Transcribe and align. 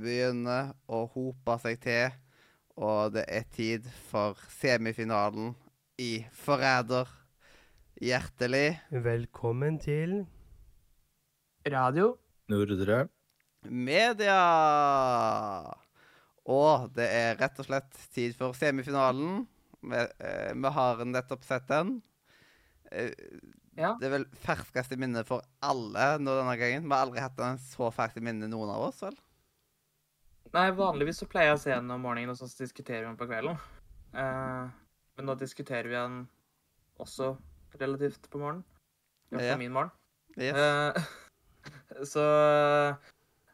Det 0.00 0.06
begynner 0.08 0.70
å 0.88 1.02
hope 1.12 1.54
seg 1.60 1.74
til, 1.84 2.14
og 2.80 3.10
det 3.12 3.26
er 3.28 3.42
tid 3.52 3.84
for 4.08 4.38
semifinalen 4.48 5.50
i 6.00 6.22
Forræder. 6.40 7.04
Hjertelig 8.00 8.78
Velkommen 9.04 9.76
til 9.84 10.22
Radio. 11.68 12.14
Nordre. 12.48 13.10
media! 13.68 14.40
Og 16.48 16.88
det 16.96 17.12
er 17.20 17.36
rett 17.44 17.60
og 17.60 17.68
slett 17.68 17.92
tid 18.16 18.32
for 18.40 18.56
semifinalen. 18.56 19.44
Vi, 19.84 20.00
eh, 20.00 20.54
vi 20.56 20.76
har 20.80 21.04
nettopp 21.04 21.44
sett 21.44 21.68
den. 21.68 21.98
Eh, 22.90 23.12
Ja. 23.76 23.94
Det 24.00 24.06
er 24.08 24.16
vel 24.18 24.24
ferskeste 24.34 24.96
minnet 24.96 25.26
for 25.28 25.42
alle 25.62 26.16
nå 26.18 26.40
denne 26.40 26.56
gangen. 26.56 26.88
Vi 26.88 26.88
har 26.88 27.04
aldri 27.06 27.20
hatt 27.20 27.36
den 27.36 27.58
så 27.58 27.92
ferskt 27.92 28.16
i 28.16 28.20
minne, 28.24 28.48
noen 28.48 28.68
av 28.72 28.88
oss, 28.88 29.00
vel? 29.04 29.14
Nei, 30.56 30.66
vanligvis 30.74 31.20
så 31.22 31.28
pleier 31.30 31.52
jeg 31.52 31.58
å 31.58 31.62
se 31.62 31.74
den 31.76 31.92
om 31.94 32.02
morgenen, 32.02 32.32
og 32.32 32.38
så 32.40 32.48
diskuterer 32.58 33.04
vi 33.04 33.10
den 33.12 33.18
på 33.20 33.28
kvelden. 33.30 33.58
Uh, 34.10 34.66
men 35.16 35.28
nå 35.28 35.36
diskuterer 35.38 35.86
vi 35.86 35.94
den 35.94 36.24
også 37.00 37.36
relativt 37.78 38.26
på 38.32 38.40
morgenen. 38.42 38.64
I 39.30 39.36
hvert 39.36 39.46
Ja. 39.46 39.52
fall 39.54 39.62
min 39.62 39.76
morgen. 39.76 39.92
Yes. 40.36 40.58
Uh, 40.58 42.04
så 42.12 42.24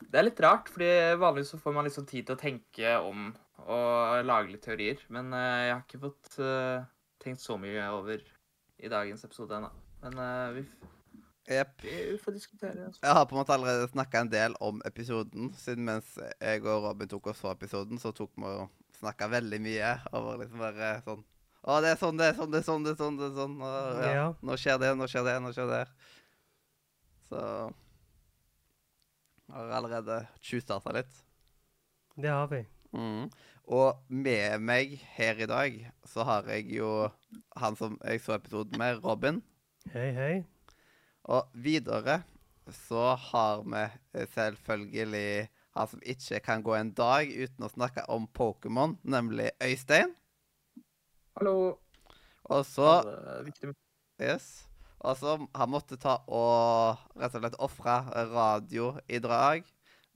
det 0.06 0.20
er 0.20 0.28
litt 0.28 0.40
rart, 0.40 0.70
fordi 0.72 0.88
vanligvis 1.20 1.52
så 1.52 1.60
får 1.60 1.76
man 1.76 1.84
liksom 1.88 2.06
tid 2.08 2.26
til 2.28 2.36
å 2.36 2.40
tenke 2.40 2.96
om 3.02 3.34
og 3.66 4.24
lage 4.24 4.52
litt 4.52 4.64
teorier. 4.64 5.00
Men 5.12 5.32
uh, 5.34 5.64
jeg 5.66 5.72
har 5.74 5.82
ikke 5.84 6.02
fått 6.04 6.36
eh, 6.44 6.84
tenkt 7.22 7.40
så 7.42 7.56
mye 7.58 7.86
over 7.96 8.20
i 8.78 8.90
dagens 8.92 9.24
episode 9.26 9.56
ennå. 9.56 9.70
Men 10.04 10.20
eh, 10.22 10.58
vi, 10.58 10.64
Jepp. 11.46 11.82
vi 11.82 12.18
får 12.18 12.34
diskutere. 12.34 12.88
Altså. 12.88 13.00
Jeg 13.02 13.14
har 13.18 13.26
på 13.26 13.36
en 13.36 13.40
måte 13.40 13.54
allerede 13.54 13.88
snakka 13.92 14.24
en 14.24 14.32
del 14.32 14.56
om 14.60 14.80
episoden, 14.88 15.52
siden 15.54 15.86
mens 15.86 16.16
jeg 16.40 16.64
og 16.66 16.88
Robin 16.88 17.08
tok 17.08 17.30
oss 17.30 17.40
for 17.42 17.54
episoden, 17.54 18.00
så 18.02 18.10
tok 18.16 18.32
vi 18.34 18.50
og 18.50 18.68
snakka 18.98 19.28
veldig 19.30 19.60
mye 19.62 19.94
over 20.16 20.40
liksom 20.42 20.62
bare 20.64 20.92
sånn 21.06 21.24
Å, 21.66 21.80
det 21.82 21.92
er 21.92 21.98
sånn, 21.98 22.18
det 22.18 22.28
er 22.30 22.36
sånn, 22.38 22.52
det 22.52 22.60
er 22.60 22.66
sånn, 22.66 22.84
det 22.86 22.92
er 22.92 22.98
sånn. 23.00 23.16
det 23.18 23.26
er 23.26 23.34
sånn, 23.34 23.56
og, 23.58 24.02
ja. 24.04 24.10
Ja. 24.14 24.26
Nå 24.46 24.56
skjer 24.60 24.78
det, 24.78 24.92
nå 24.94 25.08
skjer 25.10 25.24
det, 25.26 25.34
nå 25.42 25.50
skjer 25.54 25.72
det. 25.72 25.80
Så 27.26 27.40
jeg 29.46 29.56
har 29.56 29.72
allerede 29.80 30.20
tjuvstarta 30.46 30.94
litt. 30.94 31.18
Det 32.14 32.30
har 32.30 32.46
vi. 32.52 32.62
Mm. 32.94 33.26
Og 33.66 33.98
med 34.08 34.62
meg 34.62 34.94
her 35.16 35.42
i 35.42 35.50
dag 35.50 35.80
så 36.06 36.26
har 36.26 36.46
jeg 36.54 36.70
jo 36.78 36.90
han 37.58 37.78
som 37.78 37.98
jeg 37.98 38.22
så 38.22 38.38
episoden 38.38 38.78
med, 38.78 39.02
Robin. 39.02 39.42
Hei, 39.90 40.12
hei. 40.14 40.34
Og 41.26 41.48
videre 41.58 42.20
så 42.72 43.14
har 43.30 43.62
vi 43.66 43.82
eh, 44.14 44.28
selvfølgelig 44.34 45.48
han 45.76 45.88
som 45.90 46.00
ikke 46.02 46.40
kan 46.40 46.62
gå 46.64 46.74
en 46.74 46.92
dag 46.96 47.28
uten 47.28 47.66
å 47.66 47.70
snakke 47.70 48.06
om 48.12 48.24
Pokémon, 48.32 48.96
nemlig 49.04 49.50
Øystein. 49.62 50.14
Hallo. 51.36 51.76
Og 52.48 52.62
så. 52.64 53.02
Yes. 54.22 54.64
Og 55.04 55.18
så 55.20 55.36
han 55.36 55.70
måtte 55.70 55.98
ta 56.00 56.16
og 56.32 57.02
rett 57.18 57.36
og 57.36 57.42
slett 57.42 57.58
ofre 57.60 57.98
radio 58.32 58.94
i 59.04 59.20
drag. 59.20 59.66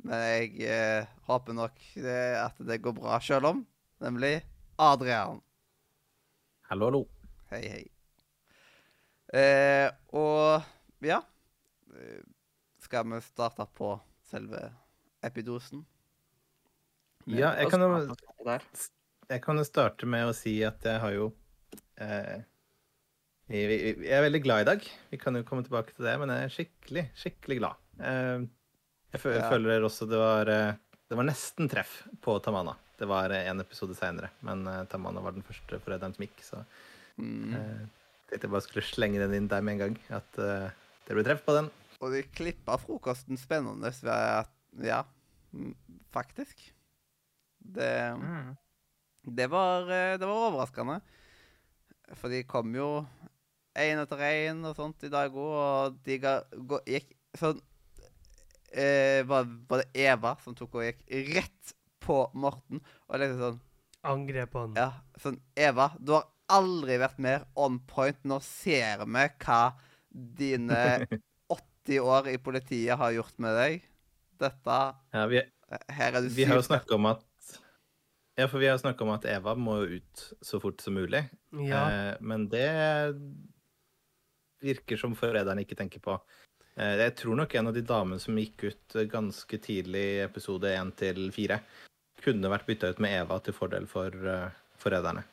Men 0.00 0.25
jeg 0.25 0.64
eh, 0.64 1.11
håper 1.28 1.58
nok 1.58 1.77
det, 2.00 2.20
at 2.41 2.56
det 2.65 2.81
går 2.81 2.97
bra 2.97 3.20
sjøl 3.20 3.50
om. 3.50 3.65
Nemlig 4.00 4.38
Adrian. 4.81 5.43
Hallo, 6.70 6.88
hallo. 6.88 7.03
Hei, 7.53 7.65
hei. 7.69 7.84
Eh, 9.37 9.91
og 10.16 10.65
ja 11.00 11.22
eh, 11.97 12.21
Skal 12.84 13.06
vi 13.12 13.21
starte 13.25 13.66
på 13.77 13.94
selve 14.31 14.71
epidosen? 15.25 15.84
Ja, 17.28 17.53
jeg 17.61 17.69
kan, 17.71 17.83
jo, 17.84 18.15
jeg 19.28 19.43
kan 19.44 19.59
jo 19.61 19.65
starte 19.69 20.06
med 20.09 20.31
å 20.31 20.33
si 20.34 20.55
at 20.66 20.81
jeg 20.88 20.99
har 21.03 21.12
jo 21.15 21.27
eh, 22.00 22.41
jeg, 23.50 23.66
jeg 23.69 23.93
jeg 24.06 24.15
er 24.16 24.25
veldig 24.25 24.41
glad 24.44 24.62
i 24.65 24.69
dag. 24.71 24.87
Vi 25.12 25.19
kan 25.21 25.37
jo 25.37 25.44
komme 25.47 25.62
tilbake 25.66 25.93
til 25.94 26.06
det, 26.09 26.15
men 26.22 26.33
jeg 26.33 26.47
er 26.47 26.55
skikkelig, 26.55 27.05
skikkelig 27.21 27.59
glad. 27.61 27.82
Eh, 28.00 28.47
jeg 29.12 29.21
Ja. 29.37 29.49
føler 29.50 29.84
også 29.87 30.06
det 30.09 30.19
var 30.21 30.49
eh, 30.49 30.72
Det 31.11 31.19
var 31.19 31.27
nesten 31.27 31.69
treff 31.69 32.05
på 32.22 32.38
Tamana. 32.43 32.77
Det 32.99 33.09
var 33.11 33.31
eh, 33.34 33.49
en 33.50 33.61
episode 33.61 33.94
seinere, 33.99 34.31
men 34.47 34.65
Tamana 34.88 35.21
var 35.25 35.32
den 35.37 35.43
første 35.47 35.81
forræderen 35.84 36.15
som 36.17 36.27
gikk, 36.27 36.41
så 36.47 36.65
Mm. 37.21 37.53
eh, 37.53 37.81
tenkte 38.31 38.47
jeg 38.47 38.50
bare 38.55 38.65
skulle 38.65 38.87
slenge 38.87 39.19
den 39.21 39.34
inn 39.37 39.49
der 39.50 39.61
med 39.61 39.75
en 39.75 39.81
gang. 39.82 39.97
At 40.17 40.38
eh, 40.41 40.71
det 41.06 41.16
ble 41.16 41.25
treff 41.27 41.44
på 41.47 41.56
den. 41.56 41.71
Og 42.00 42.15
de 42.15 42.25
klippa 42.33 42.78
frokosten 42.81 43.41
spennende 43.41 43.93
ved 44.03 44.12
at 44.15 44.56
Ja, 44.81 45.03
faktisk. 46.15 46.72
Det 47.59 48.16
Mm. 48.16 48.56
Det 49.22 49.47
var, 49.50 49.83
eh, 49.83 50.19
det 50.19 50.27
var 50.27 50.49
overraskende. 50.49 51.00
For 52.15 52.28
de 52.28 52.43
kom 52.44 52.75
jo 52.75 53.06
én 53.77 54.00
etter 54.00 54.16
én 54.19 54.65
og 54.65 54.77
sånt 54.77 55.03
i 55.05 55.11
dag 55.12 55.31
òg, 55.31 55.37
og 55.37 55.99
de 56.05 56.19
ga, 56.19 56.41
gå, 56.55 56.81
gikk 56.87 57.12
sånn 57.38 57.61
eh, 58.72 59.22
var, 59.28 59.47
var 59.69 59.82
det 59.82 60.06
Eva 60.09 60.34
som 60.43 60.56
tok 60.59 60.75
og 60.81 60.87
gikk 60.88 61.05
rett 61.37 61.75
på 62.03 62.22
Morten? 62.34 62.82
Og 63.09 63.21
liksom 63.21 63.43
sånn 63.44 63.61
Angrep 64.11 64.55
han. 64.56 64.75
Ja, 64.78 64.88
sånn 65.21 65.37
Eva, 65.55 65.91
du 66.00 66.15
har 66.17 66.31
aldri 66.50 66.97
vært 66.99 67.19
mer 67.21 67.44
on 67.55 67.77
point. 67.84 68.17
Nå 68.25 68.41
ser 68.43 69.05
vi 69.05 69.27
hva 69.44 69.61
dine 70.10 71.06
80 71.50 72.00
år 72.00 72.28
i 72.32 72.37
politiet 72.43 72.98
har 72.98 73.15
gjort 73.16 73.38
med 73.43 73.56
deg. 73.59 73.88
Dette 74.41 74.76
Ja, 75.12 75.26
vi, 75.28 75.43
Her 75.93 76.16
er 76.16 76.25
du 76.25 76.31
Vi 76.32 76.47
har 76.48 76.56
jo 76.56 76.65
snakka 76.65 76.97
om 76.97 77.10
at 77.10 77.26
Ja, 78.38 78.47
for 78.49 78.59
vi 78.62 78.70
har 78.70 78.78
snakka 78.81 79.04
om 79.04 79.12
at 79.12 79.26
Eva 79.28 79.54
må 79.59 79.81
jo 79.82 80.00
ut 80.00 80.22
så 80.41 80.60
fort 80.62 80.81
som 80.81 80.97
mulig. 80.97 81.26
Ja. 81.53 81.82
Eh, 81.91 82.15
men 82.20 82.49
det 82.49 82.70
virker 84.65 84.97
som 85.00 85.16
forræderen 85.16 85.60
ikke 85.60 85.76
tenker 85.76 86.00
på. 86.04 86.16
Eh, 86.76 86.97
jeg 87.03 87.16
tror 87.20 87.37
nok 87.37 87.54
en 87.54 87.69
av 87.69 87.76
de 87.76 87.84
damene 87.84 88.22
som 88.22 88.38
gikk 88.38 88.65
ut 88.70 88.97
ganske 89.12 89.60
tidlig 89.60 90.04
i 90.15 90.22
episode 90.25 90.72
1 90.72 90.94
til 91.03 91.28
4, 91.34 91.60
kunne 92.25 92.53
vært 92.53 92.69
bytta 92.69 92.93
ut 92.93 93.03
med 93.03 93.16
Eva 93.22 93.38
til 93.44 93.56
fordel 93.56 93.87
for 93.91 94.15
uh, 94.28 94.50
forræderne. 94.81 95.25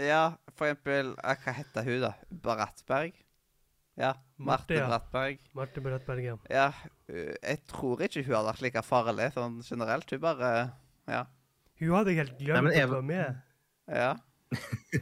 Ja, 0.00 0.38
for 0.56 0.70
eksempel 0.70 1.12
eh, 1.20 1.42
Hva 1.44 1.52
heter 1.58 1.84
hun, 1.88 1.98
da? 2.06 2.12
Brattberg? 2.44 3.16
Ja. 4.02 4.12
Marte, 4.42 4.74
Marte 4.74 4.78
ja. 4.80 4.88
Brattberg. 4.90 5.44
Marte 5.54 5.84
Brattberg, 5.84 6.24
ja. 6.26 6.34
Ja, 6.50 6.66
uh, 7.12 7.30
jeg 7.38 7.60
tror 7.70 8.02
ikke 8.02 8.24
hun 8.26 8.34
hadde 8.34 8.48
vært 8.50 8.64
like 8.66 8.82
farlig 8.86 9.30
sånn 9.36 9.60
generelt. 9.66 10.10
Hun 10.10 10.22
bare 10.24 10.50
Ja. 11.10 11.22
Hun 11.78 11.94
hadde 11.96 12.14
helt 12.18 12.36
Nei, 12.36 12.44
glemt 12.50 12.66
men 12.66 12.72
at 12.74 12.78
Eva- 12.82 12.98
hun 12.98 12.98
var 12.98 13.08
med. 13.12 13.40
Ja. 14.02 14.12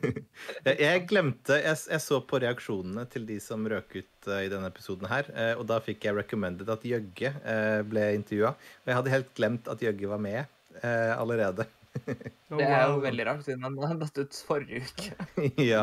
Jeg, 0.65 0.77
jeg 0.79 1.01
glemte 1.11 1.57
jeg, 1.59 1.75
jeg 1.91 2.01
så 2.05 2.21
på 2.23 2.39
reaksjonene 2.39 3.03
til 3.11 3.25
de 3.27 3.41
som 3.43 3.65
røk 3.67 3.97
ut 3.97 4.29
uh, 4.31 4.37
i 4.45 4.51
denne 4.53 4.69
episoden 4.71 5.09
her, 5.11 5.27
uh, 5.35 5.55
og 5.59 5.65
da 5.67 5.81
fikk 5.83 6.07
jeg 6.07 6.15
recommended 6.15 6.71
at 6.71 6.85
Jøgge 6.87 7.33
uh, 7.43 7.81
ble 7.89 8.05
intervjua. 8.15 8.53
Og 8.55 8.93
jeg 8.93 8.99
hadde 9.01 9.15
helt 9.17 9.33
glemt 9.35 9.71
at 9.73 9.83
Jøgge 9.83 10.11
var 10.13 10.23
med 10.23 10.45
eh, 10.85 11.13
allerede. 11.19 11.67
Det 12.51 12.67
er 12.67 12.85
jo 12.91 13.01
veldig 13.03 13.27
rart, 13.27 13.43
siden 13.47 13.67
han 13.67 13.99
datt 14.01 14.19
ut 14.23 14.39
forrige 14.47 14.85
uke. 14.87 15.27
ja. 15.73 15.83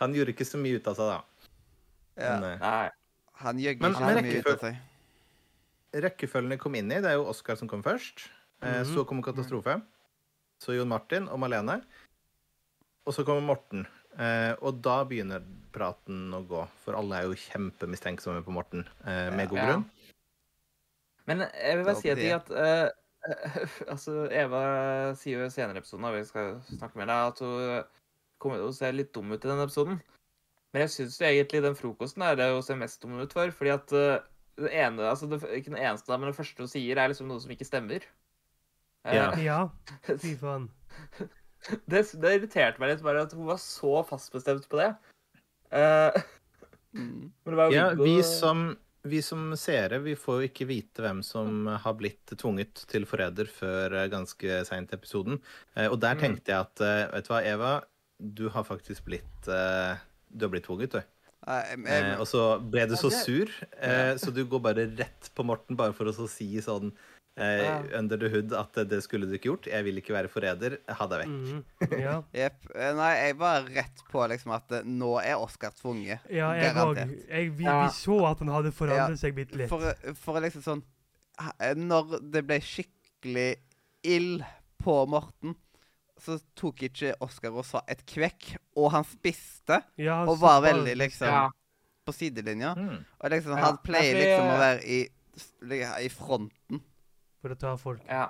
Han 0.00 0.16
gjorde 0.16 0.34
ikke 0.34 0.48
så 0.48 0.60
mye 0.60 0.80
ut 0.80 0.88
av 0.90 0.98
seg, 0.98 1.10
da. 1.14 1.18
Ja. 2.16 2.40
Men, 2.40 2.44
eh, 2.52 2.58
Nei. 2.58 2.90
Han 3.40 3.56
Men- 3.56 3.64
ikke 3.74 3.80
men 3.80 3.94
så 3.94 4.00
mye 4.22 4.38
ut 4.40 4.46
av 4.46 4.58
seg. 4.60 4.76
rekkefølgen 5.94 6.50
de 6.50 6.56
kom 6.58 6.74
inn 6.74 6.90
i, 6.92 7.00
det 7.00 7.06
er 7.10 7.14
jo 7.18 7.24
Oskar 7.30 7.56
som 7.56 7.68
kom 7.68 7.82
først. 7.82 8.28
Eh, 8.62 8.82
Mhm. 8.82 8.94
Så 8.94 9.04
kommer 9.06 9.22
Katastrofe. 9.22 9.82
Så 10.60 10.74
Jon 10.76 10.88
Martin 10.88 11.28
og 11.28 11.38
Malene. 11.40 11.82
Og 13.06 13.14
så 13.14 13.24
kommer 13.24 13.40
Morten. 13.42 13.86
Eh, 14.18 14.54
og 14.60 14.82
da 14.82 15.04
begynner 15.04 15.42
praten 15.72 16.30
å 16.34 16.46
gå, 16.46 16.68
for 16.84 16.94
alle 16.94 17.12
er 17.16 17.22
jo 17.28 17.34
kjempemistenksomme 17.34 18.42
på 18.44 18.52
Morten, 18.52 18.84
eh, 19.06 19.30
med 19.30 19.48
god 19.48 19.56
Ja. 19.58 19.66
grunn. 19.72 19.84
Men 21.26 21.38
jeg 21.38 21.76
vil 21.76 21.84
bare 21.84 21.94
Det 21.94 22.02
si 22.02 22.10
at, 22.10 22.16
de 22.18 22.30
at 22.32 22.50
eh, 22.50 22.90
altså, 23.92 24.30
Eva 24.32 25.14
sier 25.14 25.38
jo 25.38 25.44
i 25.46 25.48
senere 25.50 25.78
episoden, 25.78 26.04
og 26.04 26.14
vi 26.14 26.24
skal 26.24 26.60
snakke 26.76 26.96
med 26.96 27.06
deg, 27.08 27.16
at 27.16 27.38
hun 27.38 27.84
kommer 28.40 28.56
til 28.58 28.68
å 28.68 28.74
se 28.74 28.92
litt 28.92 29.12
dum 29.12 29.30
ut 29.32 29.44
i 29.44 29.48
den 29.48 29.58
episoden. 29.66 30.00
Men 30.72 30.84
jeg 30.84 30.90
syns 30.94 31.16
egentlig 31.26 31.62
den 31.64 31.74
frokosten 31.74 32.22
er 32.22 32.36
det 32.38 32.50
å 32.54 32.60
se 32.62 32.76
mest 32.78 33.00
dum 33.02 33.16
ut 33.20 33.32
for. 33.34 33.50
fordi 33.50 33.72
at 33.74 33.92
eh, 33.92 34.20
det 34.60 34.72
ene, 34.76 35.02
altså 35.10 35.26
det, 35.30 35.40
ikke 35.42 35.72
den 35.72 35.80
eneste, 35.82 36.16
men 36.18 36.28
det 36.30 36.36
første 36.36 36.62
hun 36.62 36.68
sier, 36.70 36.98
er 37.00 37.08
liksom 37.10 37.26
noe 37.30 37.40
som 37.42 37.50
ikke 37.50 37.66
stemmer. 37.68 38.04
Eh, 39.06 39.14
Ja. 39.16 39.30
Ja, 39.40 39.60
fy 40.22 40.34
faen. 40.38 40.68
det, 41.90 42.04
det 42.20 42.34
irriterte 42.38 42.78
meg 42.80 42.92
litt 42.94 43.02
bare 43.04 43.22
at 43.26 43.32
hun 43.36 43.46
var 43.48 43.58
så 43.62 44.02
fastbestemt 44.08 44.68
på 44.70 44.82
det. 44.82 44.92
Eh, 45.72 46.22
Mm. 46.92 47.30
men 47.46 47.52
det 47.52 47.54
var 47.54 47.68
jo 47.70 47.74
Ja, 47.76 47.82
vi 47.94 48.16
som, 48.26 48.62
vi 49.06 49.20
som 49.22 49.52
seere 49.54 50.00
vi 50.02 50.16
får 50.18 50.40
jo 50.40 50.48
ikke 50.48 50.66
vite 50.66 51.04
hvem 51.04 51.20
som 51.22 51.68
har 51.70 51.94
blitt 51.94 52.32
tvunget 52.34 52.82
til 52.90 53.06
forræder 53.06 53.46
før 53.46 53.94
ganske 54.10 54.64
seint 54.66 54.90
i 54.90 54.96
episoden. 54.98 55.38
Eh, 55.76 55.86
Og 55.86 56.00
der 56.02 56.16
Mm. 56.16 56.20
tenkte 56.24 56.50
jeg 56.50 56.58
at 56.66 56.82
vet 57.14 57.28
du 57.28 57.32
hva, 57.32 57.42
Eva, 57.46 57.70
du 58.18 58.48
har 58.50 58.64
faktisk 58.66 59.04
blitt 59.06 59.46
Du 60.30 60.46
har 60.46 60.52
blitt 60.52 60.66
tvunget, 60.68 60.92
du. 60.94 61.02
Eh, 61.48 62.18
og 62.20 62.26
så 62.28 62.42
ble 62.60 62.84
du 62.90 62.96
så 63.00 63.08
sur, 63.14 63.48
eh, 63.80 64.12
så 64.20 64.30
du 64.34 64.44
går 64.44 64.60
bare 64.62 64.84
rett 64.98 65.30
på 65.34 65.44
Morten 65.48 65.76
bare 65.78 65.94
for 65.96 66.10
å 66.10 66.12
så 66.14 66.26
si 66.28 66.50
sånn 66.62 66.90
eh, 67.40 67.96
under 67.96 68.20
the 68.20 68.28
hood 68.28 68.52
at 68.52 68.76
eh, 68.76 68.84
det 68.90 68.98
skulle 69.06 69.26
du 69.26 69.32
ikke 69.38 69.48
gjort. 69.48 69.66
Jeg 69.72 69.86
vil 69.86 69.96
ikke 70.02 70.12
være 70.14 70.28
forræder. 70.28 70.76
Ha 70.86 71.06
deg 71.08 71.22
vekk. 71.24 71.32
Mhm. 71.32 71.64
Ja. 72.04 72.18
Eh, 72.36 72.92
Nei, 72.98 73.10
jeg 73.24 73.38
var 73.40 73.64
rett 73.72 74.04
på 74.12 74.26
liksom 74.30 74.52
at 74.58 74.76
eh, 74.78 74.84
nå 74.84 75.14
er 75.24 75.40
Oscar 75.40 75.72
tvunget. 75.80 76.28
ja, 76.30 76.52
jeg 76.60 76.76
òg. 76.76 77.00
Vi, 77.30 77.64
vi 77.64 77.88
så 77.96 78.20
at 78.30 78.44
han 78.44 78.52
hadde 78.52 78.74
forandret 78.76 79.18
seg 79.22 79.34
bitte 79.40 79.56
litt. 79.62 79.72
For, 79.72 79.88
for 80.20 80.40
liksom 80.44 80.62
sånn 80.66 80.84
eh, 81.58 81.72
Når 81.80 82.18
det 82.36 82.44
ble 82.46 82.60
skikkelig 82.60 83.48
ild 84.04 84.44
på 84.84 85.00
Morten, 85.08 85.56
så 86.22 86.38
tok 86.58 86.82
ikke 86.88 87.14
Oscar 87.24 87.54
og 87.56 87.64
sa 87.68 87.82
et 87.88 88.02
kvekk, 88.06 88.52
og 88.76 88.90
han 88.94 89.04
spiste 89.08 89.80
Ja, 90.00 90.22
og 90.28 90.38
var 90.42 90.60
veldig 90.64 90.96
liksom 90.96 91.28
Ja. 91.28 91.46
på 92.06 92.12
sidelinja. 92.16 92.74
Mm. 92.76 93.04
Og 93.20 93.30
liksom, 93.30 93.56
Ja, 93.56 93.64
han 93.64 93.78
pleier 93.84 94.14
fordi- 94.14 94.26
liksom 94.26 94.50
å 94.50 94.58
være 94.58 94.84
i, 94.84 95.00
i 96.04 96.08
fronten. 96.08 96.82
For 97.40 97.48
å 97.54 97.58
ta 97.58 97.76
folk. 97.76 98.02
ja. 98.08 98.28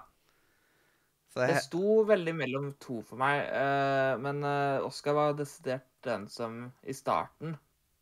Så 1.31 1.47
Det 1.47 1.61
sto 1.63 2.05
veldig 2.05 2.33
mellom 2.35 2.73
to 2.83 3.03
for 3.07 3.17
meg, 3.17 3.45
uh, 3.55 4.19
men 4.19 4.43
uh, 4.43 4.83
Oscar 4.83 5.15
var 5.15 5.37
desidert 5.39 5.87
den 6.03 6.25
som 6.29 6.73
i 6.83 6.91
starten 6.97 7.53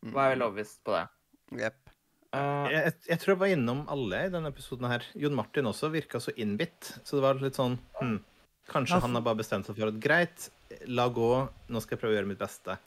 var 0.01 0.31
vel 0.31 0.39
veldig 0.39 0.45
overbevist 0.47 0.79
på 0.83 0.95
det. 0.95 1.03
Yep. 1.61 1.75
Uh, 2.33 2.65
Jeg, 2.71 2.93
jeg 3.07 3.19
tror 3.19 3.33
jeg 3.35 3.39
var 3.43 3.53
innom 3.53 3.83
alle 3.89 4.23
i 4.25 4.31
denne 4.33 4.49
episoden 4.49 4.89
her. 4.89 5.05
Jon 5.13 5.35
Martin 5.37 5.69
også 5.69 5.91
virka 5.93 6.17
så 6.21 6.33
innbitt. 6.41 6.89
Så 7.03 7.17
det 7.19 7.21
var 7.21 7.37
litt 7.41 7.53
sånn 7.59 7.77
hm, 8.01 8.17
Kanskje 8.69 8.95
altså. 8.95 9.07
han 9.07 9.15
har 9.17 9.21
bare 9.25 9.39
bestemt 9.41 9.65
seg 9.65 9.75
for 9.79 9.87
at 9.91 9.99
greit, 10.03 10.49
la 10.87 11.07
gå, 11.09 11.29
nå 11.69 11.81
skal 11.81 11.95
jeg 11.97 12.01
prøve 12.03 12.13
å 12.13 12.17
gjøre 12.19 12.29
mitt 12.29 12.39
beste. 12.41 12.77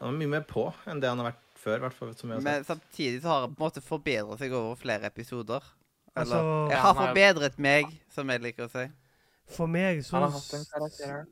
Han 0.00 0.10
var 0.12 0.18
mye 0.20 0.28
mer 0.34 0.44
på 0.48 0.66
enn 0.90 1.00
det 1.00 1.08
han 1.08 1.18
har 1.22 1.30
vært 1.32 1.58
før, 1.64 1.76
i 1.78 1.90
fall. 1.96 2.14
Som 2.18 2.30
jeg 2.30 2.36
har 2.38 2.42
Men 2.44 2.64
sett. 2.64 2.66
samtidig 2.76 3.22
så 3.22 3.28
har 3.32 3.40
han 3.46 3.54
på 3.54 3.62
en 3.62 3.70
måte 3.70 3.82
forbedret 3.84 4.38
seg 4.42 4.52
over 4.52 4.74
flere 4.76 5.06
episoder. 5.08 5.62
Eller 6.16 6.36
Altså- 6.36 6.70
Jeg 6.70 6.78
har 6.78 6.94
forbedret 6.94 7.58
meg, 7.58 7.86
som 8.10 8.28
jeg 8.30 8.40
liker 8.42 8.66
å 8.68 8.70
si. 8.70 8.84
For 9.48 9.66
meg 9.66 9.98
så 10.04 10.12
han 10.18 10.22
har 10.22 10.30
hatt 10.30 10.54
en 10.54 10.64
karakter 10.64 11.06
her. 11.06 11.26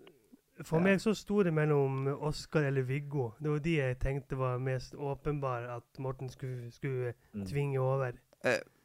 For 0.65 0.79
Ja. 0.79 0.85
meg 0.85 0.99
så 1.01 1.15
sto 1.17 1.43
det 1.43 1.53
mellom 1.53 2.07
Oscar 2.23 2.63
eller 2.65 2.83
Viggo. 2.83 3.33
Det 3.41 3.51
var 3.51 3.59
de 3.59 3.77
jeg 3.77 3.99
tenkte 3.99 4.37
var 4.37 4.59
mest 4.59 4.93
åpenbare 4.95 5.77
at 5.77 5.99
Morten 5.99 6.29
skulle, 6.31 6.71
skulle 6.73 7.15
Mm. 7.35 7.47
tvinge 7.47 7.79
over. 7.79 8.13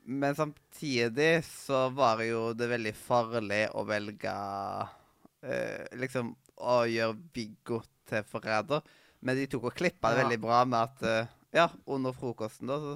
Men 0.07 0.35
samtidig 0.37 1.41
så 1.43 1.89
var 1.91 2.21
jo 2.23 2.53
det 2.55 2.69
veldig 2.71 2.93
farlig 2.95 3.65
å 3.75 3.81
velge 3.87 4.31
uh, 4.31 5.87
Liksom 5.99 6.29
å 6.63 6.77
gjøre 6.89 7.17
Viggo 7.35 7.81
til 8.07 8.23
forræder. 8.25 8.85
Men 9.19 9.35
de 9.37 9.47
tok 9.51 9.67
og 9.69 9.75
klippa 9.75 10.13
det 10.13 10.21
Ja. 10.21 10.23
veldig 10.23 10.39
bra 10.45 10.61
med 10.65 10.79
at 10.79 11.03
uh, 11.03 11.33
Ja, 11.55 11.67
under 11.85 12.13
frokosten, 12.15 12.67
da, 12.71 12.77
så 12.79 12.95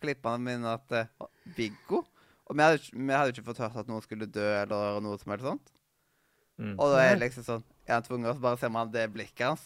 klippa 0.00 0.34
de 0.38 0.56
inn 0.56 0.66
at 0.66 0.90
uh, 0.96 1.28
Viggo 1.56 2.02
Og 2.48 2.56
vi 2.58 2.62
hadde, 2.66 2.82
vi 2.92 3.12
hadde 3.14 3.32
ikke 3.32 3.46
fått 3.46 3.62
hørt 3.62 3.78
at 3.80 3.88
noen 3.88 4.02
skulle 4.04 4.26
dø, 4.26 4.44
eller 4.62 4.98
noe 5.04 5.16
som 5.20 5.32
helst 5.32 5.46
sånt. 5.46 5.70
Mm. 6.58 6.74
Og 6.78 6.92
da 6.92 7.00
er 7.02 7.14
det 7.16 7.24
liksom 7.28 7.46
sånn 7.46 7.64
Er 7.86 7.96
han 7.96 8.04
tvunget, 8.06 8.30
og 8.32 8.36
så 8.36 8.42
bare 8.44 8.58
ser 8.60 8.70
man 8.74 8.90
det 8.92 9.06
blikket 9.14 9.46
hans. 9.48 9.64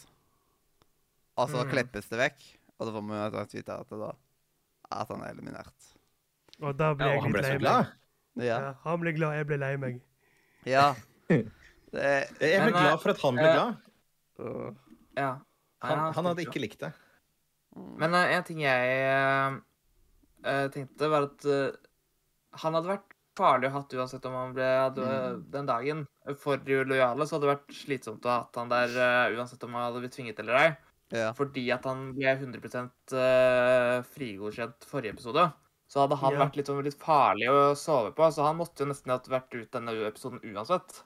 Og 1.38 1.48
så 1.50 1.64
Mm. 1.64 1.70
klippes 1.72 2.08
det 2.10 2.18
vekk. 2.18 2.44
Og 2.78 2.86
da 2.86 2.92
får 2.94 3.40
etter 3.42 3.58
vite 3.58 3.74
at, 3.74 4.18
at 4.90 5.08
han 5.12 5.22
er 5.22 5.32
eliminert. 5.34 5.88
Og 6.62 6.76
da 6.78 6.92
ble 6.94 7.06
Ja, 7.06 7.14
jeg 7.14 7.22
litt 7.22 7.32
ble 7.36 7.42
lei 7.44 7.58
glad. 7.58 7.84
meg. 7.84 8.44
Ja. 8.46 8.58
Ja, 8.62 8.72
han 8.84 9.00
ble 9.02 9.12
glad, 9.16 9.34
jeg 9.38 9.46
ble 9.50 9.58
lei 9.58 9.76
meg. 9.76 10.00
ja. 10.66 10.94
Det, 11.88 12.08
Jeg 12.44 12.60
ble 12.66 12.72
glad 12.74 12.98
for 13.00 13.10
at 13.14 13.20
han 13.24 13.36
ble 13.38 13.44
eh, 13.48 13.54
glad. 13.56 13.76
Uh, 14.38 14.72
Ja. 15.16 15.28
Han, 15.80 16.00
han 16.12 16.26
hadde 16.28 16.42
ikke 16.44 16.60
likt 16.60 16.80
det. 16.82 16.90
Men 17.96 18.12
uh, 18.12 18.26
en 18.34 18.42
ting 18.44 18.58
jeg 18.60 18.90
eh, 18.98 19.56
eh, 20.44 20.66
tenkte, 20.74 21.08
var 21.08 21.28
at 21.30 21.46
eh, 21.48 21.70
han 22.60 22.74
hadde 22.76 22.90
vært 22.92 23.14
farlig 23.38 23.70
å 23.70 23.72
ha 23.72 23.80
hatt 23.80 23.94
uansett 23.94 24.24
om 24.28 24.34
han 24.36 24.52
ble 24.56 24.66
hadde, 24.66 25.06
Mm. 25.08 25.42
den 25.54 25.66
dagen. 25.70 26.04
For 26.42 26.58
de 26.60 26.80
lojale 26.84 27.24
så 27.24 27.36
hadde 27.38 27.46
det 27.46 27.54
vært 27.54 27.72
slitsomt 27.78 28.26
å 28.26 28.32
ha 28.34 28.38
hatt 28.42 28.56
han 28.60 28.68
der 28.72 28.92
eh, 28.98 29.36
uansett 29.38 29.62
om 29.64 29.72
han 29.78 29.86
hadde 29.88 30.02
blitt 30.04 30.16
tvinget 30.18 30.40
eller 30.44 30.58
ei. 30.60 30.68
ja. 31.14 31.30
Fordi 31.38 31.64
at 31.72 31.86
han 31.88 32.12
ble 32.18 32.34
100 32.34 32.90
eh, 33.14 34.02
frigodkjent 34.12 34.84
forrige 34.90 35.14
episode. 35.16 35.46
Så 35.88 36.02
hadde 36.04 36.18
han 36.20 36.32
Ja. 36.34 36.38
vært 36.44 36.56
litt, 36.56 36.66
sånn 36.68 36.82
litt 36.84 36.98
farlig 37.00 37.48
å 37.48 37.74
sove 37.76 38.12
på. 38.14 38.26
Så 38.32 38.44
han 38.44 38.58
måtte 38.58 38.84
jo 38.84 38.90
nesten 38.90 39.10
ha 39.10 39.18
vært 39.18 39.54
ut 39.56 39.70
denne 39.72 39.94
episoden 40.06 40.40
uansett. 40.44 41.02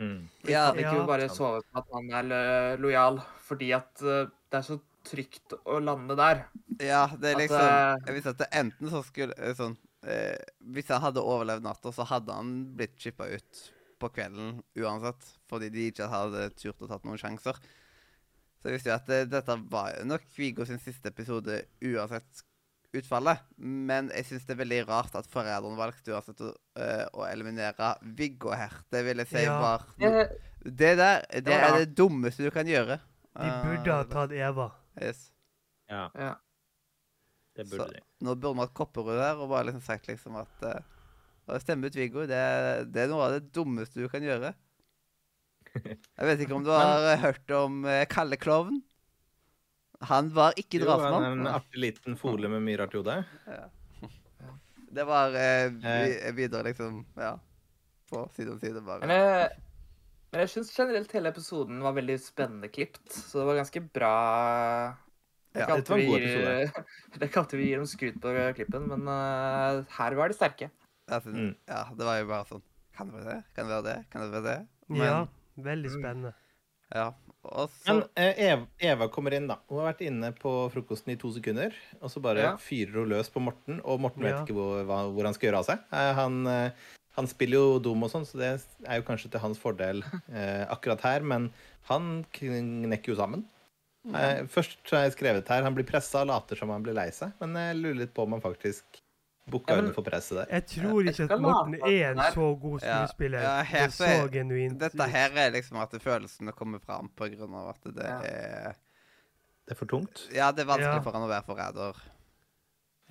Mm. 0.00 0.28
Ja. 0.48 0.72
kan 0.72 0.78
ikke 0.80 0.96
Ja. 0.96 1.06
bare 1.06 1.28
sove 1.30 1.60
på 1.62 1.78
at 1.78 1.84
han 1.92 2.10
er 2.32 2.76
lojal, 2.78 3.20
fordi 3.38 3.72
at 3.76 4.00
eh, 4.02 4.26
det 4.50 4.58
er 4.58 4.62
så 4.62 4.80
trygt 5.04 5.52
å 5.66 5.78
lande 5.84 6.16
der. 6.16 6.46
ja, 6.80 7.06
det 7.06 7.34
er 7.34 7.38
liksom 7.38 7.60
at, 7.60 8.06
Jeg 8.06 8.14
visste 8.16 8.30
at 8.30 8.38
det 8.38 8.48
enten 8.52 8.90
så 8.90 9.04
skulle 9.04 9.34
eh, 9.38 9.52
sånn 9.54 9.76
eh, 10.02 10.36
Hvis 10.64 10.88
han 10.88 11.00
hadde 11.02 11.20
overlevd 11.22 11.62
natta, 11.62 11.92
så 11.92 12.04
hadde 12.06 12.32
han 12.32 12.74
blitt 12.76 12.96
chippa 12.98 13.28
ut 13.28 13.72
på 14.00 14.08
kvelden 14.10 14.62
uansett. 14.76 15.22
Fordi 15.48 15.68
de 15.70 15.90
ikke 15.92 16.08
hadde 16.08 16.48
turt 16.56 16.80
å 16.82 16.88
tatt 16.88 17.04
noen 17.04 17.18
sjanser. 17.20 17.54
Så 18.58 18.64
jeg 18.70 18.72
visste 18.78 18.88
jo 18.90 18.94
at 18.96 19.06
det, 19.06 19.30
dette 19.30 19.56
var 19.70 19.92
nok 20.04 20.22
Viggo 20.36 20.64
sin 20.64 20.78
siste 20.80 21.06
episode 21.12 21.66
uansett 21.82 22.42
utfallet. 23.00 23.40
Men 23.58 24.08
jeg 24.14 24.26
syns 24.28 24.46
det 24.46 24.54
er 24.56 24.60
veldig 24.62 24.80
rart 24.88 25.14
at 25.18 25.26
foreldrene 25.30 25.78
valgte 25.78 26.14
uansett 26.14 26.40
å, 26.44 26.52
eh, 26.80 27.04
å 27.14 27.26
eliminere 27.28 27.92
Viggo 28.18 28.52
her. 28.54 28.72
Det 28.90 29.04
vil 29.06 29.22
jeg 29.22 29.30
si 29.32 29.44
Ja. 29.44 29.58
var 29.60 29.84
Det, 30.64 30.94
der, 30.96 31.24
det 31.30 31.52
ja. 31.52 31.68
er 31.68 31.78
det 31.84 31.94
dummeste 31.98 32.44
du 32.46 32.50
kan 32.50 32.66
gjøre. 32.66 32.98
De 33.34 33.50
burde 33.66 33.92
ha 33.92 34.04
tatt 34.08 34.32
Eva. 34.32 34.70
yes. 35.00 35.30
Ja, 35.90 36.08
ja. 36.14 36.34
det 37.56 37.66
Så- 37.68 37.76
burde 37.76 37.92
de. 37.98 38.00
Nå 38.24 38.34
burde 38.34 38.54
vi 38.54 38.60
hatt 38.64 38.74
Kopperud 38.74 39.18
her 39.20 39.36
og 39.36 39.50
bare 39.50 39.66
liksom 39.68 39.82
sagt 39.84 40.06
liksom 40.08 40.36
at 40.40 40.62
uh, 40.64 40.80
å 41.52 41.58
stemme 41.60 41.86
ut 41.86 41.94
Viggo, 41.98 42.24
det, 42.26 42.38
det 42.94 43.02
er 43.02 43.08
noe 43.10 43.26
av 43.26 43.32
det 43.36 43.52
dummeste 43.52 44.00
du 44.00 44.08
kan 44.08 44.22
gjøre. 44.24 44.54
Jeg 45.74 46.24
vet 46.28 46.40
ikke 46.44 46.54
om 46.56 46.64
du 46.64 46.70
har 46.70 47.02
Men... 47.02 47.18
hørt 47.26 47.50
om 47.58 47.84
uh, 47.84 48.04
Kalle 48.08 48.38
Klovn? 48.40 48.80
Han 50.00 50.28
var 50.34 50.52
ikke 50.58 50.80
Jo, 50.82 50.90
han 51.00 51.22
er 51.22 51.32
en 51.32 51.46
artig 51.46 51.78
liten 51.80 52.16
fole 52.16 52.48
med 52.48 52.62
mye 52.62 52.76
rart 52.78 52.94
i 52.94 52.98
hodet. 52.98 53.24
Det 54.94 55.04
var 55.06 55.34
eh, 55.34 55.72
Eh. 55.82 56.32
videre, 56.34 56.62
liksom. 56.62 57.04
Ja. 57.16 57.38
På 58.10 58.28
side 58.36 58.50
om 58.52 58.58
side, 58.60 58.74
Men 58.74 58.84
bare. 58.84 59.08
jeg, 59.08 59.50
men 60.32 60.40
jeg 60.40 60.48
syns 60.52 60.70
generelt 60.76 61.12
hele 61.12 61.28
episoden 61.32 61.80
var 61.82 61.92
veldig 61.96 62.18
spennende 62.20 62.68
klipt, 62.68 63.08
så 63.12 63.38
det 63.40 63.46
var 63.46 63.56
ganske 63.62 63.80
bra 63.92 64.12
Det 65.54 65.60
Ja, 65.62 65.66
dette 65.76 65.88
var 65.90 65.98
en 65.98 66.06
god 66.10 66.20
episode. 66.20 66.84
vi 67.12 67.18
det 67.18 67.28
kalte 67.32 67.38
alltid 67.40 67.58
vi 67.60 67.66
gir 67.70 67.76
dem 67.78 67.86
skryt 67.86 68.20
på 68.20 68.34
klippen, 68.58 68.88
men 68.90 69.02
uh, 69.08 69.84
her 69.98 70.14
var 70.18 70.28
de 70.28 70.34
sterke. 70.34 70.70
Synes, 71.08 71.24
Mm. 71.34 71.54
Ja, 71.68 71.84
det 71.94 72.04
var 72.06 72.18
jo 72.20 72.26
bare 72.30 72.44
sånn 72.48 72.62
Kan 72.96 73.10
det 73.10 73.14
være 73.24 73.34
det? 73.34 73.42
Kan 73.54 73.66
det 73.66 73.74
være 73.74 73.84
det? 73.84 73.98
Kan 74.10 74.20
det 74.22 74.30
være 74.32 74.44
det? 74.44 74.66
Ja, 74.98 75.26
veldig 75.58 75.90
Mm. 75.90 75.98
spennende. 76.00 76.34
ja. 76.94 77.10
Og 77.44 77.68
så 77.70 77.92
Men 77.92 78.02
eh, 78.16 78.38
Eva, 78.50 78.66
Eva 78.80 79.08
kommer 79.12 79.34
inn, 79.36 79.46
da. 79.50 79.58
Hun 79.68 79.80
har 79.82 79.92
vært 79.92 80.04
inne 80.06 80.32
på 80.38 80.52
frokosten 80.72 81.12
i 81.12 81.16
to 81.20 81.30
sekunder. 81.34 81.74
Og 82.00 82.10
så 82.10 82.22
bare 82.24 82.40
Ja. 82.40 82.56
fyrer 82.56 82.92
hun 83.02 83.08
løs 83.12 83.30
på 83.30 83.42
Morten, 83.44 83.80
og 83.84 84.00
Morten 84.00 84.22
Ja. 84.24 84.38
vet 84.40 84.48
ikke 84.48 84.56
hvor, 84.56 84.84
hva, 84.88 85.00
hvor 85.12 85.24
han 85.24 85.34
skal 85.34 85.50
gjøre 85.50 85.58
av 85.62 85.66
seg. 85.68 85.78
Eh, 85.92 86.12
han, 86.14 86.46
eh, 86.46 86.70
han 87.16 87.26
spiller 87.26 87.60
jo 87.60 87.78
dum 87.78 88.02
og 88.02 88.10
sånn, 88.10 88.24
så 88.26 88.38
det 88.40 88.52
er 88.88 88.96
jo 89.00 89.06
kanskje 89.06 89.30
til 89.30 89.40
hans 89.40 89.58
fordel 89.58 90.02
eh, 90.32 90.64
akkurat 90.66 91.00
her. 91.04 91.20
Men 91.22 91.52
han 91.90 92.24
knekker 92.32 93.12
jo 93.14 93.16
sammen. 93.20 93.44
Eh, 94.08 94.42
først 94.52 94.90
har 94.92 95.06
jeg 95.06 95.14
skrevet 95.16 95.48
her 95.48 95.62
han 95.64 95.74
blir 95.74 95.86
pressa 95.88 96.20
og 96.20 96.28
later 96.28 96.56
som 96.56 96.68
han 96.70 96.82
blir 96.84 96.92
lei 96.96 97.08
seg. 97.10 97.32
Men 97.40 97.54
jeg 97.56 97.76
lurer 97.80 98.00
litt 98.02 98.14
på 98.14 98.22
om 98.26 98.32
han 98.36 98.42
faktisk 98.44 98.82
bukka 99.50 99.70
Ja, 99.70 99.76
men- 99.76 99.84
under 99.84 99.94
for 99.94 100.02
presset 100.02 100.36
der. 100.38 100.46
Jeg 100.50 100.66
tror 100.66 101.02
ikke 101.04 101.30
at 101.32 101.40
Morten 101.40 101.74
er 101.74 102.10
en 102.12 102.16
så 102.32 102.60
god 102.60 102.80
Ja, 102.82 103.06
skuespiller. 103.06 103.40
ja, 103.42 103.58
det 103.58 103.66
her 103.66 103.84
er 103.84 103.88
så 103.88 104.28
genuint. 104.32 104.78
Dette 104.80 105.02
her 105.10 105.30
er 105.36 105.50
liksom 105.50 105.76
at 105.82 105.90
følelsene 106.02 106.52
kommer 106.52 106.80
fram 106.80 107.10
på 107.16 107.28
grunn 107.36 107.54
av 107.54 107.68
at 107.74 107.94
det 107.94 108.04
Ja. 108.04 108.20
er 108.22 108.74
Det 109.66 109.72
er 109.72 109.74
for 109.76 109.86
tungt. 109.86 110.28
Ja, 110.32 110.50
det 110.52 110.60
er 110.60 110.66
vanskelig 110.66 110.96
Ja. 110.96 111.00
for 111.00 111.12
han 111.12 111.22
å 111.22 111.28
være 111.28 111.44
forræder. 111.46 111.94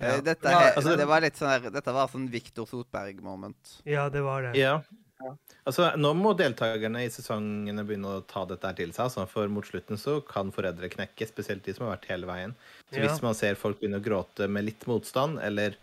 Ja. 0.00 0.06
Eh, 0.06 0.20
Dette, 0.20 0.44
Ja, 0.48 0.58
her, 0.58 0.72
altså- 0.76 0.96
det 0.96 1.06
var 1.06 1.20
litt 1.20 1.34
sånn 1.34 1.48
her, 1.62 1.70
dette 1.70 1.92
var 1.92 2.08
sånn 2.08 2.28
Viktor 2.30 2.64
Sotberg-moment. 2.66 3.82
Ja, 3.84 4.08
det 4.08 4.22
var 4.22 4.42
det. 4.42 4.56
Ja. 4.56 4.82
Ja. 5.22 5.36
Altså, 5.66 5.94
nå 5.96 6.12
må 6.14 6.36
deltakerne 6.36 6.98
i 7.04 7.08
sesongene 7.08 7.86
begynne 7.86 8.06
å 8.20 8.26
ta 8.26 8.44
dette 8.44 8.66
her 8.66 8.74
til 8.74 8.88
seg. 8.92 9.04
Altså, 9.06 9.26
for 9.28 9.48
mot 9.48 9.64
slutten 9.64 9.96
så 9.96 10.20
kan 10.26 10.50
foreldre 10.52 10.90
knekke, 10.90 11.26
spesielt 11.26 11.62
de 11.62 11.72
som 11.72 11.86
har 11.86 11.96
vært 11.96 12.04
hele 12.06 12.26
veien. 12.26 12.54
Så 12.92 12.96
Ja. 13.02 13.06
hvis 13.08 13.22
man 13.22 13.34
ser 13.34 13.54
folk 13.54 13.80
begynne 13.80 14.00
å 14.00 14.04
gråte 14.04 14.48
med 14.50 14.64
litt 14.64 14.80
motstand, 14.86 15.40
eller 15.42 15.76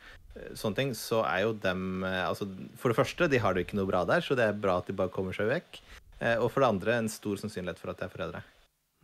sånne 0.55 0.77
ting, 0.77 0.91
så 0.95 1.23
er 1.27 1.41
jo 1.45 1.53
dem 1.53 2.03
eh, 2.07 2.21
Altså, 2.27 2.47
for 2.79 2.91
det 2.91 2.97
første, 2.99 3.27
de 3.31 3.39
har 3.43 3.53
det 3.53 3.63
jo 3.63 3.67
ikke 3.69 3.79
noe 3.79 3.89
bra 3.89 4.05
der, 4.07 4.23
så 4.23 4.37
det 4.37 4.45
er 4.47 4.53
bra 4.57 4.77
at 4.79 4.87
de 4.87 4.95
bare 4.95 5.11
kommer 5.13 5.35
seg 5.35 5.49
vekk. 5.51 5.81
Eh, 6.21 6.37
Og 6.37 6.51
for 6.51 6.63
det 6.63 6.69
andre, 6.69 6.97
en 7.01 7.09
stor 7.11 7.35
sannsynlighet 7.41 7.79
for 7.81 7.91
at 7.91 7.99
de 7.99 8.05
er 8.07 8.13
foreldre. 8.13 8.43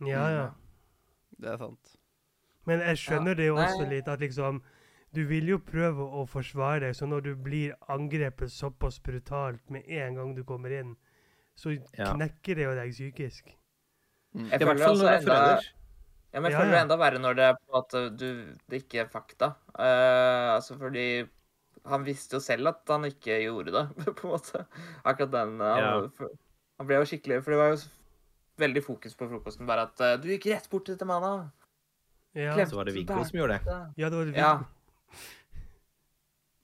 Ja, 0.06 0.24
ja. 0.32 0.46
Det 1.38 1.52
er 1.52 1.58
sant. 1.60 1.94
Men 2.68 2.80
jeg 2.84 3.00
skjønner 3.00 3.36
det 3.38 3.46
jo 3.48 3.56
også 3.56 3.88
litt, 3.88 4.08
at 4.08 4.20
liksom 4.20 4.62
Du 5.14 5.22
vil 5.24 5.46
jo 5.48 5.56
prøve 5.58 6.04
å 6.04 6.26
forsvare 6.28 6.82
deg, 6.82 6.94
så 6.94 7.06
når 7.08 7.22
du 7.24 7.30
blir 7.34 7.72
angrepet 7.88 8.52
såpass 8.52 8.98
brutalt 9.00 9.70
med 9.72 9.86
en 9.88 10.18
gang 10.18 10.34
du 10.36 10.42
kommer 10.44 10.68
inn, 10.68 10.96
så 11.56 11.72
knekker 11.96 12.58
det 12.58 12.66
jo 12.66 12.74
deg 12.76 12.90
psykisk. 12.92 13.54
Mm. 14.36 14.50
Jeg 14.50 14.60
I 14.60 14.64
hvert 14.68 14.82
fall 14.84 14.98
når 14.98 15.00
du 15.00 15.08
er 15.08 15.16
enda, 15.16 15.38
forræder. 15.38 15.70
Ja, 16.32 16.40
men 16.40 16.50
jeg 16.52 16.60
føler 16.60 16.74
det 16.76 16.80
enda 16.84 16.96
verre 17.00 17.20
når 17.22 17.36
det 17.38 17.44
er 17.48 17.58
på 17.58 17.78
at 17.80 17.94
uh, 17.98 18.06
du, 18.12 18.26
det 18.68 18.82
ikke 18.82 19.02
er 19.04 19.10
fakta. 19.12 19.52
Uh, 19.72 20.54
altså 20.58 20.76
fordi 20.80 21.04
han 21.88 22.04
visste 22.04 22.36
jo 22.36 22.42
selv 22.44 22.68
at 22.68 22.82
han 22.92 23.06
ikke 23.08 23.38
gjorde 23.46 23.72
det, 23.72 23.84
på 24.18 24.26
en 24.28 24.34
måte. 24.34 24.64
Akkurat 25.08 25.32
den 25.32 25.54
han, 25.62 25.84
Ja. 25.84 26.28
han 26.78 26.86
ble 26.90 26.98
jo 27.00 27.06
skikkelig 27.08 27.40
For 27.46 27.54
det 27.54 27.60
var 27.62 27.70
jo 27.72 27.78
veldig 28.60 28.82
fokus 28.84 29.14
på 29.16 29.28
frokosten, 29.30 29.66
bare 29.70 29.86
at 29.88 30.02
uh, 30.04 30.16
Du 30.20 30.28
gikk 30.28 30.50
rett 30.52 30.68
bort 30.70 30.84
til 30.88 30.96
dette 30.98 31.08
mannen. 31.08 31.46
Ja, 32.36 32.52
Klemte, 32.54 32.70
Så 32.74 32.76
var 32.76 32.84
det 32.90 32.94
Viggo 32.98 33.22
som 33.24 33.38
gjorde 33.40 33.56
det. 33.64 33.78
ja 33.96 34.10
det 34.12 34.18
var 34.18 34.28
det 34.28 34.36
Ja. 34.36 34.52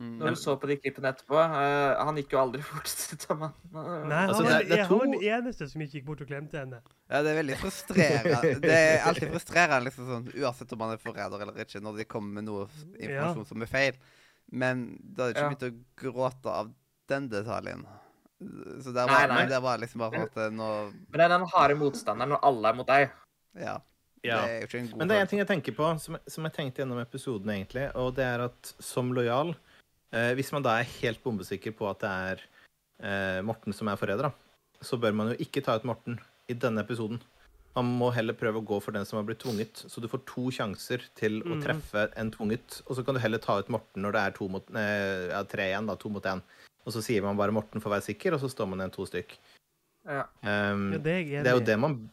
Mm. 0.05 0.19
Når 0.21 0.35
du 0.35 0.39
så 0.41 0.55
på 0.61 0.69
de 0.69 0.77
klippene 0.77 1.11
etterpå 1.15 1.39
uh, 1.41 2.05
Han 2.05 2.19
gikk 2.21 2.35
jo 2.35 2.41
aldri 2.43 2.61
bort 2.71 2.91
til 2.91 3.19
Taman. 3.23 3.55
Nei, 3.73 3.81
han, 3.81 4.13
Altså, 4.29 4.43
det- 4.45 4.69
det 4.69 4.79
er 4.79 4.85
han 4.85 4.99
var 4.99 5.07
den 5.07 5.23
eneste 5.23 5.69
som 5.71 5.85
ikke 5.85 5.97
gikk 5.99 6.07
bort 6.11 6.21
og 6.25 6.29
klemte 6.29 6.61
henne. 6.61 6.81
Ja, 7.09 7.23
det 7.25 7.33
er 7.33 7.39
veldig 7.41 7.57
frustrerende. 7.63 8.53
Det 8.67 8.75
er 8.81 9.07
alltid 9.09 9.33
frustrerende, 9.33 9.81
liksom 9.89 10.09
sånn, 10.11 10.29
uansett 10.45 10.73
om 10.77 10.83
man 10.85 10.93
er 10.95 11.01
forræder 11.03 11.43
eller 11.47 11.65
ikke, 11.65 11.81
når 11.85 11.99
de 12.03 12.07
kommer 12.17 12.41
med 12.41 12.49
noe 12.51 12.67
informasjon 12.67 13.01
informasjon 13.09 13.49
som 13.53 13.65
er 13.67 13.73
feil. 13.73 13.99
Men 14.53 14.85
da 15.01 15.29
hadde 15.29 15.33
jeg 15.33 15.37
ikke 15.37 15.45
Ja. 15.45 15.55
begynt 15.55 15.67
å 15.71 16.05
gråte 16.05 16.55
av 16.61 16.73
den 17.09 17.29
detaljen. 17.33 17.87
Så 18.85 18.93
der 18.93 19.07
var, 19.09 19.27
nei. 19.31 19.37
nei. 19.41 19.49
det 19.49 19.61
var 19.63 19.79
liksom 19.81 20.03
bare 20.05 20.27
at 20.27 20.35
nå 20.53 20.69
Men 20.93 21.17
det 21.17 21.25
er 21.25 21.33
den 21.39 21.47
harde 21.55 21.77
motstanderen 21.81 22.35
når 22.35 22.43
alle 22.51 22.69
er 22.73 22.75
mot 22.83 22.87
deg. 22.91 23.11
Ja. 23.57 23.79
Ja. 24.25 24.41
Det 24.41 24.51
er 24.51 24.61
jo 24.63 24.67
ikke 24.69 24.79
en 24.81 24.87
god 24.91 24.99
Men 24.99 25.09
det 25.09 25.17
er 25.17 25.21
en 25.21 25.29
ting 25.31 25.41
jeg 25.43 25.49
tenker 25.51 25.75
på, 25.77 25.89
som, 26.01 26.17
som 26.27 26.47
jeg 26.49 26.55
tenkte 26.57 26.81
gjennom 26.83 27.01
episoden, 27.03 27.51
egentlig, 27.53 27.91
og 28.01 28.15
det 28.17 28.25
er 28.25 28.45
at 28.47 28.71
som 28.81 29.13
lojal 29.13 29.51
eh, 29.53 29.64
Hvis 30.39 30.53
man 30.55 30.63
da 30.63 30.79
er 30.81 30.91
helt 31.01 31.23
bombesikker 31.25 31.75
på 31.75 31.89
at 31.91 32.01
det 32.05 32.11
er 32.11 32.43
eh, 33.03 33.41
Morten 33.43 33.75
som 33.75 33.89
er 33.91 33.97
forræder, 34.01 34.31
så 34.85 34.99
bør 35.01 35.15
man 35.17 35.33
jo 35.33 35.39
ikke 35.43 35.63
ta 35.65 35.75
ut 35.79 35.85
Morten 35.89 36.19
i 36.49 36.55
denne 36.55 36.85
episoden. 36.85 37.21
Man 37.75 37.89
må 37.99 38.13
heller 38.15 38.37
prøve 38.39 38.61
å 38.61 38.67
gå 38.67 38.77
for 38.85 38.95
den 38.95 39.05
som 39.09 39.17
har 39.19 39.25
blitt 39.27 39.41
tvunget, 39.43 39.81
så 39.91 39.99
du 40.01 40.07
får 40.07 40.21
to 40.31 40.45
sjanser 40.55 41.03
til 41.19 41.41
å 41.43 41.57
Mhm. 41.57 41.63
treffe 41.65 42.05
en 42.17 42.31
tvunget. 42.31 42.83
Og 42.87 42.95
så 42.97 43.05
kan 43.05 43.15
du 43.15 43.21
heller 43.21 43.39
ta 43.43 43.59
ut 43.59 43.69
Morten 43.69 44.03
når 44.05 44.13
det 44.13 44.21
er 44.23 44.31
to 44.37 44.49
mot, 44.49 44.63
eh, 44.77 45.29
ja, 45.33 45.43
tre 45.43 45.73
igjen, 45.73 45.87
da, 45.87 45.97
to 45.97 46.09
mot 46.09 46.23
én. 46.23 46.43
Og 46.87 46.93
så 46.93 47.03
sier 47.03 47.23
man 47.23 47.37
bare 47.37 47.51
Morten 47.51 47.81
for 47.81 47.91
å 47.91 47.95
være 47.99 48.15
sikker, 48.15 48.35
og 48.35 48.41
så 48.41 48.49
står 48.53 48.69
man 48.69 48.79
igjen 48.79 48.93
to 48.95 49.07
stykk. 49.07 49.37
Ja. 50.07 50.25
Um, 50.45 50.93
Ja, 50.93 50.99
det 50.99 51.07
er 51.33 51.43
det 51.43 51.47
er 51.47 51.59
jo 51.59 51.65
det 51.65 51.79
man 51.81 52.11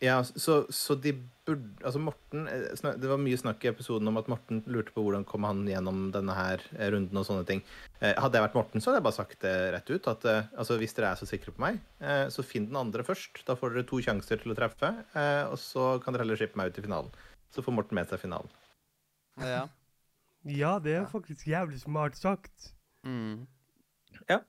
Ja, 0.00 0.22
så, 0.22 0.66
så 0.72 1.00
de 1.00 1.12
burde 1.46 1.84
Altså, 1.86 2.00
Morten 2.02 2.48
eh, 2.50 2.94
Det 3.00 3.08
var 3.10 3.20
mye 3.22 3.38
snakk 3.38 3.62
i 3.64 3.70
episoden 3.70 4.10
om 4.10 4.18
at 4.20 4.28
Morten 4.30 4.62
lurte 4.70 4.92
på 4.94 5.04
hvordan 5.04 5.24
kom 5.28 5.46
han 5.46 5.62
gjennom 5.70 6.10
denne 6.14 6.34
her 6.36 6.64
eh, 6.76 6.90
runden 6.94 7.20
og 7.20 7.26
sånne 7.28 7.46
ting. 7.48 7.62
Eh, 8.00 8.12
Hadde 8.18 8.38
jeg 8.40 8.46
vært 8.48 8.58
Morten, 8.58 8.82
så 8.82 8.90
hadde 8.90 9.00
jeg 9.00 9.06
bare 9.08 9.18
sagt 9.20 9.38
det 9.46 9.54
rett 9.76 9.92
ut. 9.94 10.08
At 10.12 10.26
altså, 10.32 10.76
hvis 10.82 10.96
dere 10.98 11.12
er 11.14 11.20
så 11.20 11.28
sikre 11.30 11.54
på 11.56 11.62
meg, 11.64 11.80
eh, 12.02 12.26
så 12.34 12.44
finn 12.46 12.68
den 12.70 12.80
andre 12.80 13.06
først. 13.06 13.44
Da 13.48 13.56
får 13.58 13.76
dere 13.76 13.88
to 13.88 14.02
sjanser 14.04 14.42
til 14.42 14.52
å 14.54 14.58
treffe, 14.58 14.92
eh, 15.14 15.44
og 15.46 15.56
så 15.62 15.96
kan 16.02 16.12
dere 16.16 16.26
heller 16.26 16.40
slippe 16.40 16.58
meg 16.60 16.72
ut 16.74 16.82
i 16.82 16.86
finalen. 16.88 17.14
Så 17.54 17.62
får 17.64 17.76
Morten 17.78 17.96
med 17.98 18.10
seg 18.10 18.20
finalen. 18.22 18.50
Ja. 19.40 19.64
Ja, 20.46 20.76
det 20.82 20.98
er 21.00 21.08
faktisk 21.10 21.48
jævlig 21.50 21.80
smart 21.82 22.18
sagt. 22.18 22.72
Mm. 23.06 23.46
Ja. 24.28 24.42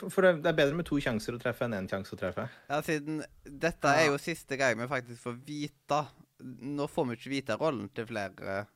For 0.00 0.24
det 0.24 0.48
er 0.48 0.56
bedre 0.56 0.72
med 0.78 0.86
to 0.88 0.96
sjanser 1.04 1.36
å 1.36 1.40
treffe 1.42 1.66
enn 1.66 1.74
én 1.76 1.88
sjanse 1.90 2.14
å 2.16 2.18
treffe. 2.18 2.46
ja, 2.70 2.78
siden 2.82 3.18
dette 3.44 3.92
er 3.92 4.06
jo 4.08 4.16
siste 4.18 4.56
gang 4.56 4.78
vi 4.80 4.86
faktisk 4.88 5.20
får 5.26 5.36
vite 5.44 5.98
Nå 6.42 6.86
får 6.88 7.06
vi 7.10 7.16
ikke 7.16 7.30
vite 7.34 7.56
rollen 7.60 7.88
til 7.94 8.06
flere 8.06 8.66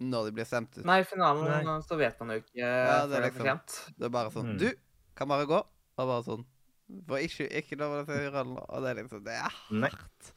når 0.00 0.26
de 0.28 0.32
blir 0.36 0.44
stemt 0.44 0.74
ut. 0.76 0.84
Nei, 0.84 0.98
i 1.00 1.04
finalen 1.08 1.46
Nei. 1.64 1.76
så 1.86 1.96
vet 1.96 2.18
man 2.20 2.34
jo 2.34 2.42
ikke 2.42 2.58
Ja, 2.60 3.06
det 3.06 3.16
er 3.16 3.30
før 3.30 3.38
det 3.38 3.46
er 3.46 3.54
liksom- 3.56 3.94
Det 3.98 4.04
er 4.04 4.08
bare 4.10 4.30
sånn 4.30 4.50
Mm. 4.52 4.58
Du 4.58 4.72
kan 5.16 5.28
bare 5.28 5.46
gå. 5.46 5.56
Og 5.98 6.06
bare 6.08 6.22
sånn 6.22 6.44
For 7.08 7.16
ikke, 7.18 7.48
ikke 7.50 7.78
lov 7.80 8.04
å 8.04 8.06
si 8.06 8.12
rollen. 8.30 8.58
Og 8.68 8.82
det 8.82 8.90
er 8.90 9.02
liksom 9.02 9.24
Det 9.24 9.32
er 9.32 9.48
hardt. 9.48 10.32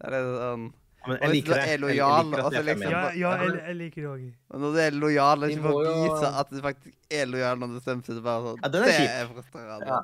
Det 0.00 0.04
er 0.04 0.10
litt 0.10 0.40
sånn 0.40 0.72
Men 1.06 1.18
jeg 1.20 1.30
liker 1.30 1.54
det. 1.54 1.58
er 1.58 1.68
Jeg- 1.68 1.78
jeg 1.78 1.84
liker 1.84 2.58
er 2.58 2.62
liksom- 2.64 2.90
Ja, 2.90 3.10
ja 3.12 3.36
jeg, 3.44 3.52
jeg 3.66 3.76
liker 3.76 4.00
det 4.02 4.10
òg. 4.10 4.34
Og 4.50 4.60
når 4.60 4.72
du 4.72 4.78
er 4.80 4.90
lojal 4.90 5.44
og 5.44 5.50
ikke 5.50 5.62
får 5.62 5.84
vise 5.94 6.34
at 6.40 6.50
du 6.50 6.60
faktisk 6.62 6.94
er 7.10 7.26
lojal 7.26 7.56
når 7.58 7.68
du 7.74 7.80
stemmer, 7.80 8.02
så 8.02 8.14
det 8.14 8.22
bare 8.24 8.42
sånn 8.42 8.58
Ja, 8.62 8.68
den 8.68 8.82
er 8.82 8.86
Det 8.86 9.10
er 9.10 9.26
frustrerende. 9.28 9.86
Ja. 9.86 10.00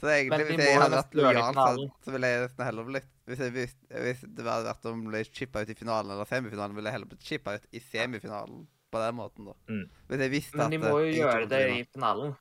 Så 0.00 0.06
egentlig, 0.10 0.46
hvis 0.48 0.58
jeg 0.58 0.80
hadde 0.80 0.96
vært 0.98 1.14
lojal, 1.14 1.54
så, 1.54 1.90
så 2.04 2.10
ville 2.12 2.26
jeg 2.26 2.48
nesten 2.48 2.64
heller 2.64 2.84
blitt 2.84 3.06
Hvis, 3.24 3.40
jeg, 3.40 3.52
hvis, 3.54 3.74
hvis 3.88 4.22
det 4.36 4.44
hadde 4.44 4.68
vært 4.68 4.86
om 4.90 5.04
ble 5.08 5.22
chippa 5.24 5.62
ut 5.64 5.70
i 5.72 5.76
finalen 5.78 6.12
eller 6.12 6.28
semifinalen, 6.28 6.76
ville 6.76 6.90
jeg 6.90 6.98
heller 6.98 7.08
blitt 7.08 7.24
chippa 7.24 7.54
ut 7.56 7.68
i 7.72 7.80
semifinalen 7.80 8.66
på 8.92 9.00
den 9.00 9.16
måten, 9.16 9.48
da. 9.48 9.54
Mm. 9.72 9.84
Hvis 10.10 10.24
jeg 10.26 10.32
visste 10.34 10.58
Men 10.60 10.74
de 10.74 10.80
må 10.82 10.92
jo 11.00 11.06
eh, 11.08 11.16
gjøre 11.22 11.48
det 11.50 11.62
i 11.72 11.78
finalen. 11.88 12.34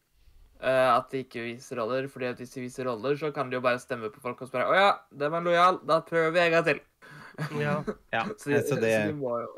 Uh, 0.64 0.90
at 0.96 1.10
de 1.12 1.24
ikke 1.26 1.42
viser 1.44 1.80
roller. 1.82 2.06
fordi 2.08 2.30
at 2.32 2.38
hvis 2.40 2.54
de 2.56 2.62
viser 2.64 2.88
roller, 2.88 3.16
så 3.20 3.32
kan 3.36 3.50
de 3.52 3.58
jo 3.58 3.64
bare 3.64 3.80
stemme 3.84 4.12
på 4.14 4.22
folk 4.24 4.46
og 4.46 4.48
spørre 4.52 4.70
Å 4.72 4.76
ja, 4.78 4.92
den 5.12 5.34
var 5.34 5.44
lojal. 5.44 5.80
Da 5.88 6.00
prøver 6.08 6.32
vi 6.36 6.40
en 6.44 6.54
gang 6.54 6.68
til. 6.70 6.80
Ja. 7.60 7.74
Ja, 8.14 8.28
Så 8.40 8.52
de, 8.54 8.62
så 8.62 8.76
så 8.76 8.80
de 8.84 8.94
må 9.18 9.40
jo 9.42 9.50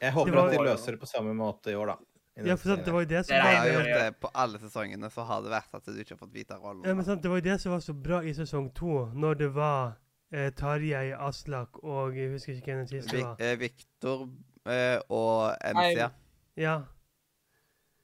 jeg 0.00 0.12
håper 0.12 0.30
Det 0.30 0.36
var- 0.36 0.48
at 0.48 0.52
de 0.58 0.64
løser 0.64 0.92
det 0.92 1.00
på 1.00 1.06
samme 1.08 1.34
måte 1.34 1.72
i 1.72 1.74
år, 1.74 1.94
da. 1.94 1.96
I 2.38 2.46
ja, 2.46 2.54
for 2.54 2.70
sant, 2.70 2.84
det 2.84 2.92
var 2.94 3.02
jo 3.02 3.08
det 3.10 3.22
som 3.26 3.34
Det 3.34 3.42
var 3.42 3.66
jo- 3.66 3.72
gjort 3.72 3.94
det 3.98 4.20
på 4.20 4.30
alle 4.34 4.58
sesongene, 4.58 5.10
så 5.10 5.24
har 5.26 5.42
det 5.42 5.50
vært 5.50 5.74
at 5.74 5.84
du 5.84 5.96
ikke 5.98 6.14
har 6.14 6.20
fått 6.20 6.34
vite 6.34 6.58
rollen. 6.58 6.84
Ja, 6.84 6.94
men 6.94 7.04
sant, 7.04 7.22
Det 7.22 7.30
var 7.30 7.40
jo 7.40 7.46
det 7.48 7.60
som 7.60 7.72
var 7.72 7.80
så 7.80 7.94
bra 7.94 8.20
i 8.22 8.34
sesong 8.34 8.68
to, 8.74 9.06
når 9.14 9.34
det 9.38 9.48
var 9.54 9.96
eh, 10.32 10.50
Tarjei, 10.52 11.12
Aslak 11.16 11.78
og 11.84 12.16
jeg 12.16 12.30
husker 12.32 12.52
ikke 12.54 12.72
hvem 12.74 12.78
den 12.84 12.88
siste 12.88 13.16
Vi, 13.16 13.22
var. 13.22 13.36
eh, 13.40 13.56
Victor 13.60 14.28
eh, 14.66 14.98
og 15.08 15.56
MC. 15.64 16.08
Ja, 16.56 16.80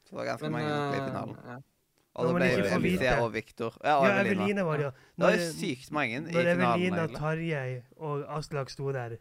Så 0.05 0.11
det 0.11 0.19
var 0.19 0.25
ganske 0.25 0.43
Men 0.51 0.53
mange 0.53 0.69
i 0.69 0.99
eh, 0.99 1.07
finalen. 1.09 1.37
ja. 1.49 1.57
Og 2.15 2.27
da 2.27 2.31
det 2.31 2.35
ble 2.37 2.49
jo 2.55 2.79
MC 2.79 3.07
og 3.25 3.33
Victor. 3.35 3.77
Ja, 3.85 3.95
og 3.99 4.05
ja 4.07 4.21
Evelina. 4.23 4.63
Var 4.63 4.77
det, 4.77 4.85
ja. 4.85 4.91
Det 5.17 5.25
var 5.25 5.31
Når, 5.33 5.41
sykt 5.59 5.91
mange 5.93 6.17
i 6.17 6.21
når. 6.21 6.51
Evelina. 6.53 7.07
Tarjei 7.17 7.83
og 7.97 8.25
Aslak 8.39 8.71
sto 8.71 8.93
der, 8.93 9.17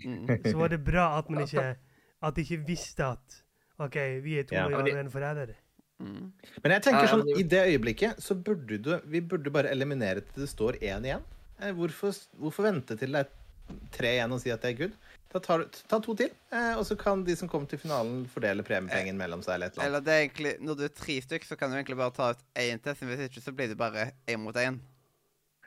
Mm. 0.00 0.26
så 0.46 0.56
var 0.56 0.68
det 0.72 0.78
bra 0.84 1.18
at 1.18 1.28
man 1.30 1.42
ikke 1.42 1.76
At 2.22 2.36
de 2.36 2.40
ikke 2.40 2.66
visste 2.66 3.04
at 3.04 3.42
OK, 3.78 3.94
vi 4.24 4.38
er 4.38 4.42
to 4.48 4.54
Ja. 4.54 4.64
og 4.78 4.88
en 4.88 5.10
forræder. 5.10 5.52
Mm. 5.98 6.32
Men 6.64 6.72
jeg 6.72 6.82
tenker 6.82 7.06
sånn, 7.06 7.26
i 7.38 7.42
det 7.42 7.60
øyeblikket 7.68 8.16
så 8.24 8.34
burde 8.34 8.78
du 8.78 9.00
Vi 9.04 9.20
burde 9.20 9.50
bare 9.52 9.68
eliminere 9.70 10.20
til 10.20 10.40
det 10.42 10.48
står 10.48 10.72
én 10.80 11.04
igjen. 11.04 11.20
Eh, 11.60 11.72
Hvorfor, 11.76 12.16
hvorfor 12.40 12.66
vente 12.70 12.96
til 13.00 13.12
det 13.14 13.24
er 13.26 13.78
tre 13.94 14.14
igjen 14.16 14.32
og 14.34 14.40
si 14.42 14.50
at 14.52 14.62
det 14.64 14.72
er 14.74 14.78
good? 14.84 14.94
Da 15.30 15.38
tar 15.44 15.62
du 15.62 15.76
ta 15.86 16.00
to 16.02 16.14
til, 16.18 16.30
eh, 16.50 16.72
og 16.74 16.82
så 16.88 16.96
kan 16.98 17.20
de 17.22 17.36
som 17.38 17.48
kommer 17.48 17.68
til 17.70 17.78
finalen, 17.78 18.24
fordele 18.32 18.64
premiepengen 18.66 19.14
mellom 19.20 19.44
seg 19.46 19.54
eller 19.60 19.70
et 19.70 19.76
eller 19.76 19.84
annet. 19.84 19.90
Eller 19.90 20.06
det 20.06 20.14
er 20.16 20.24
egentlig 20.24 20.54
Når 20.66 20.78
du 20.80 20.82
er 20.88 20.94
tre 20.98 21.18
stykk, 21.22 21.44
så 21.46 21.58
kan 21.60 21.70
du 21.70 21.76
egentlig 21.78 21.98
bare 22.00 22.10
ta 22.16 22.30
ut 22.34 22.40
én 22.58 22.80
til. 22.82 22.96
Hvis 23.06 23.28
ikke 23.28 23.44
så 23.44 23.52
blir 23.54 23.68
det 23.70 23.78
bare 23.78 24.08
én 24.26 24.42
mot 24.42 24.56
én. 24.58 24.80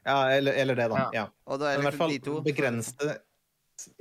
Ja, 0.03 0.17
eller, 0.35 0.51
eller 0.59 0.75
det, 0.75 0.89
da. 0.91 0.97
Ja. 0.97 1.09
Ja. 1.15 1.25
Og 1.47 1.62
da 1.62 1.69
er 1.71 1.77
Men 1.77 1.85
i 1.85 1.89
hvert 1.89 2.01
fall 2.01 2.12
de 2.12 2.19
to. 2.25 2.41
begrense 2.43 2.91
det 3.00 3.21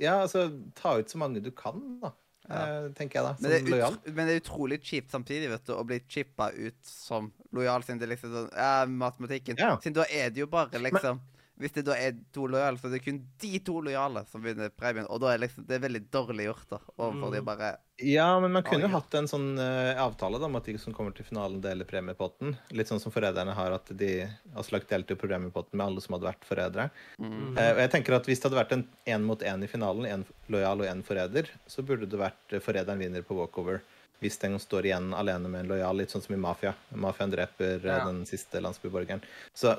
Ja, 0.03 0.17
altså 0.25 0.49
ta 0.75 0.97
ut 0.99 1.09
så 1.09 1.17
mange 1.17 1.39
du 1.41 1.49
kan, 1.55 1.79
da. 2.01 2.11
Ja. 2.49 2.59
Eh, 2.83 2.89
tenker 2.97 3.21
jeg 3.21 3.23
da. 3.23 3.35
Men 3.39 3.51
det, 3.51 3.59
Som 3.63 3.67
er 3.67 3.71
lojal. 3.77 3.95
men 4.17 4.27
det 4.27 4.33
er 4.35 4.41
utrolig 4.43 4.81
kjipt 4.83 5.11
samtidig 5.15 5.47
vet 5.49 5.63
du, 5.65 5.71
å 5.79 5.85
bli 5.87 6.01
chippa 6.11 6.49
ut 6.51 6.75
som 6.83 7.31
lojal, 7.55 7.81
siden 7.87 7.99
det 8.03 8.09
liksom 8.11 8.49
Ja, 8.51 8.83
matematikken. 8.85 9.55
Ja. 9.57 9.77
Siden 9.79 9.95
da 10.01 10.03
er 10.11 10.29
det 10.29 10.43
jo 10.43 10.47
bare 10.51 10.75
liksom 10.83 11.21
Hvis 11.61 11.71
det 11.75 11.83
da 11.85 11.93
er 11.93 12.15
to 12.33 12.47
lojale, 12.49 12.79
så 12.81 12.87
er 12.89 12.95
det 12.95 13.03
kun 13.05 13.19
de 13.39 13.59
to 13.61 13.75
lojale 13.85 14.23
som 14.31 14.41
vinner 14.41 14.71
premien. 14.73 15.05
Og 15.13 15.19
da 15.21 15.33
er 15.35 15.37
liksom, 15.43 15.67
det 15.69 15.75
er 15.77 15.83
veldig 15.83 16.01
dårlig 16.11 16.47
gjort, 16.47 16.63
da. 16.71 16.79
Overfor 16.97 17.31
de 17.35 17.41
Mm. 17.43 17.45
bare 17.45 17.67
Ja, 18.01 18.39
men 18.39 18.51
man 18.51 18.63
kunne 18.65 18.87
jo 18.87 18.89
hatt 18.89 19.13
en 19.13 19.27
sånn 19.29 19.51
uh, 19.59 19.93
avtale 20.01 20.39
da, 20.41 20.45
om 20.49 20.55
at 20.57 20.65
de 20.65 20.77
som 20.81 20.93
kommer 20.97 21.13
til 21.13 21.25
finalen, 21.25 21.61
deler 21.61 21.85
premiepotten. 21.85 22.55
Litt 22.73 22.87
sånn 22.89 22.99
som 22.99 23.11
forræderne 23.13 23.53
har, 23.53 23.71
at 23.77 23.85
de 23.95 24.27
Aslak 24.57 24.87
delte 24.89 25.13
jo 25.13 25.21
premiepotten 25.21 25.77
med 25.77 25.85
alle 25.85 26.01
som 26.01 26.15
hadde 26.17 26.31
vært 26.31 26.43
forrædere. 26.49 26.89
mm. 27.21 27.53
Uh, 27.55 27.69
og 27.75 27.81
jeg 27.85 27.91
tenker 27.91 28.15
at 28.17 28.25
Hvis 28.25 28.41
det 28.41 28.49
hadde 28.49 28.61
vært 28.65 28.73
en 28.73 28.87
én 29.05 29.21
mot 29.23 29.39
én 29.39 29.63
i 29.63 29.67
finalen, 29.69 30.05
en 30.09 30.25
lojal 30.49 30.81
og 30.81 30.87
en 30.89 31.03
forræder, 31.05 31.49
så 31.67 31.85
burde 31.85 32.09
det 32.09 32.17
vært 32.19 32.51
eh, 32.57 32.59
forræderen 32.59 32.97
vinner 32.99 33.21
på 33.21 33.37
walkover. 33.37 33.81
Hvis 34.23 34.39
den 34.39 34.57
står 34.57 34.85
igjen 34.89 35.13
alene 35.13 35.49
med 35.51 35.65
en 35.65 35.67
lojal, 35.75 35.97
litt 35.99 36.09
sånn 36.09 36.21
som 36.23 36.33
i 36.33 36.39
Mafia. 36.39 36.73
Mafiaen 36.95 37.29
dreper 37.31 37.83
Ja. 37.85 38.05
den 38.05 38.25
siste 38.25 38.59
landsbyborgeren. 38.63 39.21
Så 39.53 39.77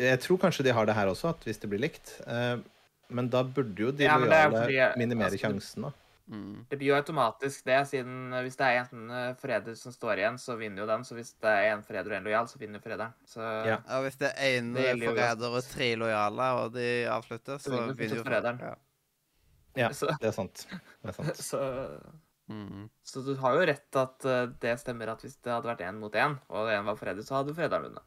jeg 0.00 0.20
tror 0.20 0.38
kanskje 0.38 0.64
de 0.64 0.72
har 0.72 0.86
det 0.86 0.94
her 0.94 1.06
også, 1.10 1.28
at 1.34 1.44
hvis 1.44 1.58
det 1.62 1.70
blir 1.70 1.80
likt. 1.80 2.20
Eh, 2.26 2.58
men 3.10 3.28
da 3.32 3.42
burde 3.42 3.78
jo 3.80 3.90
de 3.90 4.04
Ja, 4.04 4.16
lojale 4.18 4.52
fordi- 4.64 4.98
minimere 4.98 5.30
altså, 5.30 5.38
sjansen, 5.46 5.82
da. 5.82 5.90
Mm. 6.28 6.66
Det 6.68 6.76
blir 6.78 6.88
jo 6.90 6.96
automatisk 6.96 7.64
det, 7.64 7.78
siden 7.88 8.30
hvis 8.44 8.56
det 8.56 8.66
er 8.66 8.88
en 8.92 9.10
eh, 9.10 9.34
forræder 9.40 9.74
som 9.80 9.92
står 9.92 10.18
igjen, 10.20 10.36
så 10.38 10.56
vinner 10.60 10.82
jo 10.82 10.86
den. 10.86 11.04
Så 11.04 11.14
hvis 11.16 11.32
det 11.40 11.48
er 11.48 11.72
en 11.76 11.82
forræder 11.82 12.10
og 12.12 12.16
en 12.18 12.24
lojal, 12.24 12.48
så 12.48 12.58
vinner 12.60 12.80
forræderen. 12.84 13.14
Så 13.26 13.40
Ja. 13.40 13.78
Ja, 13.88 14.00
Hvis 14.02 14.16
det 14.20 14.32
er 14.36 14.60
én 14.60 14.74
forræder 14.76 15.48
og 15.56 15.62
tre 15.64 15.94
lojale, 15.96 16.42
og 16.42 16.72
de 16.74 17.06
avslutter, 17.08 17.56
så 17.58 17.70
vinner 17.70 17.94
vinner 17.94 18.16
jo 18.16 18.22
forræderen. 18.24 18.60
Ja. 18.60 18.74
Ja, 19.76 19.88
det 19.88 20.26
er 20.26 20.30
sant. 20.32 20.66
Det 21.02 21.08
er 21.08 21.12
sant. 21.12 21.36
så, 21.50 21.88
Mm. 22.50 22.88
så 23.04 23.20
du 23.26 23.34
har 23.36 23.52
jo 23.54 23.60
rett 23.68 23.96
at 24.00 24.24
eh, 24.24 24.46
det 24.62 24.78
stemmer 24.80 25.10
at 25.12 25.20
hvis 25.20 25.34
det 25.44 25.52
hadde 25.52 25.68
vært 25.68 25.82
én 25.84 25.98
mot 26.00 26.12
én, 26.16 26.38
og 26.48 26.70
én 26.72 26.84
var 26.86 26.94
forræder, 26.96 27.22
så 27.22 27.34
hadde 27.36 27.52
forræderen 27.54 27.82
vunnet. 27.82 28.02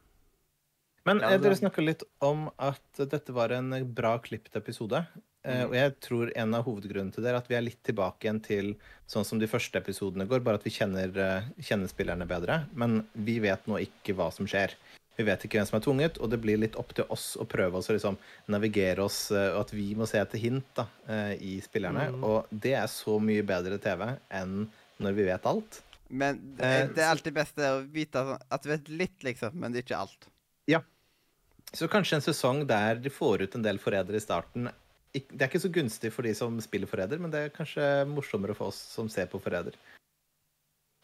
Men 1.05 1.19
Ja, 1.19 1.31
eh, 1.31 1.37
det- 1.37 1.43
dere 1.43 1.55
snakka 1.55 1.83
litt 1.85 2.03
om 2.21 2.49
at 2.59 2.81
dette 2.97 3.33
var 3.33 3.49
en 3.51 3.93
bra 3.93 4.17
klippet 4.19 4.55
episode. 4.55 5.07
Eh, 5.43 5.63
Mm. 5.63 5.69
og 5.69 5.73
jeg 5.73 5.99
tror 5.99 6.31
en 6.35 6.53
av 6.53 6.65
hovedgrunnene 6.65 7.11
til 7.13 7.23
det 7.23 7.31
er 7.31 7.37
at 7.37 7.47
vi 7.47 7.55
er 7.55 7.61
litt 7.61 7.81
tilbake 7.83 8.19
igjen 8.21 8.43
til 8.43 8.75
sånn 9.09 9.25
som 9.25 9.39
de 9.39 9.47
første 9.47 9.73
episodene 9.81 10.27
går, 10.27 10.43
bare 10.43 10.55
at 10.55 10.63
vi 10.63 10.69
kjenner, 10.69 11.09
eh, 11.17 11.43
kjenner 11.59 11.89
spillerne 11.89 12.27
bedre. 12.27 12.67
Men 12.75 13.07
vi 13.15 13.39
vet 13.39 13.65
nå 13.65 13.79
ikke 13.81 14.13
hva 14.15 14.31
som 14.31 14.45
skjer. 14.45 14.75
Vi 15.17 15.23
vet 15.23 15.41
ikke 15.43 15.57
hvem 15.59 15.67
som 15.67 15.77
er 15.77 15.83
tvunget, 15.83 16.21
og 16.21 16.29
det 16.29 16.41
blir 16.41 16.57
litt 16.59 16.75
opp 16.75 16.93
til 16.93 17.05
oss 17.09 17.35
å 17.37 17.47
prøve 17.47 17.73
oss 17.75 17.87
å 17.89 17.93
liksom 17.93 18.17
navigere 18.47 18.99
oss, 18.99 19.31
og 19.31 19.59
at 19.61 19.71
vi 19.71 19.93
må 19.95 20.07
se 20.07 20.19
etter 20.19 20.37
hint 20.39 20.63
da, 20.75 20.87
i 21.09 21.59
spillerne. 21.59 22.11
Mm. 22.13 22.23
Og 22.23 22.45
det 22.51 22.73
er 22.73 22.85
så 22.87 23.19
mye 23.19 23.43
bedre 23.43 23.79
TV 23.79 24.17
enn 24.31 24.69
når 24.99 25.13
vi 25.15 25.23
vet 25.25 25.43
alt. 25.45 25.81
Men 26.09 26.55
det, 26.55 26.95
det 26.95 27.03
er 27.03 27.15
alltid 27.15 27.33
best 27.33 27.55
det 27.55 27.65
å 27.65 27.81
vite 27.91 28.39
at 28.51 28.61
du 28.63 28.69
vet 28.69 28.87
litt, 28.89 29.19
liksom, 29.23 29.53
men 29.53 29.73
ikke 29.73 29.97
alt. 29.97 30.27
Så 31.73 31.87
kanskje 31.87 32.17
en 32.17 32.23
sesong 32.25 32.65
der 32.67 32.97
de 32.99 33.09
får 33.13 33.45
ut 33.45 33.53
en 33.55 33.63
del 33.63 33.77
forrædere 33.79 34.19
i 34.19 34.23
starten. 34.23 34.65
Det 35.13 35.39
er 35.39 35.47
ikke 35.47 35.61
så 35.63 35.71
gunstig 35.71 36.11
for 36.11 36.27
de 36.27 36.33
som 36.35 36.57
spiller 36.63 36.87
forræder, 36.87 37.19
men 37.19 37.31
det 37.31 37.39
er 37.45 37.53
kanskje 37.55 37.85
morsommere 38.11 38.55
for 38.57 38.71
oss 38.71 38.79
som 38.91 39.07
ser 39.11 39.29
på 39.31 39.39
forræder. 39.39 39.75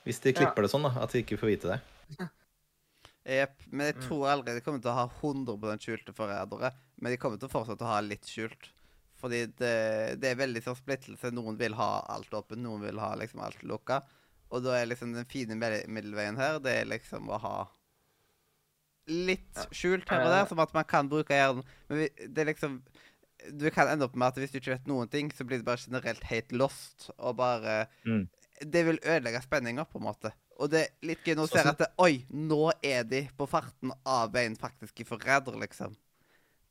Hvis 0.04 0.20
de 0.24 0.34
Ja. 0.34 0.40
klipper 0.42 0.64
det 0.64 0.72
sånn, 0.72 0.84
da, 0.84 0.92
at 1.04 1.12
vi 1.16 1.24
ikke 1.24 1.38
får 1.40 1.52
vite 1.54 1.72
det. 1.72 1.80
Jepp. 3.28 3.56
Men 3.72 3.88
jeg 3.94 4.02
tror 4.08 4.28
aldri 4.32 4.54
de 4.56 4.62
kommer 4.64 4.80
til 4.84 4.92
å 4.92 4.96
ha 4.96 5.08
100 5.22 5.80
skjulte 5.84 6.14
forrædere. 6.16 6.74
Men 7.02 7.12
de 7.12 7.18
kommer 7.18 7.40
til 7.40 7.48
å 7.50 7.52
fortsette 7.52 7.84
å 7.84 7.92
ha 7.92 8.00
litt 8.02 8.24
skjult. 8.28 8.70
Fordi 9.20 9.46
det, 9.60 10.20
det 10.22 10.30
er 10.32 10.40
veldig 10.40 10.62
sånn 10.64 10.78
splittelse. 10.80 11.32
Noen 11.36 11.58
vil 11.60 11.74
ha 11.76 12.06
alt 12.08 12.32
åpent, 12.32 12.62
noen 12.64 12.84
vil 12.86 13.00
ha 13.00 13.16
liksom 13.16 13.42
alt 13.44 13.64
lukka. 13.64 14.02
Og 14.52 14.64
da 14.64 14.78
er 14.80 14.88
liksom 14.88 15.12
den 15.16 15.26
fine 15.28 15.58
middelveien 15.60 16.38
her, 16.40 16.60
det 16.64 16.76
er 16.82 16.86
liksom 16.92 17.28
å 17.28 17.40
ha 17.44 17.56
litt 19.08 19.60
skjult 19.72 20.10
her 20.10 20.26
og 20.26 20.32
der, 20.34 20.46
som 20.50 20.60
at 20.60 20.74
man 20.76 20.84
kan 20.88 21.10
bruke 21.10 21.34
hjernen. 21.36 21.64
Men 21.90 22.08
det 22.34 22.44
er 22.44 22.50
liksom 22.54 22.82
Du 23.54 23.70
kan 23.72 23.88
ende 23.88 24.04
opp 24.08 24.16
med 24.18 24.28
at 24.28 24.36
hvis 24.42 24.52
du 24.52 24.58
ikke 24.60 24.74
vet 24.74 24.88
noen 24.90 25.08
ting, 25.08 25.30
så 25.32 25.46
blir 25.46 25.60
det 25.62 25.66
bare 25.68 25.78
generelt 25.80 26.24
helt 26.24 26.52
lost, 26.52 27.12
og 27.18 27.38
bare 27.38 27.88
Mm. 28.06 28.28
Det 28.60 28.82
vil 28.88 28.98
ødelegge 29.06 29.42
spenninga, 29.44 29.84
på 29.86 30.00
en 30.00 30.06
måte. 30.08 30.32
Og 30.60 30.72
det 30.72 30.80
er 30.82 31.06
litt 31.06 31.20
gøy 31.24 31.36
når 31.36 31.46
du 31.48 31.52
ser 31.54 31.68
at 31.70 31.78
det, 31.78 31.88
Oi, 32.02 32.26
nå 32.34 32.72
er 32.82 33.04
de 33.04 33.30
på 33.38 33.46
farten 33.48 33.92
av 34.04 34.36
en 34.36 34.56
faktiske 34.58 35.06
forræder, 35.06 35.54
liksom. 35.62 35.94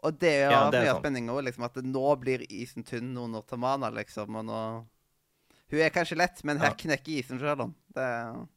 Og 0.03 0.19
det 0.19 0.33
gjør 0.43 0.51
Ja, 0.51 0.71
det 0.71 0.81
er 0.81 0.83
mye 0.85 0.91
av 0.97 1.01
spenninga 1.05 1.33
òg, 1.33 1.45
liksom. 1.47 1.65
At 1.65 1.75
det, 1.79 1.85
nå 1.85 2.17
blir 2.19 2.43
isen 2.51 2.83
tynn 2.83 3.15
når 3.15 3.47
Tamana, 3.47 3.91
liksom. 3.95 4.35
Og 4.35 4.45
nå 4.45 4.87
Hun 5.71 5.81
er 5.81 5.91
kanskje 5.91 6.17
lett, 6.19 6.43
men 6.45 6.59
her 6.59 6.71
Ja. 6.71 6.75
knekker 6.75 7.13
isen 7.23 7.39
sjøl 7.39 7.61
om. 7.61 7.75
Det 7.95 8.03
Sånn. 8.03 8.49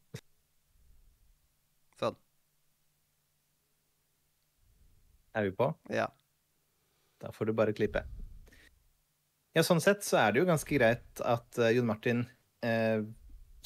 Er 5.36 5.46
vi 5.46 5.52
på? 5.54 5.68
Ja. 5.92 6.08
Da 7.20 7.30
får 7.32 7.50
du 7.50 7.54
bare 7.56 7.74
klippe. 7.76 8.02
Ja, 9.54 9.64
sånn 9.66 9.82
sett 9.82 10.04
så 10.06 10.20
er 10.20 10.32
det 10.32 10.42
jo 10.42 10.48
ganske 10.48 10.76
greit 10.76 11.22
at 11.26 11.58
uh, 11.58 11.70
Jon 11.74 11.88
Martin 11.88 12.22
uh, 12.66 13.02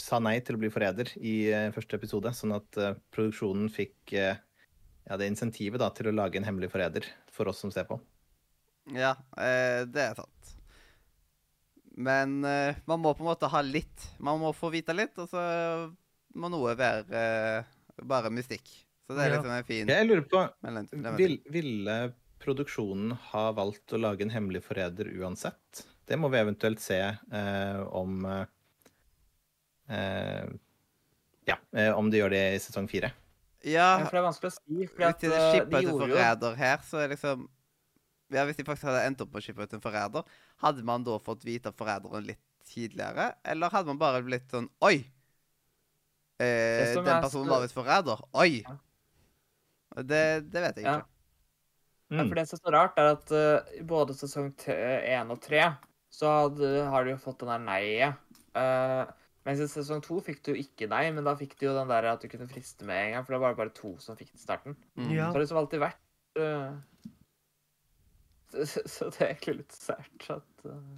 sa 0.00 0.21
nei 0.23 0.38
til 0.44 0.56
å 0.56 0.62
bli 0.62 0.71
forræder 0.73 1.12
i 1.21 1.35
uh, 1.52 1.68
første 1.75 1.99
episode, 2.00 2.33
sånn 2.37 2.56
at 2.56 2.80
produksjonen 3.14 3.68
fikk 3.73 4.16
ja, 4.16 5.18
det 5.21 5.28
insentivet 5.28 5.83
da, 5.83 5.90
til 5.94 6.09
å 6.09 6.16
lage 6.16 6.40
en 6.40 6.49
hemmelig 6.49 6.73
forræder 6.73 7.06
for 7.33 7.50
oss 7.52 7.61
som 7.62 7.73
ser 7.73 7.87
på. 7.88 8.00
Ja, 8.92 9.14
det 9.37 10.00
er 10.02 10.16
sant. 10.16 10.50
Men 11.94 12.40
man 12.40 13.00
må 13.00 13.12
på 13.14 13.23
en 13.23 13.30
måte 13.30 13.49
ha 13.49 13.61
litt. 13.64 14.09
Man 14.18 14.40
må 14.42 14.50
få 14.56 14.68
vite 14.73 14.97
litt, 14.97 15.16
og 15.21 15.28
så 15.30 15.44
må 16.37 16.50
noe 16.52 16.75
være 16.76 17.23
bare 18.02 18.33
mystikk. 18.35 18.73
Så 19.04 19.16
det 19.16 19.25
er 19.25 19.34
litt 19.34 19.40
liksom 19.42 19.54
en 19.54 19.66
fin 19.68 19.90
Jeg 19.92 20.06
lurer 20.08 20.25
på, 20.28 20.42
vil, 21.18 21.34
ville 21.52 21.96
produksjonen 22.44 23.12
ha 23.32 23.49
valgt 23.56 23.92
å 23.92 24.00
lage 24.00 24.25
en 24.25 24.32
hemmelig 24.32 24.62
forræder 24.64 25.11
uansett? 25.20 25.84
Det 26.08 26.16
må 26.20 26.28
vi 26.32 26.40
eventuelt 26.40 26.80
se 26.84 27.00
eh, 27.00 27.80
om 27.96 28.25
eh, 29.88 30.46
Ja, 31.49 31.58
eh, 31.76 31.92
om 31.92 32.11
de 32.12 32.20
gjør 32.20 32.32
det 32.34 32.44
i 32.54 32.62
sesong 32.62 32.88
fire. 32.90 33.12
Ja, 33.64 33.95
Ja, 33.97 34.04
for 34.04 34.12
det 34.12 34.21
er 34.21 34.26
vanskelig 34.26 34.50
å 34.52 34.56
si. 34.58 34.86
For 34.90 35.00
hvis 35.00 35.08
at, 35.08 35.23
de 35.23 35.30
eh, 35.32 35.47
skipper 35.54 35.78
ut 35.78 35.88
en 35.88 36.00
forræder 36.02 36.58
her, 36.60 36.82
så 36.84 37.00
er 37.00 37.12
liksom 37.14 37.47
Ja, 38.34 38.45
hvis 38.49 38.58
de 38.58 38.67
faktisk 38.67 38.88
hadde 38.88 39.04
endt 39.08 39.25
opp 39.25 39.32
med 39.32 39.40
å 39.40 39.45
skippe 39.47 39.64
ut 39.64 39.76
en 39.76 39.84
forræder, 39.84 40.36
hadde 40.64 40.84
man 40.84 41.04
da 41.06 41.17
fått 41.25 41.45
vite 41.49 41.73
forræderen 41.76 42.28
litt 42.28 42.43
tidligere? 42.69 43.34
Eller 43.45 43.73
hadde 43.73 43.93
man 43.93 44.00
bare 44.00 44.25
blitt 44.25 44.49
sånn 44.52 44.69
Oi! 44.84 44.97
Eh, 46.43 46.90
den 46.93 47.06
er 47.06 47.23
personen 47.23 47.52
var 47.52 47.62
visst 47.62 47.76
forræder. 47.76 48.21
Oi! 48.36 48.64
Ja. 49.95 50.02
Det, 50.02 50.23
det 50.50 50.63
vet 50.69 50.78
jeg 50.80 50.85
ikke. 50.87 51.00
Ja, 51.00 51.11
Mm. 52.13 52.28
for 52.28 52.37
det 52.37 52.43
som 52.47 52.59
er 52.59 52.61
så 52.69 52.73
rart, 52.75 52.99
er 53.00 53.07
at 53.15 53.30
eh, 53.33 53.78
i 53.80 53.83
både 53.89 54.15
sesong 54.15 54.50
1 54.71 55.30
og 55.33 55.39
3 55.43 55.63
så 56.13 56.28
hadde, 56.28 56.69
har 56.93 57.02
du 57.07 57.11
jo 57.15 57.17
fått 57.19 57.41
den 57.41 57.49
der 57.49 57.63
nei-et. 57.65 58.41
Uh, 58.54 59.09
mens 59.49 59.59
i 59.65 59.67
sesong 59.73 60.02
2 60.04 60.19
fikk 60.23 60.43
du 60.47 60.52
ikke 60.54 60.87
nei, 60.93 61.09
men 61.17 61.25
da 61.26 61.33
fikk 61.35 61.57
du 61.59 61.65
jo 61.67 61.73
den 61.75 61.89
der 61.91 62.07
at 62.13 62.23
du 62.23 62.28
kunne 62.30 62.47
friste 62.47 62.85
med 62.87 63.00
en 63.07 63.17
gang, 63.17 63.25
for 63.26 63.35
det 63.35 63.41
var 63.43 63.57
bare 63.59 63.73
to 63.75 63.95
som 64.04 64.15
fikk 64.21 64.30
det 64.35 64.39
i 64.39 64.45
starten. 64.45 64.76
Mm. 65.00 65.09
Ja. 65.17 65.25
Så 65.26 65.33
har 65.33 65.41
det 65.41 65.45
liksom 65.47 65.61
alltid 65.65 65.83
vært 65.83 66.39
uh, 66.39 66.76
så, 68.52 68.67
så, 68.69 68.85
så 68.87 69.09
det 69.11 69.21
er 69.25 69.33
egentlig 69.33 69.57
litt 69.65 69.75
sært 69.80 70.28
at 70.37 70.69
uh, 70.69 70.97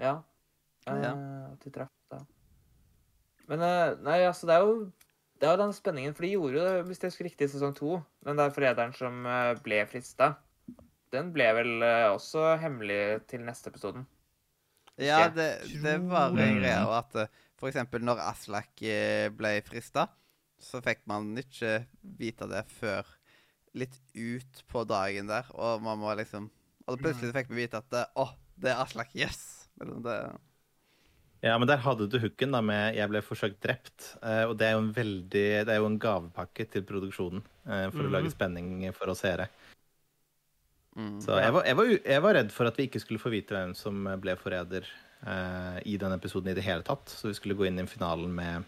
Ja. 0.00 0.14
eh, 0.86 1.02
Ja. 1.04 1.12
At 1.50 1.66
de 1.66 1.74
traff 1.74 1.92
da. 2.14 2.22
Men 3.50 3.60
eh, 3.66 3.96
nei, 4.06 4.20
altså, 4.24 4.46
det 4.48 4.56
er 4.56 4.64
jo 4.64 4.74
det 5.40 5.48
er 5.48 5.54
jo 5.56 5.62
den 5.62 5.72
spenningen, 5.76 6.14
for 6.16 6.26
de 6.26 6.32
gjorde 6.34 6.58
jo 6.58 6.64
det, 6.66 6.84
hvis 6.88 7.00
jeg 7.02 7.12
husker 7.12 7.28
riktig, 7.30 7.48
i 7.48 7.52
sesong 7.54 7.74
to. 7.78 7.98
Den 8.26 8.38
der 8.40 8.52
forræderen 8.54 8.92
som 8.96 9.24
eh, 9.26 9.54
ble 9.64 9.82
frista, 9.90 10.34
den 11.14 11.32
ble 11.34 11.48
vel 11.56 11.72
eh, 11.86 12.08
også 12.12 12.54
hemmelig 12.62 13.00
til 13.30 13.44
neste 13.46 13.72
episoden. 13.72 14.06
Ja, 15.00 15.30
det, 15.32 15.48
det 15.80 15.96
var 16.10 16.34
en 16.36 16.36
Mm. 16.36 16.58
greie 16.60 16.80
at 16.98 17.14
f.eks. 17.16 17.30
for 17.60 17.68
eksempel 17.70 18.04
når 18.04 18.20
Aslak 18.26 18.82
eh, 18.84 19.28
ble 19.32 19.54
frista, 19.64 20.06
så 20.60 20.80
fikk 20.84 21.06
man 21.08 21.30
ikke 21.40 21.86
vite 22.20 22.48
det 22.50 22.66
før 22.76 23.08
litt 23.80 23.96
ut 24.18 24.62
på 24.68 24.84
dagen 24.84 25.30
der, 25.30 25.48
og 25.54 25.80
man 25.84 25.98
må 26.02 26.12
liksom 26.18 26.50
Og 26.90 26.98
plutselig 26.98 27.32
fikk 27.36 27.50
vi 27.52 27.62
vite 27.62 27.78
at 27.80 27.92
eh, 27.96 28.08
å, 28.18 28.28
det 28.60 28.72
er 28.74 28.80
Aslak, 28.82 29.12
yes! 29.16 29.68
Det, 29.80 30.16
Ja, 31.42 31.54
men 31.58 31.66
der 31.68 31.78
hadde 31.80 32.04
du 32.10 32.18
hooken 32.20 32.52
da 32.52 32.60
med 32.60 32.94
'jeg 32.96 33.08
ble 33.08 33.22
forsøkt 33.22 33.60
drept'. 33.64 34.16
eh, 34.22 34.44
Og 34.44 34.58
det 34.58 34.66
er 34.66 34.72
jo 34.72 34.78
en 34.78 34.92
veldig 34.92 35.64
Det 35.64 35.68
er 35.68 35.76
jo 35.80 35.86
en 35.86 35.98
gavepakke 35.98 36.70
til 36.70 36.82
produksjonen 36.82 37.42
for 37.64 37.90
for 37.92 38.02
å 38.04 38.10
Mhm. 38.10 38.12
lage 38.12 38.30
spenning 38.30 38.92
for 38.94 39.08
oss 39.08 39.20
seere. 39.20 39.48
mm. 40.96 41.20
Så 41.22 41.38
jeg 41.40 41.52
var, 41.52 41.62
jeg, 41.64 41.76
var, 41.76 41.84
jeg 42.04 42.22
var 42.22 42.34
redd 42.34 42.50
for 42.52 42.66
at 42.66 42.76
vi 42.76 42.86
ikke 42.88 43.00
skulle 43.00 43.20
få 43.22 43.30
vite 43.30 43.54
hvem 43.54 43.74
som 43.74 44.04
ble 44.20 44.36
forræder 44.36 44.84
eh, 45.26 45.80
i 45.86 45.96
den 45.96 46.12
episoden 46.12 46.48
i 46.50 46.54
det 46.54 46.64
hele 46.64 46.82
tatt. 46.82 47.06
Så 47.08 47.28
vi 47.28 47.34
skulle 47.34 47.54
gå 47.56 47.66
inn 47.66 47.78
i 47.78 47.86
finalen 47.86 48.32
med, 48.34 48.64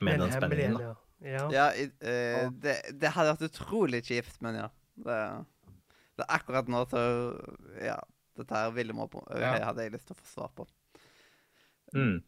med 0.00 0.18
den 0.20 0.30
spenningen. 0.32 0.74
da. 0.78 0.94
Ja. 1.20 1.30
ja. 1.30 1.50
Ja, 1.50 1.70
i, 1.74 1.90
eh, 2.00 2.50
det, 2.50 2.98
det 3.00 3.10
hadde 3.10 3.36
vært 3.36 3.50
utrolig 3.50 4.02
kjipt, 4.04 4.40
men 4.40 4.54
ja. 4.54 4.68
Det, 4.96 5.44
det 6.18 6.24
er 6.28 6.38
akkurat 6.38 6.68
nå, 6.68 6.84
så 6.88 7.04
Ja. 7.82 7.98
Dette 8.34 8.54
her 8.56 8.70
ville 8.72 8.94
må 8.94 9.10
på, 9.10 9.20
Ja. 9.38 9.58
hadde 9.66 9.82
jeg 9.82 9.92
lyst 9.92 10.06
til 10.06 10.16
å 10.16 10.20
få 10.22 10.26
svar 10.26 10.50
på. 10.56 10.66
Mm. 11.96 12.22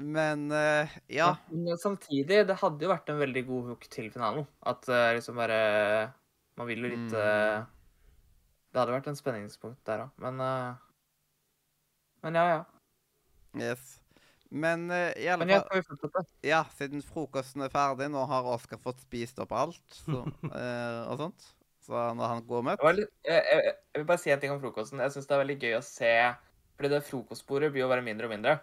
Men 0.00 0.46
uh, 0.54 0.88
ja. 1.12 1.34
Men 1.52 1.76
samtidig, 1.78 2.46
det 2.48 2.56
hadde 2.62 2.86
jo 2.86 2.92
vært 2.92 3.10
en 3.12 3.20
veldig 3.20 3.42
god 3.48 3.70
hook 3.72 3.86
til 3.92 4.08
finalen. 4.14 4.46
At 4.64 4.88
uh, 4.88 5.10
liksom 5.16 5.36
bare 5.40 5.60
Man 6.56 6.68
vil 6.68 6.84
jo 6.84 6.90
litt 6.92 7.12
Mm. 7.12 7.20
eh, 7.20 7.62
Det 8.70 8.80
hadde 8.80 8.92
vært 8.92 9.08
en 9.10 9.16
spenningspunkt 9.18 9.80
der 9.86 10.04
òg, 10.04 10.10
men 10.20 10.36
Men 12.22 12.34
ja, 12.36 12.44
ja. 12.50 12.64
Yes. 13.56 13.96
Men 14.50 14.90
i 14.90 15.28
alle 15.30 15.46
Men 15.46 15.62
fall. 15.62 16.26
Ja, 16.42 16.64
siden 16.76 17.02
frokosten 17.02 17.62
er 17.62 17.70
ferdig, 17.72 18.10
nå 18.10 18.24
har 18.26 18.46
Oskar 18.50 18.78
fått 18.82 19.00
spist 19.00 19.38
opp 19.42 19.52
alt 19.52 19.80
så, 19.94 20.24
eh, 20.54 21.00
og 21.10 21.18
sånt. 21.22 21.48
Så 21.86 21.94
når 22.14 22.34
han 22.34 22.42
går 22.46 22.66
møtt. 22.66 22.82
Litt, 22.94 23.12
jeg, 23.26 23.40
jeg, 23.40 23.74
jeg 23.94 24.02
vil 24.02 24.08
bare 24.10 24.22
si 24.22 24.30
en 24.34 24.42
ting 24.42 24.52
om 24.52 24.60
frokosten. 24.62 25.00
Jeg 25.00 25.14
syns 25.14 25.26
det 25.30 25.34
er 25.36 25.42
veldig 25.44 25.58
gøy 25.64 25.78
å 25.78 25.86
se 25.86 26.12
Fordi 26.76 26.90
det 26.92 27.00
frokostbordet 27.08 27.72
blir 27.72 27.86
jo 27.86 27.90
bare 27.90 28.04
mindre 28.04 28.28
og 28.28 28.34
mindre. 28.34 28.58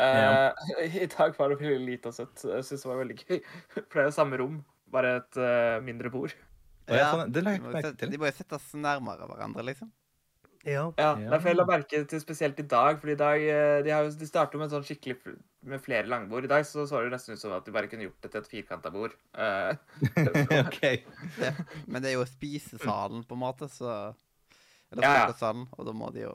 Ja. 0.00 0.50
Eh, 0.80 0.96
I 1.04 1.06
dag 1.12 1.36
var 1.38 1.52
det 1.52 1.60
veldig 1.60 1.86
lite 1.86 2.08
og 2.12 2.16
søtt. 2.16 2.44
Jeg 2.48 2.64
syns 2.68 2.82
det 2.86 2.90
var 2.90 3.00
veldig 3.04 3.18
gøy. 3.22 3.40
For 3.76 3.94
det 3.98 4.04
er 4.06 4.08
jo 4.10 4.16
samme 4.16 4.40
rom, 4.40 4.58
bare 4.90 5.16
et 5.20 5.36
uh, 5.40 5.78
mindre 5.84 6.10
bord. 6.10 6.32
Ja, 6.90 7.12
det 7.30 7.44
la 7.44 7.52
jeg 7.54 7.60
ikke 7.60 7.70
merke 7.76 7.96
til. 8.00 8.10
De 8.10 8.18
må 8.18 8.26
jo 8.26 8.34
settes 8.34 8.70
nærmere 8.74 9.28
hverandre, 9.30 9.62
liksom. 9.68 9.92
ja. 10.66 10.88
Ja, 10.98 11.12
Ja. 11.20 11.28
Derfor 11.30 11.48
jeg 11.52 11.56
la 11.60 11.64
merke 11.68 12.00
til 12.10 12.20
spesielt 12.20 12.58
i 12.58 12.66
dag. 12.66 12.98
For 13.00 13.12
i 13.12 13.14
dag 13.20 13.44
eh, 13.46 13.82
De, 13.86 13.92
har 13.94 14.02
jo- 14.08 14.16
de 14.18 14.26
starter 14.26 14.58
med 14.58 14.66
en 14.66 14.72
sånn 14.74 14.88
skikkelig 14.88 15.36
med 15.70 15.80
flere 15.84 16.08
langbord. 16.10 16.44
I 16.48 16.50
dag 16.50 16.64
så 16.66 16.86
så 16.88 17.02
det 17.04 17.12
nesten 17.14 17.36
ut 17.36 17.40
som 17.44 17.52
at 17.54 17.64
de 17.68 17.72
bare 17.76 17.86
kunne 17.92 18.08
gjort 18.08 18.20
det 18.24 18.32
til 18.32 18.40
et 18.42 18.50
firkanta 18.50 18.90
bord. 18.90 19.14
Eh, 19.38 19.76
ok. 20.64 20.82
Men 21.86 22.02
det 22.02 22.10
er 22.10 22.16
jo 22.18 22.26
spisesalen, 22.26 23.22
på 23.28 23.36
en 23.38 23.42
måte, 23.44 23.68
så 23.70 24.14
Eller 24.90 25.04
Ja, 25.04 25.10
ja. 25.12 25.18
frokostsalen, 25.28 25.68
og 25.78 25.86
da 25.86 25.92
må 25.94 26.10
de 26.12 26.24
jo 26.26 26.34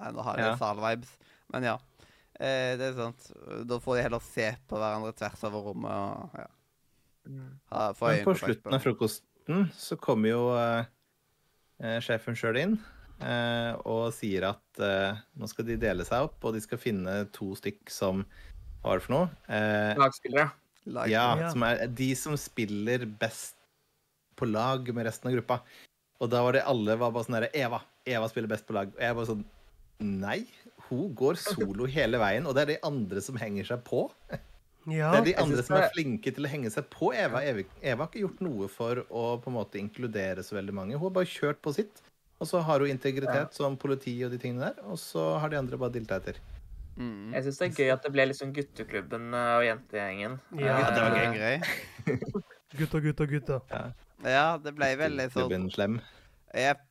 Nå 0.00 0.22
har 0.24 0.36
de 0.40 0.46
Ja. 0.46 0.56
sal-vibes. 0.56 1.10
Men 1.52 1.62
ja. 1.68 1.76
Eh, 2.40 2.72
det 2.80 2.86
er 2.90 2.96
sant. 2.96 3.26
Da 3.68 3.76
får 3.82 3.98
de 3.98 4.04
heller 4.06 4.22
se 4.24 4.46
på 4.70 4.78
hverandre 4.80 5.12
tvers 5.18 5.42
over 5.48 5.66
rommet 5.70 5.92
og 5.92 6.38
ja. 6.40 6.46
Ha, 7.70 7.90
få 7.94 8.08
Men 8.14 8.24
på 8.24 8.32
slutten 8.40 8.74
av 8.74 8.80
frokosten 8.82 9.66
så 9.76 9.96
kommer 10.00 10.32
jo 10.32 10.40
eh, 10.56 10.86
eh, 11.84 11.98
sjefen 12.02 12.34
sjøl 12.38 12.56
inn 12.62 12.78
eh, 13.20 13.76
og 13.84 14.08
sier 14.16 14.46
at 14.48 14.80
eh, 14.82 15.20
nå 15.36 15.50
skal 15.50 15.68
de 15.68 15.76
dele 15.82 16.06
seg 16.08 16.24
opp, 16.30 16.40
og 16.48 16.56
de 16.56 16.62
skal 16.64 16.80
finne 16.80 17.18
to 17.36 17.52
stykk 17.60 17.92
som 17.92 18.24
Hva 18.80 18.94
er 18.96 19.02
det 19.02 19.04
for 19.04 19.14
noe? 19.18 19.28
Eh, 19.52 19.92
Lagspillere. 20.00 20.48
Lag. 20.90 21.10
ja, 21.12 21.26
Ja. 21.44 21.50
som 21.52 21.62
er 21.68 21.84
de 21.92 22.08
som 22.16 22.34
spiller 22.40 23.04
best 23.20 23.58
på 24.40 24.48
lag 24.48 24.88
med 24.96 25.04
resten 25.04 25.28
av 25.28 25.36
gruppa. 25.36 25.60
Og 26.24 26.30
da 26.32 26.40
var 26.42 26.56
det 26.56 26.64
alle 26.64 26.96
var 26.96 27.12
bare 27.12 27.26
sånn 27.28 27.36
herre 27.36 27.50
Eva. 27.52 27.82
Eva 28.08 28.28
spiller 28.32 28.48
best 28.48 28.64
på 28.66 28.72
lag. 28.72 28.88
Og 28.96 29.02
jeg 29.04 29.14
bare 29.18 29.28
sånn 29.28 29.44
Nei, 30.00 30.46
hun 30.90 31.14
går 31.16 31.38
solo 31.40 31.86
hele 31.90 32.20
veien, 32.20 32.46
og 32.46 32.54
det 32.56 32.62
er 32.66 32.72
de 32.74 32.78
andre 32.86 33.22
som 33.24 33.38
henger 33.40 33.68
seg 33.72 33.82
på. 33.86 34.04
Ja. 34.88 35.10
Det 35.12 35.18
er 35.20 35.26
de 35.26 35.34
andre 35.42 35.62
som 35.62 35.76
er 35.76 35.90
flinke 35.94 36.32
til 36.34 36.46
å 36.46 36.50
henge 36.50 36.70
seg 36.72 36.86
på 36.92 37.10
Eva. 37.14 37.42
Eva. 37.44 37.64
Eva 37.82 38.04
har 38.04 38.08
ikke 38.10 38.22
gjort 38.24 38.40
noe 38.44 38.68
for 38.72 39.02
å 39.12 39.24
på 39.42 39.50
en 39.52 39.58
måte 39.58 39.80
inkludere 39.80 40.42
så 40.46 40.56
veldig 40.56 40.74
mange. 40.76 40.96
Hun 40.96 41.10
har 41.10 41.18
bare 41.18 41.28
kjørt 41.28 41.60
på 41.62 41.74
sitt. 41.76 42.00
Og 42.40 42.48
så 42.48 42.62
har 42.64 42.80
hun 42.80 42.88
integritet 42.88 43.52
som 43.52 43.76
politi 43.76 44.14
og 44.24 44.32
de 44.32 44.38
tingene 44.40 44.70
der, 44.70 44.78
og 44.88 44.96
så 44.98 45.34
har 45.42 45.52
de 45.52 45.58
andre 45.60 45.76
bare 45.76 45.92
dilta 45.92 46.16
etter. 46.16 46.38
Mm. 46.96 47.34
Jeg 47.34 47.44
syns 47.44 47.60
det 47.60 47.66
er 47.68 47.76
gøy 47.82 47.92
at 47.92 48.06
det 48.06 48.12
ble 48.14 48.26
liksom 48.30 48.54
gutteklubben 48.56 49.28
eh, 49.36 49.50
og 49.58 49.66
jentegjengen. 49.66 50.38
Ja, 50.56 50.78
Ja, 50.80 50.88
det 50.96 51.04
var 51.04 51.18
gøy. 51.18 51.36
gøy. 51.36 52.40
Gutta, 52.80 53.00
gutta, 53.04 53.26
gutta. 53.26 53.60
Ja, 54.24 54.46
det 54.62 54.72
ble 54.78 54.90
veldig 55.00 55.28
sånn. 55.34 56.00
Jepp. 56.56 56.86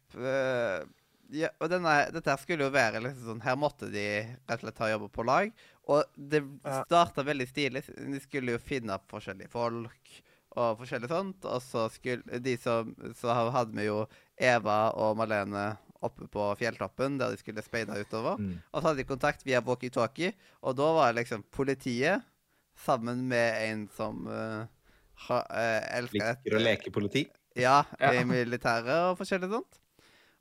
Ja, 1.31 1.49
og 1.61 1.69
denne, 1.69 2.11
dette 2.15 2.35
skulle 2.41 2.65
jo 2.67 2.71
være 2.73 3.01
liksom 3.03 3.25
sånn 3.27 3.41
Her 3.45 3.55
måtte 3.59 3.89
de 3.91 4.05
rett 4.49 4.55
og 4.57 4.63
slett 4.65 4.79
ha 4.83 4.89
jobba 4.93 5.09
på 5.13 5.25
lag. 5.27 5.51
Og 5.89 6.03
det 6.17 6.43
Ja. 6.65 6.83
starta 6.85 7.23
veldig 7.25 7.47
stilig. 7.47 7.83
De 7.95 8.19
skulle 8.19 8.51
jo 8.51 8.57
finne 8.61 8.93
opp 8.93 9.07
forskjellige 9.11 9.49
folk 9.49 10.09
og 10.57 10.79
forskjellig 10.79 11.09
sånt. 11.09 11.45
Og 11.45 11.61
så 11.61 11.89
skulle 11.91 12.39
de 12.41 12.57
som 12.57 12.95
Så 13.15 13.33
hadde 13.33 13.73
vi 13.75 13.85
jo 13.85 14.07
Eva 14.37 14.91
og 14.95 15.17
Malene 15.17 15.77
oppe 16.01 16.27
på 16.31 16.55
fjelltoppen, 16.57 17.17
der 17.19 17.31
de 17.31 17.37
skulle 17.37 17.61
speide 17.61 17.91
utover. 17.99 18.37
Mm. 18.39 18.61
Og 18.73 18.81
så 18.81 18.87
hadde 18.87 18.97
de 19.01 19.03
kontakt 19.09 19.43
via 19.45 19.59
walkietalkie, 19.61 20.33
og 20.63 20.77
da 20.77 20.93
var 20.95 21.11
det 21.11 21.25
liksom 21.25 21.43
politiet 21.51 22.23
sammen 22.79 23.27
med 23.27 23.55
en 23.69 23.81
som 23.97 24.25
uh, 24.27 24.63
ha, 25.27 25.39
uh, 25.51 25.97
elsker 25.97 26.37
Liker 26.39 26.55
å 26.55 26.61
leke 26.63 26.91
politi. 26.95 27.25
ja, 27.59 27.83
Ja. 27.99 28.13
i 28.13 28.23
militæret 28.23 29.11
og 29.11 29.17
forskjellig 29.19 29.49
sånt. 29.51 29.79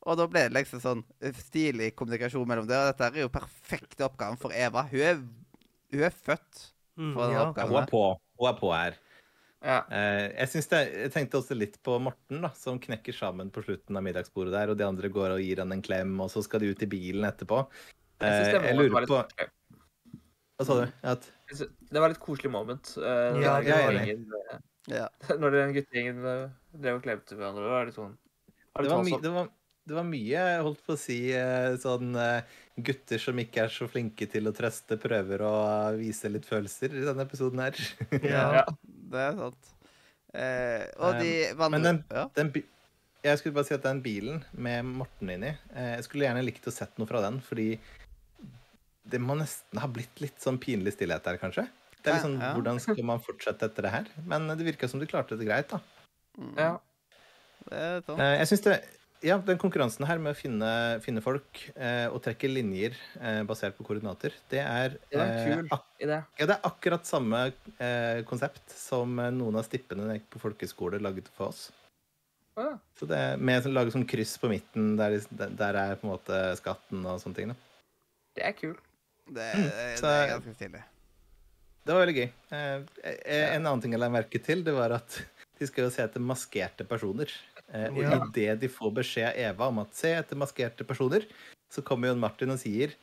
Og 0.06 0.16
da 0.20 0.26
ble 0.30 0.44
det 0.46 0.54
liksom 0.54 0.80
sånn 0.80 1.02
stilig 1.34 1.90
kommunikasjon 1.98 2.46
mellom 2.48 2.68
det. 2.68 2.76
Og 2.78 2.86
dette 2.92 3.08
er 3.10 3.20
jo 3.24 3.32
perfekte 3.34 4.06
oppgaven 4.06 4.38
for 4.40 4.54
Eva. 4.54 4.84
Hun 4.92 5.00
er, 5.00 5.22
hun 5.94 6.02
er 6.08 6.14
født 6.14 6.66
Mm, 6.98 7.12
for 7.14 7.22
den 7.28 7.34
ja. 7.36 7.42
Ja, 7.42 7.48
oppgaven. 7.52 7.70
hun 7.70 7.82
er 7.82 7.90
på. 7.92 8.00
Hun 8.40 8.48
er 8.48 8.56
på 8.58 8.70
her. 8.74 8.96
Ja. 9.62 9.76
Eh, 9.90 10.24
jeg, 10.38 10.62
det, 10.70 10.80
jeg 11.02 11.12
tenkte 11.14 11.38
også 11.38 11.54
litt 11.54 11.76
på 11.86 11.94
Morten, 12.02 12.40
da, 12.42 12.50
som 12.58 12.78
knekker 12.82 13.14
sammen 13.14 13.52
på 13.54 13.62
slutten 13.62 13.98
av 13.98 14.02
middagsbordet 14.06 14.50
der, 14.54 14.72
og 14.72 14.78
de 14.80 14.86
andre 14.86 15.10
går 15.14 15.36
og 15.36 15.42
gir 15.42 15.62
han 15.62 15.74
en 15.74 15.82
klem, 15.82 16.16
og 16.22 16.30
så 16.30 16.42
skal 16.42 16.62
de 16.62 16.72
ut 16.74 16.82
i 16.82 16.88
bilen 16.90 17.26
etterpå. 17.28 17.60
Jeg 18.18 18.48
Eh, 18.50 18.66
jeg 18.66 18.74
lurer 18.80 19.06
på. 19.06 19.20
Hva 20.58 20.66
sa 20.66 20.74
du? 20.80 20.88
At, 21.06 21.28
Det 21.54 22.00
var 22.02 22.10
litt 22.10 22.18
koselig 22.22 22.50
moment. 22.50 22.90
eh, 22.98 23.38
Ja, 23.44 23.60
når 23.62 23.62
det 23.62 23.78
enig. 23.78 24.26
eh, 24.50 24.58
Ja. 24.88 25.06
Når 25.38 25.50
den 25.54 25.74
guttegjengen 25.76 26.24
eh, 26.26 26.48
drev 26.82 26.98
og 26.98 27.02
klemte 27.06 27.36
hverandre. 27.38 27.62
Det 27.62 27.70
var 27.76 27.86
litt 27.86 27.94
sånn 27.94 28.16
var 28.74 28.82
det, 28.82 28.90
var 28.90 29.04
my, 29.04 29.18
det, 29.22 29.30
var, 29.34 29.48
det 29.88 29.96
var 29.96 30.04
mye, 30.06 30.36
jeg 30.36 30.62
holdt 30.66 30.82
på 30.86 30.94
å 30.94 31.00
si, 31.00 31.18
eh, 31.36 31.74
sånn 31.82 32.12
eh, 32.20 32.56
gutter 32.78 33.18
som 33.22 33.38
ikke 33.42 33.64
er 33.64 33.72
så 33.74 33.88
flinke 33.90 34.28
til 34.30 34.46
å 34.50 34.54
trøste, 34.54 34.98
prøver 35.00 35.42
å 35.48 35.52
vise 35.98 36.30
litt 36.30 36.46
følelser 36.48 36.92
i 36.94 37.04
denne 37.06 37.24
episoden 37.26 37.62
her. 37.64 37.78
Ja. 38.22 38.44
Ja. 38.60 38.64
Det 39.08 39.22
er 39.24 39.38
sant. 39.40 39.70
Eh, 40.36 40.82
og 41.00 41.16
de 41.22 41.30
vandrer 41.56 41.70
men 41.80 41.86
den- 41.88 42.04
ja. 42.12 42.26
Den 42.36 42.52
jeg 43.24 43.38
skulle 43.40 43.56
bare 43.56 43.66
si 43.66 43.74
at 43.74 43.82
den 43.82 43.98
bilen 44.04 44.44
med 44.54 44.84
Morten 44.86 45.30
inni 45.32 45.48
eh, 45.50 45.96
Jeg 45.96 46.04
skulle 46.06 46.28
gjerne 46.28 46.44
likt 46.44 46.68
å 46.70 46.72
sett 46.72 46.92
noe 47.00 47.08
fra 47.10 47.18
den, 47.24 47.40
fordi 47.42 47.72
det 49.08 49.18
må 49.24 49.34
nesten 49.40 49.80
ha 49.82 49.88
blitt 49.90 50.20
litt 50.22 50.38
sånn 50.44 50.58
pinlig 50.60 50.92
stillhet 50.94 51.24
der, 51.26 51.38
kanskje. 51.40 51.64
Det 52.04 52.12
er 52.12 52.20
sånn, 52.22 52.36
Ja, 52.38 52.50
ja. 52.50 52.54
Hvordan 52.58 52.78
skal 52.84 53.02
man 53.08 53.22
fortsette 53.24 53.66
etter 53.70 53.88
det 53.88 53.90
her? 53.94 54.06
Men 54.28 54.46
det 54.52 54.66
virka 54.68 54.88
som 54.88 55.00
du 55.00 55.06
klarte 55.10 55.36
det 55.40 55.48
greit, 55.48 55.72
da. 55.72 55.80
Mm, 56.38 56.52
Ja. 56.60 56.70
Det 57.68 57.78
er 57.88 58.00
sånn. 58.06 58.20
Eh, 58.22 58.36
jeg 58.38 58.48
synes 58.52 58.62
det 58.68 58.76
ja, 59.24 59.38
den 59.42 59.58
konkurransen 59.60 60.06
her 60.08 60.20
med 60.22 60.34
å 60.34 60.38
finne, 60.38 60.70
finne 61.04 61.22
folk 61.24 61.62
eh, 61.74 62.06
og 62.12 62.20
trekke 62.24 62.50
linjer 62.50 62.96
eh, 63.20 63.40
basert 63.48 63.76
på 63.78 63.86
koordinater, 63.86 64.36
det 64.52 64.60
er, 64.62 64.98
Det 65.10 65.18
var 65.18 65.32
eh, 65.34 65.72
ak 65.74 65.84
ja, 65.98 66.20
det 66.46 66.54
er 66.54 66.68
akkurat 66.68 67.08
samme 67.08 67.40
eh, 67.78 68.20
konsept 68.28 68.74
som 68.74 69.16
noen 69.16 69.58
av 69.58 69.66
stippene 69.66 70.06
jeg 70.12 70.22
gikk 70.22 70.28
på 70.36 70.42
folkeskole 70.46 71.00
lagde 71.02 71.26
for 71.34 71.50
oss. 71.50 71.68
Ja. 72.58 72.72
Så 72.98 73.06
det 73.06 73.18
er 73.22 73.42
med 73.42 73.66
å 73.66 73.72
lage 73.72 73.94
sånn 73.94 74.06
kryss 74.08 74.34
på 74.42 74.50
midten, 74.50 74.96
der, 74.98 75.18
der 75.30 75.78
er 75.78 75.98
på 75.98 76.08
en 76.08 76.14
måte 76.16 76.38
skatten 76.58 77.04
og 77.06 77.20
sånne 77.22 77.38
ting. 77.38 77.52
Da. 77.52 77.58
Det 78.38 78.46
er 78.50 78.54
kult. 78.58 78.84
Det, 79.28 79.44
Mm, 79.58 79.66
det, 79.68 79.88
det 80.00 80.10
er 80.14 80.30
ganske 80.30 80.54
stilig. 80.56 80.80
Det 81.84 81.94
var 81.94 82.02
veldig 82.04 82.14
gøy. 82.16 82.30
Eh, 82.52 82.80
eh, 83.04 83.44
en 83.54 83.66
annen 83.66 83.82
ting 83.84 83.92
jeg 83.94 84.00
la 84.00 84.08
merke 84.12 84.40
til, 84.44 84.62
det 84.64 84.72
var 84.76 84.94
at 84.98 85.18
de 85.58 85.68
skal 85.68 85.86
jo 85.86 85.92
se 85.92 86.02
etter 86.04 86.22
maskerte 86.24 86.86
personer. 86.88 87.32
Eh, 87.72 87.90
og 87.92 87.98
Ja. 88.00 88.18
idet 88.24 88.60
de 88.60 88.68
får 88.72 88.94
beskjed 88.96 89.26
av 89.28 89.36
Eva 89.36 89.66
om 89.68 89.78
at 89.82 89.94
se 89.94 90.08
etter 90.16 90.36
maskerte 90.40 90.86
personer, 90.88 91.26
så 91.70 91.82
kommer 91.84 92.08
Jon 92.08 92.20
Martin 92.22 92.50
og 92.50 92.58
sier 92.58 92.94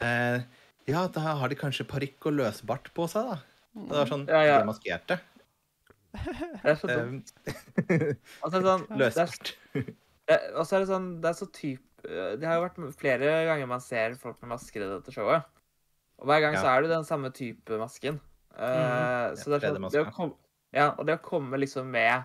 eh, 0.00 0.40
ja, 0.86 1.06
da 1.08 1.20
har 1.40 1.48
de 1.48 1.56
kanskje 1.58 1.86
parykk 1.88 2.26
og 2.30 2.36
løsbart 2.38 2.92
på 2.94 3.08
seg, 3.10 3.24
da. 3.32 3.38
Og 3.74 3.88
det 3.88 3.96
var 3.98 4.06
sånn 4.12 4.26
Ja, 4.28 4.42
ja. 4.44 4.58
De 4.58 4.62
er 4.62 4.68
maskerte. 4.68 5.16
Det 6.14 6.70
er 6.70 6.76
så 6.78 6.86
dumt. 6.92 7.32
Altså, 8.44 8.60
sånn, 8.62 8.84
er, 8.86 9.00
løsbart. 9.00 9.50
og 10.54 10.62
så 10.68 10.76
er 10.76 10.84
det 10.84 10.88
sånn 10.92 11.08
Det 11.20 11.30
er 11.32 11.34
så 11.40 11.48
typ 11.50 12.04
eh, 12.06 12.36
Det 12.38 12.46
har 12.46 12.60
jo 12.60 12.66
vært 12.68 12.78
flere 13.00 13.32
ganger 13.48 13.66
man 13.66 13.82
ser 13.82 14.14
folk 14.20 14.38
med 14.44 14.52
masker 14.54 14.84
i 14.84 14.90
dette 14.92 15.10
showet. 15.16 15.42
Og 16.22 16.28
hver 16.30 16.40
gang 16.44 16.54
Ja. 16.54 16.62
så 16.62 16.70
er 16.70 16.82
det 16.86 16.90
den 16.94 17.04
samme 17.08 17.32
type 17.34 17.80
masken. 17.80 18.20
Eh, 18.54 19.34
så 19.34 19.50
det 19.50 19.64
er 19.64 19.74
sånn 19.74 19.90
det 19.90 20.04
å 20.06 20.12
komme, 20.14 20.36
Ja, 20.72 20.92
og 20.94 21.06
det 21.08 21.18
å 21.18 21.22
komme 21.24 21.58
liksom 21.58 21.90
med 21.90 22.22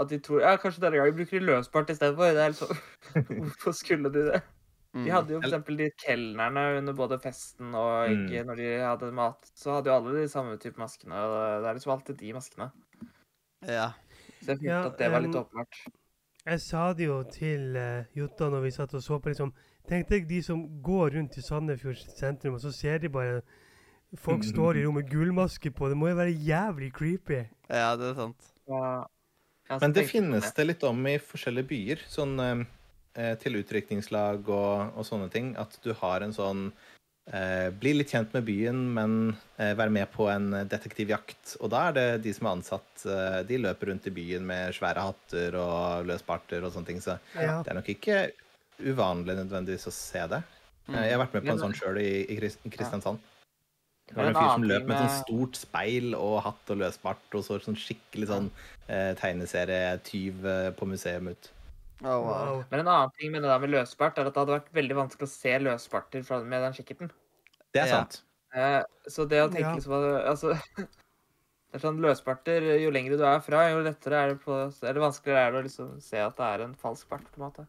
at 0.00 0.08
de 0.10 0.18
tror 0.18 0.40
Ja, 0.42 0.56
kanskje 0.56 0.80
denne 0.84 0.98
gangen 1.00 1.16
bruker 1.16 1.38
de 1.40 1.46
løsbart 1.46 1.90
istedenfor. 1.90 2.34
Det 2.34 2.48
liksom 2.54 2.76
Hvorfor 3.44 3.72
skulle 3.72 4.10
de 4.12 4.24
det? 4.32 4.42
Mm. 4.94 5.04
De 5.04 5.10
hadde 5.10 5.32
jo 5.34 5.40
eksempel 5.42 5.76
de 5.80 5.88
kelnerne 5.98 6.62
under 6.78 6.94
både 6.94 7.18
festen 7.18 7.74
og 7.74 8.08
Mm. 8.10 8.26
ikke 8.28 8.44
når 8.46 8.56
de 8.60 8.68
hadde 8.78 9.12
mat. 9.12 9.50
Så 9.58 9.72
hadde 9.74 9.90
jo 9.90 9.96
alle 9.96 10.20
de 10.22 10.28
samme 10.28 10.56
type 10.62 10.78
maskene. 10.78 11.14
og 11.18 11.62
Det 11.62 11.68
er 11.68 11.74
liksom 11.74 11.92
alltid 11.96 12.16
de 12.20 12.32
maskene. 12.32 12.70
Ja. 13.66 13.88
Så 14.42 14.52
jeg 14.52 14.58
følte 14.58 14.70
Ja, 14.70 14.84
at 14.86 14.98
det 14.98 15.10
var 15.10 15.20
litt 15.24 15.34
åpenbart. 15.34 15.80
Jeg 16.46 16.60
sa 16.60 16.92
det 16.92 17.06
jo 17.06 17.22
til 17.32 17.76
uh, 17.76 18.04
Jutta 18.14 18.50
når 18.52 18.60
vi 18.66 18.70
satt 18.70 18.92
og 18.94 19.02
så 19.02 19.18
på 19.18 19.30
liksom 19.32 19.54
Tenk 19.88 20.08
deg 20.08 20.26
de 20.28 20.42
som 20.42 20.62
går 20.82 21.10
rundt 21.16 21.36
i 21.36 21.42
Sandefjord 21.44 21.96
sentrum, 22.16 22.54
og 22.54 22.60
så 22.60 22.70
ser 22.72 22.98
de 23.02 23.08
bare 23.12 23.42
folk 24.16 24.44
står 24.52 24.76
i 24.78 24.84
rom 24.86 24.94
med 24.94 25.10
gullmaske 25.10 25.70
på. 25.74 25.88
Det 25.88 25.96
må 25.96 26.08
jo 26.08 26.14
være 26.16 26.32
jævlig 26.32 26.92
creepy. 26.94 27.42
ja, 27.68 27.90
det 27.96 28.10
er 28.12 28.14
sant. 28.14 28.46
Ja. 28.68 29.04
Ja, 29.68 29.78
Men 29.80 29.92
det 29.96 30.06
finnes 30.10 30.52
det 30.52 30.64
litt 30.68 30.82
om 30.84 31.06
i 31.08 31.16
forskjellige 31.18 31.68
byer, 31.70 32.02
sånn 32.12 32.34
eh, 32.40 33.34
til 33.40 33.56
utdrikningslag 33.62 34.48
og, 34.52 34.92
og 34.98 35.06
sånne 35.08 35.30
ting, 35.32 35.54
at 35.56 35.78
du 35.84 35.92
har 35.96 36.20
en 36.20 36.34
sånn 36.36 36.66
eh, 37.32 37.70
Bli 37.72 37.94
litt 37.96 38.12
kjent 38.12 38.34
med 38.36 38.44
byen, 38.44 38.82
men 38.96 39.14
eh, 39.56 39.72
være 39.78 39.94
med 39.96 40.10
på 40.12 40.28
en 40.28 40.50
detektivjakt. 40.68 41.56
Og 41.64 41.72
da 41.72 41.86
er 41.88 41.96
det 41.96 42.06
de 42.26 42.34
som 42.36 42.50
er 42.50 42.58
ansatt, 42.58 43.06
eh, 43.08 43.40
de 43.48 43.60
løper 43.64 43.88
rundt 43.92 44.06
i 44.10 44.14
byen 44.14 44.44
med 44.46 44.74
svære 44.76 45.06
hatter 45.08 45.56
og 45.56 46.04
løsbarter 46.10 46.64
og 46.66 46.74
sånne 46.76 46.90
ting, 46.92 47.00
så 47.00 47.16
Ja. 47.40 47.62
det 47.64 47.72
er 47.72 47.80
nok 47.80 47.88
ikke 47.94 48.18
uvanlig 48.84 49.38
nødvendigvis 49.40 49.88
å 49.88 49.94
se 49.96 50.26
det. 50.28 50.42
Mm. 50.88 50.94
Eh, 50.98 51.04
Jeg 51.08 51.16
har 51.16 51.24
vært 51.24 51.34
med 51.38 51.46
på 51.48 51.52
en 51.56 51.62
sånn 51.64 51.76
sjøl 51.78 51.98
i, 52.04 52.10
i 52.28 52.36
Kristiansand. 52.68 53.18
Det 54.08 54.16
var 54.18 54.28
en 54.30 54.36
fyr 54.36 54.50
som 54.52 54.64
løp 54.68 54.86
med 54.86 54.96
et 54.96 55.10
sånt 55.10 55.24
stort 55.24 55.56
speil 55.58 56.14
og 56.18 56.34
hatt 56.44 56.70
og 56.74 56.80
løsbart 56.82 57.36
og 57.38 57.44
så 57.46 57.56
sånn 57.64 57.78
skikkelig 57.78 58.28
sånn 58.30 58.50
eh, 58.88 59.14
tegneserietyv 59.18 60.44
eh, 60.46 60.70
på 60.76 60.86
museum 60.90 61.30
ut. 61.32 61.50
Oh, 62.04 62.20
wow. 62.20 62.64
Men 62.70 62.82
en 62.82 62.90
annen 62.92 63.14
ting 63.18 63.32
med 63.32 63.42
det 63.42 63.48
der 63.48 63.62
med 63.62 63.72
løsbart, 63.72 64.18
er 64.20 64.28
at 64.28 64.34
det 64.36 64.42
hadde 64.42 64.58
vært 64.58 64.72
veldig 64.76 64.98
vanskelig 64.98 65.24
å 65.28 65.32
se 65.32 65.54
løsbarter 65.62 66.26
fra, 66.26 66.42
med 66.44 66.60
den 66.66 66.76
kikkerten. 66.76 67.10
Det 67.72 67.80
er 67.86 67.90
sant. 67.94 68.20
Eh, 68.54 68.82
så 69.10 69.24
det 69.26 69.40
å 69.40 69.48
tenke 69.48 69.70
Ja. 69.70 69.74
liksom 69.78 69.96
at- 69.96 70.26
Altså 70.30 70.52
Det 71.74 71.80
er 71.80 71.88
sånn 71.88 71.96
løsbarter, 71.98 72.62
jo 72.78 72.90
lengre 72.94 73.16
du 73.18 73.24
er 73.26 73.40
fra, 73.42 73.64
jo 73.72 73.80
lettere 73.82 74.14
er 74.14 74.28
det 74.30 74.42
på 74.44 74.52
Eller 74.86 75.00
vanskeligere 75.02 75.40
er 75.48 75.50
det 75.50 75.58
å 75.58 75.64
liksom 75.66 75.88
se 76.00 76.20
at 76.22 76.36
det 76.38 76.44
er 76.46 76.62
en 76.68 76.74
falsk 76.78 77.08
bart, 77.10 77.24
på 77.32 77.40
en 77.40 77.48
måte. 77.48 77.64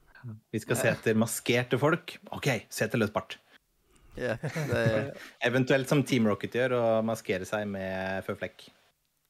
Vi 0.53 0.59
skal 0.61 0.77
se 0.77 0.91
etter 0.91 1.17
maskerte 1.17 1.79
folk. 1.81 2.13
OK, 2.35 2.51
se 2.69 2.85
etter 2.85 3.01
løsbart. 3.01 3.37
Ja, 4.17 4.35
det, 4.69 4.83
Eventuelt 5.43 5.89
som 5.91 6.03
Team 6.07 6.27
Rocket 6.29 6.55
gjør, 6.55 6.75
å 6.79 6.83
maskere 7.05 7.45
seg 7.47 7.67
med 7.67 8.23
føflekk. 8.27 8.67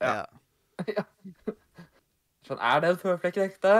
ja. 0.03 0.25
Sånn, 2.45 2.59
er 2.61 2.81
det 2.83 2.89
en 2.93 2.99
føflekk 3.01 3.37
ekte? 3.41 3.71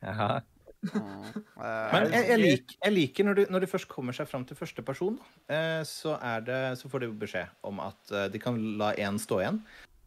Jaha. 0.00 0.38
Mm. 0.80 1.24
Eh, 1.60 1.90
Men 1.92 2.06
jeg, 2.14 2.24
jeg, 2.30 2.38
liker, 2.40 2.76
jeg 2.86 2.94
liker 2.96 3.26
når, 3.28 3.36
du, 3.36 3.42
når 3.52 3.60
de 3.66 3.68
først 3.68 3.88
kommer 3.90 4.16
seg 4.16 4.30
fram 4.30 4.46
til 4.48 4.56
første 4.56 4.80
person, 4.86 5.18
eh, 5.52 5.82
så, 5.84 6.14
er 6.24 6.46
det, 6.46 6.60
så 6.80 6.88
får 6.88 7.04
de 7.04 7.10
beskjed 7.20 7.50
om 7.68 7.82
at 7.84 8.14
eh, 8.16 8.30
de 8.32 8.40
kan 8.40 8.56
la 8.80 8.94
én 8.96 9.20
stå 9.20 9.42
igjen. 9.42 9.58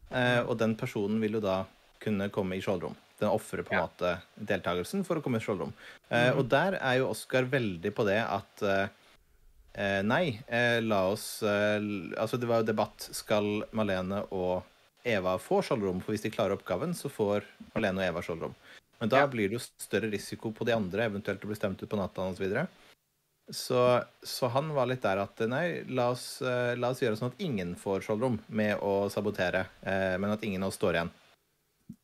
Eh, 0.10 0.40
og 0.48 0.58
den 0.64 0.74
personen 0.80 1.22
vil 1.22 1.38
jo 1.38 1.44
da 1.46 1.60
kunne 2.02 2.32
komme 2.34 2.58
i 2.58 2.64
skjoldrom. 2.66 2.98
Den 3.22 3.30
ofrer 3.30 3.62
på 3.68 3.76
en 3.76 3.84
Ja. 3.84 3.86
måte 3.86 4.16
deltakelsen 4.50 5.06
for 5.06 5.22
å 5.22 5.24
komme 5.24 5.38
i 5.38 5.46
skjoldrom. 5.46 5.76
Eh, 6.10 6.32
Og 6.34 6.50
der 6.50 6.80
er 6.82 6.98
jo 7.04 7.12
Oskar 7.14 7.46
veldig 7.54 7.94
på 7.94 8.08
det 8.10 8.18
at 8.26 8.66
eh, 9.74 10.00
eh, 10.00 10.04
Nei, 10.04 10.40
eh, 10.48 10.80
la 10.82 11.08
oss 11.12 11.44
eh, 11.44 11.80
Altså, 12.18 12.38
det 12.40 12.48
var 12.50 12.62
jo 12.62 12.70
debatt. 12.72 13.10
Skal 13.12 13.64
Malene 13.72 14.24
og 14.32 14.64
Eva 15.04 15.38
få 15.42 15.62
skjoldrom? 15.66 16.02
For 16.04 16.14
hvis 16.14 16.24
de 16.24 16.32
klarer 16.32 16.56
oppgaven, 16.58 16.94
så 16.96 17.10
får 17.12 17.44
Malene 17.74 18.02
og 18.02 18.08
Eva 18.08 18.22
skjoldrom. 18.24 18.56
Men 19.00 19.10
da 19.10 19.20
Ja. 19.24 19.28
blir 19.28 19.50
det 19.50 19.58
jo 19.60 19.66
større 19.82 20.10
risiko 20.10 20.52
på 20.52 20.66
de 20.66 20.72
andre, 20.72 21.10
eventuelt 21.10 21.44
å 21.44 21.48
bli 21.50 21.56
stemt 21.60 21.82
ut 21.84 21.90
på 21.90 21.98
natta 22.00 22.22
osv. 22.22 22.68
Så, 23.52 24.04
så 24.24 24.48
han 24.48 24.70
var 24.74 24.88
litt 24.88 25.02
der 25.04 25.20
at 25.20 25.42
nei, 25.52 25.84
la 25.92 26.12
oss, 26.14 26.42
eh, 26.42 26.78
la 26.80 26.94
oss 26.94 27.02
gjøre 27.04 27.18
sånn 27.20 27.34
at 27.34 27.42
ingen 27.44 27.74
får 27.76 28.06
skjoldrom 28.06 28.38
med 28.48 28.80
å 28.80 29.10
sabotere, 29.12 29.66
eh, 29.84 30.16
men 30.18 30.32
at 30.32 30.44
ingen 30.48 30.64
av 30.64 30.72
oss 30.72 30.80
står 30.80 30.96
igjen. 30.96 31.12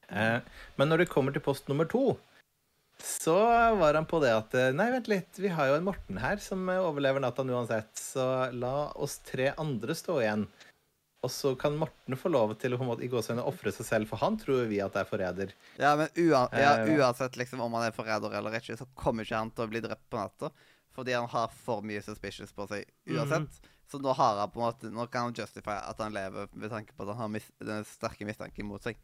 Eh, 0.10 0.42
men 0.76 0.90
når 0.92 1.06
det 1.06 1.10
kommer 1.14 1.32
til 1.32 1.46
post 1.46 1.70
nummer 1.72 1.88
to, 1.88 2.18
så 3.04 3.36
var 3.76 3.94
han 3.94 4.08
på 4.10 4.20
det 4.24 4.32
at 4.36 4.56
eh, 4.60 4.72
nei, 4.76 4.90
vent 4.92 5.08
litt, 5.12 5.38
vi 5.40 5.52
har 5.54 5.70
jo 5.72 5.78
en 5.80 5.86
Morten 5.88 6.20
her 6.20 6.42
som 6.44 6.68
eh, 6.70 6.82
overlever 6.84 7.24
natta 7.24 7.46
uansett, 7.48 7.92
så 7.98 8.50
la 8.52 8.92
oss 8.96 9.20
tre 9.24 9.54
andre 9.58 9.96
stå 9.96 10.20
igjen. 10.24 10.48
Og 11.24 11.32
så 11.32 11.52
kan 11.60 11.76
Morten 11.76 12.16
få 12.16 12.32
lov 12.32 12.54
til 12.60 12.74
å 12.74 12.80
på 12.80 12.86
en 12.86 12.92
måte, 12.94 13.04
i 13.04 13.12
gåseøynene 13.12 13.48
ofre 13.48 13.74
seg 13.76 13.88
selv, 13.88 14.12
for 14.12 14.22
han 14.24 14.38
tror 14.40 14.70
vi 14.72 14.80
at 14.84 14.96
det 14.96 15.02
er 15.04 15.10
forræder. 15.10 15.56
Ja, 15.80 15.96
men 16.00 16.12
ua 16.16 16.46
ja, 16.56 16.76
Eh, 16.80 16.94
uansett 16.96 17.36
liksom 17.40 17.64
om 17.64 17.76
han 17.76 17.90
er 17.90 17.96
forræder 17.96 18.38
eller 18.40 18.56
ikke, 18.60 18.78
så 18.80 18.88
kommer 18.96 19.28
ikke 19.28 19.42
han 19.42 19.52
til 19.52 19.68
å 19.68 19.72
bli 19.72 19.84
drept 19.84 20.08
på 20.12 20.20
natta. 20.20 20.52
Fordi 20.96 21.16
han 21.16 21.28
har 21.32 21.52
for 21.56 21.84
mye 21.86 22.02
suspicious 22.04 22.56
på 22.56 22.68
seg 22.72 22.88
uansett. 23.12 23.60
Så 23.90 24.00
nå 24.00 24.14
har 24.16 24.38
han 24.38 24.52
på 24.54 24.60
en 24.60 24.68
måte 24.68 24.90
Nå 24.94 25.06
kan 25.10 25.30
han 25.30 25.36
justify 25.36 25.80
at 25.82 26.02
han 26.04 26.14
lever 26.14 26.52
med 26.54 26.70
tanke 26.70 26.94
på 26.94 27.04
at 27.04 27.14
han 27.14 27.24
har 27.24 27.32
mis 27.34 27.48
den 27.58 27.88
sterke 27.88 28.28
mistanken 28.28 28.68
mot 28.70 28.84
seg. 28.86 29.00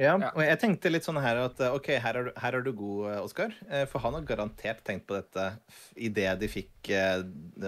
Ja, 0.00 0.14
og 0.16 0.40
jeg 0.40 0.56
tenkte 0.62 0.88
litt 0.88 1.04
sånn 1.04 1.18
her 1.20 1.42
at 1.42 1.58
eh, 1.60 1.74
OK, 1.76 1.90
her 2.00 2.16
er 2.16 2.28
du, 2.28 2.30
her 2.40 2.56
er 2.56 2.62
du 2.64 2.70
god, 2.72 3.00
eh, 3.10 3.18
Oskar. 3.20 3.52
Eh, 3.68 3.82
For 3.90 4.00
han 4.00 4.14
har 4.16 4.24
garantert 4.28 4.80
tenkt 4.86 5.04
på 5.10 5.18
dette 5.18 5.50
idet 6.00 6.32
de 6.40 6.48
fikk 6.48 6.90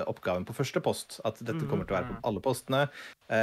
oppgaven 0.08 0.46
på 0.48 0.56
første 0.56 0.80
post. 0.84 1.18
At 1.28 1.42
dette 1.44 1.66
kommer 1.68 1.84
til 1.84 1.92
å 1.92 1.98
være 1.98 2.14
på 2.14 2.20
alle 2.30 2.42
postene. 2.44 2.86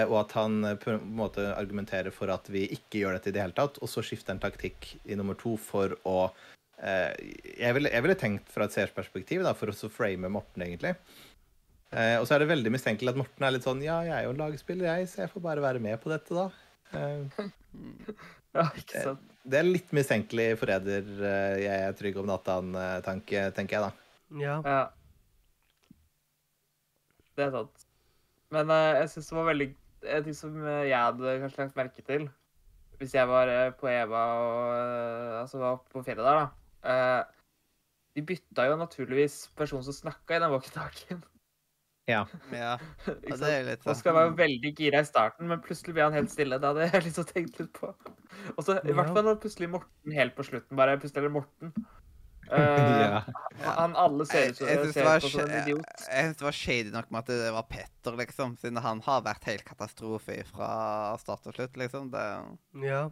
Og 0.10 0.16
at 0.24 0.34
han 0.38 0.66
på 0.82 0.92
en 0.96 1.06
måte 1.18 1.44
argumenterer 1.54 2.14
for 2.14 2.30
at 2.34 2.50
vi 2.52 2.66
ikke 2.74 3.04
gjør 3.04 3.16
dette 3.18 3.30
i 3.32 3.36
det 3.36 3.44
hele 3.44 3.58
tatt. 3.58 3.78
Og 3.84 3.90
så 3.92 4.02
skifter 4.06 4.34
han 4.34 4.42
taktikk 4.42 4.90
i 5.06 5.18
nummer 5.18 5.38
to 5.38 5.54
for 5.62 5.94
å 6.10 6.18
Jeg 6.80 7.76
ville, 7.76 7.92
jeg 7.94 8.06
ville 8.06 8.18
tenkt 8.18 8.50
fra 8.50 8.66
et 8.66 8.74
seersperspektiv, 8.74 9.44
da, 9.46 9.54
for 9.58 9.70
å 9.70 9.76
så 9.76 9.90
frame 9.94 10.32
Morten, 10.34 10.66
egentlig. 10.66 10.96
Og 11.92 12.26
så 12.26 12.36
er 12.36 12.44
det 12.44 12.52
veldig 12.54 12.74
mistenkelig 12.74 13.14
at 13.14 13.22
Morten 13.22 13.46
er 13.46 13.54
litt 13.56 13.66
sånn 13.68 13.82
Ja, 13.86 14.02
jeg 14.08 14.16
er 14.18 14.28
jo 14.28 14.34
en 14.34 14.44
lagspiller, 14.46 14.90
jeg, 14.94 15.10
så 15.12 15.26
jeg 15.26 15.34
får 15.34 15.46
bare 15.46 15.66
være 15.66 15.82
med 15.84 16.02
på 16.02 16.14
dette, 16.14 16.34
da. 16.34 16.50
Eh, 18.50 18.60
Ja, 18.60 18.66
ikke 18.82 19.04
sant? 19.04 19.26
det 19.50 19.60
er 19.60 19.68
litt 19.68 19.92
mistenkelig 19.94 20.48
forræder 20.60 21.06
eh, 21.22 21.58
jeg 21.64 21.84
er 21.90 21.94
trygg 21.98 22.18
om 22.22 22.26
natta-tanke, 22.30 23.44
tenker 23.58 23.78
jeg 23.78 23.84
da. 23.86 23.92
Ja. 24.42 24.56
Ja. 24.66 24.80
Det 27.38 27.46
er 27.48 27.54
sant. 27.56 27.86
Men 28.54 28.74
eh, 28.74 29.00
jeg 29.04 29.12
syns 29.14 29.30
det 29.30 29.38
var 29.38 29.50
veldig 29.52 29.70
En 30.10 30.24
ting 30.26 30.36
som 30.38 30.54
eh, 30.64 30.86
jeg 30.90 30.96
hadde 30.98 31.34
kanskje 31.44 31.62
lagt 31.66 31.76
merke 31.80 32.06
til 32.08 32.30
hvis 33.00 33.14
jeg 33.16 33.28
var 33.32 33.48
eh, 33.48 33.70
på 33.80 33.88
Eva 33.88 34.22
og 34.44 34.72
eh, 34.76 35.36
altså 35.40 35.60
var 35.62 35.78
på 35.88 36.02
fjellet 36.04 36.26
der, 36.28 36.40
da 36.42 36.92
eh, 36.92 37.22
De 38.18 38.24
bytta 38.28 38.66
jo 38.68 38.76
naturligvis 38.80 39.38
person 39.56 39.84
som 39.86 39.96
snakka 39.96 40.36
i 40.36 40.42
den 40.44 40.52
walkietalkien. 40.52 41.22
Ja. 42.10 42.24
Ja, 42.56 42.74
det 43.06 43.52
er 43.52 43.68
litt 43.68 43.84
sånn. 43.84 43.92
sånn 43.92 44.00
skal 44.02 44.18
være 44.18 44.34
veldig 44.40 44.74
gira 44.78 45.04
i 45.04 45.08
starten, 45.08 45.50
men 45.52 45.62
plutselig 45.66 45.96
blir 45.96 46.08
han 46.08 46.18
helt 46.18 46.34
stille. 46.34 46.60
Det 46.62 46.72
hadde 46.72 46.90
jeg 46.90 47.06
liksom 47.08 47.30
tenkt 47.30 47.62
litt 47.62 47.72
på. 47.78 47.94
Og 48.56 48.66
så 48.66 48.80
i 48.82 48.96
hvert 48.96 49.14
fall 49.14 49.26
når 49.28 49.40
plutselig 49.44 49.72
Morten 49.72 50.16
helt 50.16 50.36
på 50.38 50.46
slutten 50.48 50.80
bare 50.80 51.00
Plutselig 51.02 51.24
er 51.24 51.30
det 51.30 51.36
Morten. 51.38 51.74
Uh, 52.50 52.58
ja. 53.06 53.22
Han 53.78 53.96
alle 54.00 54.26
ser 54.26 54.50
ut 54.50 54.58
som 54.58 54.70
en 54.70 55.56
idiot. 55.62 56.06
Jeg 56.08 56.30
syns 56.30 56.40
det 56.42 56.48
var 56.48 56.58
shady 56.58 56.94
nok 56.94 57.12
med 57.14 57.22
at 57.22 57.32
det 57.32 57.54
var 57.54 57.68
Petter, 57.70 58.20
liksom. 58.24 58.56
Siden 58.62 58.82
han 58.84 59.04
har 59.06 59.26
vært 59.26 59.50
helt 59.52 59.66
katastrofe 59.68 60.40
fra 60.50 60.72
start 61.22 61.46
til 61.46 61.60
slutt, 61.60 61.78
liksom. 61.84 62.10
Det, 62.16 62.26
ja. 62.88 63.04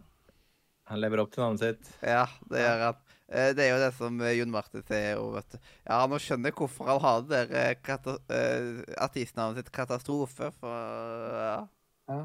Han 0.88 1.02
lever 1.04 1.22
opp 1.22 1.34
til 1.34 1.44
navnet 1.44 1.62
sitt. 1.62 1.94
ja, 2.02 2.24
det 2.50 2.64
gjør 2.64 2.88
han. 2.88 3.07
Eh, 3.28 3.52
Det 3.54 3.64
er 3.66 3.74
jo 3.74 3.80
det 3.82 3.90
som 3.98 4.20
eh, 4.24 4.34
Jon 4.38 4.50
Martin 4.50 4.82
sier 4.88 5.18
òg, 5.20 5.34
vet 5.36 5.50
du. 5.52 5.58
Ja, 5.88 5.98
nå 6.08 6.16
skjønner 6.22 6.48
jeg 6.48 6.56
hvorfor 6.60 6.88
han 6.88 7.00
har 7.04 7.22
det 7.28 7.42
der 7.52 7.74
eh, 8.32 8.94
artistnavnet 9.04 9.60
sitt 9.62 9.72
Katastrofe, 9.74 10.50
for 10.60 11.34
ja. 11.36 11.58
Ja. 12.08 12.20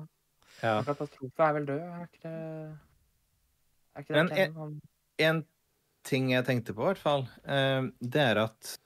Ja. 0.64 0.78
Katastrofe 0.88 1.44
er 1.44 1.54
vel 1.58 1.66
død, 1.68 1.82
er 1.82 2.08
ikke 2.08 2.24
det 2.24 2.38
Er 3.94 4.06
ikke 4.06 4.14
det 4.14 4.16
Men 4.22 4.32
en, 4.38 4.54
Han- 4.56 4.82
En 5.20 5.44
ting 6.04 6.32
jeg 6.32 6.46
tenkte 6.46 6.74
på, 6.74 6.82
i 6.84 6.90
hvert 6.94 6.98
fall, 7.04 7.28
eh, 7.46 7.90
det 8.02 8.22
er 8.24 8.40
at 8.48 8.78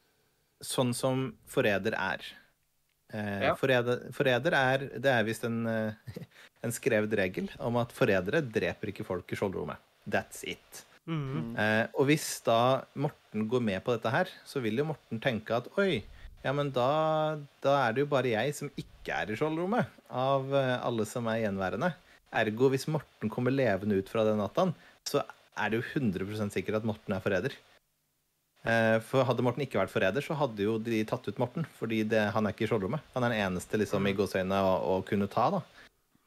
sånn 0.62 0.94
som 0.98 1.38
forræder 1.48 1.94
er 1.94 2.22
eh, 3.14 3.44
Ja. 3.46 3.54
forræder, 3.56 4.12
forræder 4.12 4.54
er 4.58 4.78
Det 5.00 5.06
er 5.14 5.24
visst 5.24 5.44
en, 5.46 5.62
en 6.66 6.72
skrevet 6.74 7.14
regel 7.14 7.50
om 7.60 7.78
at 7.78 7.94
forrædere 7.94 8.42
dreper 8.42 8.90
ikke 8.92 9.06
folk 9.06 9.32
i 9.32 9.36
skjoldrommet. 9.38 9.78
That's 10.10 10.44
it. 10.44 10.84
Mhm. 11.08 11.56
Eh, 11.56 11.86
og 11.96 12.10
hvis 12.10 12.28
da 12.46 12.84
Morten 13.00 13.48
går 13.48 13.64
med 13.64 13.84
på 13.84 13.96
dette 13.96 14.12
her, 14.12 14.32
så 14.46 14.60
vil 14.64 14.82
jo 14.82 14.90
Morten 14.90 15.22
tenke 15.24 15.56
at 15.56 15.70
oi, 15.80 16.04
ja, 16.44 16.52
men 16.54 16.70
da, 16.76 17.40
da 17.64 17.78
er 17.86 17.96
det 17.96 18.04
jo 18.04 18.12
bare 18.12 18.34
jeg 18.36 18.54
som 18.56 18.70
ikke 18.76 19.16
er 19.16 19.32
i 19.32 19.38
skjoldrommet 19.40 19.88
av 20.12 20.52
eh, 20.54 20.76
alle 20.84 21.08
som 21.10 21.28
er 21.32 21.42
gjenværende. 21.46 21.94
Ergo, 22.38 22.70
hvis 22.74 22.90
Morten 22.92 23.32
kommer 23.32 23.56
levende 23.56 23.98
ut 23.98 24.12
fra 24.12 24.26
den 24.28 24.40
natta, 24.42 24.68
så 25.08 25.24
er 25.58 25.72
det 25.72 25.80
jo 25.80 25.88
100% 26.04 26.54
sikkert 26.54 26.82
at 26.82 26.88
Morten 26.88 27.16
er 27.16 27.24
forræder. 27.24 27.56
Eh, 28.68 28.98
for 29.08 29.24
hadde 29.28 29.46
Morten 29.46 29.64
ikke 29.64 29.80
vært 29.80 29.94
forræder, 29.94 30.24
så 30.24 30.36
hadde 30.38 30.66
jo 30.66 30.76
de 30.84 31.00
tatt 31.08 31.28
ut 31.30 31.40
Morten. 31.42 31.66
Fordi 31.80 32.04
det, 32.04 32.28
han 32.36 32.46
er 32.46 32.56
ikke 32.56 32.68
i 32.68 32.72
skjoldrommet. 32.72 33.04
Han 33.16 33.26
er 33.26 33.34
den 33.34 33.46
eneste 33.48 33.80
liksom, 33.80 34.08
i 34.10 34.16
gåseøynene 34.18 34.60
å, 34.68 34.76
å 34.98 35.02
kunne 35.08 35.30
ta, 35.32 35.48
da. 35.56 35.64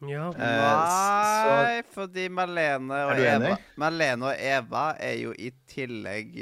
Ja. 0.09 0.31
Nei, 0.33 0.49
s- 0.87 1.47
Nei, 1.51 1.83
fordi 1.93 2.29
Malene 2.33 3.01
og? 3.05 3.19
Eva 3.21 3.57
Malene 3.77 4.31
og 4.31 4.35
Eva 4.39 4.85
er 4.99 5.17
jo 5.21 5.33
i 5.37 5.51
tillegg 5.69 6.39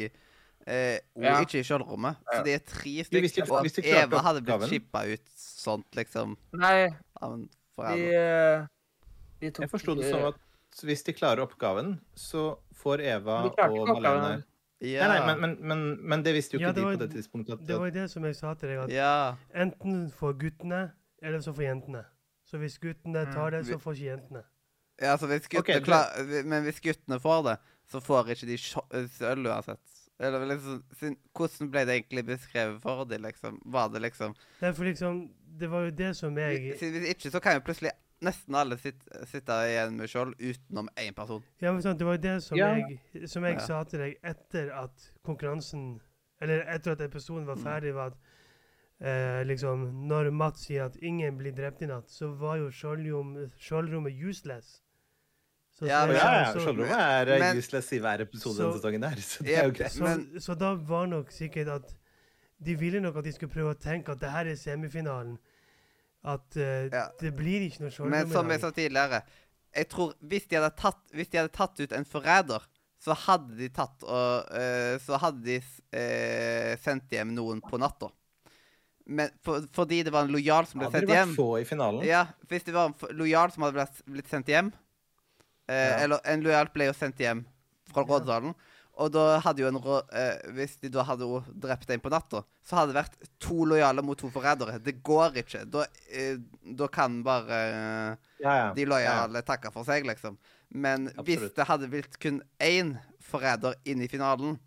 eh, 0.67 0.99
Ja. 1.19 1.41
ikke 1.43 1.59
i 1.59 1.65
skjoldrommet. 1.67 2.17
Så 2.31 2.45
de 2.45 2.53
er 2.55 2.59
tre 2.61 2.91
Jo, 2.91 3.03
hvis 3.03 3.11
de- 3.11 3.29
stykker. 3.43 3.53
Og 3.57 3.63
hvis 3.67 3.73
de 3.81 3.83
Eva 3.91 4.19
hadde 4.23 4.43
blitt 4.47 4.69
chippa 4.71 5.03
ut 5.13 5.27
sånt, 5.37 5.87
liksom. 5.97 6.37
Nei, 6.53 6.89
Av 7.21 7.33
en 7.35 7.49
de, 7.79 8.15
eh, 8.15 8.67
de 9.41 9.51
tok 9.51 9.63
Jeg 9.67 9.71
forsto 9.71 9.95
det 9.97 10.11
som 10.11 10.25
at 10.29 10.35
hvis 10.85 11.03
de 11.05 11.13
klarer 11.13 11.43
oppgaven, 11.43 11.99
så 12.15 12.59
får 12.75 13.01
Eva 13.01 13.45
og. 13.47 13.57
Malene 13.59 14.45
Ja. 14.81 15.09
Nei, 15.09 15.19
nei, 15.19 15.27
men, 15.27 15.41
men, 15.41 15.57
men, 15.61 15.81
men 16.09 16.23
det 16.23 16.35
visste 16.37 16.53
jo 16.55 16.61
Ja, 16.61 16.69
ikke 16.71 16.75
de 16.77 16.83
på 16.85 16.99
det 17.01 17.11
tidspunktet. 17.17 17.53
At, 17.59 17.67
Det 17.67 17.77
var 17.79 17.87
jo 17.87 17.91
det 17.91 18.11
som 18.13 18.23
jeg 18.23 18.37
sa 18.37 18.55
til 18.55 18.69
deg, 18.69 18.79
at 18.85 18.91
ja. 18.95 19.35
enten 19.53 20.13
for 20.13 20.33
guttene, 20.35 20.93
eller 21.21 21.41
så 21.41 21.53
for 21.53 21.63
jentene. 21.63 22.05
Så 22.49 22.57
hvis 22.59 22.79
guttene 22.81 23.27
Mm. 23.27 23.33
tar 23.35 23.51
det, 23.51 23.67
så 23.67 23.77
får 23.79 23.93
ikke 23.99 24.09
jentene. 24.17 24.43
ja, 25.01 25.17
så 25.17 25.27
hvis 25.29 25.49
guttene 25.49 25.61
okay, 25.61 25.75
det- 25.75 25.85
klar, 25.85 26.45
Men 26.45 26.65
hvis 26.65 26.81
guttene 26.81 27.21
får 27.21 27.43
det, 27.45 27.59
så 27.91 28.01
får 28.01 28.31
ikke 28.33 28.47
de 28.47 28.55
eh, 28.99 29.07
sølv 29.19 29.47
uansett. 29.47 29.81
Eller 30.21 30.47
liksom 30.47 30.83
sin- 30.99 31.17
Hvordan 31.37 31.71
ble 31.71 31.85
det 31.87 31.95
egentlig 32.03 32.25
beskrevet 32.27 32.81
for 32.83 33.05
dem, 33.05 33.23
liksom? 33.23 33.61
Var 33.67 33.89
det 33.89 34.01
liksom 34.03 34.35
Derfor 34.61 34.85
liksom, 34.85 35.31
det 35.59 35.69
var 35.71 35.85
jo 35.85 35.91
det 35.91 36.17
som 36.17 36.35
jeg 36.37 36.73
Hvis 36.73 36.81
hvis 36.81 37.09
ikke, 37.15 37.31
så 37.31 37.41
kan 37.41 37.55
jo 37.55 37.61
plutselig 37.61 37.91
nesten 38.21 38.55
alle 38.57 38.77
sitte, 38.79 39.27
sitte 39.27 39.53
igjen 39.53 39.95
med 39.97 40.09
skjold 40.09 40.35
utenom 40.41 40.89
én 40.97 41.15
person. 41.15 41.45
Ja, 41.61 41.71
men 41.73 41.83
sant, 41.83 41.99
det 41.99 42.05
var 42.07 42.17
jo 42.17 42.23
det 42.23 42.43
som 42.43 42.59
Ja. 42.59 42.75
jeg, 42.75 43.29
som 43.29 43.45
jeg 43.45 43.55
Ja. 43.55 43.59
sa 43.67 43.85
til 43.85 43.99
deg 44.01 44.17
etter 44.25 44.73
at 44.73 45.11
konkurransen 45.25 46.01
Eller 46.41 46.63
etter 46.67 46.93
at 46.93 47.01
episoden 47.01 47.47
var 47.47 47.57
ferdig, 47.57 47.93
var 47.95 48.07
at 48.07 48.17
eh, 49.01 49.45
liksom 49.47 50.07
Når 50.09 50.31
Mats 50.35 50.67
sier 50.67 50.85
at 50.87 50.97
ingen 51.03 51.37
blir 51.39 51.53
drept 51.55 51.83
i 51.83 51.87
natt, 51.87 52.09
så 52.11 52.33
var 52.39 52.57
jo 52.59 52.69
skjoldrommet 52.71 54.15
useless. 54.19 54.81
Så, 55.79 55.87
Ja, 55.87 56.01
så- 56.03 56.07
men- 56.09 56.17
ja, 56.17 56.33
ja, 56.43 56.53
Skjoldrommet 56.53 56.91
er 56.91 57.29
eh, 57.35 57.39
men- 57.39 57.57
useless 57.57 57.93
i 57.93 57.99
hver 58.01 58.21
episode 58.21 58.59
denne 58.59 58.73
sesongen 58.81 59.01
der, 59.01 59.17
så 59.23 59.45
det 59.45 59.55
er 59.59 59.65
jo 59.65 59.71
greit. 59.73 59.93
Så, 59.93 60.03
Men- 60.05 60.41
så 60.41 60.55
da 60.59 60.75
var 60.75 61.07
nok 61.07 61.31
sikkert 61.31 61.69
at 61.69 61.95
de 62.65 62.75
ville 62.75 63.01
nok 63.01 63.17
at 63.17 63.25
de 63.25 63.33
skulle 63.33 63.53
prøve 63.53 63.75
å 63.75 63.79
tenke 63.79 64.09
at 64.11 64.19
det 64.21 64.31
her 64.31 64.47
er 64.47 64.57
semifinalen. 64.57 65.39
At 66.25 66.57
uh, 66.57 66.89
Ja. 66.91 67.09
det 67.21 67.37
blir 67.37 67.61
ikke 67.71 67.81
noe 67.81 67.91
skjoldrom 67.91 68.11
Men 68.11 68.29
som 68.29 68.49
jeg 68.51 68.61
sa 68.61 68.71
tidligere 68.71 69.23
Jeg 69.77 69.89
tror 69.89 70.15
hvis 70.21 70.49
de 70.49 70.57
hadde 70.57 70.75
tatt, 70.77 70.99
hvis 71.15 71.29
de 71.31 71.37
hadde 71.39 71.53
tatt 71.53 71.79
ut 71.81 71.93
en 71.93 72.05
forræder, 72.05 72.61
så 72.99 73.15
hadde 73.15 73.57
de 73.57 73.69
tatt 73.69 74.03
og 74.03 74.45
uh, 74.51 74.99
Så 74.99 75.17
hadde 75.17 75.45
de 75.45 75.59
uh, 75.95 76.77
sendt 76.83 77.09
hjem 77.15 77.33
noen 77.37 77.61
på 77.63 77.79
natta. 77.79 78.11
Men 79.09 79.31
for, 79.43 79.65
fordi 79.73 80.03
det 80.05 80.13
var 80.13 80.27
en 80.27 80.33
lojal 80.35 80.67
som 80.69 80.81
ble 80.83 80.91
Hadde 80.91 81.07
det 81.07 81.15
vært 81.15 81.37
få 81.37 81.47
i 81.63 81.65
finalen? 81.65 82.03
Ja, 82.05 82.27
hvis 82.51 82.67
det 82.67 82.75
var 82.77 82.91
en 82.93 83.17
lojal 83.17 83.53
som 83.55 83.65
hadde 83.65 83.87
blitt, 84.07 84.29
sendt 84.29 84.51
hjem 84.53 84.69
eh, 85.69 85.75
Ja. 85.75 85.95
Eller 86.05 86.21
en 86.29 86.43
lojal 86.45 86.69
ble 86.75 86.91
jo 86.91 86.97
sendt 86.97 87.19
hjem 87.23 87.45
fra 87.93 88.05
Ja. 88.05 88.11
rådsalen. 88.13 88.55
Og 88.99 89.13
da 89.15 89.39
hadde 89.39 89.63
jo 89.63 89.69
en 89.71 89.79
rå, 89.79 90.01
eh, 90.13 90.41
Hvis 90.53 90.77
de 90.83 90.89
da 90.91 91.05
hadde 91.07 91.25
drept 91.55 91.89
en 91.95 92.01
på 92.03 92.11
natta, 92.11 92.43
så 92.67 92.77
hadde 92.81 92.93
det 92.93 92.99
vært 93.05 93.29
to 93.41 93.65
lojale 93.65 94.03
mot 94.03 94.19
to 94.19 94.29
forrædere. 94.29 94.77
Det 94.83 94.97
går 95.07 95.39
ikke. 95.45 95.65
Da, 95.71 95.87
eh, 96.11 96.37
da 96.75 96.89
kan 96.89 97.23
bare 97.23 97.49
eh, 97.51 98.17
Ja, 98.43 98.55
ja. 98.67 98.73
de 98.75 98.85
lojale 98.85 99.43
takke 99.43 99.73
for 99.73 99.85
seg, 99.85 100.05
liksom. 100.05 100.37
Men 100.71 101.09
hvis 101.25 101.55
det 101.55 101.65
hadde 101.67 101.89
blitt 101.89 102.19
kun 102.21 102.43
én 102.61 102.99
forræder 103.23 103.75
inn 103.87 104.03
i 104.03 104.09
finalen, 104.09 104.59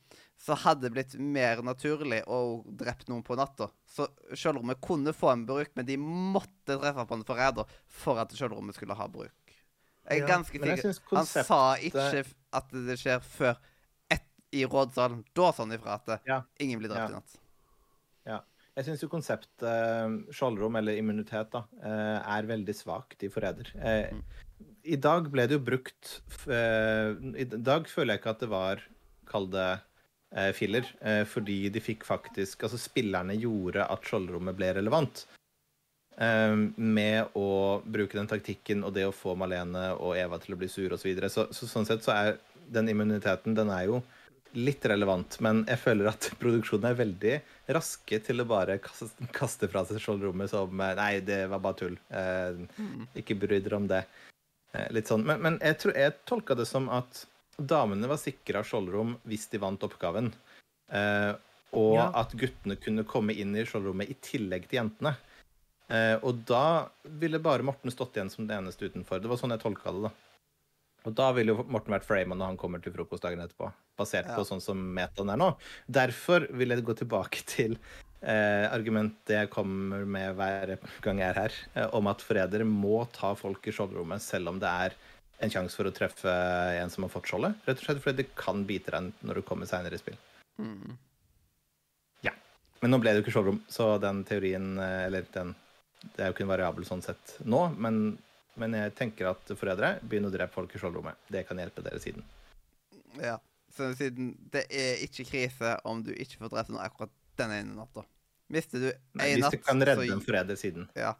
så 0.42 0.56
hadde 0.58 0.88
det 0.88 0.94
blitt 0.96 1.14
mer 1.22 1.60
naturlig 1.66 2.24
å 2.26 2.40
drept 2.66 3.12
noen 3.12 3.22
på 3.26 3.36
natta. 3.38 3.68
Så 3.86 4.08
kjølrommet 4.34 4.80
kunne 4.82 5.14
få 5.14 5.30
en 5.36 5.44
bruk, 5.46 5.70
men 5.78 5.86
de 5.86 6.00
måtte 6.02 6.80
treffe 6.82 7.06
på 7.06 7.18
en 7.20 7.26
forræder 7.28 7.76
for 8.02 8.22
at 8.24 8.34
kjølrommet 8.34 8.78
skulle 8.78 8.98
ha 8.98 9.06
bruk. 9.12 9.36
Jeg 10.10 10.24
er 10.24 10.32
ganske 10.32 10.58
ja, 10.58 10.78
sikker. 10.82 10.98
Han 11.14 11.28
sa 11.30 11.60
ikke 11.78 12.24
at 12.58 12.74
det 12.74 12.98
skjer 13.00 13.22
før 13.22 13.60
ett 14.12 14.26
i 14.58 14.64
rådsalen. 14.66 15.22
Da 15.38 15.52
sa 15.54 15.62
han 15.64 15.76
ifra 15.78 16.00
at 16.00 16.26
Ja. 16.26 16.42
ingen 16.60 16.82
blir 16.82 16.90
drept 16.90 17.06
Ja. 17.06 17.12
i 17.12 17.20
natt. 17.20 17.38
Ja. 18.26 18.40
Jeg 18.76 18.86
syns 18.88 19.04
jo 19.04 19.10
konseptet 19.12 19.62
eh, 19.68 20.34
skjoldrom, 20.34 20.76
eller 20.80 20.98
immunitet, 20.98 21.52
da, 21.52 21.66
eh, 21.84 22.38
er 22.38 22.50
veldig 22.50 22.74
svakt 22.74 23.22
i 23.22 23.30
Forræder. 23.30 23.70
Eh, 23.78 24.10
I 24.90 24.96
dag 24.96 25.30
ble 25.30 25.46
det 25.46 25.60
jo 25.60 25.64
brukt 25.66 26.22
eh, 26.48 27.14
I 27.38 27.46
dag 27.46 27.86
føler 27.92 28.16
jeg 28.16 28.22
ikke 28.24 28.34
at 28.34 28.40
det 28.40 28.50
var, 28.50 28.82
kall 29.30 29.48
det 29.54 29.68
eh, 29.70 29.88
filler, 30.56 30.88
eh, 31.02 31.24
fordi 31.28 31.70
de 31.70 31.82
fikk 31.84 32.06
faktisk 32.08 32.64
Altså, 32.64 32.80
spillerne 32.80 33.36
gjorde 33.36 33.84
at 33.84 34.08
skjoldrommet 34.08 34.56
ble 34.56 34.72
relevant. 34.78 35.26
Eh, 36.18 36.56
med 36.76 37.36
å 37.36 37.82
bruke 37.84 38.18
den 38.20 38.30
taktikken 38.32 38.86
og 38.88 38.96
det 38.96 39.08
å 39.08 39.16
få 39.16 39.36
Malene 39.40 39.92
og 39.98 40.16
Eva 40.20 40.40
til 40.40 40.56
å 40.56 40.62
bli 40.62 40.72
sure 40.72 40.96
osv. 40.96 41.04
Så, 41.04 41.10
videre. 41.10 41.30
så 41.30 41.48
så 41.52 41.68
sånn 41.68 41.88
sett 41.90 42.04
så 42.06 42.16
er 42.16 42.40
den 42.72 42.90
immuniteten 42.92 43.56
den 43.58 43.72
er 43.74 43.88
jo 43.90 44.02
litt 44.58 44.86
relevant, 44.86 45.38
men 45.40 45.64
jeg 45.70 45.80
føler 45.80 46.10
at 46.12 46.28
produksjonen 46.42 46.90
er 46.90 47.00
veldig 47.00 47.36
raske 47.78 48.20
til 48.26 48.44
å 48.44 48.48
bare 48.50 48.80
kaste, 48.84 49.30
kaste 49.36 49.70
fra 49.72 49.86
seg 49.88 50.02
skjoldrommet 50.04 50.52
som 50.52 50.84
eh, 50.84 50.96
Nei, 51.00 51.14
det 51.26 51.46
var 51.52 51.64
bare 51.64 51.80
tull. 51.84 51.98
Eh, 52.10 52.64
ikke 53.22 53.40
bry 53.40 53.62
dere 53.62 53.80
om 53.80 53.88
det. 53.92 54.04
Eh, 54.76 54.88
litt 54.96 55.12
sånn. 55.12 55.26
Men, 55.28 55.42
men 55.44 55.60
jeg, 55.64 55.80
tror, 55.84 55.96
jeg 55.98 56.18
tolka 56.30 56.58
det 56.60 56.68
som 56.70 56.90
at 56.92 57.26
damene 57.58 58.08
var 58.10 58.18
sikra 58.22 58.64
skjoldrom 58.64 59.16
hvis 59.28 59.48
de 59.52 59.60
vant 59.62 59.84
oppgaven. 59.84 60.32
Eh, 60.92 61.34
og 61.74 61.94
Ja. 61.96 62.12
at 62.20 62.32
guttene 62.36 62.76
kunne 62.80 63.04
komme 63.08 63.32
inn 63.38 63.56
i 63.56 63.64
skjoldrommet 63.64 64.10
i 64.10 64.16
tillegg 64.20 64.68
til 64.68 64.80
jentene. 64.82 65.16
Eh, 65.90 66.18
og 66.24 66.46
da 66.46 66.90
ville 67.06 67.40
bare 67.40 67.64
Morten 67.64 67.92
stått 67.92 68.16
igjen 68.16 68.30
som 68.32 68.48
det 68.48 68.56
eneste 68.58 68.88
utenfor. 68.90 69.22
Det 69.22 69.28
var 69.32 69.38
sånn 69.38 69.52
jeg 69.52 69.60
tolka 69.64 69.92
det, 69.92 70.02
da. 70.10 70.12
Og 71.04 71.16
da 71.16 71.32
ville 71.34 71.52
jo 71.56 71.64
Morten 71.64 71.94
vært 71.96 72.06
Freyman 72.06 72.38
når 72.38 72.46
han 72.52 72.58
kommer 72.58 72.82
til 72.84 72.94
frokostdagen 72.94 73.40
etterpå. 73.42 73.72
Basert 73.98 74.28
Ja. 74.28 74.36
på 74.36 74.46
sånn 74.46 74.62
som 74.62 74.78
metaen 74.96 75.32
er 75.34 75.38
nå. 75.38 75.58
Derfor 75.90 76.48
vil 76.52 76.70
jeg 76.70 76.84
gå 76.86 76.94
tilbake 76.96 77.44
til 77.56 77.78
eh, 78.22 78.68
argumentet 78.72 79.34
jeg 79.34 79.50
kommer 79.50 80.06
med 80.06 80.36
hver 80.38 80.78
gang 81.02 81.18
jeg 81.20 81.30
er 81.36 81.40
her, 81.42 81.52
eh, 81.76 81.88
om 81.94 82.06
at 82.08 82.20
forrædere 82.22 82.64
må 82.68 83.10
ta 83.12 83.34
folk 83.34 83.66
i 83.68 83.72
skjoldrommet 83.72 84.22
selv 84.22 84.50
om 84.50 84.60
det 84.60 84.70
er 84.70 84.94
en 85.42 85.54
sjanse 85.54 85.78
for 85.78 85.90
å 85.90 85.94
treffe 85.96 86.34
en 86.78 86.92
som 86.94 87.06
har 87.06 87.14
fått 87.14 87.32
skjoldet. 87.32 87.58
Rett 87.66 87.80
og 87.82 87.88
slett 87.88 88.04
fordi 88.04 88.24
det 88.24 88.34
kan 88.38 88.66
bite 88.70 88.94
deg 88.94 89.10
når 89.26 89.42
du 89.42 89.46
kommer 89.48 89.70
seinere 89.70 89.98
i 89.98 90.02
spill. 90.02 90.20
Mm. 90.62 91.00
Men 92.82 92.96
nå 92.96 92.98
ble 93.02 93.14
det 93.14 93.22
jo 93.22 93.26
ikke 93.26 93.36
skjoldrom, 93.36 93.62
så 93.70 93.94
den 94.02 94.24
teorien 94.28 94.74
eh, 94.82 95.06
Eller 95.06 95.26
den 95.34 95.54
Det 96.02 96.24
er 96.24 96.32
jo 96.32 96.36
ikke 96.36 96.46
en 96.48 96.54
variabel 96.56 96.86
sånn 96.88 97.04
sett 97.06 97.36
nå, 97.46 97.62
men, 97.78 98.16
men 98.60 98.74
jeg 98.74 98.94
tenker 98.98 99.30
at 99.32 99.52
forrædere 99.54 100.00
begynner 100.02 100.32
å 100.32 100.34
drepe 100.34 100.56
folk 100.56 100.74
i 100.74 100.82
skjoldrommet. 100.82 101.20
Det 101.30 101.44
kan 101.46 101.62
hjelpe 101.62 101.84
dere 101.86 102.02
siden. 102.02 102.26
Ja. 103.22 103.36
Så 103.72 103.92
siden 103.96 104.34
det 104.52 104.66
er 104.74 105.04
ikke 105.06 105.28
krise 105.30 105.76
om 105.88 106.02
du 106.04 106.10
ikke 106.12 106.42
får 106.42 106.56
drept 106.56 106.72
noen 106.74 106.82
akkurat 106.84 107.14
den 107.40 107.54
ene 107.54 107.78
natta. 107.78 108.04
Mister 108.52 108.82
du 108.82 108.90
én 108.90 109.38
hvis 109.38 109.54
du 109.54 109.62
kan 109.62 109.86
redde 109.86 110.10
så, 110.10 110.16
en 110.18 110.26
forræder 110.26 110.58
siden. 110.60 110.90
ja, 110.98 111.14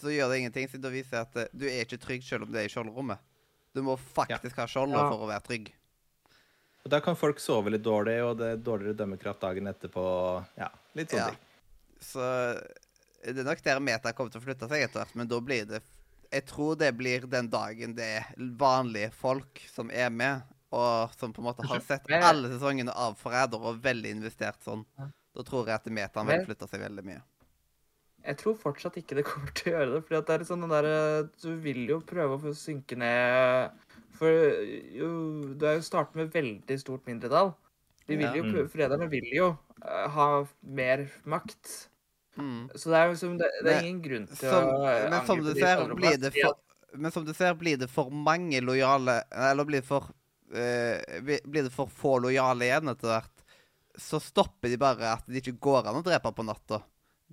så 0.00 0.10
gjør 0.10 0.32
det 0.32 0.40
ingenting, 0.40 0.72
siden 0.72 0.86
da 0.88 0.94
viser 0.94 1.20
jeg 1.20 1.28
at 1.28 1.52
du 1.52 1.68
er 1.68 1.84
ikke 1.84 2.00
trygg 2.02 2.24
selv 2.26 2.48
om 2.48 2.56
det 2.56 2.64
er 2.64 2.70
i 2.70 2.72
skjoldrommet. 2.72 3.20
Du 3.74 3.82
må 3.82 3.96
faktisk 3.98 4.56
ha 4.62 4.66
skjoldet 4.70 4.96
Ja. 5.00 5.08
for 5.10 5.24
å 5.24 5.28
være 5.28 5.42
trygg. 5.42 5.72
Og 6.84 6.90
da 6.92 7.00
kan 7.00 7.16
folk 7.16 7.38
sove 7.40 7.70
litt 7.72 7.82
dårlig, 7.82 8.18
og 8.22 8.36
det 8.38 8.46
er 8.52 8.56
dårligere 8.60 8.96
dømmekraft 8.96 9.40
dagen 9.40 9.66
etterpå. 9.70 10.04
Ja, 10.60 10.68
litt 10.94 11.10
sånne 11.10 11.18
Ja. 11.18 11.28
ting. 11.30 11.38
Så 12.00 12.20
det 13.24 13.38
er 13.38 13.44
nok 13.44 13.62
der 13.62 13.80
meta 13.80 14.12
kommer 14.12 14.30
til 14.30 14.40
å 14.40 14.44
flytte 14.44 14.68
seg 14.68 14.82
etter 14.84 15.00
hvert, 15.00 15.14
men 15.16 15.26
da 15.28 15.40
blir 15.40 15.66
det 15.66 15.82
Jeg 16.32 16.46
tror 16.46 16.74
det 16.76 16.96
blir 16.96 17.20
den 17.30 17.48
dagen 17.48 17.94
det 17.94 18.02
er 18.02 18.24
vanlige 18.58 19.12
folk 19.12 19.60
som 19.72 19.88
er 19.90 20.10
med, 20.10 20.42
og 20.72 21.12
som 21.16 21.32
på 21.32 21.38
en 21.38 21.44
måte 21.44 21.64
har 21.68 21.78
sett 21.80 22.02
alle 22.10 22.48
sesongene 22.48 22.90
av 22.90 23.14
Forræder 23.16 23.54
og 23.60 23.80
veldig 23.80 24.10
investert 24.10 24.58
sånn. 24.64 24.84
Da 24.98 25.42
tror 25.42 25.66
jeg 25.66 25.74
at 25.76 25.84
metaen 25.84 26.26
vil 26.26 26.44
flytte 26.44 26.68
seg 26.68 26.80
veldig 26.80 27.04
mye. 27.04 27.22
Jeg 28.24 28.38
tror 28.40 28.54
fortsatt 28.56 28.94
ikke 28.96 29.16
det 29.18 29.24
kommer 29.28 29.50
til 29.52 29.72
å 29.72 29.76
gjøre 29.78 29.94
det. 29.94 30.02
fordi 30.06 30.18
at 30.18 30.26
det 30.30 30.34
er 30.40 30.44
sånn 30.48 30.62
den 30.64 30.70
der, 30.72 31.28
Du 31.42 31.50
vil 31.60 31.82
jo 31.90 32.00
prøve 32.00 32.38
å 32.38 32.40
få 32.40 32.54
synke 32.56 32.96
ned 32.96 33.70
For 34.16 34.30
jo, 34.30 35.08
du 35.58 35.64
er 35.66 35.74
jo 35.80 35.82
startet 35.84 36.14
med 36.16 36.30
veldig 36.32 36.76
stort 36.80 37.04
mindretall. 37.06 37.52
De 38.06 38.16
vil 38.16 38.26
Ja. 38.28 38.34
jo, 38.36 38.42
Mm. 38.44 38.52
prøve- 38.54 38.70
Forræderne 38.70 39.10
vil 39.10 39.28
jo 39.34 39.48
uh, 39.84 40.08
ha 40.08 40.46
mer 40.62 41.10
makt. 41.26 41.88
Mm. 42.38 42.70
Så 42.74 42.90
det 42.90 42.98
er 43.00 43.08
jo 43.10 43.14
som, 43.16 43.36
det, 43.38 43.48
det 43.62 43.72
er 43.72 43.80
Men 43.82 43.84
ingen 43.84 44.02
grunn 44.02 44.26
til 44.26 44.36
Som, 44.50 44.64
å 44.64 44.86
eh, 44.88 45.10
men 45.10 45.26
som 45.26 45.38
du 45.44 45.52
ser, 45.54 45.84
blir 45.94 46.16
det 46.18 46.32
for 46.34 46.56
Men 46.98 47.10
som 47.12 47.24
du 47.24 47.32
ser, 47.34 47.54
blir 47.54 47.76
det 47.78 47.88
for 47.90 48.10
mange 48.10 48.60
lojale 48.60 49.22
Eller 49.30 49.64
blir 49.64 49.80
det 49.82 49.86
for 49.86 50.08
eh, 50.54 51.20
blir 51.22 51.40
blir 51.46 51.62
det 51.68 51.72
for 51.72 51.86
få 51.86 52.16
lojale 52.22 52.66
igjen 52.66 52.88
etter 52.90 53.08
hvert, 53.12 53.44
så 53.98 54.18
stopper 54.20 54.68
de 54.68 54.76
bare 54.76 55.12
at 55.14 55.24
det 55.26 55.42
ikke 55.44 55.58
går 55.60 55.86
an 55.86 56.00
å 56.00 56.04
drepe 56.06 56.32
på 56.34 56.44
natta. 56.46 56.82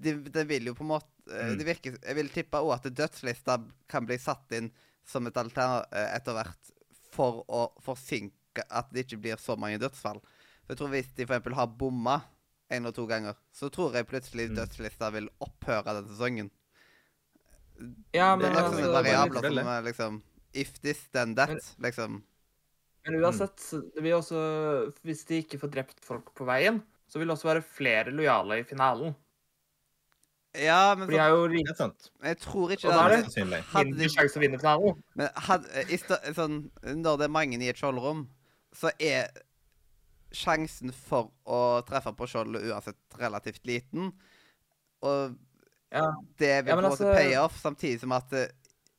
De, 0.01 0.15
det 0.33 0.43
vil 0.49 0.65
jo 0.71 0.73
på 0.77 0.83
en 0.85 0.93
måte 0.95 1.07
eh, 1.29 1.51
Mm. 1.51 1.57
de 1.59 1.65
virker 1.67 1.97
Jeg 2.01 2.15
vil 2.17 2.29
tippe 2.33 2.57
òg 2.59 2.73
at 2.79 2.87
dødslista 2.97 3.59
kan 3.91 4.05
bli 4.09 4.17
satt 4.17 4.51
inn 4.57 4.71
som 5.05 5.27
et 5.29 5.37
alternativ 5.37 5.93
etter 5.93 6.33
hvert 6.37 6.71
for 7.11 7.43
å 7.51 7.65
forsinke 7.83 8.63
at 8.69 8.89
det 8.91 9.05
ikke 9.05 9.19
blir 9.21 9.37
så 9.41 9.55
mange 9.59 9.77
dødsfall. 9.79 10.19
For 10.65 10.73
jeg 10.73 10.77
tror 10.81 10.89
Hvis 10.93 11.11
de 11.15 11.23
f.eks. 11.27 11.55
har 11.55 11.67
bomma 11.67 12.17
en 12.71 12.85
eller 12.85 12.95
to 12.95 13.05
ganger, 13.07 13.35
så 13.53 13.69
tror 13.69 13.93
jeg 13.93 14.07
plutselig 14.07 14.49
Mm. 14.49 14.55
dødslista 14.55 15.09
vil 15.11 15.29
opphøre 15.43 15.93
den 16.01 16.07
sesongen. 16.07 16.51
Ja, 18.13 18.35
Det 18.37 18.45
er 18.45 18.51
men, 18.51 18.53
nok 18.53 18.73
sånne 18.75 18.91
variabler 18.93 19.47
som 19.49 19.67
er 19.71 19.81
liksom 19.87 20.21
If 20.53 20.73
this, 20.83 21.07
then 21.13 21.33
that. 21.35 21.49
liksom. 21.79 22.23
men 23.05 23.15
uansett, 23.23 23.57
det 23.95 24.03
vil 24.03 24.13
også 24.19 24.93
Hvis 25.03 25.25
de 25.25 25.41
ikke 25.43 25.59
får 25.61 25.71
drept 25.71 26.03
folk 26.05 26.33
på 26.35 26.45
veien, 26.45 26.81
så 27.07 27.19
vil 27.19 27.27
det 27.27 27.37
også 27.37 27.47
være 27.53 27.63
flere 27.63 28.11
lojale 28.11 28.59
i 28.61 28.63
finalen. 28.67 29.15
Ja, 30.59 30.95
men 30.95 31.07
For 31.07 31.11
de 31.13 31.19
er 31.23 31.29
jo 31.29 31.43
er 31.45 31.75
sant. 31.77 32.09
jeg 32.23 32.37
tror 32.43 32.71
ikke 32.75 32.87
Og 32.89 32.93
da 32.93 33.03
er 33.05 33.09
det. 33.15 33.19
Sannsynlig. 33.25 33.61
Hadde 33.71 33.85
mindre 33.87 34.03
de, 34.03 34.09
sjanse 34.09 34.35
å 34.35 34.41
vinne 34.43 34.59
finalen. 34.59 34.97
men 35.15 35.29
hadde, 35.47 35.85
i 35.89 35.97
sta- 35.97 36.19
sånn, 36.35 36.57
når 36.83 37.17
det 37.21 37.23
er 37.29 37.31
mange 37.31 37.59
i 37.61 37.69
et 37.71 37.77
skjoldrom, 37.79 38.25
så 38.75 38.91
er 38.99 39.29
sjansen 40.31 40.91
for 40.95 41.31
å 41.47 41.61
treffe 41.87 42.11
på 42.15 42.27
skjoldet 42.27 42.67
uansett 42.71 42.97
relativt 43.19 43.63
liten. 43.67 44.11
Og 45.03 45.37
Ja. 45.91 46.11
det 46.37 46.65
vil 46.65 46.69
Ja, 46.71 46.75
på 46.75 46.83
en 46.85 46.91
måte 46.91 46.99
altså- 46.99 47.13
pay 47.15 47.35
off, 47.35 47.57
samtidig 47.61 47.99
som 47.99 48.11
at 48.11 48.31
eh, 48.33 48.47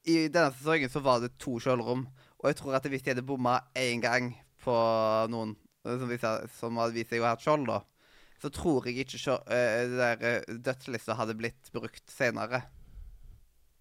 i 0.04 0.28
denne 0.28 0.52
sesongen 0.52 0.88
så 0.90 1.00
var 1.02 1.20
det 1.20 1.38
to 1.38 1.58
skjoldrom. 1.58 2.06
Og 2.40 2.44
jeg 2.48 2.56
tror 2.56 2.74
at 2.74 2.82
hvis 2.84 3.02
de 3.02 3.10
hadde 3.14 3.22
bomma 3.26 3.60
én 3.76 4.00
gang 4.02 4.34
på 4.62 4.72
noen 5.30 5.56
eh, 5.84 5.98
som, 5.98 6.08
viser, 6.08 6.48
som 6.58 6.76
hadde 6.76 6.94
vist 6.94 7.10
seg 7.10 7.20
å 7.20 7.24
ha 7.24 7.32
et 7.32 7.40
skjold, 7.40 7.66
da, 7.66 7.80
så 8.42 8.50
tror 8.50 8.88
jeg 8.88 9.04
ikke 9.06 9.36
eh, 9.54 10.42
dødslista 10.66 11.14
hadde 11.18 11.36
blitt 11.38 11.70
brukt 11.74 12.10
senere. 12.10 12.64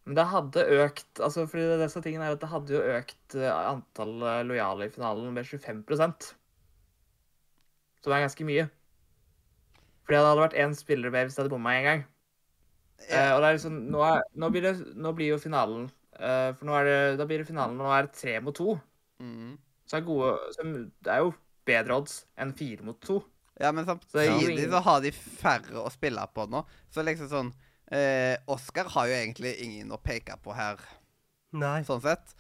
Men 0.05 0.17
det 0.17 0.27
hadde 0.29 0.65
økt 0.81 1.21
altså 1.21 1.47
fordi 1.49 1.65
det 1.69 1.79
disse 1.83 2.01
tingene 2.01 2.27
er 2.27 2.35
at 2.35 2.41
det 2.41 2.49
hadde 2.51 2.75
jo 2.75 2.83
økt 2.99 3.37
eh, 3.37 3.49
antall 3.49 4.13
lojale 4.49 4.85
i 4.85 4.93
finalen 4.93 5.33
med 5.33 5.49
25 5.49 5.83
Som 8.01 8.13
er 8.13 8.23
ganske 8.25 8.45
mye. 8.45 8.69
Fordi 10.05 10.17
det 10.17 10.29
hadde 10.29 10.45
vært 10.45 10.59
én 10.61 10.73
spiller 10.77 11.13
mer 11.13 11.25
hvis 11.25 11.37
det 11.37 11.43
hadde 11.43 11.53
bomma 11.53 11.73
én 11.77 11.87
gang. 11.87 12.05
Eh, 13.09 13.31
og 13.33 13.41
det 13.41 13.49
er 13.49 13.57
liksom, 13.57 13.77
nå, 13.89 14.01
er, 14.05 14.23
nå, 14.37 14.49
blir 14.53 14.65
det, 14.67 14.75
nå 14.93 15.13
blir 15.17 15.31
jo 15.31 15.41
finalen 15.41 15.87
uh, 16.19 16.51
For 16.53 16.67
nå 16.69 16.75
er 16.77 16.85
det, 16.85 16.97
da 17.17 17.25
blir 17.25 17.41
det 17.41 17.47
finalen, 17.49 17.79
nå 17.79 17.87
er 17.89 18.05
det 18.05 18.17
tre 18.19 18.35
mot 18.45 18.55
to. 18.55 18.75
Mm. 19.23 19.55
Så 19.89 19.97
er 19.97 20.05
gode, 20.05 20.35
så 20.53 20.65
det 20.67 21.13
er 21.13 21.23
jo 21.25 21.33
bedre 21.67 21.97
odds 21.97 22.19
enn 22.41 22.53
fire 22.57 22.85
mot 22.85 22.99
to. 23.01 23.21
Ja, 23.61 23.71
men 23.71 23.85
samtidig 23.85 24.49
ingen- 24.49 24.71
så 24.71 24.79
har 24.81 25.01
de 25.03 25.11
færre 25.13 25.83
å 25.85 25.89
spille 25.93 26.23
på 26.33 26.47
nå. 26.49 26.63
Så 26.89 27.03
liksom 27.05 27.29
sånn 27.29 27.51
eh, 27.91 28.37
Oscar 28.47 28.87
har 28.95 29.07
jo 29.07 29.13
egentlig 29.19 29.55
ingen 29.61 29.91
å 29.91 29.99
peke 30.01 30.37
på 30.41 30.53
her, 30.55 30.79
Nei. 31.53 31.81
sånn 31.83 32.01
sett. 32.01 32.33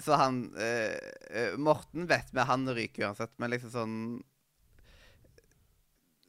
Så 0.00 0.16
han 0.16 0.54
eh, 0.56 0.96
eh, 1.30 1.56
Morten 1.60 2.06
vet 2.08 2.30
vi, 2.32 2.40
han 2.48 2.68
ryker 2.68 3.08
uansett, 3.10 3.32
men 3.38 3.50
liksom 3.52 3.70
sånn 3.74 3.96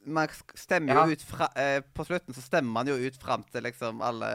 Man 0.06 0.28
stemmer 0.54 0.92
Ja. 0.94 1.06
jo 1.06 1.12
ut 1.16 1.22
fra 1.24 1.46
eh, 1.56 1.80
På 1.94 2.04
slutten 2.04 2.34
så 2.36 2.42
stemmer 2.44 2.72
man 2.72 2.86
jo 2.90 2.94
ut 3.00 3.16
fram 3.16 3.42
til 3.52 3.62
liksom 3.64 4.02
alle 4.04 4.28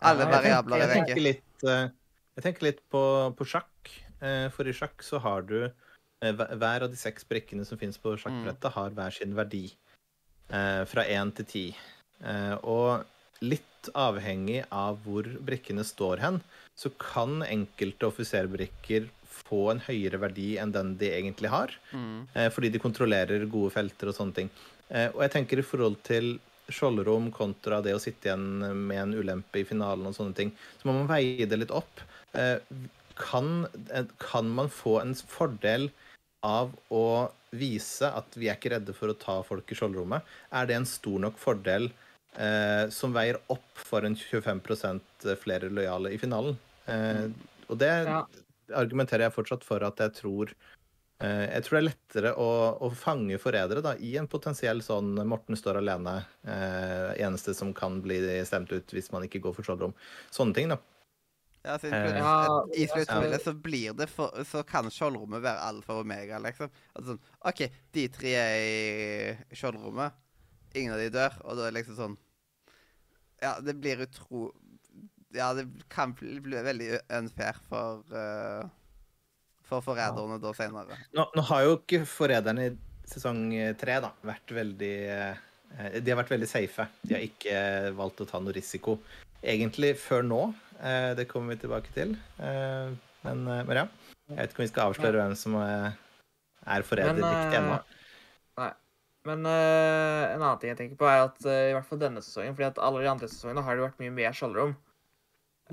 Alle 0.00 0.24
Ja, 0.24 0.30
variabler 0.32 0.78
Jeg 0.80 0.88
er 0.88 0.94
tenker 0.94 1.20
litt, 1.20 1.64
eh, 1.68 1.88
jeg 2.36 2.44
tenker 2.44 2.62
litt 2.70 2.80
på, 2.92 3.02
på 3.36 3.44
sjakk. 3.48 3.90
Eh, 4.20 4.48
For 4.52 4.68
i 4.68 4.72
sjakk 4.76 5.02
så 5.04 5.20
har 5.20 5.42
du 5.48 5.58
hver- 6.32 6.56
Hver 6.58 6.82
av 6.82 6.90
de 6.90 6.96
seks 6.96 7.24
brikkene 7.24 7.64
som 7.66 7.78
finnes 7.78 7.98
på 7.98 8.16
sjakkbrettet, 8.18 8.72
har 8.72 8.90
hver 8.90 9.12
sin 9.12 9.34
verdi. 9.34 9.72
eh, 10.50 10.84
Fra 10.84 11.02
én 11.04 11.34
til 11.34 11.44
ti. 11.44 11.76
Eh, 12.24 12.54
Og 12.62 13.04
litt 13.42 13.62
avhengig 13.94 14.64
av 14.72 14.98
hvor 15.04 15.22
brikkene 15.44 15.84
står 15.84 16.18
hen, 16.18 16.40
så 16.76 16.90
kan 16.98 17.42
enkelte 17.42 18.06
offiserbrikker 18.10 19.08
få 19.28 19.70
en 19.70 19.80
høyere 19.80 20.18
verdi 20.18 20.56
enn 20.58 20.72
den 20.72 20.96
de 20.96 21.10
egentlig 21.10 21.48
har. 21.50 21.68
Mm. 21.92 22.26
Eh, 22.34 22.48
fordi 22.50 22.70
de 22.72 22.78
kontrollerer 22.78 23.46
gode 23.50 23.70
felter 23.72 24.08
og 24.08 24.14
sånne 24.14 24.34
ting. 24.34 24.50
Eh, 24.90 25.08
og 25.14 25.20
jeg 25.22 25.30
tenker 25.32 25.58
i 25.58 25.62
forhold 25.62 26.02
til 26.02 26.38
skjoldrom 26.68 27.30
kontra 27.32 27.80
det 27.82 27.94
å 27.94 28.00
sitte 28.00 28.26
igjen 28.26 28.86
med 28.88 28.98
en 28.98 29.14
ulempe 29.14 29.60
i 29.60 29.64
finalen 29.64 30.06
og 30.06 30.14
sånne 30.16 30.34
ting, 30.34 30.50
så 30.80 30.86
må 30.88 30.94
man 30.94 31.06
veie 31.06 31.46
det 31.46 31.58
litt 31.60 31.70
opp. 31.70 32.00
Eh, 32.34 32.58
kan, 33.14 33.66
eh, 33.92 34.04
kan 34.18 34.48
man 34.48 34.68
få 34.68 35.00
en 35.00 35.14
fordel 35.14 35.90
av 36.46 36.72
å 36.94 37.04
vise 37.56 38.08
at 38.08 38.36
vi 38.38 38.48
er 38.50 38.58
ikke 38.58 38.74
redde 38.76 38.94
for 38.96 39.10
å 39.12 39.18
ta 39.18 39.38
folk 39.46 39.70
i 39.72 39.78
skjoldrommet, 39.78 40.22
er 40.54 40.68
det 40.68 40.76
en 40.78 40.88
stor 40.88 41.18
nok 41.26 41.38
fordel 41.40 41.88
eh, 42.36 42.86
som 42.92 43.14
veier 43.16 43.38
opp 43.52 43.82
for 43.88 44.06
en 44.06 44.16
25% 44.18 45.28
flere 45.42 45.70
lojale 45.72 46.12
i 46.14 46.20
finalen. 46.22 46.58
Eh, 46.86 47.26
og 47.70 47.78
det 47.82 47.92
Ja. 48.06 48.22
argumenterer 48.76 49.26
jeg 49.26 49.34
fortsatt 49.36 49.64
for 49.66 49.82
at 49.86 49.98
jeg 50.02 50.12
tror 50.20 50.50
eh, 51.22 51.46
Jeg 51.54 51.62
tror 51.64 51.76
det 51.76 51.80
er 51.80 51.86
lettere 51.88 52.32
å, 52.38 52.48
å 52.82 52.90
fange 52.94 53.38
forrædere 53.42 53.82
da, 53.82 53.94
i 53.98 54.16
en 54.20 54.28
potensiell 54.30 54.82
sånn 54.84 55.14
Morten 55.26 55.56
står 55.58 55.80
alene, 55.80 56.18
eh, 56.46 57.14
eneste 57.26 57.54
som 57.56 57.72
kan 57.74 58.00
bli 58.04 58.20
stemt 58.46 58.70
ut 58.74 58.92
hvis 58.94 59.10
man 59.14 59.24
ikke 59.26 59.40
går 59.46 59.54
for 59.56 59.66
skjoldrom. 59.66 59.94
Sånne 60.34 60.54
ting, 60.58 60.68
da. 60.74 60.78
Ja, 61.66 61.74
så 61.82 61.88
Eh, 61.90 61.96
plutselig- 62.04 62.20
Ja, 62.22 62.66
I 62.76 62.86
sluttspillet 62.86 63.42
så 63.42 63.52
blir 63.62 63.96
det 63.98 64.06
for, 64.08 64.30
Så 64.44 64.62
kan 64.66 64.86
skjoldrommet 64.90 65.42
være 65.42 65.60
alfa 65.66 65.96
og 65.96 66.04
omega, 66.04 66.38
liksom. 66.38 66.70
Altså 66.94 67.16
sånn 67.16 67.20
OK, 67.50 67.64
de 67.92 68.04
tre 68.14 68.34
er 68.38 69.40
i 69.50 69.56
skjoldrommet. 69.56 70.12
Ingen 70.76 70.92
av 70.94 70.98
de 71.00 71.10
dør, 71.10 71.32
og 71.44 71.56
da 71.56 71.66
er 71.66 71.72
det 71.72 71.80
liksom 71.82 71.96
sånn 71.98 72.16
Ja, 73.42 73.58
det 73.60 73.74
blir 73.80 74.00
utro... 74.06 74.52
Ja, 75.34 75.50
det 75.52 75.66
kan 75.92 76.14
bli, 76.16 76.38
bli 76.40 76.56
veldig 76.64 77.00
unfair 77.12 77.58
for 77.68 78.00
uh, 78.14 78.68
For 79.66 79.82
forræderne 79.82 80.38
da 80.40 80.52
senere. 80.56 80.96
Nå, 81.12 81.26
nå 81.34 81.42
har 81.50 81.64
jo 81.66 81.76
ikke 81.80 82.04
forræderne 82.06 82.70
i 82.70 82.76
sesong 83.10 83.50
tre 83.78 83.98
da, 84.00 84.12
vært 84.24 84.54
veldig 84.54 84.94
eh, 85.10 86.00
De 86.00 86.10
har 86.12 86.22
vært 86.22 86.30
veldig 86.32 86.48
safe. 86.48 86.86
De 87.02 87.14
har 87.18 87.26
ikke 87.26 87.58
valgt 87.98 88.22
å 88.22 88.28
ta 88.30 88.38
noe 88.40 88.54
risiko. 88.54 88.96
Egentlig 89.42 89.96
før 89.98 90.22
nå. 90.24 90.40
Eh, 90.80 91.12
det 91.16 91.28
kommer 91.30 91.54
vi 91.54 91.60
tilbake 91.64 91.92
til. 91.94 92.16
Eh, 92.38 92.90
men, 93.24 93.44
eh, 93.48 93.62
men 93.66 93.82
ja. 93.82 93.86
Jeg 94.28 94.36
vet 94.38 94.50
ikke 94.50 94.62
om 94.62 94.66
vi 94.66 94.72
skal 94.72 94.90
avsløre 94.90 95.20
hvem 95.22 95.36
som 95.38 95.54
er 95.60 96.82
forræder 96.82 97.20
riktig 97.22 97.60
ennå. 97.60 97.78
Nei. 98.58 98.72
Men 99.26 99.46
eh, 99.50 100.24
en 100.34 100.42
annen 100.42 100.58
ting 100.62 100.70
jeg 100.70 100.78
tenker 100.80 100.98
på, 100.98 101.06
er 101.10 101.24
at 101.26 101.46
i 101.46 101.72
hvert 101.74 101.86
fall 101.86 102.02
denne 102.02 102.22
sesongen 102.22 102.54
fordi 102.54 102.68
at 102.68 102.82
alle 102.82 103.02
de 103.02 103.10
andre 103.10 103.30
sesongene 103.30 103.62
har 103.66 103.78
det 103.78 103.86
vært 103.86 104.02
mye 104.02 104.14
mer 104.14 104.36
skjoldrom. 104.36 104.76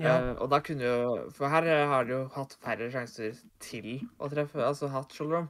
Ja. 0.02 0.14
Uh, 0.18 0.42
og 0.42 0.48
da 0.50 0.58
kunne 0.58 0.82
jo 0.82 1.10
For 1.36 1.46
her 1.46 1.68
har 1.86 2.06
de 2.06 2.16
jo 2.16 2.22
hatt 2.34 2.56
færre 2.58 2.88
sjanser 2.90 3.36
til 3.62 4.00
å 4.18 4.26
treffe, 4.32 4.58
altså 4.58 4.88
hatt 4.90 5.14
skjoldrom. 5.14 5.46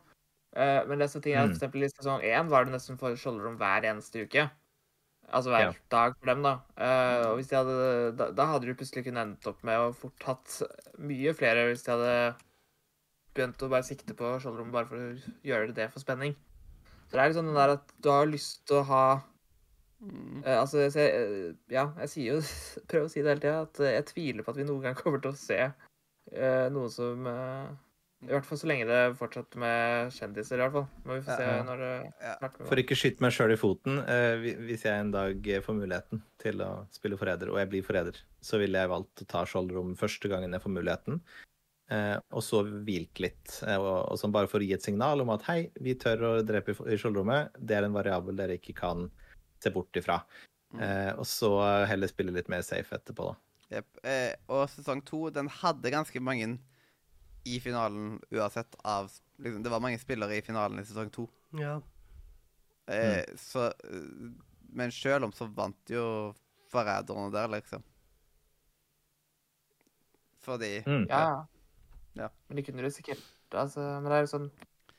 Uh, 0.52 0.84
men 0.88 1.00
det 1.00 1.08
som 1.10 1.22
ting 1.24 1.32
er 1.32 1.46
at 1.46 1.48
Mm. 1.48 1.54
for 1.54 1.56
eksempel 1.56 1.86
i 1.86 1.88
sesong 1.88 2.20
én 2.20 2.50
var 2.52 2.66
det 2.66 2.74
nesten 2.74 2.98
for 3.00 3.16
skjoldrom 3.16 3.56
hver 3.56 3.88
eneste 3.88 4.26
uke. 4.26 4.50
Altså 5.32 5.50
hver 5.50 5.60
Ja. 5.66 5.72
dag 5.90 6.14
for 6.18 6.26
dem, 6.30 6.42
da. 6.44 6.52
Uh, 6.78 7.30
og 7.30 7.36
hvis 7.38 7.48
de 7.50 7.56
hadde, 7.56 7.76
da, 8.18 8.30
da 8.30 8.44
hadde 8.52 8.66
du 8.68 8.74
plutselig 8.78 9.04
kunnet 9.06 9.22
endt 9.26 9.46
opp 9.50 9.62
med 9.66 9.78
å 9.80 9.92
fort 9.96 10.26
hatt 10.28 10.58
mye 10.98 11.32
flere 11.34 11.68
hvis 11.70 11.82
de 11.86 11.90
hadde 11.94 12.16
begynt 13.34 13.62
å 13.66 13.68
bare 13.72 13.82
sikte 13.86 14.14
på 14.14 14.28
skjoldrommet 14.42 14.74
bare 14.76 14.86
for 14.90 15.00
å 15.00 15.38
gjøre 15.46 15.74
det 15.74 15.88
for 15.90 16.04
spenning. 16.04 16.36
Så 17.08 17.16
det 17.16 17.22
er 17.24 17.32
liksom 17.32 17.48
den 17.50 17.58
der 17.58 17.72
at 17.78 17.94
du 18.04 18.10
har 18.12 18.26
lyst 18.30 18.62
til 18.68 18.78
å 18.82 18.84
ha 18.90 19.04
eh, 20.44 20.58
Altså, 20.60 20.84
jeg, 20.84 20.92
ser- 20.92 21.16
uh, 21.18 21.54
ja, 21.72 21.88
jeg 22.04 22.12
sier 22.12 22.36
jo 22.36 22.38
Prøver 22.90 23.08
å 23.08 23.12
si 23.12 23.22
det 23.24 23.32
hele 23.34 23.42
tida, 23.42 23.64
at 23.66 23.82
jeg 23.96 24.06
tviler 24.12 24.44
på 24.46 24.54
at 24.54 24.60
vi 24.60 24.68
noen 24.68 24.86
gang 24.86 24.96
kommer 24.98 25.22
til 25.24 25.32
å 25.34 25.38
se 25.40 25.58
eh, 25.64 26.68
noe 26.74 26.90
som 26.92 27.26
I 28.24 28.32
hvert 28.32 28.46
fall 28.48 28.58
så 28.60 28.68
lenge 28.70 28.86
det 28.88 29.00
fortsetter 29.18 29.60
med 29.60 30.12
kjendiser, 30.16 30.56
i 30.58 30.62
hvert 30.64 30.72
fall. 30.74 30.86
Men 31.04 31.18
vi 31.18 31.24
får 31.26 31.36
se 31.40 31.46
Ja. 31.48 31.62
når 31.66 31.82
det 31.82 31.94
snakker 32.38 32.66
For 32.70 32.80
ikke 32.82 32.96
skyte 32.96 33.20
meg 33.24 33.32
sjøl 33.36 33.52
i 33.52 33.56
foten. 33.60 33.98
eh, 34.08 34.36
hvis 34.64 34.84
jeg 34.86 35.00
en 35.00 35.10
dag 35.12 35.48
eh, 35.48 35.60
får 35.60 35.74
muligheten 35.78 36.22
til 36.40 36.62
å 36.64 36.86
spille 36.90 37.18
forræder, 37.20 37.50
og 37.52 37.58
jeg 37.60 37.68
blir 37.70 37.82
forræder, 37.84 38.20
så 38.40 38.58
ville 38.58 38.78
jeg 38.78 38.88
valgt 38.88 39.22
å 39.22 39.26
ta 39.28 39.44
skjoldrom 39.44 39.96
første 39.96 40.28
gangen 40.32 40.52
jeg 40.52 40.60
får 40.64 40.74
muligheten. 40.76 41.20
Eh, 41.90 42.16
og 42.32 42.40
så 42.42 42.62
hvilt 42.64 43.20
litt. 43.20 43.58
Eh, 43.66 43.76
og, 43.76 44.10
og 44.12 44.18
sånn 44.18 44.32
bare 44.32 44.48
for 44.48 44.58
å 44.58 44.64
gi 44.64 44.72
et 44.72 44.82
signal 44.82 45.20
om 45.20 45.30
at 45.30 45.42
hei, 45.50 45.70
vi 45.80 45.94
tør 45.94 46.22
å 46.30 46.42
drepe 46.42 46.72
i, 46.72 46.96
skjoldrommet. 46.96 47.52
Det 47.60 47.76
er 47.76 47.84
en 47.84 47.92
variabel 47.96 48.36
dere 48.36 48.56
ikke 48.56 48.74
kan 48.78 49.10
se 49.60 49.70
bort 49.70 49.92
ifra. 50.00 50.22
Mm. 50.72 50.80
Eh, 50.80 51.12
og 51.20 51.26
så 51.28 51.52
heller 51.86 52.08
spille 52.08 52.32
litt 52.32 52.48
mer 52.48 52.62
safe 52.62 52.96
etterpå, 52.96 53.28
da. 53.32 53.36
Jep. 53.78 53.86
Eh, 54.04 54.32
og 54.48 54.64
sesong 54.72 55.02
to, 55.04 55.28
den 55.30 55.48
hadde 55.48 55.92
ganske 55.92 56.20
mange 56.24 56.58
i 57.44 57.58
finalen 57.60 58.20
uansett 58.30 58.76
av 58.84 59.10
liksom, 59.38 59.62
Det 59.62 59.70
var 59.72 59.80
mange 59.84 59.98
spillere 60.00 60.36
i 60.38 60.42
finalen 60.42 60.78
i 60.80 60.84
sesong 60.88 61.10
to. 61.12 61.26
Ja. 61.60 61.80
Eh, 62.86 63.24
Så 63.40 63.66
eh, 63.66 64.30
Men 64.74 64.90
sjøl 64.90 65.24
om 65.24 65.32
så 65.32 65.46
vant 65.54 65.90
jo 65.92 66.34
forræderne 66.72 67.30
der, 67.32 67.48
liksom. 67.48 67.82
Fordi 70.44 70.82
Mm. 70.86 71.06
Ja. 71.08 71.46
Ja. 72.14 72.28
Men 72.48 72.56
de 72.56 72.62
kunne 72.62 72.82
risikert 72.82 73.22
altså. 73.50 73.80
Men 73.80 74.04
det 74.10 74.12
er 74.18 74.24
jo 74.26 74.32
sånn 74.36 74.50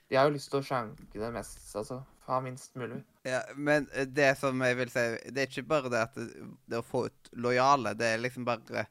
De 0.09 0.15
har 0.19 0.27
jo 0.29 0.35
lyst 0.35 0.51
til 0.53 0.59
å 0.61 0.65
sjanke 0.65 1.17
det 1.19 1.31
mest, 1.33 1.59
altså. 1.75 2.03
Ha 2.25 2.39
minst 2.41 2.73
mulig. 2.75 3.03
Ja, 3.25 3.41
men 3.55 3.87
eh, 3.93 4.05
det 4.05 4.31
som 4.39 4.61
jeg 4.61 4.77
vil 4.77 4.89
si 4.89 5.03
Det 5.31 5.41
er 5.43 5.47
ikke 5.49 5.67
bare 5.69 5.89
det 5.93 6.01
at 6.01 6.15
det, 6.17 6.27
det 6.69 6.79
å 6.81 6.85
få 6.85 7.05
ut 7.07 7.29
lojale. 7.33 7.93
Det 7.97 8.05
er 8.13 8.21
liksom 8.21 8.45
bare 8.45 8.85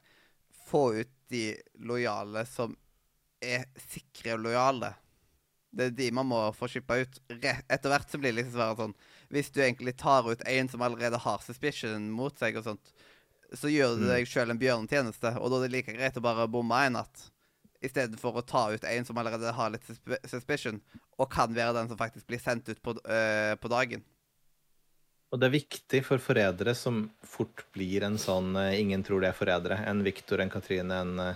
få 0.65 0.93
ut 1.01 1.11
de 1.31 1.55
lojale 1.79 2.45
som 2.45 2.75
er 3.41 3.65
sikre 3.89 4.35
og 4.35 4.45
lojale. 4.45 4.93
Det 5.75 5.89
er 5.89 5.95
de 5.97 6.11
man 6.15 6.29
må 6.29 6.39
få 6.55 6.69
skippa 6.71 7.01
ut. 7.01 7.19
Etter 7.29 7.91
hvert 7.91 8.11
så 8.11 8.19
blir 8.21 8.31
det 8.31 8.45
liksom 8.45 8.77
sånn 8.79 8.95
Hvis 9.33 9.49
du 9.51 9.59
egentlig 9.59 9.97
tar 9.99 10.23
ut 10.29 10.41
en 10.47 10.69
som 10.71 10.81
allerede 10.85 11.19
har 11.19 11.41
suspicion 11.43 12.11
mot 12.13 12.37
seg, 12.39 12.55
og 12.57 12.63
sånt, 12.63 12.91
så 13.53 13.67
gjør 13.69 13.97
du 13.97 14.05
Mm. 14.05 14.09
deg 14.13 14.27
sjøl 14.27 14.51
en 14.51 14.59
bjørnetjeneste, 14.59 15.37
og 15.39 15.49
da 15.51 15.57
er 15.57 15.67
det 15.67 15.71
like 15.73 15.93
greit 15.93 16.17
å 16.17 16.21
bare 16.21 16.47
bomme 16.47 16.77
en 16.85 16.93
natt. 16.93 17.31
I 17.81 17.89
stedet 17.89 18.19
for 18.19 18.33
å 18.33 18.45
ta 18.45 18.71
ut 18.71 18.83
en 18.83 19.05
som 19.05 19.17
allerede 19.17 19.51
har 19.53 19.69
litt 19.69 19.83
suspicion, 20.25 20.81
og 21.19 21.29
kan 21.29 21.53
være 21.53 21.73
den 21.73 21.87
som 21.89 21.97
faktisk 21.97 22.25
blir 22.27 22.39
sendt 22.39 22.69
ut 22.69 22.81
på, 22.81 22.95
øh, 23.05 23.55
på 23.55 23.67
dagen. 23.69 24.03
Og 25.33 25.39
det 25.41 25.47
er 25.47 25.57
viktig 25.57 26.03
for 26.05 26.17
forrædere 26.17 26.75
som 26.75 27.09
fort 27.23 27.65
blir 27.73 28.03
en 28.03 28.15
sånn 28.17 28.55
eh, 28.55 28.79
ingen 28.79 29.03
tror 29.03 29.21
de 29.21 29.27
er 29.27 29.33
forrædere. 29.35 29.81
En 29.85 30.03
Viktor, 30.05 30.39
en 30.39 30.49
Katrine, 30.49 30.91
en, 30.93 31.19
eh, 31.19 31.35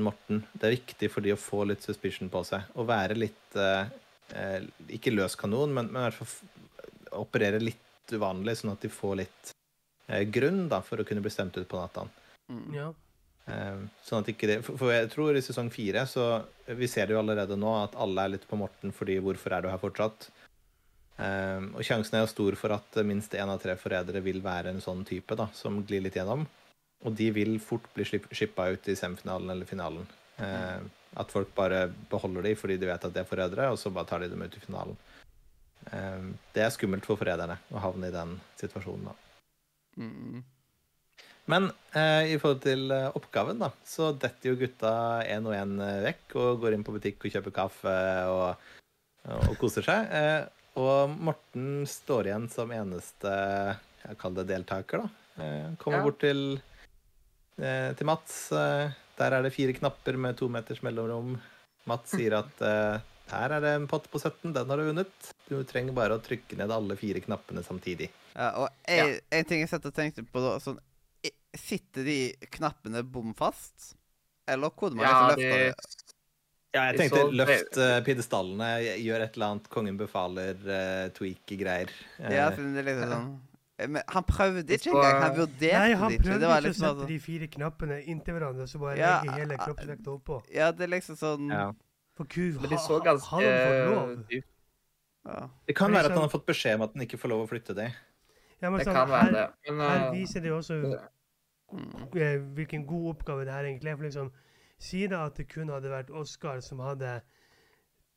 Morten. 0.00 0.42
Det 0.52 0.68
er 0.68 0.76
viktig 0.78 1.10
for 1.12 1.24
de 1.24 1.34
å 1.34 1.40
få 1.40 1.66
litt 1.68 1.84
suspicion 1.84 2.30
på 2.32 2.40
seg. 2.48 2.64
Å 2.74 2.86
være 2.88 3.18
litt 3.18 3.56
eh, 3.60 3.90
eh, 4.32 4.60
Ikke 4.96 5.12
løs 5.12 5.36
kanon, 5.36 5.74
men, 5.74 5.90
men 5.92 6.00
i 6.00 6.06
hvert 6.08 6.20
fall 6.22 7.20
operere 7.22 7.60
litt 7.60 8.12
uvanlig, 8.12 8.56
sånn 8.58 8.72
at 8.72 8.84
de 8.84 8.90
får 8.92 9.18
litt 9.20 9.52
eh, 10.08 10.24
grunn 10.32 10.64
da, 10.72 10.80
for 10.84 11.00
å 11.00 11.06
kunne 11.08 11.24
bli 11.24 11.32
stemt 11.32 11.56
ut 11.58 11.68
på 11.68 11.80
natta. 11.80 12.06
Mm. 12.48 12.68
ja. 12.76 12.88
Eh, 13.52 13.82
sånn 14.06 14.22
at 14.22 14.28
ikke 14.30 14.46
det 14.46 14.56
For 14.62 14.78
for 14.78 14.92
jeg 14.94 15.08
tror 15.10 15.34
i 15.34 15.40
sesong 15.42 15.66
fire 15.74 16.04
så 16.06 16.44
Vi 16.78 16.86
ser 16.86 17.08
det 17.08 17.16
jo 17.16 17.18
allerede 17.18 17.56
nå 17.58 17.72
at 17.74 17.96
alle 17.98 18.22
er 18.22 18.30
litt 18.36 18.44
på 18.46 18.58
Morten 18.60 18.94
fordi 18.94 19.16
hvorfor 19.18 19.56
er 19.56 19.64
du 19.64 19.70
her 19.72 19.80
fortsatt? 19.82 20.28
Eh, 21.18 21.64
og 21.74 21.82
sjansen 21.82 22.18
er 22.18 22.22
jo 22.22 22.30
stor 22.30 22.56
for 22.60 22.74
at 22.76 23.00
minst 23.06 23.34
én 23.34 23.50
av 23.50 23.58
tre 23.62 23.74
forrædere 23.78 24.22
vil 24.24 24.38
være 24.44 24.72
en 24.72 24.82
sånn 24.84 25.02
type 25.08 25.36
da, 25.38 25.48
som 25.58 25.80
glir 25.86 26.04
litt 26.04 26.16
gjennom. 26.18 26.46
Og 27.04 27.14
de 27.18 27.30
vil 27.34 27.56
fort 27.62 27.86
bli 27.96 28.04
shippa 28.06 28.68
ut 28.72 28.88
i 28.88 28.94
semifinalen 28.98 29.50
eller 29.50 29.66
finalen. 29.66 30.06
Eh, 30.38 30.80
at 31.20 31.32
folk 31.34 31.50
bare 31.54 31.88
beholder 32.10 32.46
de 32.46 32.54
fordi 32.56 32.78
de 32.80 32.86
vet 32.88 33.04
at 33.04 33.12
de 33.14 33.20
er 33.20 33.28
forrædere, 33.28 33.70
og 33.72 33.78
så 33.78 33.90
bare 33.92 34.08
tar 34.08 34.22
de 34.22 34.30
dem 34.32 34.42
ut 34.46 34.54
i 34.56 34.62
finalen. 34.62 34.96
Eh, 35.92 36.30
det 36.54 36.62
er 36.64 36.70
skummelt 36.72 37.04
for 37.08 37.18
forræderne 37.20 37.58
å 37.74 37.82
havne 37.82 38.08
i 38.08 38.14
den 38.14 38.38
situasjonen. 38.60 39.10
da. 39.10 39.14
Mm. 39.98 40.42
Men 41.50 41.66
eh, 41.98 42.32
i 42.32 42.38
forhold 42.38 42.62
til 42.62 42.86
eh, 42.94 43.10
oppgaven, 43.18 43.58
da, 43.58 43.72
så 43.84 44.12
detter 44.14 44.52
jo 44.52 44.60
gutta 44.62 44.92
én 45.26 45.44
og 45.50 45.56
én 45.58 45.74
vekk 46.06 46.36
og 46.38 46.60
går 46.62 46.76
inn 46.78 46.84
på 46.86 46.94
butikk 46.94 47.26
og 47.26 47.34
kjøper 47.34 47.56
kaffe 47.56 47.94
og, 48.30 48.68
og 49.50 49.56
koser 49.60 49.82
seg. 49.84 50.06
Eh, 50.14 50.44
og 50.78 51.10
Morten 51.20 51.82
står 51.84 52.30
igjen 52.30 52.46
som 52.48 52.70
eneste 52.72 53.32
jeg 54.06 54.16
kaller 54.22 54.46
det 54.46 54.54
deltaker, 54.54 55.02
da. 55.02 55.42
Eh, 55.42 55.66
kommer 55.82 55.98
Ja. 55.98 56.04
bort 56.06 56.20
til, 56.22 56.40
eh, 56.56 56.60
til 57.96 58.08
Mats. 58.08 58.36
Eh, 58.56 58.90
der 59.18 59.36
er 59.36 59.44
det 59.46 59.52
fire 59.54 59.74
knapper 59.76 60.16
med 60.18 60.36
to 60.40 60.48
meters 60.52 60.82
mellomrom. 60.82 61.34
Mats 61.90 62.14
sier 62.14 62.36
at 62.38 62.62
eh, 62.66 63.00
her 63.32 63.54
er 63.56 63.62
det 63.64 63.72
en 63.78 63.88
pott 63.90 64.08
på 64.12 64.20
17, 64.20 64.52
den 64.54 64.70
har 64.70 64.80
du 64.80 64.86
vunnet. 64.90 65.28
Du 65.48 65.56
trenger 65.68 65.94
bare 65.96 66.16
å 66.18 66.22
trykke 66.22 66.58
ned 66.60 66.72
alle 66.74 66.96
fire 67.00 67.22
knappene 67.24 67.62
samtidig. 67.66 68.10
Ja, 68.34 68.48
og 68.62 68.68
jeg, 68.88 69.20
en 69.34 69.44
ting 69.48 69.60
jeg 69.64 69.70
satt 69.72 69.86
og 69.88 69.94
tenkte 69.96 70.24
på 70.24 70.40
da, 70.44 70.56
sånn 70.62 70.80
Sitter 71.52 72.06
de 72.06 72.14
knappene 72.56 73.02
bom 73.04 73.34
fast? 73.36 73.90
Eller 74.48 74.72
koder 74.72 74.96
man 74.96 75.04
Ja, 75.04 75.18
løfter 75.28 75.58
det? 75.60 76.06
Ja, 76.72 76.84
jeg 76.88 76.96
tenkte 77.02 77.20
så- 77.20 77.34
løft 77.36 77.76
uh, 77.76 77.98
pidestallene, 78.06 78.68
gjør 79.04 79.20
et 79.26 79.34
eller 79.36 79.50
annet 79.52 79.68
kongen 79.74 79.98
befaler, 80.00 80.56
uh, 80.64 81.10
tweake 81.12 81.58
greier. 81.60 81.92
Eh, 82.16 82.32
Ja, 82.38 82.46
det 82.56 82.64
er 82.80 82.88
liksom 82.88 83.10
sånn 83.16 83.28
Eh, 83.36 83.51
Men 83.88 84.02
han 84.08 84.24
prøvde 84.24 84.66
ikke 84.76 84.90
engang. 84.92 85.22
Han 85.22 85.36
vurderte 85.36 85.78
Nei, 85.78 85.94
han 85.94 86.10
det 86.10 86.18
ikke. 86.18 86.26
prøvde 86.28 86.40
Det 86.40 86.62
liksom 86.64 86.84
ikke 86.86 86.92
å 86.92 86.98
sette 87.00 87.08
de 87.08 87.18
fire 87.18 87.46
knappene 87.48 87.98
inntil 88.06 88.34
hverandre, 88.38 88.66
så 88.68 88.78
bare 88.82 88.96
Ja, 88.98 89.20
legge 89.22 89.38
hele 89.38 89.56
kroppsvekta 89.58 90.08
oppå. 90.18 90.42
Ja, 90.52 90.70
det 90.72 90.82
er 90.88 90.92
liksom 90.96 91.16
sånn 91.16 91.50
ja. 91.50 91.72
For 92.14 92.24
gud, 92.28 92.60
Men 92.60 92.70
de 92.70 92.76
så 92.76 93.00
ganske 93.02 93.28
hadde 93.30 93.52
han 93.52 93.68
fått 93.68 93.94
lov? 93.94 94.42
ja. 95.26 95.48
Det 95.66 95.76
kan 95.76 95.92
være 95.92 96.04
at 96.10 96.12
han 96.12 96.20
har 96.26 96.28
fått 96.28 96.46
beskjed 96.46 96.74
om 96.76 96.82
at 96.82 96.92
han 96.94 97.02
ikke 97.06 97.18
får 97.18 97.28
lov 97.32 97.46
å 97.46 97.48
flytte 97.48 97.74
de. 97.74 97.86
Ja, 98.62 98.70
men 98.70 98.78
Det 98.78 98.86
sånn, 98.86 98.94
kan 98.94 99.08
være 99.08 99.22
her, 99.24 99.32
det. 99.32 99.72
Men 99.72 99.80
her 99.90 100.06
eh, 100.06 100.12
viser 100.12 100.40
det 100.42 100.52
også 100.52 100.80
Mm. 101.72 102.16
eh, 102.20 102.38
hvilken 102.54 102.84
god 102.86 103.14
oppgave 103.16 103.44
det 103.46 103.52
her 103.54 103.64
egentlig 103.64 103.90
er. 103.90 103.96
For 103.96 104.04
liksom, 104.04 104.30
Si 104.78 105.06
da 105.06 105.24
at 105.26 105.36
det 105.36 105.48
kun 105.48 105.68
hadde 105.68 105.88
vært 105.88 106.10
Oskar 106.10 106.60
som 106.60 106.78
hadde 106.80 107.22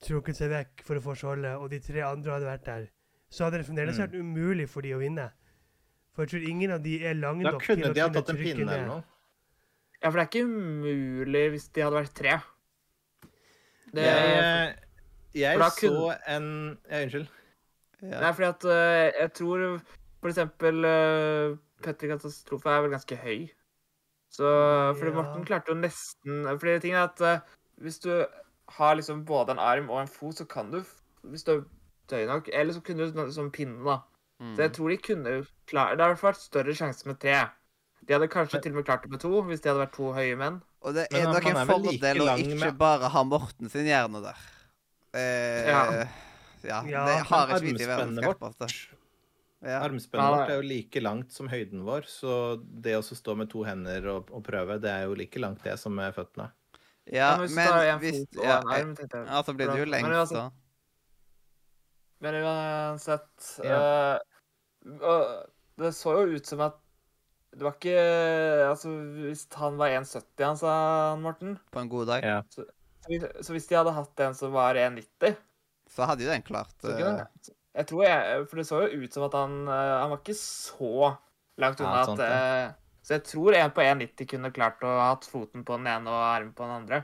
trukket 0.01 0.35
seg 0.35 0.49
vekk 0.49 0.81
for 0.83 0.95
å 0.99 1.03
få 1.05 1.13
skjoldet, 1.15 1.55
og 1.61 1.69
de 1.69 1.79
tre 1.79 2.01
andre 2.01 2.31
hadde 2.33 2.49
vært 2.49 2.65
der, 2.65 2.87
så 3.29 3.45
hadde 3.45 3.59
det 3.61 3.67
fremdeles 3.67 3.97
Mm. 3.97 4.03
vært 4.07 4.15
umulig 4.19 4.67
for 4.69 4.81
de 4.81 4.91
å 4.91 4.99
vinne. 4.99 5.31
For 6.15 6.23
jeg 6.23 6.31
tror 6.31 6.47
ingen 6.49 6.71
av 6.71 6.81
de 6.83 6.95
er 7.05 7.13
lange 7.19 7.43
nok 7.43 7.59
til 7.61 7.75
kunne 7.75 7.89
å 7.91 7.93
de 7.95 8.01
ha 8.01 8.07
tatt 8.09 8.29
en 8.31 8.37
trykke 8.37 8.55
pinne 8.55 8.71
eller 8.71 8.81
ned. 8.81 8.87
noe. 8.87 9.03
Ja, 10.01 10.09
for 10.11 10.17
det 10.19 10.23
er 10.23 10.29
ikke 10.31 10.45
umulig 10.47 11.43
hvis 11.55 11.67
de 11.75 11.81
hadde 11.83 11.97
vært 11.99 12.13
tre. 12.15 12.35
Det, 13.95 14.03
Jeg, 14.05 14.75
jeg 15.35 15.57
for 15.59 15.69
så 15.69 15.89
kunne- 15.89 16.19
en 16.27 16.77
Ja, 16.89 17.01
unnskyld. 17.03 17.27
Ja. 18.01 18.19
Nei, 18.21 18.31
fordi 18.33 18.47
at 18.47 18.65
uh, 18.65 19.19
jeg 19.21 19.33
tror 19.33 19.81
for 20.21 20.29
eksempel 20.29 20.85
uh, 20.85 21.57
Petter 21.81 22.07
Katastrofe 22.11 22.69
er 22.69 22.81
vel 22.81 22.91
ganske 22.91 23.15
høy. 23.17 23.49
Så 24.29 24.43
fordi 24.97 25.11
Ja. 25.11 25.15
Morten 25.21 25.45
klarte 25.45 25.69
jo 25.71 25.75
nesten 25.79 26.43
Fordi 26.59 26.79
ting 26.81 26.93
er 26.93 27.05
at 27.07 27.21
uh, 27.21 27.39
hvis 27.79 27.99
du 28.03 28.25
har 28.77 28.95
liksom 28.95 29.23
både 29.25 29.51
en 29.55 29.59
arm 29.59 29.89
og 29.89 30.01
en 30.01 30.07
fot, 30.07 30.35
så 30.35 30.45
kan 30.47 30.71
du 30.71 30.81
Hvis 31.23 31.43
du 31.45 31.51
er 31.53 31.63
høy 32.11 32.25
nok 32.27 32.49
Eller 32.51 32.73
så 32.73 32.81
kunne 32.83 33.05
du 33.05 33.11
sånn 33.13 33.31
som 33.31 33.51
pinne, 33.51 33.83
da. 33.85 34.01
Mm. 34.41 34.55
Så 34.55 34.65
jeg 34.65 34.71
tror 34.75 34.89
de 34.91 34.97
kunne 34.99 35.33
klare 35.69 35.95
Det 35.95 36.07
fall 36.19 36.33
vært 36.33 36.41
større 36.43 36.73
sjanse 36.75 37.07
med 37.07 37.19
tre. 37.19 37.37
De 38.05 38.13
hadde 38.13 38.27
kanskje 38.29 38.59
til 38.61 38.73
og 38.73 38.81
med 38.81 38.85
klart 38.85 39.05
det 39.05 39.11
med 39.11 39.21
to, 39.23 39.31
hvis 39.47 39.61
de 39.63 39.69
hadde 39.71 39.81
vært 39.85 39.95
to 39.95 40.11
høye 40.13 40.35
menn. 40.37 40.59
Og 40.85 40.93
det 40.93 41.07
er 41.09 41.23
nok 41.25 41.47
en 41.49 41.61
fordel 41.69 42.21
å 42.21 42.27
ikke 42.37 42.59
med- 42.59 42.77
bare 42.77 43.09
ha 43.09 43.23
Morten 43.23 43.69
sin 43.71 43.87
hjerne 43.87 44.21
der. 44.21 44.43
Eh, 45.15 45.65
Ja. 45.69 45.81
ja. 46.63 46.83
Ja, 46.83 47.05
det 47.05 47.25
har 47.25 47.47
ikke 47.47 47.61
vi 47.61 47.73
til 47.73 47.87
skarpeste. 47.87 48.67
vårt 48.67 49.05
Ja. 49.65 49.79
Armspennet 49.81 50.29
vårt 50.35 50.49
er 50.49 50.61
jo 50.61 50.67
like 50.67 51.01
langt 51.01 51.31
som 51.31 51.47
høyden 51.49 51.81
vår, 51.87 52.05
så 52.05 52.61
det 52.61 52.93
å 52.99 53.01
stå 53.01 53.35
med 53.35 53.49
to 53.49 53.63
hender 53.63 54.05
og, 54.11 54.29
og 54.31 54.43
prøve, 54.43 54.79
det 54.79 54.91
er 54.91 55.07
jo 55.07 55.15
like 55.15 55.39
langt 55.41 55.63
det 55.63 55.79
som 55.79 55.95
med 55.95 56.13
føttene. 56.13 56.51
ja, 57.11 57.37
men 57.37 57.47
hvis 57.47 57.55
men 57.55 57.99
hvis 57.99 58.19
fot 58.19 58.37
og 58.37 58.45
ja, 58.45 58.59
en 58.59 58.67
arm, 58.67 58.95
jeg. 58.95 59.25
Altså 59.25 59.51
så 59.51 59.55
blir 59.57 59.71
det 59.71 59.79
jo 59.79 59.85
lengst, 59.85 60.11
da. 60.11 60.21
altså-. 60.21 60.51
Men 62.23 62.35
uansett 62.43 63.59
Ja. 63.63 64.19
uh, 64.85 65.43
Det 65.77 65.91
så 65.95 66.13
jo 66.15 66.35
ut 66.37 66.45
som 66.47 66.61
at 66.61 66.77
det 67.55 67.63
var 67.63 67.75
ikke 67.77 67.99
Altså, 68.69 68.89
hvis 69.15 69.45
han 69.55 69.77
var 69.79 69.89
1,70, 69.95 70.43
han 70.43 70.57
sa 70.59 70.71
han 71.11 71.21
Morten 71.23 71.57
På 71.71 71.79
en 71.83 71.89
god 71.91 72.07
dag. 72.07 72.23
Ja. 72.23 72.41
så 72.49 72.65
så 73.05 73.53
hvis 73.53 73.67
de 73.69 73.75
hadde 73.77 73.91
hatt 73.93 74.19
en 74.25 74.33
som 74.33 74.49
var 74.55 74.73
1,90 74.81 75.35
Så 75.93 76.07
hadde 76.09 76.23
jo 76.25 76.29
den 76.31 76.41
klart 76.41 76.73
uh... 76.83 76.95
jeg, 76.97 77.27
Jeg 77.77 77.87
tror 77.91 78.01
jeg 78.03 78.47
For 78.49 78.57
det 78.57 78.65
så 78.65 78.79
jo 78.87 79.03
ut 79.03 79.13
som 79.13 79.27
at 79.27 79.35
han 79.37 79.53
eh, 79.69 79.91
Han 80.01 80.09
var 80.09 80.21
ikke 80.23 80.33
så 80.39 81.11
langt 81.61 81.79
unna 81.85 81.99
ja, 82.01 82.15
at 82.15 82.23
eh, 82.25 82.71
Så 83.05 83.13
jeg 83.19 83.23
tror 83.29 83.53
en 83.59 83.71
på 83.77 83.85
1,90 83.85 84.25
kunne 84.31 84.51
klart 84.55 84.81
å 84.81 84.89
ha 84.89 85.11
hatt 85.11 85.27
foten 85.29 85.61
på 85.67 85.77
den 85.77 85.85
ene 85.91 86.09
og 86.09 86.23
armen 86.25 86.53
på 86.57 86.65
den 86.65 86.73
andre. 86.81 87.03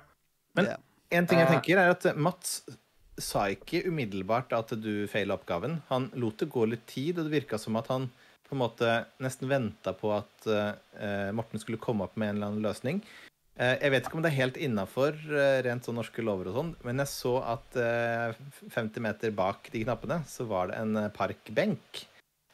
Men- 0.58 0.72
ja. 0.74 0.78
En 1.12 1.28
ting 1.28 1.38
jeg 1.40 1.48
Eh. 1.48 1.54
tenker, 1.54 1.78
er 1.78 1.90
at 1.94 2.18
Mats 2.18 2.64
sa 3.20 3.48
ikke 3.52 3.84
umiddelbart 3.88 4.54
at 4.56 4.74
du 4.80 5.08
feila 5.12 5.36
oppgaven. 5.36 5.80
Han 5.90 6.10
lot 6.20 6.40
det 6.40 6.52
gå 6.52 6.66
litt 6.70 6.86
tid, 6.90 7.18
og 7.18 7.28
det 7.28 7.42
virka 7.42 7.60
som 7.62 7.80
at 7.80 7.90
han 7.92 8.10
på 8.48 8.56
en 8.58 8.64
måte 8.66 8.94
nesten 9.24 9.48
venta 9.48 9.94
på 9.96 10.10
at 10.12 10.48
uh, 10.52 11.32
Morten 11.32 11.62
skulle 11.62 11.80
komme 11.80 12.04
opp 12.04 12.18
med 12.20 12.34
en 12.34 12.36
eller 12.36 12.50
annen 12.50 12.66
løsning. 12.66 12.98
Uh, 13.56 13.78
jeg 13.78 13.94
vet 13.94 14.08
ikke 14.08 14.20
om 14.20 14.26
det 14.26 14.32
er 14.34 14.42
helt 14.42 14.60
innafor 14.60 15.16
uh, 15.32 15.60
rent 15.64 15.88
sånn 15.88 15.96
norske 16.00 16.26
lover 16.26 16.50
og 16.52 16.58
sånn, 16.58 16.74
men 16.84 17.00
jeg 17.00 17.12
så 17.14 17.38
at 17.54 17.80
eh, 17.80 18.36
50 18.76 19.06
meter 19.06 19.32
bak 19.36 19.72
de 19.72 19.86
knappene 19.86 20.20
så 20.28 20.48
var 20.52 20.68
det 20.68 20.82
en 20.82 21.06
parkbenk. 21.16 22.04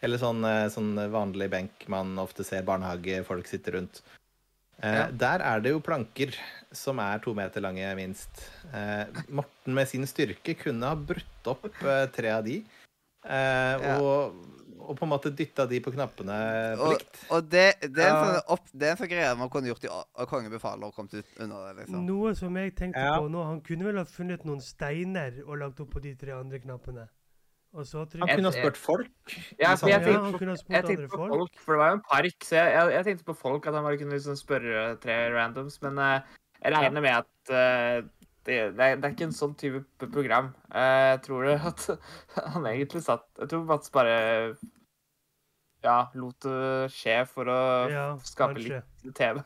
Eller 0.05 0.21
sånn, 0.21 0.45
sånn 0.69 0.93
vanlig 1.09 1.47
benk 1.49 1.87
man 1.89 2.11
ofte 2.21 2.45
ser 2.45 2.61
barnehagefolk 2.67 3.49
sitte 3.49 3.73
rundt. 3.73 4.03
Eh, 4.83 4.93
Ja. 4.93 5.07
Der 5.11 5.39
er 5.41 5.59
det 5.59 5.71
jo 5.71 5.79
planker 5.81 6.33
som 6.71 6.99
er 6.99 7.17
to 7.19 7.33
meter 7.33 7.61
lange, 7.61 7.95
minst. 7.95 8.29
Eh, 8.73 9.05
Morten 9.29 9.73
med 9.73 9.87
sin 9.87 10.03
styrke 10.05 10.53
kunne 10.59 10.85
ha 10.85 10.95
brutt 10.95 11.47
opp 11.49 11.65
eh, 11.83 12.05
tre 12.13 12.29
av 12.29 12.43
de. 12.45 12.59
Eh, 13.25 13.77
Ja. 13.81 13.97
og, 13.99 14.35
og 14.79 14.95
på 14.99 15.03
en 15.03 15.09
måte 15.09 15.31
dytta 15.35 15.65
de 15.67 15.79
på 15.83 15.91
knappene 15.91 16.77
på 16.77 16.83
Og, 16.85 16.93
likt. 16.93 17.17
og 17.31 17.49
det, 17.49 17.65
det 17.81 18.05
er 18.05 18.09
en 18.11 18.15
Ja. 18.15 18.23
sånn, 18.23 18.41
opp, 18.53 18.69
det 18.71 18.87
er 18.87 18.91
en 18.91 18.97
sånn 19.01 19.09
greie 19.09 19.35
man 19.35 19.49
kunne 19.49 19.67
gjort 19.67 19.83
i 19.83 19.89
A- 19.91 20.25
Kongen 20.29 20.51
befaler 20.53 20.85
og 20.87 20.93
kommet 20.95 21.13
ut 21.17 21.25
under 21.39 21.73
det, 21.73 21.81
liksom. 21.81 22.05
Noe 22.05 22.35
som 22.35 22.55
jeg 22.55 22.75
tenkte 22.75 23.01
Ja. 23.03 23.17
på 23.19 23.27
nå, 23.29 23.43
han 23.43 23.61
kunne 23.61 23.83
vel 23.83 23.97
ha 23.97 24.05
funnet 24.05 24.45
noen 24.45 24.61
steiner 24.61 25.41
og 25.47 25.57
lagt 25.57 25.79
opp 25.81 25.89
på 25.91 26.01
de 26.01 26.13
tre 26.15 26.31
andre 26.37 26.59
knappene. 26.59 27.07
Og 27.77 27.85
så 27.85 28.01
Han 28.17 28.25
kunne 28.31 28.49
ha 28.49 28.53
spurt 28.55 28.77
folk. 28.81 29.09
Ja, 29.61 29.75
for 29.77 29.91
jeg 29.91 30.01
tenkte 30.01 30.21
han 30.23 30.33
på- 30.33 30.39
kunne 30.41 30.53
ha 30.55 30.57
spurt 30.57 30.73
Jeg 30.73 30.83
andre 30.83 30.89
tenkte 30.95 31.09
på 31.11 31.17
folk. 31.21 31.33
folk, 31.35 31.59
for 31.61 31.75
det 31.75 31.79
var 31.83 31.89
jo 31.91 31.97
en 31.99 32.05
park, 32.09 32.37
så 32.47 32.55
jeg, 32.57 32.71
jeg, 32.73 32.93
jeg 32.95 33.05
tenkte 33.05 33.27
på 33.27 33.35
folk 33.37 33.67
at 33.69 33.73
han 33.77 33.85
bare 33.85 33.97
kunne 34.01 34.15
liksom 34.17 34.39
spørre 34.39 34.85
tre 35.03 35.17
randoms, 35.35 35.77
men 35.85 35.99
uh, 36.01 36.19
jeg 36.63 36.73
regner 36.73 37.01
med 37.05 37.13
at 37.19 37.51
uh, 37.53 38.07
det, 38.47 38.55
det, 38.73 38.79
er, 38.87 38.95
det 38.97 39.05
er 39.05 39.13
ikke 39.13 39.27
en 39.29 39.35
sånn 39.37 39.53
type 39.59 39.83
program. 40.09 40.49
Uh, 40.73 41.13
jeg 41.13 41.21
tror 41.27 41.45
det 41.51 41.59
at 41.69 41.85
han 42.55 42.65
egentlig 42.65 43.03
satt 43.05 43.27
Jeg 43.37 43.49
tror 43.53 43.65
Mats 43.69 43.93
bare 43.93 44.17
ja, 45.85 45.99
lot 46.17 46.39
det 46.41 46.89
skje 46.91 47.19
for 47.29 47.45
å 47.53 47.59
Ja, 47.93 48.05
skape 48.25 48.57
kanskje. 48.57 48.79
litt 48.81 48.96
TV. 49.15 49.39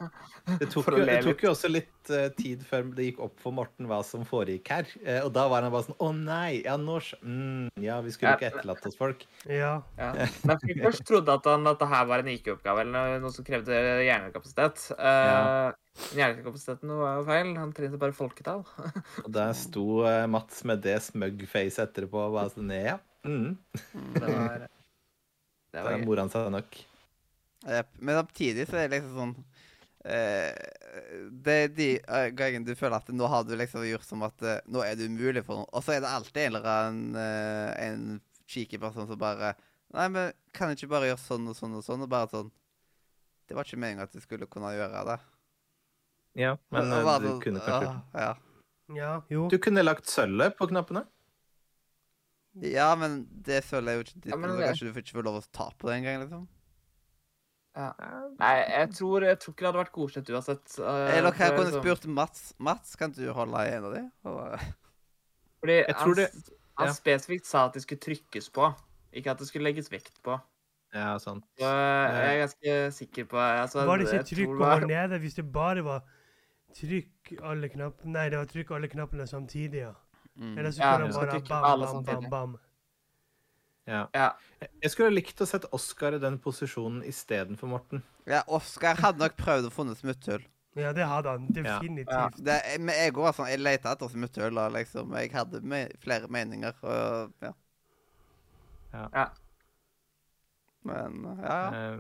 Det 0.59 0.68
tok, 0.72 0.84
For 0.86 0.95
å 0.95 0.99
jo, 1.01 1.05
det 1.05 1.18
tok 1.26 1.43
jo 1.45 1.49
også 1.51 1.70
litt 1.72 2.09
uh, 2.14 2.30
tid 2.38 2.64
før 2.66 2.88
det 2.97 3.05
gikk 3.09 3.20
opp 3.28 3.36
for 3.43 3.53
Morten 3.53 3.86
hva 3.89 3.99
som 4.07 4.24
foregikk 4.28 4.72
her. 4.74 4.88
Uh, 5.05 5.20
og 5.26 5.30
da 5.36 5.43
var 5.51 5.62
han 5.68 5.74
bare 5.74 5.86
sånn 5.89 5.99
Å 6.01 6.09
nei, 6.18 6.62
ja, 6.66 6.78
norsk 6.82 7.22
mm, 7.22 7.70
Ja, 7.84 7.99
vi 8.05 8.12
skulle 8.16 8.32
Ja. 8.34 8.39
ikke 8.39 8.49
etterlatt 8.53 8.88
oss 8.89 8.97
folk. 8.97 9.26
Ja. 9.45 9.74
Ja. 9.99 10.09
Nei, 10.47 10.57
for 10.64 10.82
Først 10.88 11.05
trodde 11.09 11.36
at 11.38 11.45
han 11.51 11.68
at 11.70 11.80
det 11.84 11.91
her 11.93 12.09
var 12.09 12.24
en 12.24 12.32
IQ-oppgave 12.34 12.86
eller 12.88 13.20
noe 13.22 13.32
som 13.36 13.45
krevde 13.47 13.78
hjernekapasitet. 14.07 14.88
Uh, 14.97 15.72
Hjernekapasiteten 16.16 16.91
var 16.95 17.18
jo 17.20 17.26
feil. 17.28 17.49
Han 17.59 17.74
trengte 17.76 17.99
bare 17.99 18.16
folketall. 18.16 18.62
Og 19.26 19.32
der 19.36 19.51
sto 19.59 19.86
Mats 20.32 20.64
med 20.64 20.80
det 20.86 20.97
smugface 21.03 21.84
etterpå 21.84 22.22
og 22.30 22.38
bare 22.38 22.53
sånn 22.53 22.72
Ja. 22.72 22.95
Mm, 23.28 23.57
Det 24.16 24.22
var, 24.24 24.64
det 25.76 25.84
var 25.86 25.97
gøy. 25.99 26.05
mora 26.07 26.24
han 26.24 26.32
seg 26.34 26.47
nok. 26.55 26.80
Men 27.99 28.18
samtidig 28.18 28.66
så 28.72 28.80
er 28.80 28.88
det 28.89 28.97
liksom 29.01 29.20
sånn 29.20 29.36
Det 30.03 31.53
er 31.63 31.67
de 31.77 31.89
eh, 32.01 32.29
gangene 32.33 32.65
du 32.65 32.73
føler 32.75 32.97
at 32.97 33.09
nå 33.13 33.27
har 33.29 33.43
du 33.45 33.53
liksom 33.55 33.83
gjort 33.85 34.07
som 34.07 34.23
at 34.25 34.41
eh, 34.41 34.59
nå 34.71 34.81
er 34.85 34.95
det 34.97 35.09
umulig 35.11 35.43
for 35.45 35.61
noen. 35.61 35.69
Og 35.77 35.83
så 35.85 35.93
er 35.95 36.01
det 36.03 36.09
alltid 36.09 36.41
en 36.47 36.55
eller 36.55 36.69
annen 36.71 37.19
eh, 37.21 37.85
en 37.87 38.07
cheeky 38.49 38.79
person 38.81 39.07
som 39.07 39.19
bare 39.21 39.53
Nei, 39.91 40.05
men 40.07 40.31
kan 40.55 40.69
jeg 40.71 40.77
ikke 40.79 40.93
bare 40.93 41.09
gjøre 41.09 41.19
sånn 41.19 41.49
og 41.51 41.55
sånn 41.57 41.73
og 41.75 41.83
sånn? 41.83 42.03
Og 42.05 42.09
bare 42.11 42.29
sånn 42.31 42.51
Det 43.49 43.57
var 43.57 43.67
ikke 43.67 43.79
meningen 43.83 44.05
at 44.05 44.13
du 44.15 44.21
skulle 44.23 44.47
kunne 44.47 44.69
gjøre 44.71 45.01
det. 45.09 45.17
Ja, 46.39 46.53
men 46.71 46.87
eh, 46.95 47.09
du 47.19 47.27
sånn, 47.27 47.41
kunne 47.43 47.63
kanskje 47.65 47.89
«Åh, 47.91 48.21
ja. 48.23 48.31
Ja, 48.95 49.11
jo. 49.31 49.45
Du 49.51 49.57
kunne 49.63 49.83
lagt 49.83 50.07
sølvet 50.11 50.55
på 50.59 50.67
knappene. 50.71 51.05
ja, 52.67 52.89
men 52.99 53.21
det 53.45 53.61
sølvet 53.67 53.91
er 53.93 53.99
jo 53.99 54.05
ikke 54.07 54.17
ditt, 54.21 54.31
Ja, 54.33 54.39
men 54.39 54.55
det- 54.57 54.65
Kanskje 54.71 54.87
du 54.93 54.99
ikke 54.99 55.15
får 55.19 55.27
lov 55.27 55.37
å 55.39 55.45
ta 55.51 55.69
på 55.77 55.87
det 55.87 55.99
engang, 56.01 56.19
liksom? 56.25 56.47
Nei, 57.76 58.55
jeg 58.67 58.89
tror, 58.97 59.24
jeg 59.24 59.39
tror 59.39 59.53
ikke 59.53 59.63
det 59.63 59.67
hadde 59.69 59.80
vært 59.80 59.93
godkjent 59.95 60.30
uansett. 60.36 60.80
eh, 60.80 61.17
Eller 61.17 61.32
jeg 61.32 61.38
kunne 61.38 61.65
liksom- 61.65 61.84
spurt 61.84 62.07
Mats 62.07 62.53
Mats, 62.59 62.95
kan 62.95 63.11
du 63.11 63.32
holde 63.34 63.57
i 63.63 63.72
en 63.78 63.86
av 63.86 63.93
de? 63.93 64.11
Og, 64.26 64.59
Fordi 65.61 65.74
Jeg 65.78 65.95
han, 65.95 66.13
det- 66.15 66.34
ja. 66.34 66.86
han 66.86 66.93
spesifikt 66.93 67.45
sa 67.45 67.65
at 67.65 67.74
det 67.74 67.84
skulle 67.84 67.99
trykkes 68.01 68.49
på, 68.51 68.74
ikke 69.13 69.32
at 69.32 69.38
det 69.38 69.47
skulle 69.47 69.63
legges 69.63 69.89
vekt 69.91 70.22
på. 70.24 70.41
Ja, 70.93 71.17
sant. 71.17 71.45
Så 71.57 71.63
jeg 71.63 72.36
er 72.36 72.47
ganske 72.47 72.91
sikker 72.91 73.26
på 73.26 73.38
altså, 73.39 73.86
Var 73.86 73.97
det 73.97 74.07
ikke 74.07 74.36
trykk 74.36 74.49
over 74.49 74.86
nede 74.86 75.19
hvis 75.19 75.36
det 75.36 75.51
bare 75.51 75.84
var 75.84 76.01
trykk 76.76 77.39
alle 77.41 77.69
knappene 77.69 78.11
Nei, 78.11 78.30
det 78.30 78.38
var 78.38 78.45
trykk 78.45 78.72
alle 78.76 78.88
knappene 78.89 79.28
samtidig, 79.28 79.86
ja. 79.86 79.93
mm. 80.36 80.57
Eller 80.57 80.72
så 80.72 80.82
kunne 80.82 80.91
ja, 80.91 80.97
han 80.97 81.13
bare 81.13 81.41
bam, 81.47 82.03
bam, 82.03 82.03
bam, 82.03 82.30
bam. 82.30 82.59
Ja. 83.91 84.05
Ja. 84.15 84.29
Jeg 84.81 84.91
skulle 84.93 85.11
likt 85.11 85.41
å 85.43 85.47
sett 85.49 85.65
Oskar 85.75 86.15
i 86.15 86.21
den 86.21 86.37
posisjonen 86.39 87.01
istedenfor 87.09 87.67
Morten. 87.71 88.03
Ja, 88.29 88.43
Oskar 88.47 88.95
hadde 89.01 89.19
nok 89.25 89.35
prøvd 89.39 89.67
å 89.67 89.73
funne 89.73 89.95
smutthull. 89.99 90.43
Ja, 90.79 90.93
det 90.95 91.03
hadde 91.09 91.33
han 91.33 91.47
Ja. 91.51 91.79
definitivt. 91.79 92.37
Det, 92.45 92.55
men 92.79 92.95
jeg 92.95 93.11
òg 93.17 93.33
sånn, 93.35 93.49
jeg 93.51 93.59
leter 93.59 93.91
etter 93.91 94.07
smutthull, 94.13 94.57
og 94.61 94.71
liksom, 94.77 95.11
jeg 95.19 95.33
hadde 95.35 95.59
me 95.67 95.81
flere 95.99 96.29
meninger, 96.31 96.77
og 96.87 97.33
ja. 97.43 97.51
Ja. 98.93 99.25
Men, 100.87 101.21
ja, 101.43 101.51
ja. 101.51 101.83
Eh, 101.95 101.99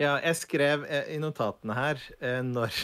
Ja, 0.00 0.14
jeg 0.24 0.34
skrev 0.40 0.84
eh, 0.88 1.10
i 1.14 1.18
notatene 1.20 1.74
her 1.76 2.00
eh, 2.18 2.40
når, 2.42 2.74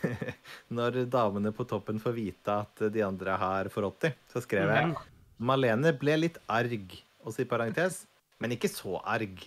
når 0.76 1.00
damene 1.12 1.50
på 1.52 1.66
toppen 1.68 1.98
får 2.00 2.14
vite 2.16 2.54
at 2.62 2.84
de 2.94 3.02
andre 3.04 3.34
har 3.40 3.68
forrådt 3.74 4.06
dem, 4.06 4.14
så 4.32 4.40
skrev 4.44 4.70
jeg 4.72 4.86
Mhm. 4.92 5.10
Malene 5.44 5.90
ble 5.98 6.14
litt 6.16 6.36
arg, 6.48 6.92
også 7.24 7.42
i 7.44 7.48
parentes, 7.50 8.06
men 8.40 8.52
ikke 8.56 8.68
så 8.72 9.00
arg. 9.04 9.44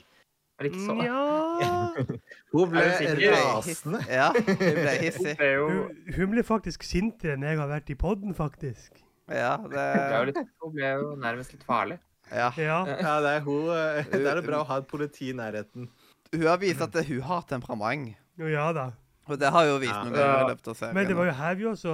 Ikke 0.57 0.79
så. 0.81 0.95
Ja 1.05 1.93
Hun 2.53 2.71
ble 2.71 2.81
rasende. 3.29 3.99
Ja, 4.09 4.31
hun 4.33 4.55
ble 4.57 4.73
Hun 4.73 5.03
hissig. 5.03 5.35
ble 5.37 5.49
jo, 5.53 5.67
hun, 5.69 6.13
hun 6.15 6.31
ble 6.33 6.43
faktisk 6.47 6.83
sintere 6.87 7.35
enn 7.37 7.45
jeg 7.45 7.59
har 7.59 7.69
vært 7.69 7.91
i 7.93 7.97
podden, 7.99 8.33
faktisk. 8.37 9.03
Ja, 9.29 9.57
det 9.73 9.85
det 10.01 10.21
litt, 10.31 10.41
hun 10.63 10.73
ble 10.73 10.91
jo 10.97 11.11
nærmest 11.21 11.53
litt 11.53 11.65
farlig. 11.67 11.99
Ja. 12.31 12.49
Ja. 12.59 12.79
Ja, 12.89 13.13
det 13.23 13.29
er 13.37 13.43
hun 13.45 13.69
eh, 13.71 14.03
Det 14.11 14.25
er 14.33 14.41
bra 14.43 14.63
å 14.63 14.67
ha 14.67 14.79
et 14.81 14.87
politi 14.89 15.29
i 15.31 15.35
nærheten. 15.37 15.85
Hun 16.33 16.43
har 16.49 16.57
vist 16.59 16.81
at 16.83 16.97
hun 17.07 17.21
har 17.23 17.45
temperament. 17.47 18.17
Jo, 18.37 18.49
ja 18.51 18.65
da. 18.75 18.89
Og 19.29 19.37
det 19.39 19.47
har 19.53 19.63
jo 19.69 19.77
vist 19.79 19.93
Ja. 19.93 20.01
noen 20.03 20.15
ganger 20.17 20.33
i 20.33 20.41
Ja. 20.41 20.47
løpet 20.49 20.67
av 20.73 20.75
serien. 20.81 20.95
Men 20.97 21.07
det 21.07 21.15
var 21.15 21.25
jo 21.29 21.35
her 21.37 21.55
vi 21.55 21.63
også 21.69 21.93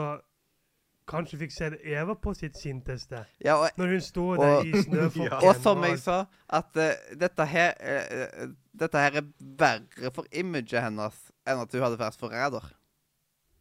kanskje 1.09 1.39
fikk 1.43 1.53
se 1.55 1.69
Eva 1.93 2.15
på 2.19 2.33
sitt 2.37 2.57
sinteste. 2.59 3.23
Ja, 3.43 3.57
og, 3.59 3.69
Når 3.79 3.93
hun 3.95 4.01
står 4.01 4.37
Og- 4.37 4.43
der 4.43 4.69
i 4.69 4.81
snøflokken. 4.87 5.47
og 5.49 5.55
som 5.63 5.83
jeg 5.83 5.99
sa, 5.99 6.19
at 6.49 6.79
uh, 6.79 7.17
dette 7.19 7.45
her 7.45 7.73
eh, 7.79 8.47
Dette 8.73 8.97
her 8.97 9.19
er 9.21 9.27
verre 9.59 10.09
for 10.15 10.25
imaget 10.33 10.81
hennes 10.81 11.19
enn 11.45 11.59
at 11.61 11.75
hun 11.75 11.83
hadde 11.83 11.99
vært 11.99 12.17
forræder. 12.17 12.71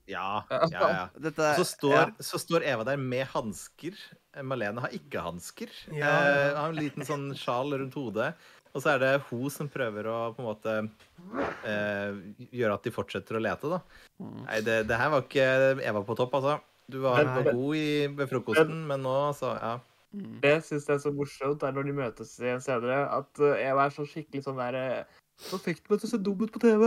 Ja, 0.08 0.42
ja, 0.50 0.68
ja. 0.72 1.04
Dette 1.26 1.52
så 1.58 1.66
står, 1.68 1.92
ja. 1.94 2.06
så 2.18 2.40
står 2.40 2.64
Eva 2.64 2.86
der 2.88 2.96
med 2.96 3.26
hansker. 3.34 3.98
Malene 4.42 4.80
har 4.80 4.94
ikke 4.96 5.20
hansker. 5.20 5.68
Ja. 5.92 6.08
Uh, 6.08 6.58
har 6.62 6.72
en 6.72 6.80
liten 6.80 7.04
sånn 7.06 7.28
sjal 7.38 7.76
rundt 7.76 7.94
hodet. 7.98 8.32
Og 8.72 8.80
så 8.80 8.94
er 8.94 9.02
det 9.02 9.10
hun 9.28 9.50
som 9.52 9.68
prøver 9.68 10.06
å 10.08 10.18
på 10.32 10.40
en 10.40 10.48
måte 10.48 10.74
uh, 10.80 12.20
gjøre 12.48 12.76
at 12.78 12.86
de 12.86 12.92
fortsetter 12.94 13.36
å 13.36 13.42
lete, 13.44 13.68
da. 13.68 13.82
Mm. 14.16 14.38
Nei, 14.46 14.60
det, 14.64 14.76
det 14.88 15.00
her 15.00 15.12
var 15.12 15.26
ikke 15.26 15.48
Eva 15.84 16.00
på 16.08 16.16
topp, 16.16 16.38
altså. 16.40 16.56
Du 16.90 16.98
var, 17.04 17.24
Men- 17.24 17.54
god 17.54 17.76
i, 17.76 18.06
ved 18.18 18.28
frokosten, 18.28 18.86
men 18.88 19.02
nå, 19.06 19.16
så 19.38 19.54
ja. 19.56 19.78
Mm. 20.12 20.40
Det 20.42 20.58
syns 20.66 20.88
jeg 20.88 20.94
er 20.98 21.00
så 21.00 21.10
morsomt, 21.16 21.62
er 21.64 21.72
når 21.72 21.86
de 21.88 21.92
møtes 21.96 22.34
igjen 22.42 22.60
senere, 22.60 23.06
at 23.16 23.38
jeg 23.40 23.70
Eva 23.70 23.86
er 23.86 23.94
så 23.94 24.04
skikkelig 24.04 24.42
sånn 24.44 24.58
der 24.60 24.76
eh, 24.76 25.20
Nå 25.48 25.58
fikk 25.64 25.78
du 25.80 25.94
meg 25.94 26.02
til 26.02 26.06
å 26.06 26.10
se 26.10 26.18
dum 26.20 26.42
ut 26.42 26.52
på 26.52 26.60
TV! 26.60 26.82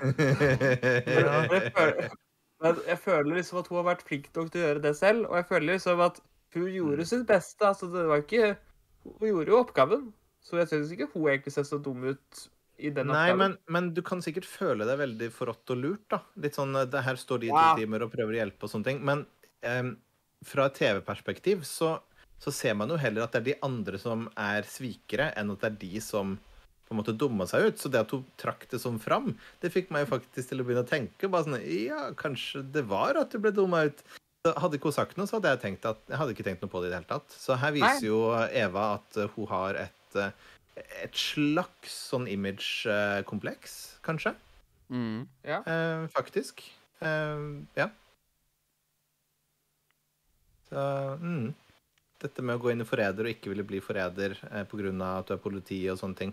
Ja. 1.14 1.42
Men 1.44 1.52
jeg, 1.52 1.72
føler, 1.76 2.14
men 2.64 2.80
jeg 2.88 2.98
føler 3.02 3.36
liksom 3.36 3.60
at 3.60 3.68
hun 3.68 3.78
har 3.82 3.88
vært 3.90 4.06
flink 4.08 4.30
nok 4.34 4.48
til 4.50 4.62
å 4.62 4.64
gjøre 4.64 4.82
det 4.86 4.94
selv, 4.96 5.26
og 5.28 5.36
jeg 5.36 5.48
føler 5.50 5.68
liksom 5.74 6.00
at 6.06 6.22
hun 6.54 6.70
gjorde 6.72 7.06
sitt 7.10 7.26
beste. 7.28 7.66
altså 7.68 7.90
det 7.92 8.06
var 8.08 8.24
ikke, 8.24 8.54
Hun 9.04 9.28
gjorde 9.28 9.52
jo 9.52 9.60
oppgaven, 9.60 10.08
så 10.40 10.56
jeg 10.62 10.68
syns 10.72 10.92
ikke 10.94 11.10
hun 11.12 11.28
egentlig 11.28 11.52
ser 11.52 11.68
så 11.68 11.76
dum 11.78 12.04
ut 12.08 12.46
Nei, 13.06 13.28
men, 13.38 13.56
men 13.70 13.92
du 13.94 14.00
kan 14.06 14.22
sikkert 14.24 14.48
føle 14.48 14.86
deg 14.88 14.98
veldig 14.98 15.28
forrådt 15.34 15.74
og 15.74 15.78
lurt, 15.80 16.06
da. 16.10 16.20
Litt 16.42 16.58
sånn 16.58 16.74
eh, 16.80 16.88
det 16.90 17.04
Her 17.06 17.20
står 17.20 17.44
de 17.44 17.50
i 17.50 17.54
to 17.54 17.68
timer 17.82 18.06
og 18.06 18.14
prøver 18.14 18.34
å 18.34 18.40
hjelpe 18.42 18.66
og 18.66 18.72
sånne 18.72 18.88
ting. 18.90 19.04
Men 19.06 19.22
em, 19.66 19.94
fra 20.44 20.66
et 20.68 20.80
TV-perspektiv 20.80 21.62
så, 21.68 21.94
så 22.42 22.54
ser 22.54 22.74
man 22.78 22.90
jo 22.90 22.98
heller 23.00 23.24
at 23.24 23.36
det 23.36 23.42
er 23.42 23.48
de 23.52 23.60
andre 23.66 24.00
som 24.02 24.26
er 24.34 24.66
svikere, 24.68 25.30
enn 25.38 25.54
at 25.54 25.62
det 25.62 25.70
er 25.70 25.78
de 25.84 26.02
som 26.04 26.34
på 26.84 26.92
en 26.92 27.00
måte 27.00 27.14
dumma 27.16 27.46
seg 27.48 27.70
ut. 27.70 27.78
Så 27.80 27.90
det 27.92 28.02
at 28.04 28.12
hun 28.14 28.26
trakk 28.40 28.66
det 28.70 28.82
sånn 28.82 28.98
fram, 29.02 29.32
det 29.62 29.72
fikk 29.72 29.94
meg 29.94 30.04
jo 30.04 30.12
faktisk 30.16 30.50
til 30.50 30.60
å 30.60 30.66
begynne 30.66 30.84
å 30.84 30.90
tenke. 30.90 31.30
bare 31.30 31.48
sånn, 31.48 31.62
Ja, 31.64 32.10
kanskje 32.18 32.64
det 32.74 32.84
var 32.90 33.16
at 33.20 33.32
du 33.32 33.40
ble 33.40 33.54
dumma 33.54 33.86
ut. 33.88 34.04
Så 34.44 34.52
hadde 34.60 34.76
ikke 34.76 34.90
hun 34.90 34.98
sagt 34.98 35.16
noe, 35.16 35.24
så 35.24 35.38
hadde 35.38 35.54
jeg 35.54 35.62
tenkt 35.62 35.86
at 35.88 36.02
jeg 36.10 36.20
hadde 36.20 36.34
ikke 36.34 36.44
tenkt 36.44 36.60
noe 36.60 36.72
på 36.72 36.82
det 36.82 36.90
i 36.90 36.92
det 36.92 36.98
hele 36.98 37.12
tatt. 37.14 37.32
Så 37.32 37.56
her 37.56 37.72
viser 37.72 38.02
Nei. 38.02 38.10
jo 38.10 38.18
Eva 38.52 38.88
at 38.98 39.16
eh, 39.16 39.30
hun 39.38 39.48
har 39.48 39.78
et 39.86 40.18
eh, 40.20 40.50
et 40.74 41.14
slags 41.18 41.92
sånn 42.10 42.26
image-kompleks, 42.30 43.76
kanskje. 44.06 44.34
Mm. 44.90 45.26
Eh, 45.42 46.06
faktisk. 46.14 46.64
Eh, 47.00 47.44
ja. 47.78 47.90
Så 50.68 50.80
mm. 51.20 51.52
Dette 52.24 52.42
med 52.42 52.56
å 52.56 52.62
gå 52.62 52.72
inn 52.72 52.82
i 52.82 52.88
forræder 52.88 53.26
og 53.26 53.34
ikke 53.34 53.52
ville 53.52 53.66
bli 53.68 53.80
forræder 53.84 54.36
eh, 54.50 54.62
pga. 54.68 54.92
at 55.18 55.28
du 55.28 55.34
er 55.34 55.42
politi 55.42 55.80
og 55.92 55.98
sånne 56.00 56.16
ting, 56.16 56.32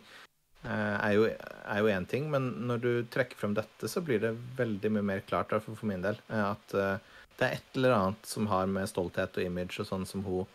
eh, 0.63 0.95
er 1.03 1.79
jo 1.81 1.91
én 1.91 2.07
ting, 2.07 2.29
men 2.31 2.67
når 2.67 2.83
du 2.85 2.91
trekker 3.11 3.37
frem 3.37 3.53
dette, 3.57 3.89
så 3.91 4.01
blir 4.01 4.21
det 4.23 4.37
veldig 4.57 4.91
mye 4.95 5.07
mer 5.09 5.25
klart, 5.27 5.49
fall 5.51 5.75
for 5.75 5.89
min 5.89 6.05
del, 6.05 6.17
eh, 6.29 6.45
at 6.53 6.73
eh, 6.73 6.97
det 7.37 7.47
er 7.47 7.57
et 7.57 7.77
eller 7.77 7.97
annet 7.97 8.25
som 8.29 8.47
har 8.47 8.69
med 8.69 8.89
stolthet 8.89 9.37
og 9.37 9.43
image 9.43 9.81
og 9.81 9.89
sånn 9.89 10.05
som 10.05 10.23
hun 10.23 10.45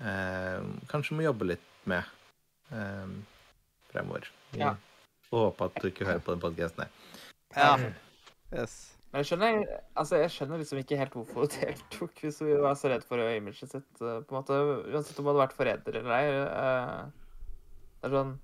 eh, 0.00 0.60
kanskje 0.90 1.18
må 1.18 1.26
jobbe 1.26 1.52
litt 1.52 1.70
med 1.84 2.02
eh, 2.72 3.06
fremover. 3.92 4.28
Vi 4.52 4.58
Ja. 4.60 4.74
håper 5.32 5.64
at 5.64 5.82
du 5.82 5.88
ikke 5.90 6.04
hører 6.06 6.20
på 6.24 6.32
den 6.32 6.40
podkasten 6.40 6.84
her. 6.84 6.90
Ja. 7.56 7.76
Yes. 8.54 8.90
Men 9.12 9.22
jeg 9.22 9.26
skjønner, 9.30 9.80
altså 9.96 10.16
jeg 10.18 10.30
skjønner 10.34 10.58
liksom 10.58 10.78
ikke 10.78 10.96
helt 10.98 11.12
hvorfor 11.14 11.40
hun 11.44 11.52
deltok, 11.54 12.14
hvis 12.22 12.38
hun 12.42 12.62
var 12.62 12.74
så 12.74 12.88
redd 12.90 13.04
for 13.06 13.18
imaget 13.18 13.70
sitt. 13.70 14.00
eh, 14.00 14.20
på 14.22 14.34
en 14.34 14.38
måte, 14.40 14.56
Uansett 14.90 15.18
om 15.18 15.24
hun 15.26 15.34
hadde 15.34 15.44
vært 15.46 15.58
forræder 15.58 16.00
eller 16.00 16.16
ei. 16.16 16.26
eh, 16.40 17.04
Det 18.02 18.10
er 18.10 18.16
sånn 18.18 18.34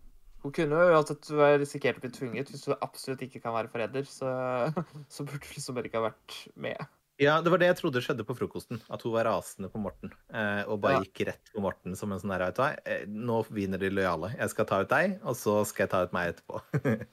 Hun 0.43 0.53
kunne 0.57 0.73
jo 0.81 0.93
uansett 0.97 1.27
være 1.37 1.59
risikert 1.61 1.99
å 1.99 2.01
bli 2.01 2.09
tvunget. 2.17 2.49
Hvis 2.49 2.65
hun 2.65 2.79
absolutt 2.81 3.21
ikke 3.27 3.43
kan 3.45 3.53
være 3.53 3.69
forræder, 3.69 4.07
så, 4.09 4.31
så 5.13 5.25
burde 5.27 5.45
hun 5.45 5.53
liksom 5.59 5.75
bare 5.77 5.91
ikke 5.91 6.01
ha 6.01 6.07
vært 6.09 6.37
med. 6.57 6.87
Ja, 7.21 7.35
det 7.45 7.51
var 7.53 7.61
det 7.61 7.67
jeg 7.69 7.77
trodde 7.83 8.01
skjedde 8.01 8.25
på 8.25 8.35
frokosten. 8.39 8.81
At 8.91 9.03
hun 9.05 9.13
var 9.13 9.27
rasende 9.29 9.69
på 9.71 9.79
Morten. 9.83 10.11
Eh, 10.33 10.63
og 10.67 10.81
bare 10.81 10.95
Ja. 10.99 11.01
gikk 11.05 11.27
rett 11.29 11.51
på 11.55 11.61
Morten 11.61 11.95
som 11.97 12.13
en 12.13 12.19
sånn 12.23 12.33
her, 12.33 12.47
vet 12.47 12.57
du 12.57 12.63
hva. 12.63 12.71
eh, 12.87 13.05
Nå 13.07 13.43
vinner 13.53 13.79
de 13.79 13.91
lojale. 13.91 14.33
Jeg 14.39 14.49
skal 14.51 14.65
ta 14.65 14.81
ut 14.81 14.89
deg, 14.89 15.19
og 15.23 15.37
så 15.37 15.59
skal 15.69 15.85
jeg 15.85 15.91
ta 15.91 16.03
ut 16.07 16.13
meg 16.17 16.33
etterpå. 16.35 16.63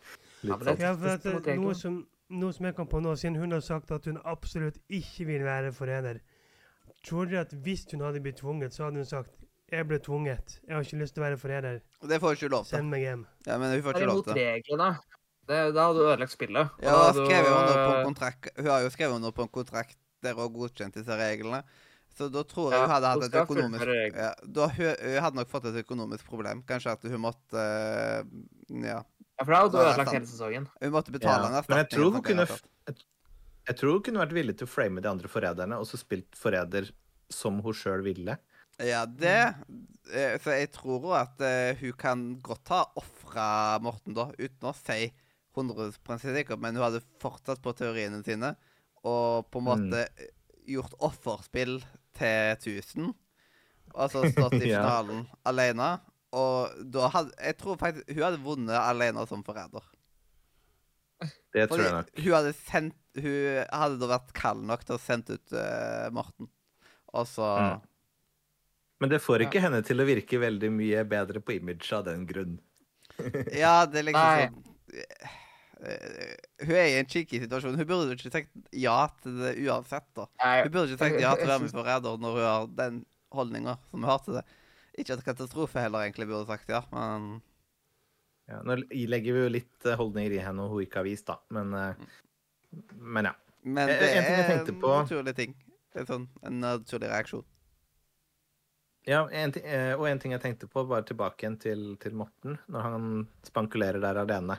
Litt 0.48 0.64
sånn. 0.64 0.80
Ja, 0.80 0.94
for 0.96 1.10
at, 1.18 1.26
eh, 1.26 1.58
noe, 1.58 1.74
som, 1.76 2.08
noe 2.30 2.54
som 2.54 2.66
jeg 2.66 2.76
kom 2.76 2.88
på 2.88 3.02
nå, 3.04 3.16
siden 3.20 3.36
hun 3.38 3.52
har 3.52 3.60
sagt 3.62 3.92
at 3.92 4.06
hun 4.06 4.18
absolutt 4.24 4.80
ikke 4.90 5.26
vil 5.28 5.44
være 5.44 5.74
forræder 5.76 6.22
Tror 7.06 7.28
dere 7.30 7.42
at 7.46 7.52
hvis 7.64 7.86
hun 7.92 8.02
hadde 8.02 8.20
blitt 8.24 8.40
tvunget, 8.42 8.74
så 8.74 8.86
hadde 8.88 8.98
hun 9.04 9.06
sagt 9.06 9.36
jeg 9.70 9.84
ble 9.88 10.00
tvunget. 10.00 10.60
Jeg 10.66 10.76
har 10.76 10.84
ikke 10.84 10.98
lyst 11.02 11.14
til 11.14 11.22
å 11.24 11.26
være 11.28 11.38
forræder. 11.38 11.82
Det 12.08 12.20
får 12.24 12.28
hun 12.32 12.36
ikke 12.40 12.50
lov 12.54 12.64
til. 12.66 12.78
Send 12.78 12.90
meg 12.90 13.02
hjem. 13.04 13.26
Ja, 13.46 13.58
men 13.60 13.74
hun 13.76 13.82
får 13.84 13.94
Det 13.94 14.00
ikke 14.00 14.08
er 14.08 14.14
lov 14.14 14.24
til. 14.24 14.34
reglene. 14.40 14.88
Det, 15.48 15.58
da 15.76 15.88
hadde 15.88 16.00
du 16.00 16.06
ødelagt 16.06 16.34
spillet. 16.34 16.72
Ja, 16.84 16.92
da 16.92 16.94
hun 16.94 17.00
har 17.00 17.12
hadde 17.12 17.26
skrevet 17.26 17.52
under 17.58 17.78
på 17.78 17.92
en 17.98 18.08
kontrakt 18.10 18.50
Hun 18.58 18.72
har 18.72 18.82
jo 18.84 18.94
skrevet 18.94 19.20
under 19.20 19.36
på 19.36 19.46
en 19.46 19.54
kontrakt 19.60 20.00
der 20.26 20.34
hun 20.36 20.56
godkjent 20.56 20.98
disse 20.98 21.18
reglene. 21.20 21.62
Så 22.18 22.28
da 22.34 22.42
tror 22.50 22.74
jeg 22.74 22.80
Ja, 22.80 22.86
hun 22.88 22.94
hadde 22.96 23.12
hatt 23.14 23.26
et 23.28 23.38
økonomisk 23.44 23.92
ja, 24.18 24.32
da 24.58 24.68
hun, 24.74 24.88
hun 24.90 25.20
hadde 25.24 25.40
nok 25.40 25.52
fått 25.52 25.68
et 25.70 25.78
økonomisk 25.84 26.26
problem. 26.28 26.64
Kanskje 26.68 26.96
at 26.98 27.06
hun 27.06 27.22
måtte 27.24 27.62
eh, 27.62 28.26
Ja. 28.88 29.04
Ja, 29.38 29.46
for 29.46 29.54
da 29.54 29.60
hadde 29.62 29.78
er 29.78 29.92
ødelagt 29.92 30.16
hele 30.16 30.30
sesongen. 30.30 30.66
Hun 30.82 30.94
måtte 30.96 31.14
betale 31.14 31.52
Ja, 31.52 31.60
en 31.62 31.70
men 31.70 31.84
jeg 31.84 31.90
tror 31.94 32.12
hun 32.16 32.24
kunne 32.26 32.48
jeg, 32.48 33.04
jeg 33.68 33.78
tror 33.78 33.98
hun 33.98 34.04
kunne 34.08 34.24
vært 34.24 34.34
villig 34.34 34.56
til 34.58 34.68
å 34.68 34.72
frame 34.72 35.04
de 35.04 35.10
andre 35.12 35.30
forræderne, 35.30 35.78
og 35.78 35.86
så 35.86 36.00
spilt 36.00 36.40
forræder 36.40 36.90
som 37.30 37.60
hun 37.62 37.76
sjøl 37.76 38.02
ville. 38.06 38.38
Ja, 38.82 39.06
det 39.06 39.38
eh, 40.14 40.36
Så 40.42 40.54
jeg 40.58 40.72
tror 40.74 41.06
jo 41.06 41.14
at 41.18 41.40
eh, 41.44 41.78
hun 41.82 41.96
kan 42.00 42.26
godt 42.42 42.74
ha 42.74 42.84
ofra 42.98 43.48
Morten, 43.84 44.18
da, 44.18 44.30
uten 44.38 44.70
å 44.70 44.74
si 44.78 45.12
100 45.58 46.20
sikker, 46.22 46.58
men 46.62 46.76
hun 46.78 46.84
hadde 46.88 47.02
fortsatt 47.22 47.62
på 47.64 47.74
teoriene 47.78 48.24
sine 48.26 48.54
og 49.04 49.50
på 49.52 49.60
en 49.62 49.66
Mm. 49.66 49.90
måte 49.90 50.08
gjort 50.68 50.94
offerspill 51.00 51.80
til 52.18 52.56
1000. 52.58 53.14
Altså 53.96 54.26
stått 54.32 54.58
i 54.62 54.70
Ja. 54.76 55.02
alene. 55.48 56.00
Og 56.36 56.74
da 56.92 57.08
hadde 57.10 57.32
Jeg 57.40 57.58
tror 57.58 57.78
faktisk 57.80 58.10
hun 58.12 58.24
hadde 58.24 58.44
vunnet 58.44 58.76
alene 58.76 59.24
som 59.30 59.44
forræder. 59.48 59.82
Det 61.54 61.64
tror 61.70 61.78
Fordi 61.78 61.84
jeg 61.88 61.94
nok. 61.96 62.10
hun 62.24 62.34
hadde 62.36 62.54
sendt 62.54 62.96
Hun 63.18 63.66
hadde 63.74 63.98
da 64.04 64.08
vært 64.12 64.34
kald 64.38 64.66
nok 64.70 64.84
til 64.86 64.94
å 64.98 65.02
sende 65.02 65.34
ut 65.40 65.54
uh, 65.58 66.10
Morten. 66.14 66.50
Og 67.14 67.26
så 67.28 67.48
Mm. 67.58 67.82
Men 69.00 69.10
det 69.10 69.20
får 69.22 69.44
ikke 69.46 69.62
henne 69.62 69.84
til 69.86 70.00
å 70.02 70.06
virke 70.10 70.40
veldig 70.42 70.72
mye 70.74 71.04
bedre 71.06 71.38
på 71.40 71.54
image 71.54 71.92
av 71.94 72.04
den 72.08 72.24
grunn. 72.26 72.56
Ja, 73.54 73.86
det 73.86 74.00
er 74.00 74.08
liksom 74.08 74.26
Nei. 74.26 74.48
sånn 74.50 74.64
Hun 75.78 76.74
er 76.74 76.88
i 76.90 76.96
en 76.98 77.10
cheeky 77.10 77.42
situasjon. 77.44 77.76
Hun 77.78 77.90
burde 77.90 78.16
ikke 78.16 78.32
tenkt 78.34 78.72
ja 78.74 78.96
til 79.22 79.36
det 79.42 79.54
uansett. 79.68 80.08
da. 80.18 80.26
Nei, 80.42 80.56
Hun 80.66 80.74
burde 80.74 80.94
ikke 80.94 81.04
tenkt 81.04 81.22
ja 81.22 81.36
til 81.38 81.46
å 81.46 81.52
være 81.54 81.66
med 81.66 81.72
på 81.76 81.82
Forræder 81.82 82.24
når 82.24 82.40
hun 82.40 82.48
har 82.48 82.72
den 82.80 83.04
holdninga 83.36 83.76
som 83.90 84.02
hun 84.02 84.10
har 84.10 84.24
til 84.26 84.40
det. 84.40 84.46
Ikke 84.98 85.18
at 85.18 85.26
katastrofe 85.28 85.84
heller 85.84 86.08
egentlig 86.08 86.30
burde 86.30 86.48
sagt 86.50 86.72
ja, 86.74 86.82
men 86.94 87.36
Ja, 88.48 88.62
nå 88.64 88.78
legger 89.12 89.36
vi 89.36 89.44
jo 89.44 89.52
litt 89.52 89.86
eh, 89.86 89.98
holdninger 90.00 90.38
i 90.38 90.40
henne 90.40 90.70
hun 90.72 90.82
ikke 90.82 91.02
har 91.02 91.06
vist, 91.06 91.28
da. 91.28 91.36
Men, 91.54 91.74
eh, 91.76 92.08
men 92.96 93.28
ja. 93.30 93.36
Men 93.68 93.92
Eh, 93.92 94.00
det 94.00 94.10
en 94.16 94.24
ting 94.24 94.38
jeg 94.40 94.48
tenkte 94.48 94.74
en 94.74 95.04
naturlig 95.04 95.36
ting. 95.36 95.56
Det 95.94 96.04
er 96.04 96.08
sånn 96.08 96.28
en 96.48 96.60
naturlig 96.64 97.10
reaksjon. 97.12 97.46
Ja, 99.08 99.22
en 99.32 99.54
ting, 99.56 99.64
eh, 99.64 99.94
og 99.96 100.08
en 100.10 100.20
ting 100.20 100.34
jeg 100.36 100.44
tenkte 100.44 100.68
på, 100.72 100.84
bare 100.88 101.06
tilbake 101.08 101.44
igjen 101.44 101.60
til, 101.60 101.84
til 102.00 102.16
Morten, 102.16 102.58
når 102.68 102.88
han 102.88 103.12
spankulerer 103.48 104.04
der 104.04 104.20
alene. 104.24 104.58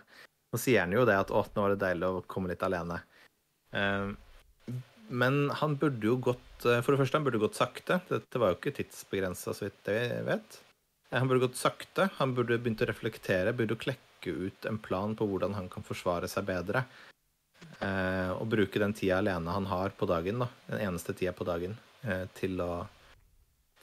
Nå 0.52 0.58
sier 0.60 0.80
han 0.80 0.92
jo 0.92 1.04
det 1.04 1.18
at 1.18 1.30
'å, 1.30 1.44
nå 1.54 1.64
var 1.64 1.74
det 1.74 1.82
deilig 1.84 2.08
å 2.08 2.24
komme 2.26 2.48
litt 2.48 2.64
alene'. 2.64 3.02
Eh, 3.72 4.14
men 5.08 5.48
han 5.50 5.76
burde 5.80 6.04
jo 6.04 6.16
gått 6.20 6.66
eh, 6.66 6.80
For 6.84 6.92
det 6.92 7.00
første, 7.02 7.18
han 7.18 7.26
burde 7.26 7.40
gått 7.40 7.58
sakte. 7.58 8.00
Dette 8.10 8.40
var 8.40 8.52
jo 8.52 8.58
ikke 8.58 8.74
tidsbegrensa, 8.76 9.54
så 9.56 9.66
vidt 9.66 9.92
jeg 9.92 10.24
vet. 10.26 10.58
Eh, 11.10 11.18
Han 11.18 11.28
burde 11.30 11.46
gått 11.46 11.60
sakte. 11.60 12.10
Han 12.18 12.34
burde 12.36 12.58
begynt 12.58 12.84
å 12.84 12.90
reflektere, 12.90 13.56
burde 13.56 13.78
klekke 13.80 14.34
ut 14.48 14.68
en 14.68 14.80
plan 14.82 15.14
på 15.16 15.28
hvordan 15.28 15.54
han 15.56 15.70
kan 15.72 15.86
forsvare 15.86 16.28
seg 16.28 16.48
bedre. 16.48 16.84
Eh, 17.80 18.30
og 18.34 18.48
bruke 18.50 18.80
den 18.82 18.94
tida 18.94 19.22
alene 19.22 19.54
han 19.54 19.68
har 19.70 19.94
på 19.96 20.06
dagen, 20.10 20.44
da, 20.44 20.48
den 20.68 20.84
eneste 20.90 21.14
tida 21.16 21.32
på 21.32 21.46
dagen, 21.46 21.76
til 22.38 22.60
å 22.62 22.86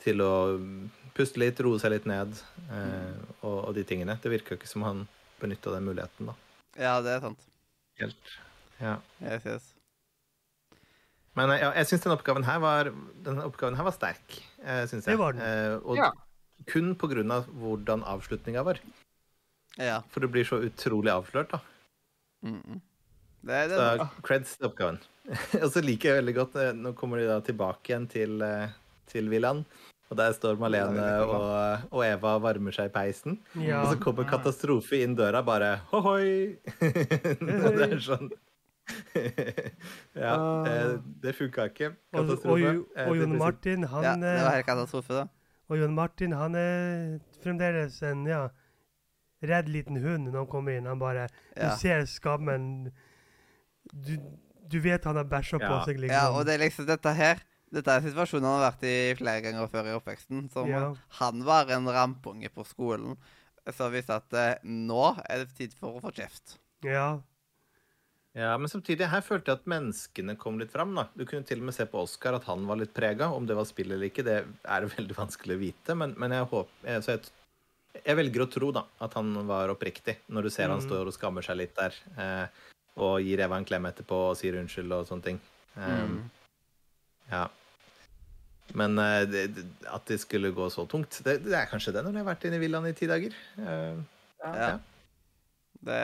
til 0.05 0.21
å 0.21 0.33
puste 1.17 1.39
litt, 1.41 1.59
roe 1.65 1.79
seg 1.81 1.95
litt 1.95 2.05
ned 2.05 2.35
og, 3.41 3.55
og 3.65 3.71
de 3.73 3.83
tingene. 3.87 4.19
Det 4.21 4.29
virker 4.29 4.53
jo 4.53 4.59
ikke 4.59 4.69
som 4.69 4.85
han 4.85 5.01
benytta 5.41 5.73
den 5.73 5.87
muligheten, 5.87 6.29
da. 6.29 6.35
Ja, 6.75 6.99
det 7.01 7.15
er 7.15 7.23
sant. 7.23 7.47
Helt. 8.01 8.31
Ja. 8.81 8.97
Yes, 9.23 9.45
yes. 9.47 9.71
Men 11.35 11.51
ja, 11.59 11.71
jeg 11.75 11.89
syns 11.89 12.03
denne 12.05 12.15
oppgaven 12.15 12.45
her 12.47 12.59
var 12.63 12.89
den 13.25 13.41
oppgaven 13.43 13.75
her 13.75 13.87
var 13.87 13.95
sterk. 13.95 14.37
Eh, 14.63 14.83
synes 14.87 15.03
jeg. 15.03 15.15
Det 15.15 15.19
var 15.19 15.35
den. 15.35 15.43
Eh, 15.43 15.77
og 15.83 15.99
Ja. 15.99 16.11
kun 16.67 16.93
på 16.95 17.09
grunn 17.11 17.31
av 17.31 17.47
hvordan 17.47 18.03
avslutninga 18.07 18.63
var. 18.63 18.79
Ja. 19.77 20.01
For 20.11 20.23
det 20.23 20.31
blir 20.31 20.47
så 20.47 20.61
utrolig 20.63 21.11
avslørt, 21.11 21.51
da. 21.51 21.59
Mm 22.43 22.61
-mm. 22.61 22.81
Det, 23.41 23.67
det, 23.67 23.77
Så 23.77 24.09
creds 24.23 24.57
til 24.57 24.65
oppgaven. 24.65 24.99
og 25.63 25.71
så 25.71 25.81
liker 25.81 26.09
jeg 26.09 26.23
veldig 26.23 26.35
godt 26.35 26.55
eh, 26.55 26.73
Nå 26.73 26.93
kommer 26.93 27.17
de 27.17 27.27
da 27.27 27.39
tilbake 27.41 27.89
igjen 27.89 28.07
til, 28.07 28.41
eh, 28.41 28.69
til 29.07 29.29
villaen. 29.29 29.65
Og 30.11 30.17
der 30.19 30.33
står 30.37 30.59
Malene 30.61 31.05
og, 31.25 31.45
og 31.89 32.01
Eva 32.05 32.35
og 32.37 32.43
varmer 32.45 32.75
seg 32.75 32.91
i 32.91 32.93
peisen. 32.93 33.39
Ja. 33.57 33.81
Og 33.81 33.95
så 33.95 34.01
kommer 34.03 34.27
katastrofe 34.29 34.99
inn 35.01 35.15
døra, 35.17 35.41
bare 35.45 35.79
hohoi! 35.89 36.59
det 37.45 37.87
er 37.89 37.97
sånn 38.05 38.29
Ja, 40.25 40.35
eh, 40.69 40.91
det 41.23 41.33
funka 41.37 41.65
ikke. 41.71 41.89
Og, 42.13 42.19
og, 42.19 42.27
Katastrofe. 42.27 42.75
Eh, 42.93 43.09
og 43.09 43.17
Jon 43.17 43.37
Martin, 43.39 43.87
han 43.89 44.05
ja, 44.05 44.13
det 44.21 44.35
var 44.35 44.51
eh, 44.51 44.57
helt 44.59 44.69
katastrofe, 44.69 45.23
da. 45.23 45.25
Og 45.73 45.81
Jon 45.81 45.97
Martin, 45.97 46.35
han 46.37 46.57
er 46.59 47.17
fremdeles 47.41 47.97
en 48.05 48.27
ja, 48.29 48.43
redd 49.45 49.69
liten 49.73 49.97
hund 50.03 50.29
når 50.29 50.43
han 50.43 50.49
kommer 50.51 50.77
inn. 50.77 50.85
Han 50.89 51.01
bare 51.01 51.27
Du 51.55 51.65
Ja. 51.65 51.73
ser 51.81 52.05
skammen 52.05 52.91
du, 53.93 54.17
du 54.69 54.79
vet 54.81 55.03
han 55.05 55.15
har 55.15 55.25
bæsja 55.29 55.59
på 55.61 55.81
seg, 55.85 55.99
liksom. 56.01 56.13
ja, 56.13 56.29
og 56.29 56.45
det 56.45 56.55
er 56.55 56.63
liksom 56.65 56.87
dette 56.89 57.11
her 57.13 57.41
Dette 57.75 57.91
er 57.91 58.05
situasjonen 58.07 58.47
han 58.47 58.57
har 58.61 58.69
vært 58.71 58.83
i 58.87 58.95
flere 59.19 59.41
ganger 59.43 59.67
før 59.71 59.89
i 59.91 59.95
oppveksten. 59.99 60.45
Som 60.53 60.69
Ja. 60.71 60.93
Han 61.19 61.43
var 61.47 61.69
en 61.75 61.85
rampunge 61.91 62.49
på 62.55 62.63
skolen 62.67 63.17
som 63.75 63.91
visste 63.91 64.15
at 64.21 64.33
eh, 64.37 64.59
nå 64.63 65.03
er 65.27 65.43
det 65.43 65.55
tid 65.57 65.73
for 65.77 65.97
å 65.97 66.01
få 66.07 66.13
kjeft. 66.15 66.57
ja. 66.87 67.17
Ja, 68.35 68.57
men 68.59 68.67
samtidig, 68.67 69.05
her 69.07 69.21
følte 69.23 69.47
jeg 69.53 69.61
at 69.61 69.67
menneskene 69.71 70.33
kom 70.37 70.57
litt 70.59 70.69
fram. 70.73 70.89
da. 70.93 71.05
Du 71.15 71.21
kunne 71.23 71.45
til 71.47 71.61
og 71.61 71.69
med 71.69 71.73
se 71.77 71.85
på 71.87 72.01
Oscar 72.03 72.35
at 72.35 72.43
han 72.49 72.65
var 72.67 72.75
litt 72.81 72.91
prega. 72.93 73.29
Om 73.31 73.45
det 73.47 73.55
var 73.55 73.63
spill 73.63 73.93
eller 73.95 74.09
ikke, 74.09 74.25
det 74.27 74.33
er 74.67 74.87
veldig 74.97 75.15
vanskelig 75.15 75.55
å 75.55 75.61
vite. 75.61 75.95
Men, 75.95 76.15
men 76.19 76.31
jeg, 76.35 76.43
håper, 76.51 76.67
jeg, 76.83 77.03
så 77.05 77.13
jeg, 77.15 77.29
jeg 78.03 78.17
velger 78.19 78.43
å 78.43 78.49
tro 78.51 78.71
da, 78.75 78.83
at 78.99 79.13
han 79.15 79.31
var 79.47 79.71
oppriktig, 79.71 80.17
når 80.27 80.43
du 80.43 80.49
ser 80.51 80.67
han 80.67 80.81
Mhm. 80.81 80.87
står 80.89 81.07
og 81.07 81.15
skammer 81.15 81.47
seg 81.47 81.61
litt 81.61 81.75
der. 81.79 81.95
Eh, 82.19 82.47
og 82.99 83.21
gir 83.23 83.39
Eva 83.47 83.55
en 83.55 83.63
klem 83.71 83.87
etterpå 83.87 84.19
og 84.33 84.35
sier 84.35 84.59
unnskyld 84.59 84.91
og 84.99 85.07
sånne 85.07 85.23
ting. 85.31 85.39
Um, 85.77 85.85
Mm. 85.87 86.19
Ja. 87.31 87.47
Men 88.73 88.97
eh, 88.97 89.21
det, 89.29 89.45
at 89.91 90.07
det 90.09 90.17
skulle 90.23 90.49
gå 90.55 90.69
så 90.73 90.87
tungt, 90.89 91.19
det, 91.25 91.37
det 91.45 91.53
er 91.59 91.69
kanskje 91.69 91.93
det 91.95 92.01
når 92.05 92.15
de 92.15 92.21
har 92.23 92.27
vært 92.31 92.47
inne 92.49 92.57
i 92.57 92.63
villaen 92.63 92.89
i 92.89 92.95
ti 92.97 93.09
dager. 93.09 93.35
Uh, 93.59 94.01
Ja. 94.45 94.73
Det, 95.85 96.01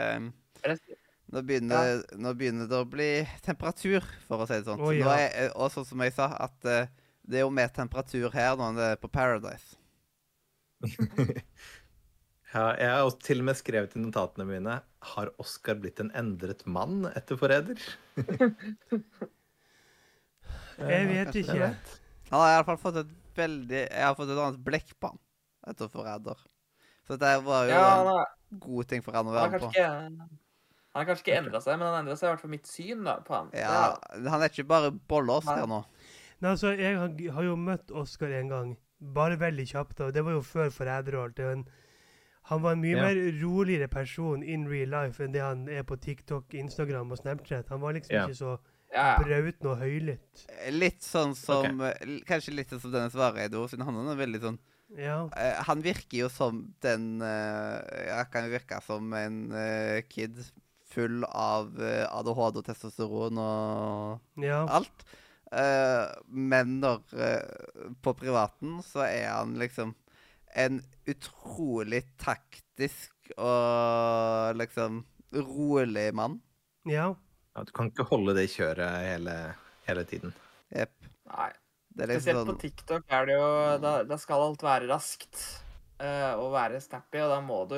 nå, 1.32 1.42
begynner, 1.42 2.02
nå 2.14 2.32
begynner 2.38 2.68
det 2.70 2.78
å 2.78 2.86
bli 2.88 3.10
temperatur, 3.42 4.06
for 4.28 4.42
å 4.42 4.46
si 4.46 4.60
det 4.60 4.66
sånn. 4.68 4.82
Oh, 4.82 4.92
ja. 4.94 5.14
Er, 5.18 5.52
og 5.56 5.72
sånn 5.74 5.86
som 5.88 6.02
jeg 6.04 6.14
sa, 6.14 6.30
at 6.46 6.68
eh, 6.70 6.90
det 7.26 7.40
er 7.40 7.46
jo 7.46 7.54
mer 7.54 7.70
temperatur 7.74 8.30
her 8.34 8.58
nå 8.58 8.70
enn 8.70 8.78
det 8.78 8.90
er 8.94 9.00
på 9.02 9.10
Paradise. 9.12 9.78
Ja, 12.52 12.74
jeg 12.76 12.90
har 12.92 13.14
til 13.24 13.40
og 13.40 13.46
med 13.48 13.56
skrevet 13.56 13.94
i 13.96 14.00
notatene 14.02 14.44
mine 14.44 14.74
Har 15.14 15.30
Oscar 15.40 15.78
blitt 15.80 16.02
en 16.04 16.10
endret 16.12 16.66
mann 16.68 17.06
etter 17.14 17.38
Forræder? 17.40 17.80
Jeg 20.82 21.06
vet 21.08 21.38
ikke. 21.38 21.70
Det. 22.32 22.38
Han 22.38 22.40
har 22.46 22.54
iallfall 22.56 22.78
fått 22.80 22.96
et 23.02 23.12
veldig 23.36 23.82
Jeg 23.90 24.04
har 24.04 24.14
fått 24.18 24.32
et 24.32 24.38
annet 24.46 24.64
blikk 24.64 24.94
på 25.00 25.08
han 25.12 25.18
etter 25.72 25.88
Forræder. 25.92 26.40
Så 27.06 27.16
dette 27.18 27.42
var 27.44 27.66
jo 27.68 27.72
Ja, 27.76 27.84
han 27.90 28.06
en 28.06 28.12
har, 28.16 28.26
god 28.66 28.88
ting 28.88 29.02
for 29.04 29.12
han 29.16 29.26
å 29.30 29.32
være 29.36 29.50
med 29.52 29.60
på. 29.60 29.70
ikke 29.72 29.86
han 30.92 31.00
har 31.00 31.06
kanskje 31.08 31.24
ikke 31.24 31.36
endra 31.40 31.60
seg, 31.64 31.78
men 31.78 31.86
han 31.88 32.02
endra 32.04 32.16
seg 32.20 32.26
i 32.26 32.30
hvert 32.34 32.40
fall 32.42 32.50
mitt 32.52 32.66
syn 32.68 33.04
da, 33.06 33.14
på 33.24 33.32
han. 33.32 33.46
Ja, 33.56 33.96
Han 34.28 34.42
er 34.42 34.50
ikke 34.50 34.66
bare 34.68 34.90
bolle-Oscar 34.92 35.64
nå. 35.66 35.78
Nei, 36.42 36.50
altså, 36.50 36.72
jeg 36.76 36.98
har, 36.98 37.08
har 37.32 37.42
jo 37.46 37.54
møtt 37.56 37.90
Oskar 37.96 38.34
en 38.36 38.48
gang, 38.50 38.76
bare 39.00 39.38
veldig 39.40 39.64
kjapt. 39.70 40.00
og 40.04 40.12
Det 40.12 40.20
var 40.26 40.32
jo 40.36 40.42
før 40.42 40.68
Forræderhold. 40.70 41.34
Det 41.34 41.44
var 41.46 41.52
en- 41.52 41.68
Han 42.50 42.60
var 42.60 42.72
en 42.72 42.80
mye 42.82 42.96
Ja. 42.96 43.02
mer 43.06 43.14
roligere 43.40 43.88
person 43.88 44.42
in 44.42 44.66
real 44.68 44.88
life 44.90 45.22
enn 45.24 45.32
det 45.32 45.40
han 45.40 45.68
er 45.68 45.82
på 45.84 45.96
TikTok, 45.96 46.52
Instagram 46.54 47.12
og 47.12 47.18
Snapchat. 47.18 47.68
Han 47.68 47.80
var 47.80 47.92
liksom 47.94 48.10
Ja. 48.16 48.26
ikke 48.26 48.36
så 48.36 48.58
Ja, 48.92 49.14
ja. 49.16 49.38
noe 49.40 49.72
og 49.72 49.78
høylytt. 49.80 50.42
Litt 50.74 51.00
sånn 51.04 51.32
som 51.38 51.80
okay. 51.80 52.18
Kanskje 52.28 52.52
litt 52.52 52.72
sånn 52.72 52.82
som 52.82 52.92
Dennis 52.92 53.16
Vareide, 53.16 53.62
siden 53.70 53.86
han 53.88 54.12
er 54.12 54.18
veldig 54.20 54.42
sånn 54.42 54.58
Ja. 55.00 55.22
Uh, 55.32 55.62
Han 55.64 55.80
virker 55.80 56.26
jo 56.26 56.28
som 56.28 56.66
den 56.84 57.22
uh, 57.24 57.80
ja, 58.04 58.20
kan 58.28 58.44
jo 58.44 58.52
virke 58.52 58.82
som 58.84 59.08
en 59.16 59.46
uh, 59.56 60.02
kid 60.12 60.36
full 60.92 61.24
av 61.24 61.72
eh, 61.80 62.04
ADHD 62.12 62.60
og 62.60 62.66
testosteron 62.66 63.40
og 63.40 64.44
ja. 64.44 64.62
alt. 64.68 65.04
Eh, 65.52 66.04
men 66.32 66.78
når 66.80 67.02
eh, 67.12 67.90
På 68.04 68.14
privaten 68.16 68.78
så 68.86 69.04
er 69.04 69.28
han 69.34 69.58
liksom 69.60 69.94
en 70.52 70.82
utrolig 71.08 72.02
taktisk 72.20 73.32
og 73.40 74.58
liksom 74.60 75.00
rolig 75.32 76.10
mann. 76.16 76.40
Ja. 76.88 77.14
Ja, 77.52 77.64
du 77.68 77.72
kan 77.76 77.90
ikke 77.92 78.06
holde 78.08 78.34
det 78.36 78.46
kjøret 78.52 79.02
hele, 79.04 79.34
hele 79.88 80.04
tiden. 80.08 80.32
Jepp. 80.72 80.94
Nei. 81.32 81.50
Det 81.92 82.06
er 82.06 82.08
liksom 82.08 82.22
Spesielt 82.22 82.46
på 82.46 82.52
sånn 82.54 82.62
TikTok 82.62 83.10
er 83.12 83.26
det 83.28 83.34
jo 83.36 83.48
Da, 83.82 83.90
da 84.08 84.16
skal 84.16 84.42
alt 84.46 84.62
være 84.64 84.88
raskt 84.88 85.42
uh, 86.00 86.40
og 86.40 86.54
være 86.54 86.80
snappy, 86.80 87.20
og 87.20 87.32
da 87.34 87.40
må 87.44 87.58
du 87.68 87.76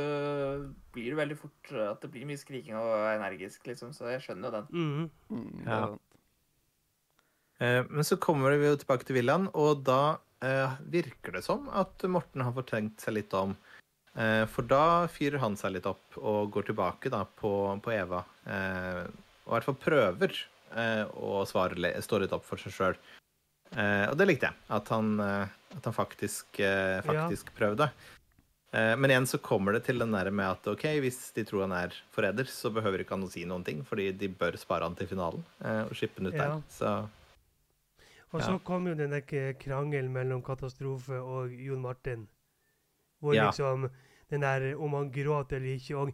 Blir 0.94 1.08
det 1.10 1.18
veldig 1.18 1.38
fort 1.40 1.72
eh, 1.72 1.88
at 1.90 2.04
det 2.04 2.12
blir 2.14 2.28
mye 2.28 2.38
skriking 2.38 2.76
og 2.78 2.92
energisk, 3.10 3.64
liksom, 3.66 3.90
så 3.96 4.12
jeg 4.12 4.22
skjønner 4.22 4.46
jo 4.46 4.54
den. 4.54 4.68
Mm. 4.70 5.08
mm, 5.34 5.64
Ja. 5.66 5.80
Eh, 7.58 7.80
Men 7.90 8.06
så 8.06 8.20
kommer 8.22 8.54
vi 8.54 8.68
jo 8.70 8.78
tilbake 8.78 9.06
til 9.08 9.18
villaen, 9.18 9.48
og 9.58 9.82
da 9.86 10.20
eh, 10.46 10.78
virker 10.94 11.34
det 11.34 11.42
som 11.46 11.66
at 11.74 12.06
Morten 12.06 12.46
har 12.46 12.54
fått 12.54 12.70
seg 13.02 13.16
litt 13.18 13.34
om. 13.34 13.56
Eh, 14.14 14.44
For 14.46 14.62
da 14.70 15.10
fyrer 15.10 15.42
han 15.42 15.58
seg 15.58 15.74
litt 15.74 15.90
opp 15.90 16.18
og 16.22 16.54
går 16.54 16.70
tilbake 16.70 17.10
da 17.10 17.24
på, 17.26 17.52
på 17.82 17.94
Eva. 17.98 18.22
Eh, 18.46 19.02
og 19.44 19.50
i 19.50 19.54
hvert 19.56 19.68
fall 19.68 19.80
prøver 19.82 20.34
eh, 20.74 21.04
å 21.16 21.44
svare, 21.48 21.94
stå 22.02 22.20
litt 22.22 22.32
opp 22.32 22.44
for 22.48 22.56
seg 22.60 22.72
sjøl. 22.72 22.98
Eh, 23.74 24.06
og 24.10 24.16
det 24.18 24.26
likte 24.28 24.48
jeg. 24.50 24.56
At 24.76 24.88
han, 24.94 25.14
eh, 25.20 25.48
at 25.76 25.84
han 25.88 25.96
faktisk, 25.96 26.60
faktisk 27.04 27.50
prøvde. 27.56 27.90
Eh, 28.74 28.96
men 28.98 29.12
igjen 29.12 29.26
så 29.30 29.38
kommer 29.38 29.76
det 29.76 29.84
til 29.86 30.00
den 30.02 30.10
der 30.10 30.30
med 30.34 30.48
at 30.56 30.66
ok, 30.66 30.82
hvis 31.04 31.18
de 31.36 31.44
tror 31.46 31.62
han 31.68 31.74
er 31.76 31.94
forræder, 32.14 32.48
så 32.50 32.72
behøver 32.74 33.04
ikke 33.04 33.14
han 33.14 33.26
å 33.26 33.30
si 33.30 33.44
noen 33.46 33.62
ting, 33.66 33.84
fordi 33.86 34.08
de 34.18 34.26
bør 34.34 34.56
spare 34.58 34.82
han 34.88 34.96
til 34.98 35.06
finalen 35.12 35.44
eh, 35.62 35.84
og 35.84 35.94
shippe 35.94 36.18
han 36.18 36.32
ut 36.32 36.34
Ja. 36.34 36.48
der. 36.48 36.64
Så 36.74 36.94
Og 38.34 38.40
så 38.42 38.56
kom 38.66 38.88
jo 38.88 38.94
den 38.98 39.10
der 39.14 39.22
krangelen 39.54 40.10
mellom 40.10 40.42
Katastrofe 40.42 41.20
og 41.22 41.52
Jon 41.54 41.82
Martin. 41.84 42.26
Hvor 43.22 43.34
Ja. 43.34 43.46
liksom 43.50 43.90
Den 44.30 44.40
der 44.40 44.74
om 44.80 44.92
han 44.94 45.12
gråt 45.12 45.52
eller 45.52 45.76
ikke. 45.76 45.94
Og 45.96 46.12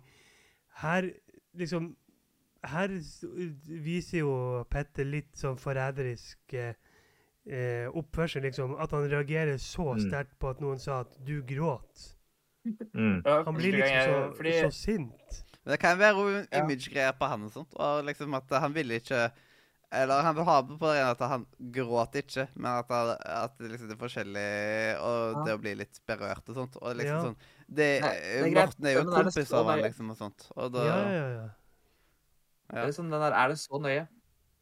her 0.83 1.13
liksom 1.57 1.97
Her 2.63 2.89
viser 3.85 4.19
jo 4.19 4.33
Petter 4.69 5.05
litt 5.09 5.33
sånn 5.41 5.57
forræderisk 5.57 6.53
eh, 6.53 6.75
eh, 7.49 7.87
oppførsel, 7.97 8.43
liksom. 8.45 8.75
At 8.79 8.91
han 8.93 9.09
reagerer 9.11 9.57
så 9.59 9.95
Mm. 9.95 10.03
sterkt 10.11 10.39
på 10.39 10.51
at 10.51 10.61
noen 10.61 10.79
sa 10.79 11.01
at 11.01 11.17
'du 11.25 11.43
gråt'. 11.43 12.15
mm. 12.95 13.23
Han 13.25 13.55
blir 13.55 13.73
liksom 13.73 14.01
så, 14.05 14.37
fordi, 14.37 14.53
så 14.61 14.71
sint. 14.71 15.45
Men 15.65 15.73
det 15.73 15.79
kan 15.81 15.99
være 15.99 16.47
image-greier 16.53 17.13
på 17.19 17.27
han 17.29 17.45
og 17.45 17.51
sånt. 17.53 17.73
Og 17.77 18.05
liksom 18.05 18.35
at 18.37 18.51
han 18.61 18.75
ville 18.75 18.95
ikke 19.01 19.31
Eller 19.93 20.23
han 20.23 20.37
vil 20.37 20.45
ha 20.45 20.61
på 20.63 20.79
det 20.79 21.01
rene 21.01 21.11
at 21.11 21.19
han 21.19 21.47
gråt 21.73 22.15
ikke, 22.15 22.47
men 22.55 22.67
at, 22.79 22.87
han, 22.89 23.17
at 23.27 23.57
det 23.59 23.71
liksom 23.73 23.89
det 23.89 23.97
er 23.97 24.05
forskjellig 24.07 25.01
Og 25.03 25.45
det 25.45 25.55
å 25.57 25.59
bli 25.61 25.75
litt 25.75 25.99
berørt 26.07 26.47
og 26.49 26.55
sånt. 26.55 26.77
Og 26.81 26.95
liksom 26.95 27.17
Ja. 27.17 27.23
sånn 27.25 27.37
det, 27.69 28.01
Nei, 28.01 28.15
det 28.15 28.47
er 28.47 28.55
Morten 28.55 28.87
er 28.87 28.93
jo 28.95 29.05
kompis 29.11 29.53
av 29.53 29.67
han, 29.67 29.81
liksom, 29.83 30.11
og 30.11 30.17
sånt. 30.17 30.47
Og 30.57 30.73
da 30.73 30.85
Ja, 30.87 31.11
ja, 31.11 31.29
ja. 31.41 31.49
Ja. 32.71 32.85
Det 32.85 32.89
er 32.89 32.97
sånn, 32.97 33.11
den 33.13 33.23
der 33.23 33.37
Er 33.37 33.53
det 33.53 33.59
så 33.61 33.81
nøye? 33.83 34.07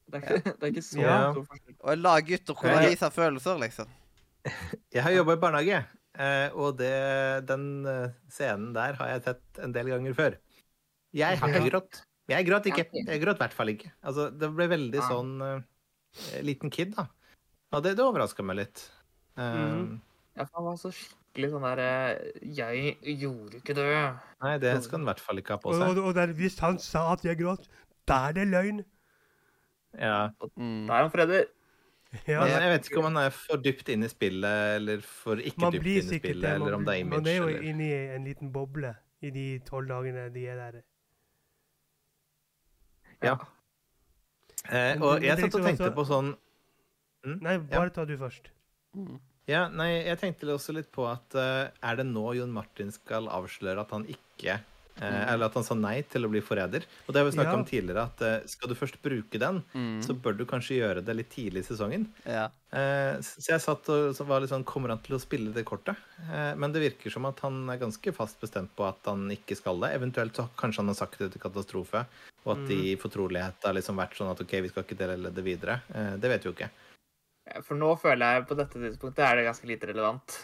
Det 0.09 0.19
er 0.19 0.25
ikke, 0.25 0.53
det 0.59 0.67
er 0.67 0.73
ikke 0.73 0.87
så 0.87 1.01
Ja. 1.03 1.17
stor 1.33 1.47
forskjell. 1.53 1.79
Og 1.85 2.27
gutter 2.29 2.59
kunne 2.59 2.83
gi 2.83 2.91
vise 2.95 3.11
følelser, 3.13 3.61
liksom. 3.61 3.95
Jeg 4.95 5.05
har 5.05 5.13
jobba 5.13 5.37
i 5.37 5.41
barnehage, 5.43 5.81
eh, 6.17 6.49
og 6.57 6.79
det, 6.79 6.93
den 7.49 7.85
eh, 7.87 8.15
scenen 8.33 8.73
der 8.77 8.97
har 9.01 9.11
jeg 9.13 9.25
sett 9.27 9.61
en 9.65 9.75
del 9.75 9.91
ganger 9.93 10.17
før. 10.17 10.39
Jeg 11.17 11.41
har 11.41 11.53
ikke 11.53 11.69
grått. 11.71 12.03
Jeg 12.29 12.45
gråt 12.45 12.67
ikke. 12.69 12.85
Jeg 12.93 13.21
gråt 13.23 13.39
i 13.39 13.43
hvert 13.45 13.57
fall 13.57 13.73
ikke. 13.73 13.91
Altså, 14.05 14.29
det 14.31 14.51
ble 14.53 14.67
veldig 14.69 15.01
Ja. 15.01 15.07
sånn 15.09 15.31
uh, 15.41 16.43
liten 16.45 16.69
kid, 16.73 16.93
da. 16.97 17.07
Og 17.73 17.85
det, 17.85 17.95
det 17.97 18.05
overraska 18.05 18.45
meg 18.45 18.61
litt. 18.61 18.83
Um, 19.39 19.45
mm. 19.47 19.95
Ja, 20.37 20.45
for 20.45 20.61
han 20.61 20.67
var 20.69 20.77
så 20.81 20.91
skikkelig 20.93 21.51
sånn 21.55 21.65
der 21.65 21.83
Jeg 22.45 22.97
gjorde 23.23 23.61
ikke 23.63 23.77
det. 23.79 23.89
Nei, 24.45 24.55
det 24.61 24.75
skal 24.85 24.99
han 24.99 25.07
i 25.07 25.11
hvert 25.11 25.25
fall 25.25 25.41
ikke 25.41 25.57
ha 25.57 25.63
på 25.63 25.73
Og, 25.73 25.81
og, 25.81 25.95
seg. 25.95 26.03
og 26.05 26.17
der, 26.21 26.35
hvis 26.37 26.59
han 26.63 26.79
sa 26.83 27.07
at 27.15 27.25
jeg 27.25 27.41
gråt, 27.41 27.65
da 28.09 28.19
er 28.29 28.37
det 28.39 28.49
løgn. 28.49 28.83
Ja. 29.99 30.31
Mm. 30.57 30.87
Da 30.89 30.99
er 30.99 31.07
han 31.07 31.15
freder. 31.15 31.47
Ja. 32.25 32.41
Men 32.41 32.55
jeg 32.55 32.71
vet 32.73 32.87
ikke 32.89 33.01
om 33.03 33.07
han 33.11 33.21
er 33.21 33.35
for 33.37 33.61
dypt 33.61 33.91
inn 33.93 34.07
i 34.07 34.09
spillet, 34.09 34.77
eller 34.79 35.03
for 35.05 35.41
ikke 35.41 35.61
Man 35.61 35.75
dypt 35.75 35.85
inne 35.85 36.01
inn 36.01 36.15
i 36.17 36.21
spillet, 36.23 36.45
det. 36.47 36.55
eller 36.57 36.77
om 36.79 36.87
det 36.87 36.95
er 36.95 37.03
image. 37.03 37.21
man 37.21 37.29
er 37.29 37.37
jo 37.37 37.49
eller... 37.51 37.67
inne 37.69 37.89
i 37.89 37.99
en 38.17 38.29
liten 38.29 38.53
boble 38.53 38.95
i 39.21 39.33
de 39.35 39.47
tolv 39.67 39.91
dagene 39.91 40.29
de 40.33 40.45
er 40.49 40.61
der. 40.63 40.79
Ja. 43.27 43.35
Eh, 44.71 45.01
og 45.03 45.25
jeg 45.25 45.37
satt 45.41 45.57
og 45.59 45.65
tenkte 45.67 45.91
på 45.95 46.05
sånn 46.07 46.35
Nei, 47.29 47.57
bare 47.59 47.91
ta 47.93 48.05
du 48.07 48.15
først. 48.19 48.47
Mm. 48.97 49.19
Ja, 49.49 49.65
nei, 49.73 50.05
jeg 50.07 50.21
tenkte 50.21 50.49
også 50.53 50.75
litt 50.77 50.91
på 50.95 51.07
at 51.09 51.35
uh, 51.37 51.67
er 51.67 51.99
det 51.99 52.05
nå 52.09 52.25
Jon 52.37 52.53
Martin 52.53 52.93
skal 52.95 53.27
avsløre 53.33 53.83
at 53.83 53.95
han 53.97 54.05
ikke 54.13 54.59
Eller 55.03 55.47
at 55.47 55.55
han 55.55 55.65
sa 55.65 55.75
nei 55.75 56.03
til 56.03 56.25
å 56.27 56.31
bli 56.31 56.41
forræder. 56.41 56.83
Og 57.07 57.15
det 57.15 57.21
har 57.23 57.25
vi 57.31 57.37
snakka 57.37 57.53
Ja. 57.53 57.59
om 57.59 57.65
tidligere, 57.65 58.05
at 58.05 58.23
eh, 58.23 58.47
skal 58.47 58.69
du 58.69 58.75
først 58.75 59.01
bruke 59.03 59.39
den, 59.39 59.63
Mm. 59.75 60.01
så 60.03 60.15
bør 60.21 60.37
du 60.37 60.45
kanskje 60.45 60.79
gjøre 60.81 61.05
det 61.05 61.15
litt 61.17 61.31
tidlig 61.31 61.63
i 61.65 61.69
sesongen. 61.75 62.07
Ja. 62.27 62.49
Eh, 62.73 63.17
Så 63.23 63.49
jeg 63.49 63.61
satt 63.61 63.89
og 63.89 64.15
så 64.15 64.27
var 64.27 64.41
litt 64.41 64.51
sånn 64.51 64.65
Kommer 64.65 64.89
han 64.91 64.99
til 64.99 65.17
å 65.17 65.21
spille 65.21 65.53
det 65.55 65.65
kortet? 65.65 65.97
Eh, 66.31 66.55
Men 66.55 66.73
det 66.73 66.83
virker 66.83 67.11
som 67.11 67.25
at 67.27 67.39
han 67.41 67.69
er 67.71 67.79
ganske 67.79 68.13
fast 68.15 68.41
bestemt 68.41 68.71
på 68.77 68.87
at 68.89 68.99
han 69.07 69.29
ikke 69.31 69.57
skal 69.57 69.79
det. 69.81 69.95
Eventuelt 69.95 70.35
så 70.35 70.49
kanskje 70.57 70.79
han 70.79 70.89
har 70.89 70.95
sagt 70.95 71.19
det 71.19 71.33
til 71.33 71.41
Katastrofe, 71.41 72.05
og 72.45 72.57
at 72.59 72.69
de 72.69 72.93
i 72.93 72.97
fortrolighet 72.97 73.55
har 73.65 73.73
liksom 73.75 73.97
vært 73.97 74.15
sånn 74.17 74.31
at 74.31 74.41
OK, 74.41 74.61
vi 74.61 74.69
skal 74.69 74.83
ikke 74.85 74.99
dele 74.99 75.31
det 75.33 75.45
videre. 75.45 75.81
Eh, 75.95 76.17
Det 76.17 76.29
vet 76.29 76.43
vi 76.45 76.51
jo 76.51 76.55
ikke. 76.55 76.71
For 77.65 77.75
nå 77.77 77.99
føler 77.99 78.35
jeg 78.37 78.47
på 78.49 78.57
dette 78.57 78.75
tidspunktet 78.77 79.19
er 79.25 79.37
det 79.37 79.47
ganske 79.47 79.65
lite 79.67 79.87
relevant. 79.89 80.39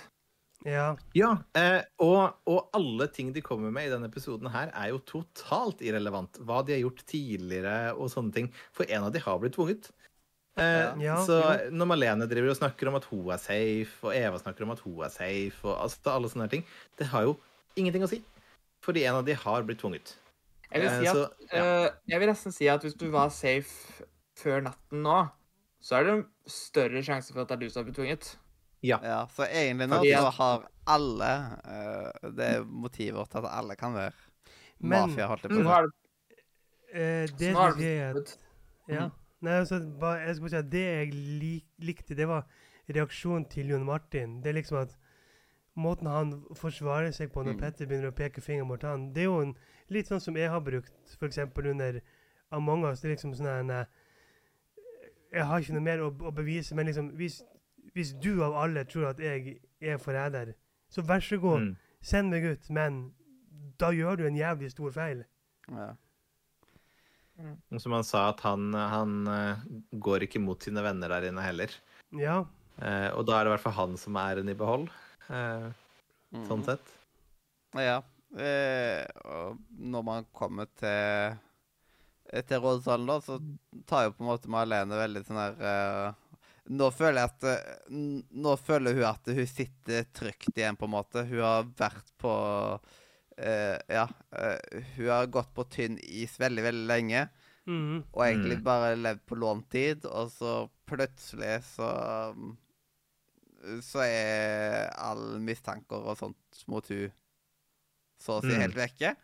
Ja. 0.64 0.86
Ja, 1.12 1.30
eh, 1.60 1.82
og, 2.00 2.38
og 2.48 2.70
alle 2.76 3.06
ting 3.12 3.34
de 3.34 3.42
kommer 3.44 3.72
med 3.74 3.88
i 3.88 3.92
denne 3.92 4.08
episoden 4.08 4.48
her, 4.48 4.70
er 4.72 4.94
jo 4.94 5.02
totalt 5.04 5.82
irrelevant. 5.84 6.38
Hva 6.40 6.62
de 6.64 6.72
har 6.76 6.80
gjort 6.86 7.02
tidligere 7.10 7.92
og 7.92 8.08
sånne 8.12 8.32
ting. 8.32 8.48
For 8.72 8.88
en 8.88 9.04
av 9.08 9.12
de 9.12 9.20
har 9.20 9.38
blitt 9.42 9.56
tvunget. 9.58 9.90
Eh, 10.56 10.94
Ja, 11.02 11.18
så 11.26 11.40
når 11.74 11.88
Malene 11.90 12.28
driver 12.30 12.52
og 12.54 12.58
snakker 12.60 12.88
om 12.88 12.96
at 12.96 13.08
hun 13.10 13.28
er 13.34 13.40
safe, 13.42 13.98
og 14.06 14.14
Eva 14.16 14.38
snakker 14.40 14.64
om 14.64 14.72
at 14.72 14.80
hun 14.86 15.00
er 15.04 15.12
safe, 15.12 15.60
og 15.66 15.74
altså, 15.84 16.00
alle 16.14 16.30
sånne 16.32 16.48
ting, 16.52 16.64
det 17.00 17.10
har 17.12 17.26
jo 17.28 17.36
ingenting 17.76 18.06
å 18.06 18.10
si. 18.12 18.22
Fordi 18.84 19.02
en 19.08 19.18
av 19.20 19.26
de 19.26 19.34
har 19.36 19.64
blitt 19.68 19.80
tvunget. 19.82 20.14
Jeg 20.70 20.80
vil, 20.80 20.88
Eh, 20.90 21.00
si 21.00 21.06
at, 21.10 21.14
så, 21.16 21.48
ja. 21.52 21.64
eh, 21.64 21.90
jeg 22.08 22.20
vil 22.22 22.30
nesten 22.32 22.52
si 22.54 22.66
at 22.72 22.82
hvis 22.82 22.96
du 22.98 23.08
var 23.12 23.28
safe 23.34 24.04
før 24.40 24.64
natten 24.64 25.04
nå, 25.04 25.18
så 25.84 25.98
er 25.98 26.04
det 26.08 26.14
en 26.16 26.24
større 26.48 27.02
sjanse 27.04 27.34
for 27.34 27.44
at 27.44 27.52
det 27.52 27.58
er 27.58 27.62
du 27.66 27.68
som 27.70 27.82
har 27.82 27.90
blitt 27.90 27.98
tvunget. 28.00 28.30
Ja. 28.84 28.98
ja. 29.02 29.18
Så 29.32 29.46
egentlig 29.48 29.88
nå 29.88 30.00
så 30.04 30.30
har 30.36 30.64
alle 30.92 31.30
uh, 31.64 32.30
Det 32.36 32.48
er 32.58 32.64
motiver 32.68 33.24
til 33.32 33.38
at 33.40 33.50
alle 33.58 33.76
kan 33.80 33.94
være 33.96 34.12
Men- 34.80 35.08
mafia, 35.08 35.26
holdt 35.30 35.46
jeg 35.46 35.54
på 35.54 35.62
å 35.62 35.64
nå 35.64 35.76
si. 35.76 35.82
det, 35.86 36.00
Eh, 36.94 37.26
så 37.26 37.36
det 37.40 37.48
er 37.50 38.12
det 38.14 38.38
Ja. 38.88 39.08
Nei, 39.42 39.52
altså, 39.58 39.80
bare, 40.00 40.20
jeg 40.28 40.36
skal 40.36 40.42
bare 40.44 40.50
si 40.52 40.56
at 40.60 40.68
det 40.70 40.82
jeg 40.84 41.14
lik, 41.14 41.64
likte, 41.82 42.14
det 42.14 42.28
var 42.28 42.44
reaksjonen 42.88 43.48
til 43.50 43.66
Jon 43.72 43.84
Martin. 43.84 44.36
Det 44.44 44.52
er 44.52 44.60
liksom 44.60 44.78
at 44.78 44.94
måten 45.76 46.06
han 46.06 46.30
forsvarer 46.54 47.10
seg 47.10 47.32
på 47.32 47.42
når 47.42 47.56
Mm. 47.56 47.60
Petter 47.60 47.86
begynner 47.90 48.12
å 48.12 48.14
peke 48.14 48.40
fingeren 48.40 48.68
mot 48.68 48.82
han, 48.86 49.08
det 49.12 49.22
er 49.24 49.24
jo 49.24 49.40
en, 49.40 49.56
litt 49.90 50.06
sånn 50.06 50.20
som 50.22 50.36
jeg 50.36 50.48
har 50.48 50.60
brukt 50.60 50.92
f.eks. 51.18 51.38
under 51.56 52.00
Among 52.52 52.84
us. 52.86 53.00
Det 53.00 53.10
er 53.10 53.14
liksom 53.16 53.34
sånn 53.34 53.70
en 53.70 53.86
Jeg 55.32 55.44
har 55.46 55.58
ikke 55.58 55.72
noe 55.74 55.82
mer 55.82 55.98
å, 55.98 56.12
å 56.14 56.30
bevise, 56.30 56.74
men 56.76 56.86
liksom 56.86 57.10
hvis, 57.18 57.42
hvis 57.94 58.12
du 58.20 58.42
av 58.44 58.54
alle 58.64 58.84
tror 58.84 59.10
at 59.12 59.18
jeg 59.22 59.58
er 59.80 59.98
forræder, 60.02 60.54
så 60.90 61.02
vær 61.06 61.20
så 61.22 61.38
god, 61.40 61.60
Mm. 61.60 61.76
send 62.02 62.30
meg 62.30 62.44
ut, 62.44 62.70
men 62.70 63.12
da 63.78 63.90
gjør 63.90 64.16
du 64.18 64.26
en 64.26 64.36
jævlig 64.36 64.70
stor 64.70 64.90
feil. 64.92 65.24
Ja. 65.70 65.94
Mm. 67.40 67.78
Som 67.82 67.92
han 67.96 68.04
sa, 68.06 68.28
at 68.30 68.40
han, 68.46 68.68
han 68.74 69.14
eh, 69.26 69.62
går 69.98 70.22
ikke 70.28 70.40
mot 70.42 70.62
sine 70.62 70.82
venner 70.84 71.08
der 71.10 71.26
inne 71.30 71.42
heller. 71.42 71.72
Ja. 72.14 72.44
Eh, 72.78 73.08
og 73.14 73.24
da 73.26 73.38
er 73.40 73.44
det 73.44 73.50
i 73.50 73.54
hvert 73.56 73.64
fall 73.64 73.78
han 73.80 73.96
som 73.98 74.16
er 74.20 74.38
en 74.42 74.48
i 74.52 74.54
behold, 74.58 74.88
eh, 75.30 75.70
sånn 76.46 76.60
Mhm. 76.62 76.64
sett. 76.68 76.92
Ja. 77.74 78.02
Eh, 78.38 79.06
og 79.24 79.58
når 79.78 80.04
man 80.04 80.26
kommer 80.34 80.66
til 80.78 81.38
til 82.48 82.58
rådsalen, 82.58 83.06
da, 83.06 83.18
så 83.20 83.36
tar 83.86 84.04
jo 84.06 84.10
på 84.16 84.24
en 84.24 84.26
måte 84.26 84.48
Malene 84.50 84.96
veldig 84.98 85.20
sånn 85.26 85.36
her 85.38 85.54
eh, 85.62 86.14
Nå 86.72 86.86
føler 86.96 87.20
jeg 87.20 87.28
at 87.28 87.44
eh, 87.44 87.88
Nå 88.32 88.54
føler 88.56 88.94
hun 88.96 89.04
at 89.04 89.26
hun 89.36 89.46
sitter 89.46 90.06
trygt 90.16 90.54
igjen, 90.56 90.76
på 90.80 90.86
en 90.88 90.94
måte. 90.94 91.24
Hun 91.28 91.42
har 91.44 91.66
vært 91.76 92.12
på 92.18 92.34
uh, 92.80 93.78
Ja. 93.92 94.06
Uh, 94.32 94.82
hun 94.96 95.08
har 95.10 95.26
gått 95.26 95.52
på 95.54 95.66
tynn 95.68 95.98
is 96.00 96.38
veldig, 96.40 96.62
veldig 96.64 96.86
lenge. 96.88 97.26
Mm. 97.66 98.02
Og 98.12 98.22
egentlig 98.26 98.58
Mm. 98.58 98.64
bare 98.64 98.94
levd 98.96 99.22
på 99.26 99.36
lånt 99.40 99.68
tid, 99.72 100.04
og 100.06 100.30
så 100.30 100.68
plutselig 100.86 101.62
så 101.64 101.88
Så 103.82 104.02
er 104.04 104.90
all 105.00 105.38
mistanker 105.40 106.04
og 106.04 106.18
sånt 106.20 106.64
mot 106.68 106.86
hun 106.92 107.10
så 108.20 108.38
å 108.38 108.42
si 108.44 108.52
Mm. 108.52 108.60
helt 108.60 108.76
vekke. 108.76 109.14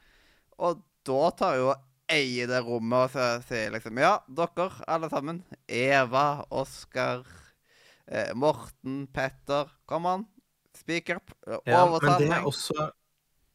Og 0.59 0.83
da 1.05 1.31
tar 1.31 1.57
hun 1.59 1.69
og 1.71 1.85
eier 2.11 2.49
det 2.51 2.61
rommet 2.67 3.07
og 3.09 3.13
så 3.15 3.27
sier 3.47 3.73
liksom 3.75 3.99
Ja, 4.03 4.17
dere 4.29 4.69
alle 4.91 5.11
sammen. 5.13 5.43
Eva, 5.67 6.45
Oskar, 6.51 7.25
eh, 8.07 8.33
Morten, 8.35 9.05
Petter. 9.15 9.71
Kom 9.87 10.07
an. 10.11 10.27
Speak 10.77 11.11
up. 11.15 11.31
Ja, 11.47 11.61
men 11.67 11.77
Overtal 11.85 12.19
det 12.23 12.29
meg. 12.33 12.41
er 12.41 12.49
også 12.51 12.91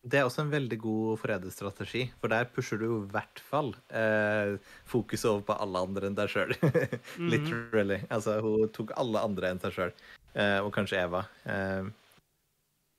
det 0.06 0.20
er 0.20 0.28
også 0.28 0.44
en 0.44 0.52
veldig 0.52 0.78
god 0.84 1.18
forræderstrategi, 1.18 2.04
for 2.22 2.30
der 2.30 2.46
pusher 2.54 2.78
du 2.78 2.84
i 3.00 3.08
hvert 3.10 3.40
fall 3.42 3.72
eh, 3.90 4.52
fokuset 4.86 5.26
over 5.32 5.42
på 5.48 5.56
alle 5.64 5.82
andre 5.82 6.12
enn 6.12 6.18
deg 6.20 6.30
sjøl. 6.30 6.54
Mhm. 7.18 7.32
Literally. 7.34 7.98
Altså, 8.14 8.36
hun 8.46 8.70
tok 8.76 8.94
alle 9.02 9.24
andre 9.26 9.50
enn 9.50 9.62
seg 9.64 9.74
sjøl, 9.74 9.96
eh, 10.38 10.60
og 10.62 10.70
kanskje 10.76 11.00
Eva. 11.08 11.24
Eh, 11.50 11.90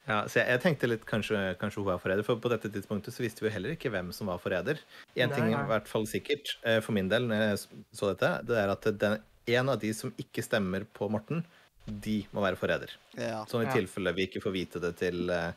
ja, 0.06 0.20
så 0.30 0.38
jeg, 0.40 0.46
jeg 0.54 0.62
tenkte 0.62 0.90
litt 0.90 1.04
kanskje, 1.08 1.40
kanskje 1.60 1.82
hun 1.82 1.88
var 1.90 2.00
forræder, 2.02 2.26
for 2.26 2.38
på 2.42 2.50
dette 2.52 2.70
tidspunktet 2.72 3.14
så 3.14 3.24
visste 3.24 3.42
vi 3.42 3.50
jo 3.50 3.54
heller 3.56 3.74
ikke 3.76 3.90
hvem 3.94 4.12
som 4.14 4.30
var 4.30 4.38
forræder. 4.42 4.78
En 5.18 5.32
ting 5.34 5.50
er 5.52 5.64
i 5.64 5.70
hvert 5.70 5.90
fall 5.90 6.06
sikkert, 6.10 6.56
eh, 6.66 6.80
for 6.84 6.94
min 6.96 7.08
del, 7.12 7.26
når 7.30 7.42
jeg 7.42 7.62
så 7.96 8.12
dette, 8.12 8.32
det 8.46 8.58
er 8.62 8.72
at 8.74 8.90
den, 9.02 9.16
en 9.58 9.72
av 9.72 9.80
de 9.82 9.92
som 9.94 10.12
ikke 10.18 10.42
stemmer 10.46 10.86
på 10.96 11.08
Morten, 11.12 11.44
de 11.86 12.20
må 12.34 12.42
være 12.42 12.58
forræder. 12.58 12.94
Ja. 13.14 13.44
Sånn 13.46 13.62
i 13.66 13.70
tilfelle 13.70 14.10
vi 14.16 14.24
ikke 14.26 14.42
får 14.42 14.54
vite 14.54 14.80
det 14.82 14.92
til 14.98 15.30
eh, 15.30 15.52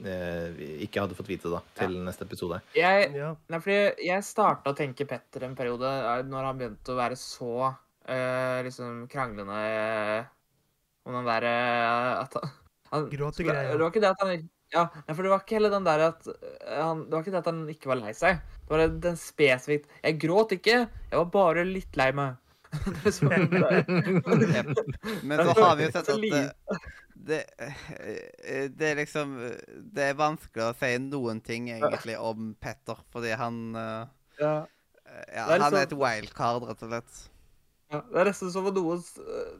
eh, 0.00 0.46
Vi 0.56 0.68
ikke 0.86 1.02
hadde 1.04 1.16
fått 1.18 1.28
vite 1.28 1.50
det 1.50 1.56
da, 1.58 1.60
til 1.82 1.98
neste 2.06 2.24
episode. 2.24 2.62
Jeg, 2.76 3.10
Ja. 3.16 3.34
nei, 3.52 3.60
fordi 3.60 4.06
jeg 4.06 4.24
starta 4.24 4.72
å 4.72 4.76
tenke 4.78 5.04
Petter 5.08 5.44
en 5.44 5.56
periode 5.58 5.84
eh, 5.84 6.22
når 6.24 6.48
han 6.48 6.62
begynte 6.62 6.94
å 6.94 7.00
være 7.00 7.18
så 7.20 7.50
eh, 8.08 8.62
liksom 8.64 9.04
kranglende 9.12 9.58
eh, 9.68 10.32
om 11.04 11.18
den 11.20 11.28
derre 11.28 11.52
at 12.24 12.40
han, 12.90 13.08
Gråtegreia. 13.12 13.72
Det 13.72 13.80
var 13.82 13.90
ikke 13.92 14.04
det 14.04 14.12
at 14.12 14.22
han 14.24 14.48
ja, 14.74 14.88
for 15.06 15.22
det 15.22 15.30
var 15.30 15.42
ikke 15.44 15.56
heller 15.60 15.70
den 15.76 15.84
der 15.86 16.02
at 16.08 16.26
eh, 16.26 16.72
han, 16.74 17.04
Det 17.06 17.14
var 17.14 17.22
ikke 17.22 17.34
det 17.36 17.42
at 17.42 17.50
han 17.52 17.60
ikke 17.70 17.90
var 17.92 18.00
lei 18.00 18.12
seg. 18.18 18.40
Det 18.66 18.72
var 18.72 18.82
den 19.04 19.20
spesifikt 19.20 19.92
Jeg 20.02 20.18
gråt 20.24 20.56
ikke, 20.56 20.76
jeg 20.90 21.20
var 21.20 21.30
bare 21.34 21.64
litt 21.68 21.98
lei 21.98 22.10
meg. 22.16 22.42
Det 23.06 23.12
Men 25.24 25.38
så 25.38 25.54
har 25.54 25.76
vi 25.78 25.86
jo 25.86 25.92
sett 25.94 26.10
at 26.12 26.24
det, 26.26 26.40
det, 27.14 27.38
eh, 27.62 28.90
er 28.90 28.98
liksom 28.98 29.36
Det 29.94 30.10
er 30.10 30.18
vanskelig 30.18 30.66
å 30.66 30.74
si 30.76 30.90
noen 31.06 31.40
ting 31.46 31.70
egentlig 31.70 32.18
om 32.18 32.50
Petter, 32.60 32.98
fordi 33.14 33.32
han 33.38 33.62
eh, 33.78 34.02
ja. 34.42 34.56
Ja, 35.32 35.46
han 35.46 35.62
er 35.62 35.70
liksom- 35.70 35.82
et 35.86 35.96
wildcard, 36.02 36.66
rett 36.68 36.82
og 36.82 36.90
slett. 36.90 37.22
Ja, 37.86 38.00
det 38.02 38.18
er 38.18 38.26
nesten 38.26 38.50
som 38.50 38.64
om 38.66 38.74
noen, 38.74 39.02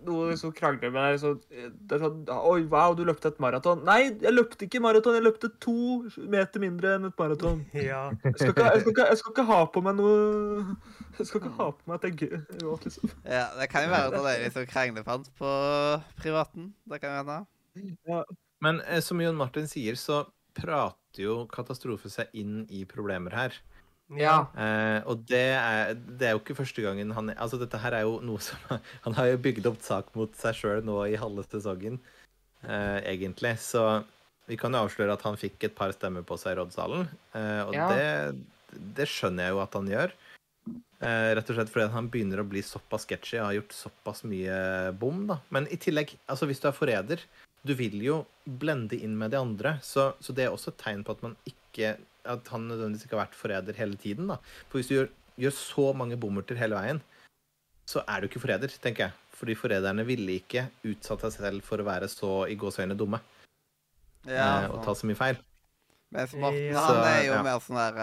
noen 0.03 0.33
liksom 0.33 0.51
krangler 0.57 0.91
med 0.91 1.05
deg. 1.05 1.19
Så, 1.23 1.31
det 1.47 1.95
er 1.95 2.01
sånn 2.03 2.25
Oi, 2.35 2.65
wow, 2.73 2.95
du 2.99 3.05
løpte 3.07 3.31
et 3.31 3.39
maraton. 3.43 3.85
Nei, 3.87 4.01
jeg 4.11 4.35
løpte 4.35 4.67
ikke 4.67 4.81
maraton. 4.83 5.15
Jeg 5.15 5.23
løpte 5.29 5.51
to 5.63 5.77
meter 6.33 6.63
mindre 6.63 6.97
enn 6.97 7.07
et 7.07 7.23
maraton. 7.23 7.63
ja. 7.79 8.09
Jeg 8.25 8.35
skal 8.41 8.51
ikke, 8.51 8.65
jeg 8.67 8.83
skal 8.83 8.95
ikke, 8.95 9.07
jeg 9.13 9.21
skal 9.21 9.35
ikke 9.37 9.47
ha 9.53 9.61
på 9.71 9.85
meg 9.87 10.01
noe 10.01 10.17
Jeg 11.21 11.29
skal 11.29 11.43
ikke 11.45 11.53
ha 11.61 11.69
på 11.77 11.87
meg 11.87 12.01
at 12.01 12.09
jeg 12.09 12.33
er 12.33 12.43
gråt, 12.65 12.89
liksom. 12.89 13.15
Ja, 13.23 13.47
Det 13.61 13.71
kan 13.73 13.87
jo 13.87 13.95
være 13.95 14.11
at 14.11 14.17
det 14.19 14.33
er 14.33 14.43
liksom 14.49 14.67
kranglefant 14.73 15.31
på 15.39 15.53
privaten. 16.19 16.73
Det 16.91 17.01
kan 17.05 17.15
jo 17.15 17.23
hende. 17.23 17.39
Ja. 18.11 18.25
Men 18.65 18.83
eh, 18.89 19.01
som 19.05 19.23
Jon 19.23 19.39
Martin 19.39 19.71
sier, 19.71 19.95
så 20.01 20.25
prater 20.57 21.23
jo 21.23 21.39
Katastrofe 21.53 22.11
seg 22.13 22.35
inn 22.37 22.65
i 22.75 22.83
problemer 22.89 23.39
her. 23.39 23.57
Ja. 24.15 24.37
Uh, 24.55 25.01
og 25.11 25.25
det 25.27 25.47
er, 25.59 25.97
det 25.97 26.29
er 26.29 26.37
jo 26.37 26.43
ikke 26.43 26.55
første 26.61 26.85
gangen 26.85 27.11
han 27.11 27.33
Altså, 27.35 27.59
dette 27.59 27.81
her 27.83 27.97
er 27.99 28.05
jo 28.07 28.21
noe 28.23 28.39
som 28.39 28.61
Han 29.07 29.17
har 29.19 29.33
jo 29.33 29.41
bygd 29.43 29.67
opp 29.67 29.81
sak 29.83 30.13
mot 30.15 30.31
seg 30.39 30.55
sjøl 30.55 30.85
nå 30.87 31.01
i 31.11 31.19
halve 31.19 31.43
sesongen, 31.49 31.99
uh, 32.63 33.01
egentlig. 33.03 33.57
Så 33.59 33.83
vi 34.47 34.59
kan 34.61 34.75
jo 34.75 34.85
avsløre 34.87 35.17
at 35.17 35.27
han 35.27 35.39
fikk 35.41 35.67
et 35.67 35.75
par 35.75 35.91
stemmer 35.97 36.23
på 36.23 36.39
seg 36.39 36.55
i 36.55 36.61
rådsalen. 36.61 37.09
Uh, 37.35 37.63
og 37.67 37.75
Ja. 37.75 37.89
det, 37.91 38.87
det 39.01 39.09
skjønner 39.11 39.49
jeg 39.49 39.57
jo 39.57 39.65
at 39.65 39.75
han 39.81 39.91
gjør. 39.91 40.15
Eh, 40.97 41.31
rett 41.37 41.51
og 41.53 41.59
slett 41.59 41.71
fordi 41.73 41.93
han 41.93 42.07
begynner 42.09 42.41
å 42.41 42.49
bli 42.49 42.63
såpass 42.65 43.05
sketchy 43.05 43.37
og 43.37 43.51
har 43.51 43.57
gjort 43.59 43.75
såpass 43.77 44.23
mye 44.29 44.57
bom. 44.97 45.27
da. 45.29 45.39
Men 45.53 45.69
i 45.69 45.77
tillegg, 45.81 46.15
altså 46.27 46.49
hvis 46.49 46.63
du 46.63 46.69
er 46.71 46.77
forræder, 46.77 47.25
du 47.67 47.75
vil 47.77 47.99
jo 48.03 48.23
blende 48.47 48.97
inn 48.97 49.17
med 49.19 49.35
de 49.35 49.41
andre. 49.41 49.77
Så, 49.85 50.15
så 50.21 50.33
det 50.33 50.47
er 50.47 50.55
også 50.55 50.73
et 50.73 50.81
tegn 50.81 51.05
på 51.05 51.17
at 51.17 51.25
man 51.27 51.37
ikke 51.49 51.97
at 52.27 52.49
han 52.53 52.67
nødvendigvis 52.69 53.07
ikke 53.07 53.17
har 53.17 53.27
vært 53.27 53.39
forræder 53.39 53.79
hele 53.79 53.97
tiden. 54.01 54.27
da. 54.33 54.37
For 54.69 54.79
hvis 54.81 54.89
du 54.91 54.95
gjør, 54.99 55.09
gjør 55.47 55.55
så 55.57 55.87
mange 55.97 56.17
bommerter 56.21 56.59
hele 56.61 56.77
veien, 56.79 57.01
så 57.87 58.03
er 58.09 58.21
du 58.21 58.27
ikke 58.29 58.43
forræder, 58.43 58.73
tenker 58.83 59.07
jeg. 59.07 59.13
Fordi 59.37 59.55
forræderne 59.55 60.05
ville 60.09 60.39
ikke 60.41 60.67
utsatt 60.89 61.21
seg 61.27 61.33
selv 61.37 61.63
for 61.67 61.83
å 61.83 61.85
være 61.87 62.09
så 62.09 62.31
i 62.49 62.57
gåseøyne 62.57 62.97
dumme 62.97 63.19
Ja, 64.27 64.65
eh, 64.65 64.71
og 64.73 64.81
ta 64.85 64.95
så 64.97 65.07
mye 65.07 65.19
feil. 65.19 65.37
Mens 66.15 66.33
Morten, 66.35 66.71
Ja. 66.73 66.81
han 66.81 67.03
er 67.05 67.21
jo 67.27 67.33
Så, 67.33 67.37
ja. 67.37 67.43
mer 67.43 67.61
sånn 67.61 67.77
der 67.77 67.99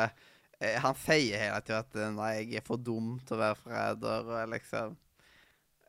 eh, 0.62 0.76
Han 0.84 0.96
sier 0.96 1.40
hele 1.40 1.62
tida 1.66 1.80
at 1.80 1.96
eh, 1.96 2.12
'nei, 2.12 2.32
jeg 2.44 2.62
er 2.62 2.66
for 2.68 2.78
dum 2.78 3.16
til 3.26 3.36
å 3.38 3.40
være 3.40 3.58
forræder', 3.64 4.30
og 4.30 4.50
liksom 4.54 4.96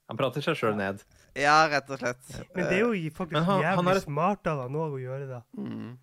Han 0.09 0.17
prater 0.17 0.41
seg 0.45 0.57
sjøl 0.57 0.77
ned. 0.77 1.05
Ja, 1.35 1.67
rett 1.69 1.89
og 1.91 1.99
slett. 1.99 2.25
Men 2.55 2.65
det 2.71 2.77
er 2.79 2.81
jo 2.85 3.11
faktisk 3.11 3.45
han 3.45 3.63
jævlig 3.63 3.77
han 3.77 3.89
er... 3.89 4.01
smart 4.01 4.47
av 4.47 4.61
han 4.63 4.75
òg 4.77 4.93
å 4.97 5.01
gjøre 5.03 5.27
det. 5.29 5.43
Mm. 5.59 5.99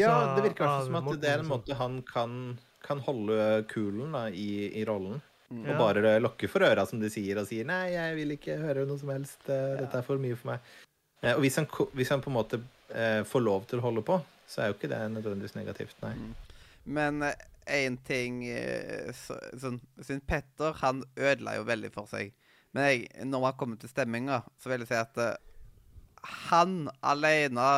Ja, 0.00 0.12
Altså, 0.12 0.36
det 0.36 0.44
virker 0.50 0.64
fall 0.64 0.84
som 0.86 0.94
at 0.96 1.04
Morten, 1.04 1.20
det 1.20 1.28
er 1.30 1.38
en 1.38 1.44
liksom. 1.44 1.52
måte 1.56 1.76
han 1.78 2.02
kan, 2.02 2.58
kan 2.82 2.98
holde 3.06 3.64
kulen 3.68 4.12
da, 4.12 4.26
i, 4.30 4.48
i 4.80 4.84
rollen. 4.88 5.20
Mm. 5.50 5.64
Ja. 5.66 5.74
Og 5.74 5.78
bare 5.82 6.14
lokke 6.24 6.48
for 6.48 6.64
øra, 6.64 6.86
som 6.88 7.00
de 7.00 7.10
sier, 7.12 7.36
og 7.38 7.46
sier 7.46 7.64
'nei, 7.68 7.92
jeg 7.92 8.16
vil 8.16 8.30
ikke 8.38 8.56
høre 8.56 8.86
noe 8.88 8.98
som 8.98 9.10
helst', 9.12 9.48
eh, 9.52 9.76
'dette 9.80 9.98
er 9.98 10.02
for 10.06 10.16
mye 10.18 10.36
for 10.36 10.52
meg'. 10.52 10.60
Eh, 11.22 11.34
Og 11.34 11.40
hvis 11.40 11.56
han, 11.56 11.66
hvis 11.92 12.08
han 12.08 12.20
på 12.24 12.30
en 12.30 12.38
måte 12.38 12.60
eh, 12.94 13.22
får 13.22 13.42
lov 13.44 13.66
til 13.66 13.78
å 13.78 13.82
holde 13.82 14.02
på, 14.02 14.20
så 14.48 14.62
er 14.62 14.66
jo 14.72 14.74
ikke 14.78 14.88
det 14.88 15.00
nødvendigvis 15.12 15.54
negativt, 15.54 15.94
nei. 16.02 16.14
Men 16.84 17.22
én 17.66 17.96
ting 18.04 18.42
så, 19.14 19.36
sånn, 19.56 19.80
Siden 20.00 20.20
Petter 20.26 20.72
han 20.80 21.04
ødela 21.16 21.54
jo 21.56 21.62
veldig 21.64 21.92
for 21.92 22.06
seg. 22.10 22.32
Men 22.72 22.84
jeg, 22.88 23.08
når 23.28 23.40
man 23.40 23.52
kommer 23.60 23.76
til 23.78 23.88
stemminga, 23.92 24.42
så 24.58 24.72
vil 24.72 24.80
jeg 24.80 24.88
si 24.88 24.94
at 24.98 25.18
eh, 25.18 25.36
han 26.24 26.88
alene 27.02 27.68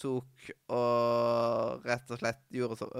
tok 0.00 0.48
og 0.74 1.84
rett 1.86 2.10
og 2.10 2.18
slett 2.20 2.40
gjorde 2.54 2.78
som, 2.80 2.90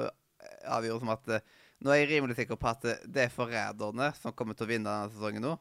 avgjorde 0.70 1.00
som 1.04 1.14
at 1.16 1.32
Nå 1.78 1.92
er 1.94 2.00
jeg 2.00 2.08
rimelig 2.10 2.34
sikker 2.34 2.56
på 2.58 2.66
at 2.72 2.82
det 3.06 3.22
er 3.22 3.30
forræderne 3.30 4.08
som 4.18 4.32
kommer 4.34 4.56
til 4.58 4.66
å 4.66 4.70
vinne 4.72 4.90
denne 4.90 5.12
sesongen 5.14 5.44
nå. 5.46 5.52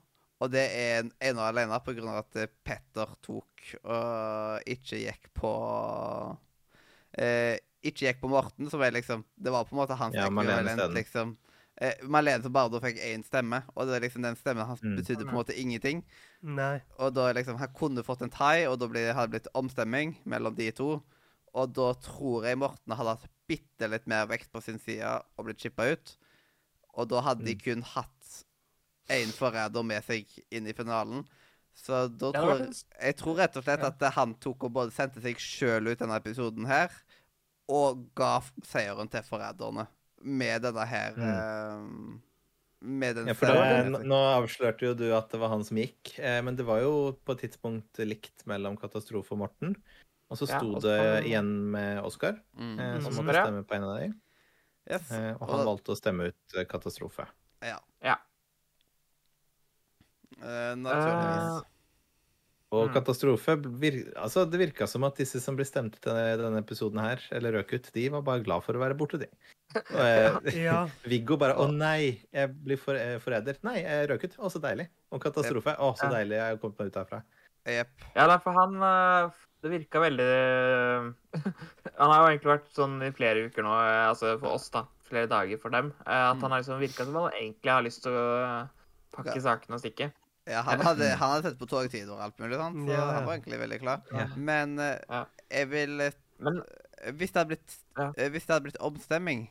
Og 0.41 0.49
det 0.49 0.63
er 0.73 0.99
en- 1.03 1.11
ene 1.21 1.37
og 1.37 1.45
alene 1.51 1.73
av 1.77 2.17
at 2.17 2.49
Petter 2.65 3.11
tok 3.21 3.67
og 3.83 4.63
ikke 4.65 4.97
gikk 5.05 5.29
på 5.37 5.51
eh, 7.17 7.57
Ikke 7.85 8.07
gikk 8.09 8.19
på 8.23 8.29
Morten, 8.31 8.69
som 8.69 8.81
er 8.81 8.91
liksom 8.95 9.23
Det 9.37 9.51
var 9.53 9.65
på 9.65 9.75
en 9.75 9.81
måte 9.83 9.97
hans 9.97 10.15
Ja, 10.17 10.25
ekvivalent, 10.25 10.93
liksom. 10.97 11.35
Eh, 11.79 11.93
Marlene 12.09 12.41
som 12.41 12.51
bare 12.53 12.71
da 12.73 12.79
fikk 12.81 12.97
én 13.05 13.23
stemme, 13.23 13.61
og 13.75 13.85
det 13.85 13.95
er 13.99 14.07
liksom 14.07 14.23
den 14.25 14.35
stemmen 14.35 14.65
hans 14.65 14.81
Mm. 14.81 14.95
betydde 14.97 15.25
på 15.25 15.29
en 15.29 15.37
måte 15.37 15.53
ingenting. 15.53 16.03
Nei. 16.41 16.81
Og 16.99 17.13
da 17.15 17.31
liksom 17.33 17.57
Han 17.57 17.73
kunne 17.73 18.03
fått 18.05 18.21
en 18.21 18.29
thai, 18.29 18.65
og 18.69 18.77
da 18.79 18.87
ble, 18.87 19.07
hadde 19.13 19.31
det 19.31 19.41
blitt 19.41 19.53
omstemming 19.57 20.17
mellom 20.25 20.55
de 20.55 20.71
to. 20.71 21.01
Og 21.57 21.73
da 21.73 21.93
tror 21.93 22.45
jeg 22.45 22.57
Morten 22.61 22.93
hadde 22.95 23.15
hatt 23.17 23.29
bitte 23.47 23.87
litt 23.89 24.05
mer 24.07 24.27
vekt 24.27 24.51
på 24.51 24.61
sin 24.61 24.77
side 24.79 25.07
og 25.37 25.45
blitt 25.47 25.59
chippa 25.63 25.87
ut. 25.93 26.15
Og 26.97 27.07
da 27.09 27.21
hadde 27.21 27.45
de 27.45 27.55
Mm. 27.55 27.59
kun 27.63 27.81
hatt 27.81 28.43
én 29.09 29.31
forræder 29.33 29.83
med 29.85 30.03
seg 30.03 30.25
inn 30.51 30.67
i 30.67 30.73
finalen. 30.73 31.25
Så 31.73 32.07
da 32.17 32.31
tror 32.31 32.73
jeg 33.01 33.15
tror 33.17 33.35
rett 33.37 33.55
og 33.57 33.63
slett 33.63 33.79
Ja. 33.81 33.87
at 33.87 34.13
han 34.15 34.33
tok 34.35 34.63
og 34.63 34.73
både 34.73 34.91
sendte 34.91 35.21
seg 35.21 35.37
sjøl 35.37 35.87
ut 35.91 35.99
denne 35.99 36.15
episoden 36.17 36.65
her, 36.67 36.91
og 37.69 38.13
ga 38.15 38.41
seieren 38.63 39.09
til 39.09 39.21
forræderne 39.21 39.87
med 40.23 40.61
denne 40.61 40.85
her 40.87 41.13
eh, 41.17 41.77
Mm. 41.79 42.21
Ja, 43.27 43.33
for 43.33 43.47
det, 43.49 44.01
nå 44.05 44.17
avslørte 44.37 44.85
jo 44.85 44.93
du 44.93 45.07
at 45.17 45.31
det 45.33 45.39
var 45.41 45.49
han 45.49 45.63
som 45.65 45.77
gikk, 45.77 46.19
eh, 46.19 46.41
men 46.45 46.55
det 46.55 46.65
var 46.67 46.81
jo 46.83 47.13
på 47.25 47.33
et 47.33 47.41
tidspunkt 47.47 47.97
likt 48.05 48.45
mellom 48.45 48.77
Katastrofe 48.77 49.33
og 49.33 49.39
Morten. 49.45 49.73
Og 50.29 50.37
så 50.37 50.45
sto 50.45 50.73
ja, 50.75 50.79
det 50.83 51.25
igjen 51.31 51.49
med 51.71 52.03
Oskar, 52.05 52.41
Mm. 52.57 52.79
eh, 52.79 52.99
som 53.01 53.13
Mhm. 53.13 53.25
måtte 53.25 53.43
stemme 53.43 53.63
på 53.65 53.75
en 53.75 53.83
av 53.83 53.97
dem. 53.99 54.21
Yes. 54.89 55.11
Eh, 55.11 55.33
og 55.39 55.49
han 55.49 55.65
valgte 55.65 55.91
å 55.91 55.97
stemme 55.97 56.27
ut 56.29 56.55
eh, 56.55 56.65
Katastrofe. 56.65 57.27
Ja. 57.63 57.79
Ja. 58.03 58.17
Uh, 60.37 60.75
naturligvis. 60.77 61.63
Og 62.71 62.89
Mm. 62.89 62.93
Katastrofe 62.93 63.55
vir 63.79 64.13
altså, 64.15 64.43
Det 64.49 64.59
virka 64.59 64.87
som 64.87 65.03
at 65.05 65.15
disse 65.15 65.39
som 65.41 65.55
ble 65.55 65.63
stemt 65.65 65.95
ut 65.95 66.05
i 66.05 66.35
denne 66.37 66.59
episoden 66.61 66.99
her, 66.99 67.17
eller 67.31 67.53
røk 67.53 67.73
ut, 67.73 67.91
de 67.93 68.09
var 68.09 68.21
bare 68.21 68.43
glad 68.43 68.61
for 68.63 68.73
å 68.73 68.79
være 68.83 68.97
borte, 68.97 69.17
de. 69.17 69.27
Og, 69.75 69.99
eh, 69.99 70.37
Ja. 70.67 70.87
Viggo 71.03 71.37
bare 71.37 71.53
'Å 71.59 71.67
nei, 71.73 72.21
jeg 72.33 72.53
blir 72.63 72.77
for, 72.79 72.95
eh, 72.95 73.17
forræder'. 73.19 73.57
Nei, 73.67 73.81
jeg 73.83 74.09
røk 74.09 74.23
ut. 74.23 74.37
Å, 74.39 74.49
så 74.51 74.61
deilig. 74.63 74.87
Og 75.11 75.21
Katastrofe. 75.21 75.75
Å, 75.77 75.89
så 75.99 76.09
deilig. 76.11 76.37
Jeg 76.39 76.53
har 76.55 76.57
kommet 76.61 76.79
meg 76.79 76.87
ut 76.87 76.99
herfra. 77.01 77.23
Yep. 77.67 77.89
Ja, 78.15 78.27
derfor 78.31 78.53
for 78.53 78.61
han 78.61 78.77
eh, 78.81 79.31
Det 79.61 79.71
virka 79.73 79.99
veldig 79.99 80.27
Han 81.99 82.11
har 82.13 82.21
jo 82.21 82.29
egentlig 82.31 82.51
vært 82.53 82.69
sånn 82.77 82.93
i 83.03 83.09
flere 83.11 83.47
uker 83.49 83.65
nå, 83.65 83.73
altså 84.07 84.37
for 84.39 84.53
oss, 84.55 84.69
da. 84.71 84.85
Flere 85.09 85.27
dager 85.31 85.59
for 85.59 85.73
dem. 85.73 85.89
At 86.05 86.39
han 86.43 86.51
har 86.53 86.61
liksom 86.61 86.79
virka 86.79 87.03
som 87.07 87.15
han 87.15 87.31
egentlig 87.33 87.71
har 87.73 87.83
lyst 87.83 88.03
til 88.05 88.15
å 88.15 88.67
pakke 89.15 89.35
Ja. 89.35 89.43
sakene 89.49 89.75
og 89.79 89.81
stikke. 89.83 90.11
Ja, 90.47 90.61
han 90.63 90.79
hadde, 90.79 91.09
han 91.19 91.33
hadde 91.33 91.49
sett 91.49 91.59
på 91.59 91.67
togtider 91.67 92.13
og 92.15 92.21
alt 92.23 92.37
mulig 92.39 92.55
sånt, 92.59 92.77
så 92.87 92.93
Ja. 92.93 93.05
han 93.17 93.25
var 93.25 93.35
egentlig 93.37 93.59
veldig 93.59 93.79
klar. 93.81 94.01
Ja. 94.13 94.27
Men 94.35 94.77
Ja. 94.79 95.25
jeg 95.51 95.69
vil 95.69 96.11
Men 96.39 96.61
Hvis 97.17 97.31
det 97.31 97.39
hadde 97.41 97.47
blitt, 97.55 97.75
Ja. 97.97 98.11
hvis 98.29 98.45
det 98.45 98.53
hadde 98.53 98.63
blitt 98.63 98.79
omstemming, 98.81 99.49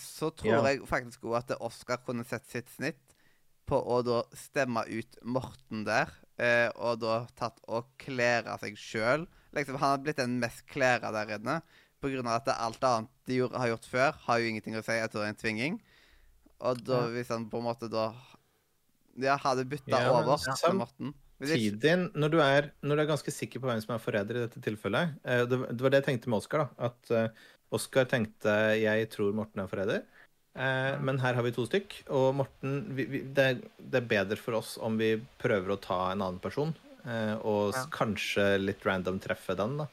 så 0.00 0.30
tror 0.32 0.54
Ja. 0.54 0.62
jeg 0.70 0.86
faktisk 0.88 1.24
òg 1.28 1.36
at 1.38 1.56
Oskar 1.60 2.00
kunne 2.04 2.24
sett 2.24 2.46
sitt 2.48 2.68
snitt 2.72 3.00
på 3.68 3.76
å 3.76 4.00
da 4.02 4.22
stemme 4.34 4.82
ut 4.88 5.18
Morten 5.22 5.84
der, 5.84 6.10
eh, 6.38 6.70
og 6.74 7.00
da 7.04 7.26
tatt 7.38 7.60
og 7.68 7.86
klære 7.98 8.58
seg 8.58 8.78
sjøl. 8.80 9.26
Liksom, 9.54 9.76
han 9.78 9.90
har 9.94 10.02
blitt 10.02 10.16
den 10.16 10.38
mest 10.40 10.64
klæra 10.66 11.12
der 11.12 11.36
inne, 11.38 11.60
på 12.00 12.08
grunn 12.10 12.26
av 12.26 12.40
at 12.40 12.48
alt 12.56 12.82
annet 12.82 13.10
de 13.26 13.36
gjorde, 13.36 13.58
har 13.60 13.68
gjort 13.68 13.86
før, 13.92 14.12
har 14.26 14.38
jo 14.40 14.48
ingenting 14.48 14.76
å 14.78 14.82
si 14.82 14.96
etter 14.96 15.26
en 15.26 15.36
tvinging. 15.36 15.80
Og 16.60 16.80
da, 16.84 17.06
hvis 17.12 17.28
han 17.28 17.48
på 17.50 17.60
en 17.60 17.68
måte 17.68 17.88
da 17.92 18.10
ja, 19.20 19.36
hadde 19.36 19.66
bytta 19.68 19.90
Ja, 19.90 20.12
over 20.12 20.38
ja, 20.38 20.54
til 20.56 20.78
Morten 20.78 21.14
Tiden, 21.40 22.10
når 22.20 22.28
du, 22.28 22.38
er, 22.44 22.66
når 22.84 22.96
du 22.98 23.02
er 23.02 23.08
ganske 23.08 23.32
sikker 23.32 23.62
på 23.62 23.68
hvem 23.70 23.78
som 23.80 23.94
er 23.94 24.02
forræder 24.02 24.36
i 24.36 24.42
dette 24.42 24.60
tilfellet 24.60 25.14
eh, 25.24 25.46
det, 25.48 25.56
var 25.80 25.88
det 25.92 26.02
jeg 26.02 26.08
tenkte 26.10 26.28
med 26.28 26.36
Oskar. 26.42 26.66
At 26.76 27.12
eh, 27.16 27.30
Oskar 27.70 28.04
tenkte 28.10 28.54
'jeg 28.80 29.10
tror 29.10 29.32
Morten 29.32 29.60
er 29.62 29.68
forræder'. 29.70 30.02
Eh, 30.54 31.00
men 31.00 31.18
her 31.22 31.34
har 31.34 31.42
vi 31.42 31.52
to 31.52 31.66
stykk. 31.66 32.02
Og 32.10 32.34
Morten 32.34 32.94
vi, 32.96 33.04
vi, 33.04 33.20
det, 33.22 33.44
er, 33.44 33.60
det 33.78 34.02
er 34.02 34.08
bedre 34.08 34.36
for 34.36 34.58
oss 34.58 34.76
om 34.82 34.98
vi 34.98 35.14
prøver 35.38 35.70
å 35.74 35.80
ta 35.80 36.12
en 36.12 36.22
annen 36.22 36.40
person. 36.42 36.74
Eh, 37.06 37.36
og 37.46 37.74
Ja. 37.74 37.86
kanskje 37.90 38.58
litt 38.58 38.84
random 38.84 39.20
treffe 39.20 39.56
den, 39.56 39.78
da. 39.78 39.86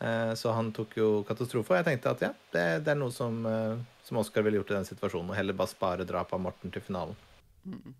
Eh, 0.00 0.34
så 0.34 0.52
han 0.52 0.72
tok 0.72 0.96
jo 0.96 1.24
katastrofe. 1.24 1.70
Og 1.70 1.78
jeg 1.78 1.84
tenkte 1.84 2.10
at 2.10 2.20
ja, 2.20 2.32
det, 2.52 2.84
det 2.84 2.92
er 2.92 2.98
noe 2.98 3.14
som, 3.14 3.46
eh, 3.46 3.78
som 4.04 4.18
Oskar 4.18 4.42
ville 4.42 4.58
gjort 4.58 4.74
i 4.74 4.78
den 4.80 4.88
situasjonen. 4.90 5.30
Og 5.30 5.38
heller 5.38 5.56
bare 5.56 5.72
spare 5.72 6.04
drap 6.08 6.34
av 6.34 6.40
Morten 6.40 6.74
til 6.74 6.82
finalen. 6.82 7.16
Mm. 7.64 7.94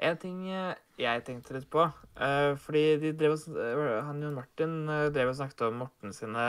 En 0.00 0.16
ting 0.16 0.46
eh, 0.48 0.76
jeg 1.00 1.24
tenkte 1.26 1.58
litt 1.58 1.68
på 1.72 1.82
eh, 1.84 2.52
Fordi 2.62 2.84
de 3.02 3.12
drev 3.16 3.34
og, 3.36 3.58
eh, 3.60 3.98
han 4.06 4.22
Jon 4.24 4.38
Martin 4.38 4.78
drev 5.12 5.32
og 5.32 5.36
snakket 5.36 5.66
om 5.68 5.82
Morten 5.84 6.14
sine, 6.16 6.46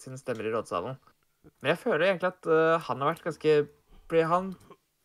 sine 0.00 0.20
stemmer 0.20 0.48
i 0.48 0.54
rådsalen. 0.54 0.96
Men 1.60 1.74
jeg 1.74 1.80
føler 1.82 2.08
egentlig 2.08 2.32
at 2.32 2.48
han 2.88 3.02
har 3.02 3.12
vært 3.12 3.26
ganske 3.28 3.58
Fordi 4.08 4.24
han 4.32 4.50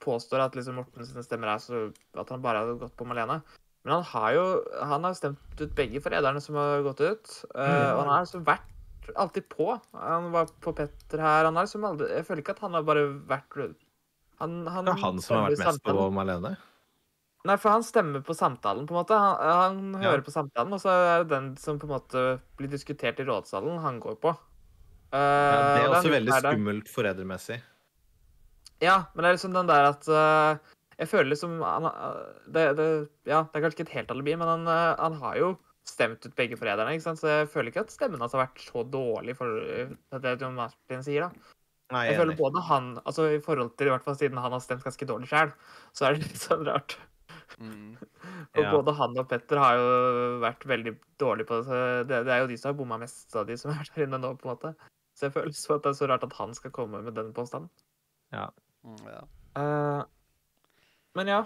påstår 0.03 0.45
at 0.45 0.55
liksom 0.57 0.79
Morten 0.79 1.07
sine 1.07 1.25
stemmer 1.25 1.53
er 1.53 1.63
så 1.63 1.85
At 2.19 2.31
han 2.31 2.43
bare 2.43 2.63
har 2.63 2.79
gått 2.79 2.95
på 2.99 3.07
Malene. 3.07 3.41
Men 3.83 3.97
han 3.97 4.07
har 4.13 4.35
jo 4.37 4.43
han 4.87 5.03
har 5.03 5.15
stemt 5.19 5.59
ut 5.59 5.75
begge 5.75 5.99
forræderne 6.03 6.39
som 6.43 6.55
har 6.55 6.85
gått 6.85 7.01
ut. 7.03 7.31
Mm. 7.51 7.63
Og 7.67 7.97
han 7.99 8.11
har 8.13 8.21
altså 8.21 8.39
vært 8.39 9.09
alltid 9.19 9.49
på. 9.51 9.73
Han 9.99 10.31
var 10.31 10.51
på 10.63 10.71
Petter 10.77 11.19
her. 11.19 11.49
Han 11.49 11.59
har 11.59 11.67
liksom 11.67 11.83
aldri 11.89 12.07
Jeg 12.13 12.27
føler 12.29 12.45
ikke 12.45 12.55
at 12.55 12.63
han 12.63 12.77
har 12.79 12.85
bare 12.87 13.09
vært 13.27 13.57
han, 14.39 14.61
han, 14.67 14.87
Det 14.87 14.93
er 14.93 15.03
han 15.03 15.19
som 15.19 15.41
har 15.41 15.51
vært 15.51 15.65
mest 15.67 15.83
på 15.83 16.13
Malene. 16.15 16.55
Nei, 17.43 17.57
for 17.59 17.73
han 17.75 17.83
stemmer 17.83 18.21
på 18.23 18.31
samtalen, 18.37 18.85
på 18.87 18.95
en 18.95 19.01
måte. 19.01 19.17
Han, 19.19 19.35
han 19.93 20.01
Ja. 20.01 20.11
hører 20.13 20.23
på 20.23 20.31
samtalen, 20.31 20.71
og 20.73 20.79
så 20.79 20.93
er 20.95 21.23
det 21.23 21.29
den 21.33 21.49
som 21.59 21.79
på 21.79 21.89
en 21.89 21.95
måte 21.97 22.21
blir 22.55 22.69
diskutert 22.71 23.19
i 23.19 23.25
rådsalen, 23.27 23.81
han 23.83 23.99
går 23.99 24.15
på. 24.23 24.31
Uh, 25.13 25.19
Ja, 25.19 25.75
det 25.75 25.81
er 25.83 25.89
også 25.97 26.13
veldig 26.13 26.37
skummelt 26.39 26.87
foreldremessig. 26.89 27.59
Ja, 28.81 29.05
men 29.13 29.23
det 29.23 29.29
er 29.29 29.35
liksom 29.37 29.53
den 29.53 29.67
der 29.69 29.85
at 29.91 30.07
uh, 30.09 30.57
Jeg 30.97 31.07
føler 31.11 31.29
liksom 31.29 31.59
han, 31.61 31.85
uh, 31.85 32.33
det, 32.47 32.63
det, 32.79 32.87
Ja, 33.29 33.43
det 33.43 33.59
er 33.59 33.65
kanskje 33.67 33.77
ikke 33.83 33.89
et 33.91 33.97
helt 33.99 34.11
alibi, 34.15 34.35
men 34.39 34.47
han, 34.47 34.65
han 34.97 35.13
har 35.21 35.37
jo 35.37 35.51
stemt 35.85 36.23
ut 36.25 36.35
begge 36.35 36.55
forræderne, 36.57 36.95
ikke 36.95 37.03
sant? 37.09 37.19
Så 37.19 37.27
jeg 37.27 37.49
føler 37.51 37.69
ikke 37.73 37.83
at 37.83 37.91
stemmen 37.91 38.21
hans 38.23 38.31
har 38.33 38.45
vært 38.47 38.63
så 38.63 38.83
dårlig 38.87 39.35
for 39.35 39.51
det 40.23 40.35
John 40.41 40.55
Martin 40.55 41.03
sier, 41.03 41.27
da. 41.27 41.53
Nei, 41.91 42.05
Jeg 42.07 42.13
jeg 42.13 42.15
er 42.15 42.21
føler 42.23 42.37
både 42.39 42.61
han 42.65 42.85
Altså 43.03 43.25
i 43.35 43.41
forhold 43.43 43.73
til, 43.77 43.89
i 43.89 43.91
hvert 43.91 44.05
fall 44.05 44.15
siden 44.17 44.39
han 44.39 44.55
har 44.55 44.61
stemt 44.63 44.85
ganske 44.87 45.05
dårlig 45.05 45.27
sjøl, 45.29 45.51
så 45.93 46.07
er 46.07 46.15
det 46.15 46.23
litt 46.23 46.39
sånn 46.41 46.63
rart. 46.65 46.95
Mm. 47.59 47.95
Og 48.55 48.61
Ja. 48.63 48.71
både 48.71 48.93
han 48.97 49.17
og 49.17 49.29
Petter 49.29 49.59
har 49.61 49.77
jo 49.77 49.87
vært 50.43 50.65
veldig 50.67 50.93
dårlige 51.21 51.49
på 51.49 51.59
det. 51.59 51.65
så 51.67 51.79
Det, 52.09 52.19
det 52.27 52.33
er 52.33 52.43
jo 52.43 52.49
de 52.51 52.57
som 52.57 52.69
har 52.69 52.77
bomma 52.77 52.97
mest 53.01 53.35
av 53.35 53.47
de 53.47 53.57
som 53.57 53.71
har 53.71 53.83
vært 53.83 53.97
her 53.97 54.07
inne 54.07 54.19
nå, 54.21 54.33
på 54.37 54.47
en 54.47 54.53
måte. 54.55 54.73
Så 55.13 55.27
jeg 55.27 55.33
føler 55.35 55.53
at 55.53 55.83
det 55.83 55.91
er 55.91 55.97
så 55.99 56.09
rart 56.09 56.23
at 56.25 56.37
han 56.39 56.53
skal 56.57 56.73
komme 56.73 57.01
med 57.05 57.15
den 57.15 57.33
påstanden. 57.33 57.69
Mm, 58.33 59.03
ja. 59.05 59.21
Uh, 59.53 60.03
men 61.15 61.29
ja. 61.29 61.43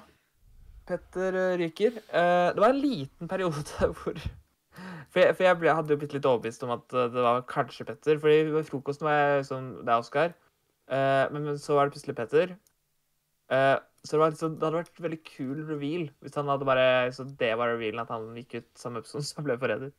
Petter 0.88 1.36
eh, 1.36 1.58
ryker. 1.60 1.98
Uh, 2.14 2.54
det 2.56 2.64
var 2.64 2.72
en 2.72 2.80
liten 2.80 3.28
periode 3.28 3.90
hvor 4.00 4.22
For 5.12 5.20
jeg, 5.20 5.36
for 5.36 5.44
jeg 5.44 5.58
ble, 5.60 5.74
hadde 5.76 5.92
jo 5.92 6.00
blitt 6.00 6.14
litt 6.16 6.28
overbevist 6.28 6.64
om 6.64 6.72
at 6.76 6.88
det 6.92 7.24
var 7.24 7.44
kanskje 7.50 7.86
Petter. 7.88 8.20
fordi 8.20 8.52
ved 8.54 8.68
frokosten 8.68 9.08
var 9.08 9.18
jeg 9.20 9.50
sånn 9.50 9.70
Det 9.84 9.92
er 9.92 10.00
Oskar. 10.00 10.34
Uh, 10.88 11.28
men, 11.34 11.44
men 11.44 11.60
så 11.60 11.76
var 11.76 11.88
det 11.88 11.98
plutselig 11.98 12.16
Petter. 12.16 12.56
Eh, 13.48 13.78
så 14.08 14.20
det, 14.22 14.40
sånn, 14.40 14.56
det 14.60 14.66
hadde 14.68 14.82
vært 14.82 15.02
veldig 15.04 15.20
kul 15.28 15.58
reveal 15.68 16.08
hvis 16.24 16.38
han 16.40 16.50
hadde 16.52 16.68
bare 16.68 16.88
så 17.16 17.26
det 17.28 17.52
var 17.60 17.74
revealen 17.74 18.04
at 18.06 18.14
han 18.14 18.30
gikk 18.40 18.62
ut 18.62 18.70
samme 18.80 19.04
episode 19.04 19.28
som 19.28 19.46
ble 19.46 19.58
forræder. 19.60 19.92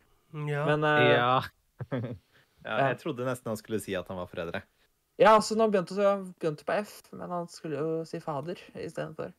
Ja. 0.48 0.64
Men 0.68 0.86
uh, 0.86 1.04
ja. 1.08 1.36
Ja. 2.66 2.74
Jeg 2.88 2.98
trodde 3.02 3.26
nesten 3.26 3.52
han 3.52 3.58
skulle 3.58 3.78
si 3.82 3.94
at 3.96 4.08
han 4.10 4.18
var 4.18 4.28
forræder. 4.30 4.64
Ja, 5.18 5.32
altså 5.36 5.56
nå 5.58 5.68
begynte 5.70 5.94
han 6.02 6.28
begynte 6.38 6.66
på 6.66 6.74
F, 6.82 6.98
men 7.14 7.30
han 7.30 7.48
skulle 7.50 7.80
jo 7.80 8.02
si 8.06 8.20
fader 8.22 8.60
istedenfor. 8.74 9.32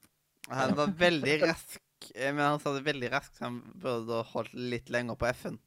Han 0.50 0.76
var 0.78 0.94
veldig 0.98 1.36
rask, 1.44 1.80
eh, 2.16 2.32
men 2.34 2.44
han 2.46 2.62
sa 2.64 2.74
det 2.76 2.86
veldig 2.88 3.12
raskt, 3.14 3.38
så 3.38 3.48
han 3.48 3.62
burde 3.80 4.24
holdt 4.32 4.56
litt 4.56 4.90
lenger 4.92 5.20
på 5.20 5.30
F-en. 5.32 5.60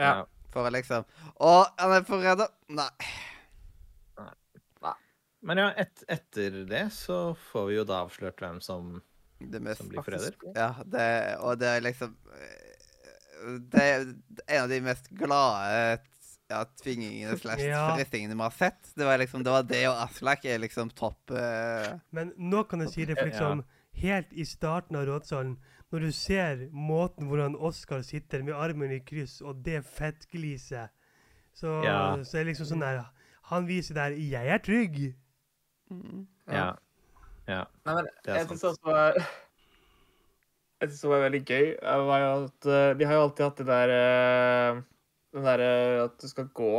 Ja. 0.00 0.24
For 0.54 0.68
å 0.68 0.72
liksom 0.72 1.06
Å, 1.42 1.52
han 1.80 1.96
er 1.96 2.06
forræder! 2.06 2.52
Nei. 2.76 2.90
Men 5.44 5.60
ja, 5.60 5.66
et, 5.76 6.04
etter 6.08 6.62
det 6.68 6.86
så 6.96 7.18
får 7.50 7.66
vi 7.68 7.76
jo 7.76 7.84
da 7.88 8.00
avslørt 8.06 8.40
hvem 8.40 8.60
som, 8.64 8.96
Det 9.38 9.60
mest 9.62 9.82
som 9.82 9.90
blir 9.92 10.04
forræder. 10.04 10.38
Ja, 10.56 10.70
det, 10.84 11.06
og 11.44 11.58
det 11.60 11.68
er 11.68 11.84
liksom 11.84 12.16
eh, 12.38 13.60
Det 13.60 13.84
er 13.84 14.06
en 14.06 14.62
av 14.62 14.72
de 14.72 14.80
mest 14.84 15.10
glade 15.12 16.00
ja, 16.48 16.64
tvingingene 16.82 17.36
slash 17.40 17.64
fristingene 17.96 18.36
vi 18.36 18.44
har 18.44 18.56
sett. 18.56 18.90
Det 18.94 19.04
var 19.04 19.18
liksom, 19.18 19.44
det 19.44 19.52
var 19.52 19.62
det 19.68 19.84
og 19.88 20.00
Aslak 20.04 20.44
er 20.44 20.60
liksom 20.62 20.90
topp 20.96 21.32
uh, 21.32 21.94
Men 22.14 22.34
nå 22.36 22.64
kan 22.68 22.84
jeg 22.84 22.92
si 22.92 23.06
det, 23.08 23.16
for 23.18 23.30
liksom 23.30 23.64
helt 24.00 24.32
i 24.32 24.44
starten 24.48 24.98
av 24.98 25.06
rådsalen, 25.08 25.56
når 25.94 26.08
du 26.08 26.12
ser 26.12 26.68
måten 26.74 27.28
hvordan 27.30 27.54
Oskar 27.54 28.02
sitter 28.02 28.42
med 28.42 28.56
armen 28.58 28.92
i 28.92 29.00
kryss, 29.06 29.38
og 29.40 29.62
det 29.64 29.84
fettgliset, 29.86 30.90
så, 31.54 31.80
Ja. 31.86 32.16
så 32.24 32.38
er 32.38 32.44
det 32.44 32.54
liksom 32.54 32.72
sånn 32.72 32.82
der 32.82 33.04
Han 33.52 33.66
viser 33.68 33.94
der 33.94 34.10
'Jeg 34.10 34.48
er 34.48 34.58
trygg'. 34.58 35.14
Mm. 35.90 36.26
Ja. 36.52 36.66
ja. 37.48 37.64
Nei, 37.86 37.94
men 37.94 38.04
Det 38.24 38.32
er 38.32 38.38
jeg 38.38 38.48
syns 38.48 38.60
sant. 38.60 38.78
også 38.78 38.90
var 38.92 39.18
Jeg 40.80 40.90
syns 40.90 41.00
det 41.04 41.10
var 41.10 41.22
veldig 41.28 41.42
gøy, 41.48 41.66
eh, 41.80 42.02
var 42.08 42.18
jo 42.24 42.32
at 42.44 42.66
eh, 42.66 42.90
de 42.98 43.04
har 43.08 43.14
jo 43.18 43.22
alltid 43.28 43.44
hatt 43.46 43.56
det 43.62 43.66
der 43.70 43.92
eh, 43.94 44.82
Den 45.34 45.46
derre 45.48 45.70
at 46.04 46.18
du 46.20 46.28
skal 46.28 46.48
gå 46.54 46.72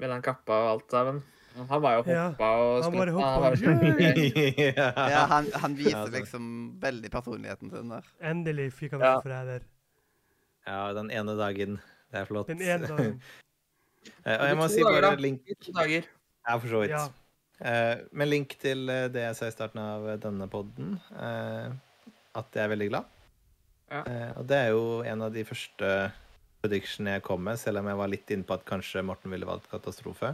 med 0.00 0.08
den 0.10 0.22
kappa 0.22 0.56
og 0.64 0.70
alt 0.76 0.90
sammen. 0.94 1.22
Han 1.68 1.82
var 1.82 1.96
jo 1.98 2.04
Ja, 2.14 2.28
og 2.38 2.76
og 2.78 2.84
han 2.84 2.94
bare 2.94 3.12
hoppa. 3.12 3.50
kjempegøy. 3.58 4.72
Ja, 4.78 5.24
han, 5.26 5.48
han 5.52 5.74
viser 5.76 6.10
liksom 6.14 6.44
veldig 6.80 7.10
personligheten 7.10 7.70
sin 7.74 7.90
der. 7.90 8.06
Endelig 8.22 8.68
fikk 8.78 8.92
han 8.94 9.00
være 9.02 9.16
Ja. 9.18 9.20
forræder. 9.26 9.66
ja, 10.66 10.92
den 10.94 11.10
ene 11.10 11.34
dagen. 11.36 11.80
Det 12.10 12.20
er 12.22 12.24
flott. 12.30 12.46
Den 12.48 12.62
ene 12.62 12.86
dagen. 12.86 13.20
Eh, 14.24 14.32
og 14.40 14.46
jeg 14.48 14.56
må 14.56 14.66
si 14.72 14.80
bare 14.80 15.10
link 15.20 15.42
To 15.60 15.72
dager. 15.76 16.06
Ja, 16.48 16.54
for 16.56 16.68
så 16.72 16.78
vidt. 16.80 16.94
Eh, 17.60 17.98
med 18.16 18.30
link 18.30 18.54
til 18.60 18.88
eh, 18.88 19.06
det 19.12 19.26
jeg 19.26 19.36
sa 19.36 19.48
i 19.50 19.52
starten 19.52 19.80
av 19.82 20.06
eh, 20.08 20.18
denne 20.20 20.46
podden, 20.48 20.94
eh, 21.12 21.68
at 22.40 22.56
jeg 22.56 22.64
er 22.64 22.72
veldig 22.72 22.88
glad. 22.88 23.10
Ja. 23.90 24.00
Eh, 24.00 24.30
og 24.40 24.46
det 24.48 24.60
er 24.60 24.70
jo 24.72 24.84
en 25.04 25.26
av 25.26 25.34
de 25.34 25.44
første 25.44 25.90
predictionene 26.64 27.18
jeg 27.18 27.26
kom 27.26 27.42
med, 27.44 27.60
selv 27.60 27.82
om 27.82 27.90
jeg 27.90 28.00
var 28.00 28.12
litt 28.12 28.32
inne 28.32 28.48
på 28.48 28.56
at 28.56 28.64
kanskje 28.68 29.04
Morten 29.04 29.32
ville 29.34 29.48
valgt 29.48 29.68
katastrofe. 29.72 30.32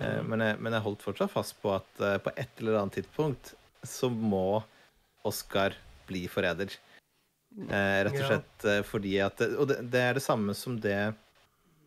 Eh, 0.00 0.22
men, 0.24 0.46
jeg, 0.46 0.60
men 0.64 0.78
jeg 0.78 0.84
holdt 0.86 1.04
fortsatt 1.04 1.34
fast 1.34 1.58
på 1.60 1.74
at 1.76 1.92
på 2.24 2.32
et 2.40 2.64
eller 2.64 2.80
annet 2.80 3.02
tidspunkt 3.02 3.52
så 3.84 4.08
må 4.08 4.62
Oscar 5.28 5.76
bli 6.08 6.24
forræder. 6.30 6.72
Eh, 7.68 7.98
rett 8.06 8.16
og 8.16 8.30
slett 8.30 8.64
ja. 8.64 8.80
fordi 8.88 9.18
at 9.20 9.42
Og 9.60 9.66
det, 9.68 9.82
det 9.92 10.00
er 10.00 10.16
det 10.16 10.24
samme 10.24 10.56
som 10.56 10.78
det 10.80 11.12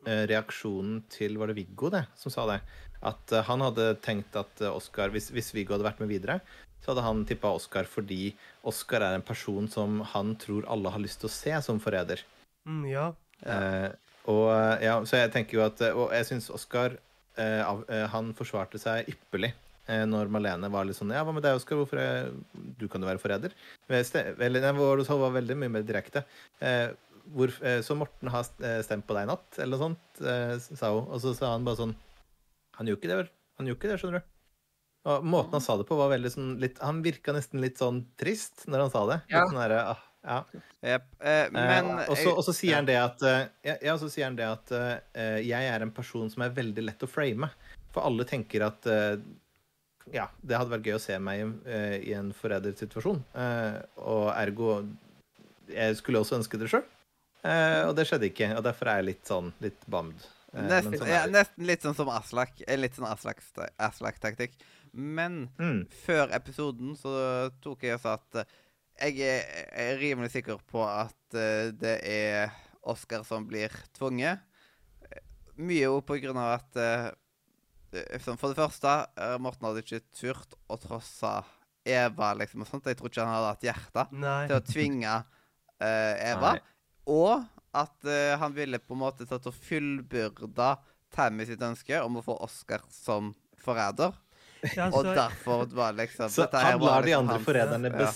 reaksjonen 0.05 0.99
til 1.09 1.39
Var 1.41 1.49
det 1.49 1.55
Viggo 1.57 1.89
det 1.89 2.03
som 2.13 2.29
sa 2.29 2.43
det? 2.45 2.59
At 3.06 3.34
eh, 3.34 3.45
han 3.45 3.64
hadde 3.66 3.91
tenkt 4.06 4.38
at 4.39 4.64
eh, 4.64 4.72
Oscar 4.72 5.14
hvis, 5.14 5.32
hvis 5.36 5.53
Viggo 5.56 5.76
hadde 5.76 5.88
vært 5.88 6.01
med 6.03 6.12
videre, 6.12 6.39
så 6.86 6.91
hadde 6.91 7.06
han 7.06 7.26
tippa 7.26 7.53
Oscar 7.58 7.88
fordi 7.89 8.30
Oscar 8.70 9.01
er 9.01 9.18
en 9.18 9.26
person 9.26 9.68
som 9.72 10.01
han 10.14 10.36
tror 10.41 10.68
alle 10.70 10.93
har 10.93 11.01
lyst 11.01 11.22
til 11.24 11.32
å 11.32 11.34
se 11.34 11.53
som 11.66 11.82
forræder. 11.82 12.22
Mm, 12.70 12.84
ja. 12.91 13.08
Eh, 13.41 13.89
og 14.30 14.47
eh, 14.53 14.86
ja, 14.88 14.97
så 15.06 15.20
jeg 15.22 15.32
tenker 15.34 15.60
jo 15.60 15.66
at 15.66 15.82
Og 15.91 16.14
jeg 16.16 16.26
syns 16.26 16.47
Oscar 16.49 16.95
eh, 17.38 18.06
Han 18.10 18.32
forsvarte 18.34 18.80
seg 18.82 19.10
ypperlig 19.12 19.51
eh, 19.91 20.01
når 20.10 20.32
Malene 20.34 20.70
var 20.74 20.88
litt 20.88 20.97
sånn 20.97 21.14
Ja, 21.14 21.22
hva 21.28 21.36
med 21.36 21.45
deg, 21.45 21.60
Oscar? 21.60 21.78
Hvorfor 21.78 22.01
er, 22.01 22.32
Du 22.80 22.88
kan 22.89 23.03
jo 23.03 23.10
være 23.10 23.22
forræder. 23.22 23.53
Eller, 23.89 24.64
nei, 24.64 25.03
sa 25.06 25.20
var 25.20 25.36
veldig 25.36 25.60
mye 25.62 25.76
mer 25.78 25.86
direkte. 25.86 26.26
Eh, 26.64 26.88
hvor, 27.36 27.49
så 27.82 27.95
Morten 27.97 28.30
har 28.30 28.45
stemt 28.86 29.06
på 29.10 29.16
deg 29.18 29.26
i 29.26 29.30
natt, 29.32 29.56
eller 29.58 29.80
noe 29.80 29.82
sånt, 29.82 30.20
sa 30.62 30.91
hun. 30.93 31.08
Og 31.10 31.24
så 31.24 31.32
sa 31.34 31.56
han 31.56 31.64
bare 31.66 31.80
sånn 31.80 31.95
Han 32.78 32.88
gjorde 32.89 33.01
ikke 33.01 33.11
det, 33.11 33.19
vel? 33.23 33.30
Han 33.59 33.67
gjorde 33.69 33.80
ikke 33.82 33.91
det, 33.93 33.99
skjønner 34.01 34.21
du. 34.23 34.32
Og 35.05 35.23
måten 35.30 35.53
han 35.53 35.61
sa 35.61 35.76
det 35.78 35.86
på, 35.86 35.95
var 35.99 36.09
veldig 36.09 36.32
sånn 36.34 36.47
litt 36.59 36.80
Han 36.82 37.03
virka 37.05 37.34
nesten 37.36 37.61
litt 37.61 37.78
sånn 37.78 37.99
trist 38.17 38.63
når 38.67 38.88
han 38.88 38.93
sa 38.93 39.03
det. 39.11 39.19
Ja. 39.30 39.43
Litt 39.43 39.51
sånn 39.53 39.61
der, 39.61 39.76
ah, 39.93 40.01
ja. 40.26 40.38
Yep. 40.82 41.03
Eh, 41.21 41.47
men 41.53 41.91
Eh, 41.99 42.09
og 42.09 42.17
så- 42.17 42.34
og 42.38 42.43
så 42.47 42.53
sier 42.57 42.76
han 42.80 42.86
det 42.89 42.95
at 42.97 43.21
eh, 43.21 43.47
ja, 43.63 43.76
ja, 43.86 43.93
så 44.01 44.09
sier 44.09 44.26
han 44.26 44.36
det 44.36 44.47
at 44.49 44.71
eh, 44.71 45.39
jeg 45.45 45.69
er 45.69 45.82
en 45.86 45.91
person 45.93 46.30
som 46.34 46.41
er 46.41 46.49
veldig 46.49 46.84
lett 46.88 47.05
å 47.05 47.07
frame. 47.07 47.49
For 47.93 48.01
alle 48.03 48.26
tenker 48.26 48.65
at 48.65 48.86
eh, 48.89 49.17
ja, 50.13 50.28
det 50.41 50.57
hadde 50.57 50.73
vært 50.73 50.86
gøy 50.89 50.95
å 50.97 51.01
se 51.01 51.19
meg 51.19 51.53
eh, 51.65 51.97
i 52.09 52.13
en 52.13 52.32
forrædersituasjon. 52.34 53.23
Uh, 53.34 53.82
og 53.97 54.28
ergo 54.36 54.86
Jeg 55.69 55.95
skulle 55.97 56.19
også 56.21 56.38
ønske 56.38 56.59
det 56.61 56.69
sjøl. 56.69 56.84
og 57.89 57.95
det 57.95 58.05
skjedde 58.09 58.30
ikke. 58.30 58.51
Og 58.57 58.63
derfor 58.65 58.88
er 58.89 58.97
jeg 59.01 59.05
litt 59.05 59.26
sånn 59.26 59.51
litt 59.61 59.82
bamd. 59.89 60.26
Eh, 60.56 60.68
nesten, 60.70 60.97
sånn 60.99 61.10
ja, 61.12 61.26
nesten 61.28 61.66
litt 61.68 61.82
sånn 61.84 61.95
som 61.97 62.08
Aslak. 62.10 62.62
En 62.68 62.80
Litt 62.82 62.95
sånn 62.95 63.08
Aslak- 63.10 63.41
Aslak-taktikk. 63.80 64.53
Men 64.93 65.49
Mm. 65.60 65.88
før 66.06 66.32
episoden 66.32 66.95
så 66.95 67.51
tok 67.62 67.82
jeg 67.84 67.93
og 67.97 68.01
sa 68.01 68.14
at 68.14 68.36
eh, 69.01 69.12
jeg 69.12 69.20
er, 69.76 69.97
rimelig 69.99 70.32
sikker 70.32 70.58
på 70.72 70.86
at 70.88 71.36
eh, 71.36 71.72
det 71.72 71.97
er 72.08 72.51
Oscar 72.84 73.24
som 73.28 73.45
blir 73.47 73.70
tvunget. 73.97 74.39
Eh, 75.12 75.20
Mye 75.58 75.84
jo 75.89 75.99
på 76.01 76.18
grunn 76.22 76.38
av 76.38 76.60
at 76.62 76.76
eh, 76.78 77.12
eh, 77.93 78.20
For 78.20 78.47
det 78.53 78.56
første, 78.60 79.08
eh, 79.18 79.38
Morten 79.38 79.68
hadde 79.68 79.84
ikke 79.84 80.01
turt 80.16 80.56
å 80.70 80.78
trosse 80.80 81.43
Eva, 81.86 82.34
liksom. 82.34 82.62
og 82.62 82.68
sånt. 82.68 82.86
Jeg 82.86 82.97
tror 82.97 83.10
ikke 83.12 83.26
han 83.26 83.36
hadde 83.36 83.51
hatt 83.53 83.68
hjerte 83.68 84.08
til 84.47 84.56
å 84.58 84.64
tvinge 84.66 85.26
eh, 85.82 86.32
Eva. 86.32 86.53
Nei. 86.56 86.62
Og 87.08 87.45
at 87.76 88.07
uh, 88.07 88.36
han 88.41 88.53
ville 88.55 88.80
på 88.80 88.95
en 88.95 89.01
måte 89.03 89.26
tatt 89.28 89.45
og 89.49 89.53
fullbyrda 89.53 90.78
Tammy 91.15 91.45
sitt 91.47 91.61
ønske 91.63 91.99
om 92.03 92.17
å 92.19 92.23
få 92.26 92.38
Oscar 92.43 92.82
som 92.91 93.34
forræder. 93.61 94.13
Ja, 94.76 94.88
Og 94.89 95.05
derfor 95.05 95.65
var 95.78 95.93
liksom 95.93 96.30
Så 96.34 96.45
dette 96.47 96.57
han 96.63 96.80
var 96.82 96.88
lar 97.01 97.05
de 97.05 97.13
andre 97.13 97.36
hans- 97.38 97.45
forræderne 97.45 97.91
ja. 98.01 98.11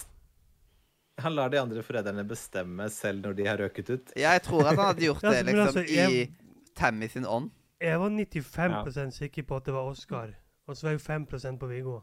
Han 1.20 1.36
lar 1.36 1.49
de 1.51 1.60
andre 1.60 1.82
forræderne 1.84 2.24
bestemme 2.28 2.88
selv 2.89 3.26
når 3.28 3.34
de 3.36 3.45
har 3.45 3.57
røket 3.60 3.89
ut. 3.91 4.12
Ja, 4.16 4.32
jeg 4.38 4.43
tror 4.47 4.62
at 4.64 4.72
han 4.78 4.86
hadde 4.86 5.03
gjort 5.03 5.22
det 5.28 5.41
liksom 5.45 5.66
altså, 5.68 5.84
i 5.84 6.32
Tammy 6.80 7.10
sin 7.12 7.26
ånd. 7.28 7.51
jeg 7.82 7.99
var 7.99 8.10
95% 8.10 9.12
sikker 9.20 9.43
på 9.43 9.55
at 9.60 9.66
det 9.68 9.74
var 9.76 9.89
Oscar, 9.91 10.32
og 10.68 10.78
så 10.78 10.88
var 10.88 10.91
jeg 10.95 11.01
5% 11.05 11.60
på 11.60 11.68
Viggo. 11.68 11.99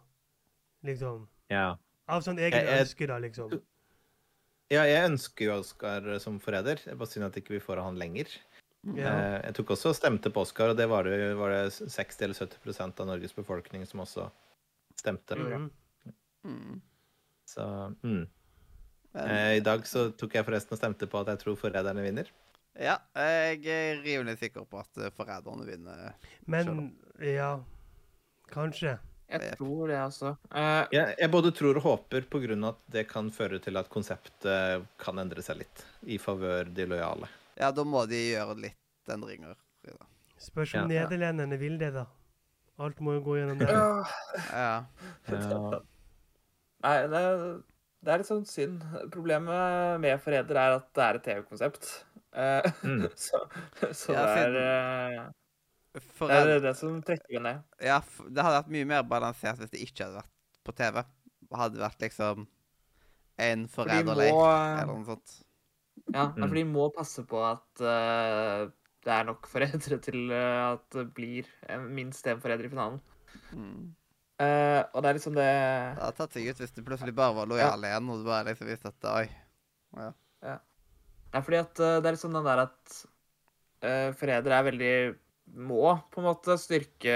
Liksom. 0.84 1.26
Ja. 1.50 1.74
Av 2.09 2.22
sånn 2.22 2.38
egen 2.38 2.52
Jeg- 2.61 2.66
jeg- 2.68 2.80
ønske, 2.84 3.07
da, 3.09 3.18
liksom. 3.18 3.50
Ja, 4.72 4.82
jeg 4.88 5.10
ønsker 5.10 5.48
jo 5.48 5.58
Oscar 5.61 6.07
som 6.22 6.38
forræder. 6.42 6.80
Er 6.91 6.99
bare 6.99 7.11
synd 7.11 7.28
at 7.28 7.36
ikke 7.38 7.57
vi 7.57 7.62
får 7.62 7.82
han 7.84 7.99
lenger. 8.00 8.30
Ja. 8.95 9.11
Eh, 9.11 9.36
Jeg 9.49 9.54
tok 9.58 9.70
også 9.74 9.91
og 9.91 9.99
stemte 9.99 10.30
på 10.30 10.45
Oscar, 10.46 10.70
og 10.70 10.76
det 10.78 10.86
var 10.91 11.07
det, 11.08 11.34
var 11.38 11.50
det 11.50 11.72
60 11.74 12.20
eller 12.22 12.34
70% 12.38 13.00
av 13.03 13.07
Norges 13.08 13.34
befolkning 13.34 13.86
som 13.86 14.00
også 14.04 14.28
stemte. 14.99 15.36
Mhm. 15.36 15.70
Mm. 16.46 16.80
Så 17.50 17.64
mm. 18.03 18.26
Eh, 19.16 19.57
I 19.57 19.61
dag 19.64 19.86
så 19.88 20.11
tok 20.12 20.34
jeg 20.36 20.45
forresten 20.45 20.76
og 20.76 20.78
stemte 20.78 21.07
på 21.08 21.18
at 21.22 21.30
jeg 21.32 21.38
tror 21.41 21.57
forræderne 21.57 22.03
vinner. 22.04 22.28
ja, 22.76 22.99
jeg 23.16 23.64
er 23.64 24.03
rimelig 24.04 24.38
sikker 24.38 24.66
på 24.68 24.78
at 24.78 24.99
eh, 25.00 25.11
forræderne 25.16 25.64
vinner. 25.66 26.12
Men 26.46 26.99
ja 27.18 27.57
Kanskje. 28.53 28.99
Jeg 29.28 29.57
tror 29.58 29.88
det, 29.90 29.96
altså. 29.98 30.36
Uh, 30.54 30.84
Jeg, 30.94 31.16
jeg 31.18 31.30
både 31.32 31.50
tror 31.57 31.76
og 31.80 31.82
håper 31.82 32.28
på 32.30 32.38
grunn 32.44 32.62
av 32.64 32.76
at 32.76 32.82
det 32.94 33.07
kan 33.11 33.30
føre 33.34 33.58
til 33.62 33.76
at 33.80 33.88
konseptet 33.90 34.84
kan 35.03 35.18
endre 35.18 35.42
seg 35.42 35.58
litt 35.64 35.82
i 36.07 36.18
favør 36.22 36.68
de 36.72 36.86
lojale. 36.86 37.26
Ja, 37.58 37.72
da 37.74 37.82
må 37.84 38.04
de 38.07 38.20
gjøre 38.36 38.54
litt 38.62 39.11
endringer. 39.11 39.57
Frida. 39.82 40.07
Spørs 40.38 40.74
om 40.78 40.90
Ja. 40.92 41.07
nederlenderne 41.08 41.58
vil 41.58 41.78
det, 41.80 41.92
da. 41.96 42.07
Alt 42.78 42.98
må 43.00 43.14
jo 43.16 43.22
gå 43.24 43.38
gjennom 43.40 43.58
det. 43.58 43.68
ja. 43.72 44.84
Ja. 45.32 45.80
Nei, 46.84 46.96
det, 47.11 47.22
det 48.04 48.12
er 48.12 48.20
litt 48.22 48.28
sånn 48.28 48.44
synd. 48.46 48.82
Problemet 49.14 49.98
med 50.03 50.20
Forræder 50.22 50.58
er 50.61 50.74
at 50.78 50.86
det 50.94 51.07
er 51.07 51.18
et 51.18 51.26
TV-konsept. 51.30 51.88
Uh, 52.36 52.61
Mm. 52.84 53.07
så 53.26 53.38
så 53.96 54.12
Ja, 54.12 54.26
det, 54.26 54.36
er, 54.36 54.53
siden- 54.53 55.34
eh, 55.96 56.44
det 56.46 56.54
er 56.58 56.62
det 56.64 56.74
som 56.78 56.96
trekker 57.02 57.36
det 57.38 57.42
ned. 57.42 57.62
ja, 57.80 58.00
det 58.28 58.44
hadde 58.44 58.58
vært 58.60 58.72
mye 58.76 58.88
mer 58.92 59.02
balansert 59.08 59.60
hvis 59.62 59.72
det 59.72 59.82
ikke 59.86 60.04
hadde 60.06 60.20
vært 60.20 60.32
på 60.66 60.74
TV. 60.76 61.02
Det 61.46 61.60
hadde 61.60 61.82
vært 61.82 62.00
liksom 62.06 62.46
en 63.46 63.66
For 63.68 63.84
forræderleik 63.84 64.32
eller 64.34 64.90
noe 64.90 65.04
sånt. 65.10 65.36
ja, 66.12 66.26
Mm. 66.36 66.48
for 66.48 66.54
de 66.54 66.64
må 66.64 66.88
passe 66.94 67.22
på 67.24 67.40
at 67.44 67.80
uh, 67.80 68.68
det 69.06 69.12
er 69.14 69.24
nok 69.28 69.46
foreldre 69.54 69.98
til 70.02 70.30
eh, 70.34 70.72
at 70.72 70.86
det 70.92 71.06
blir 71.14 71.46
minst 71.88 72.26
én 72.26 72.40
forræder 72.42 72.66
i 72.66 72.72
finalen. 72.72 73.00
Mm. 73.52 73.94
Uh, 74.36 74.82
og 74.92 75.00
det 75.00 75.08
er 75.08 75.16
liksom 75.16 75.36
det 75.36 75.44
Det 75.48 76.02
hadde 76.02 76.16
tatt 76.18 76.34
seg 76.36 76.48
ut 76.50 76.58
hvis 76.60 76.74
du 76.76 76.82
plutselig 76.84 77.14
bare 77.16 77.34
var 77.38 77.46
lojal 77.48 77.84
igjen, 77.88 78.10
og 78.12 78.18
du 78.20 78.24
bare 78.28 78.48
liksom 78.50 78.68
visste 78.68 78.90
at 78.92 79.06
oi. 79.12 79.28
Det 79.96 81.38
er 81.38 81.44
fordi 81.46 81.60
at 81.62 81.80
uh, 81.80 81.94
det 82.02 82.10
er 82.10 82.16
liksom 82.18 82.34
den 82.36 82.44
der 82.44 82.64
at 82.66 82.96
uh, 83.86 84.10
forræder 84.18 84.52
er 84.58 84.66
veldig 84.66 84.92
Må 85.46 85.94
på 86.10 86.20
en 86.20 86.26
måte 86.26 86.56
styrke 86.58 87.14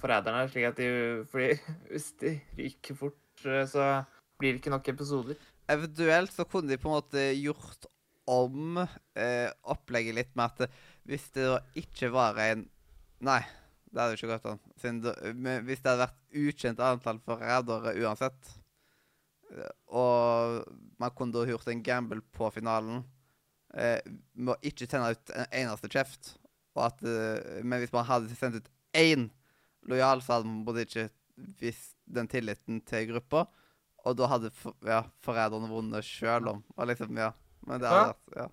forræderne, 0.00 0.48
slik 0.50 0.66
at 0.66 0.80
de 0.80 0.88
Fordi 1.30 1.52
hvis 1.92 2.08
de 2.20 2.34
ryker 2.58 2.98
fort, 2.98 3.44
eh, 3.46 3.66
så 3.70 4.02
blir 4.38 4.54
det 4.54 4.62
ikke 4.62 4.74
nok 4.74 4.88
episoder. 4.88 5.38
Eventuelt 5.68 6.32
så 6.32 6.46
kunne 6.48 6.70
de 6.70 6.80
på 6.80 6.88
en 6.88 6.98
måte 6.98 7.24
gjort 7.38 7.86
om 8.28 8.80
eh, 8.80 9.48
opplegget 9.62 10.16
litt 10.16 10.34
med 10.36 10.52
at 10.52 10.76
hvis 11.08 11.30
det 11.34 11.46
da 11.48 11.60
ikke 11.80 12.12
var 12.12 12.38
en 12.44 12.66
Nei, 13.24 13.40
det 13.90 13.98
hadde 13.98 14.14
jo 14.14 14.18
ikke 14.20 14.36
gått 14.36 14.44
an. 14.46 14.60
Hvis 14.78 15.80
det 15.82 15.90
hadde 15.90 16.04
vært 16.04 16.36
ukjent 16.38 16.82
antall 16.86 17.18
forrædere 17.24 17.96
uansett, 17.98 18.50
eh, 19.50 19.72
og 19.90 20.68
man 21.02 21.14
kunne 21.18 21.34
da 21.34 21.42
gjort 21.48 21.66
en 21.72 21.82
gamble 21.82 22.22
på 22.36 22.50
finalen 22.54 23.00
eh, 23.74 23.98
med 24.38 24.54
å 24.54 24.70
ikke 24.70 24.86
tenne 24.86 25.10
ut 25.16 25.34
en 25.34 25.50
eneste 25.64 25.90
kjeft, 25.90 26.36
at, 26.84 27.02
eh, 27.02 27.60
men 27.64 27.82
hvis 27.82 27.94
man 27.94 28.06
hadde 28.08 28.36
sendt 28.36 28.60
ut 28.60 28.70
én 28.96 29.28
lojal, 29.88 30.22
så 30.24 30.38
hadde 30.38 30.50
man 30.50 30.64
både 30.66 30.84
ikke 30.86 31.08
vist 31.60 31.96
den 32.08 32.28
tilliten 32.30 32.80
til 32.88 33.08
gruppa, 33.12 33.46
og 34.06 34.16
da 34.18 34.28
hadde 34.30 34.50
for, 34.54 34.76
ja, 34.86 35.02
forræderne 35.24 35.68
vunnet 35.70 36.06
sjøl 36.06 36.48
om. 36.50 36.64
Og 36.76 36.90
liksom, 36.90 37.16
ja. 37.18 37.32
Men 37.68 37.82
det 37.82 37.90
hadde 37.90 38.10
vært 38.12 38.38
ja. 38.38 38.48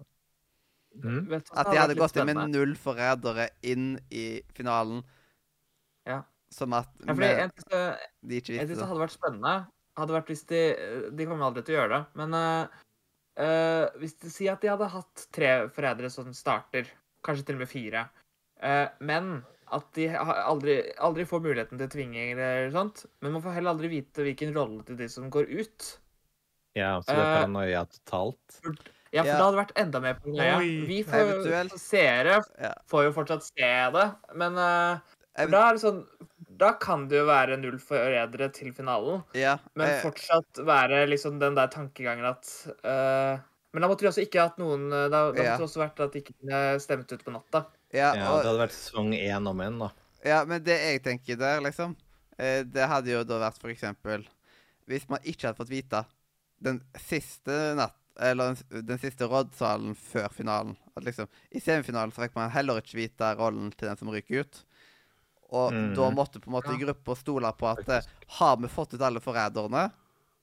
Mm. 0.95 1.33
At 1.35 1.67
de 1.67 1.75
hadde 1.75 1.97
gått 1.99 2.15
inn 2.21 2.29
med 2.29 2.53
null 2.53 2.73
forrædere 2.79 3.49
inn 3.67 3.95
i 4.15 4.41
finalen, 4.55 5.03
Ja. 6.07 6.21
som 6.49 6.73
at 6.73 6.87
Ja, 7.01 7.11
fordi 7.11 7.19
med, 7.19 7.37
jeg, 7.39 7.51
ting 7.51 7.71
de 8.29 8.35
ikke 8.39 8.53
visste 8.53 8.59
jeg 8.61 8.67
synes 8.69 8.79
det. 8.79 8.87
hadde 8.87 9.03
vært 9.03 9.15
spennende, 9.15 9.55
hadde 9.97 10.15
vært 10.15 10.29
hvis 10.31 10.43
de 10.47 10.61
De 11.17 11.25
kommer 11.27 11.49
aldri 11.49 11.63
til 11.65 11.75
å 11.75 11.79
gjøre 11.81 11.97
det, 11.97 12.21
men 12.21 12.37
uh, 12.39 12.85
eh, 13.43 13.85
hvis 13.99 14.15
de 14.23 14.31
sier 14.31 14.53
at 14.53 14.63
de 14.63 14.71
hadde 14.71 14.91
hatt 14.93 15.27
tre 15.35 15.51
forrædere 15.75 16.11
som 16.13 16.31
starter, 16.33 16.87
kanskje 17.25 17.45
til 17.49 17.57
og 17.57 17.63
med 17.65 17.71
fire, 17.71 18.05
eh, 18.61 18.87
men 19.01 19.43
at 19.73 19.87
de 19.97 20.07
aldri, 20.13 20.75
aldri 21.01 21.25
får 21.27 21.41
muligheten 21.41 21.79
til 21.81 21.89
tvinge 21.89 22.21
eller 22.35 22.69
sånt, 22.75 23.05
men 23.25 23.33
man 23.33 23.41
får 23.43 23.55
heller 23.57 23.73
aldri 23.73 23.89
vite 23.89 24.23
hvilken 24.27 24.53
rolle 24.55 24.83
til 24.85 24.99
de 24.99 25.07
som 25.09 25.29
går 25.33 25.49
ut. 25.49 25.87
Ja, 26.77 26.99
så 27.01 27.09
det 27.15 27.17
er 27.17 27.25
Eh, 27.25 27.39
paranoia 27.39 27.81
totalt. 27.89 28.59
Ja, 29.15 29.23
for 29.23 29.29
Ja. 29.31 29.37
det 29.37 29.45
hadde 29.45 29.59
vært 29.63 29.77
enda 29.79 29.99
mer 30.03 30.13
på. 30.19 30.33
Oi. 30.35 30.85
Vi 30.85 31.03
får, 31.07 31.21
Eventuelt. 31.23 31.79
seere 31.79 32.41
Ja. 32.61 32.73
får 32.91 33.03
jo 33.05 33.11
fortsatt 33.15 33.43
se 33.47 33.69
det, 33.95 34.07
men 34.35 34.57
eh, 34.57 34.99
da 35.49 35.69
er 35.69 35.73
det 35.73 35.81
sånn 35.81 36.05
Da 36.57 36.73
kan 36.79 37.07
det 37.09 37.17
jo 37.17 37.25
være 37.25 37.57
null 37.59 37.77
forrædere 37.79 38.47
til 38.53 38.71
finalen. 38.71 39.23
Ja, 39.33 39.57
Men 39.75 39.99
fortsatt 40.01 40.61
være 40.63 41.05
liksom 41.09 41.37
den 41.39 41.53
der 41.55 41.67
tankegangen 41.67 42.23
at 42.23 42.47
eh, 42.85 43.39
Men 43.75 43.83
da 43.83 43.89
måtte 43.91 44.05
vi 44.05 44.09
også 44.09 44.23
ikke 44.23 44.39
hatt 44.45 44.59
noen 44.61 44.85
eh, 44.87 45.09
Da, 45.11 45.19
da 45.35 45.43
Ja. 45.43 45.51
måtte 45.51 45.65
det 45.65 45.67
også 45.67 45.81
vært 45.83 45.99
at 46.05 46.13
de 46.15 46.21
ikke 46.23 46.63
stemte 46.79 47.17
ut 47.19 47.25
på 47.27 47.33
natta. 47.35 47.65
ja, 47.91 48.13
Ja, 48.15 48.29
det 48.39 48.47
hadde 48.47 48.61
vært 48.63 48.75
sesong 48.77 49.11
én 49.17 49.49
om 49.51 49.59
igjen, 49.61 49.79
da. 49.83 49.89
ja, 50.23 50.39
men 50.47 50.63
det 50.63 50.77
jeg 50.79 51.03
tenker 51.03 51.35
der, 51.41 51.59
liksom 51.65 51.95
eh, 52.39 52.63
Det 52.63 52.87
hadde 52.87 53.11
jo 53.11 53.23
da 53.27 53.41
vært 53.43 53.59
for 53.61 53.69
eksempel 53.73 54.23
Hvis 54.87 55.09
man 55.11 55.19
ikke 55.27 55.49
hadde 55.49 55.59
fått 55.59 55.73
vite 55.73 56.05
den 56.63 56.79
siste 57.03 57.75
natt 57.75 57.97
Eller 58.21 58.53
den, 58.55 58.85
den 58.87 58.97
siste 59.01 59.27
rådsalen 59.27 59.91
før 59.99 60.29
finalen. 60.31 60.77
At 60.95 61.03
liksom 61.03 61.27
I 61.51 61.59
semifinalen 61.59 62.13
så 62.15 62.23
fikk 62.23 62.35
man 62.39 62.49
heller 62.53 62.79
ikke 62.79 62.95
vite 63.01 63.33
rollen 63.35 63.73
til 63.75 63.89
den 63.89 63.97
som 63.99 64.07
ryker 64.13 64.45
ut. 64.45 64.61
Og 65.51 65.73
mm. 65.75 65.89
da 65.97 66.07
måtte 66.15 66.39
på 66.39 66.47
en 66.47 66.55
måte 66.55 66.71
Ja. 66.71 66.79
gruppa 66.79 67.15
stole 67.19 67.51
på 67.59 67.67
at 67.73 67.89
eh, 67.91 68.07
Har 68.39 68.55
vi 68.57 68.67
fått 68.71 68.93
ut 68.95 69.01
alle 69.03 69.19
forræderne, 69.19 69.91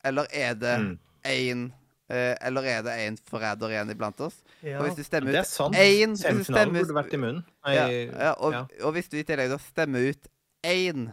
eller 0.04 0.26
er 0.30 0.52
det 0.54 0.74
Mm. 0.82 0.98
én 1.24 1.64
eh, 1.70 1.78
Eller 2.12 2.66
er 2.68 2.82
det 2.84 2.94
én 3.06 3.16
forræder 3.30 3.72
igjen 3.72 3.90
iblant 3.94 4.20
oss? 4.26 4.36
Ja. 4.60 4.78
Og 4.78 4.86
hvis 4.88 4.98
du 4.98 5.02
stemmer 5.06 5.32
Det 5.32 5.40
er 5.40 5.46
ut 5.46 5.52
sant. 5.52 5.74
én 5.80 6.12
hvis 6.12 6.20
du 6.20 6.28
Semifinalen 6.28 6.74
burde 6.76 6.96
vært 6.98 7.14
immun. 7.16 7.42
Nei, 7.64 7.74
ja, 7.74 7.86
ja, 7.88 8.32
og, 8.36 8.52
ja. 8.52 8.62
og 8.84 8.92
hvis 8.98 9.08
du 9.08 9.16
i 9.20 9.24
tillegg 9.24 9.48
da 9.54 9.58
stemmer 9.62 10.10
ut 10.12 10.28
én 10.66 11.06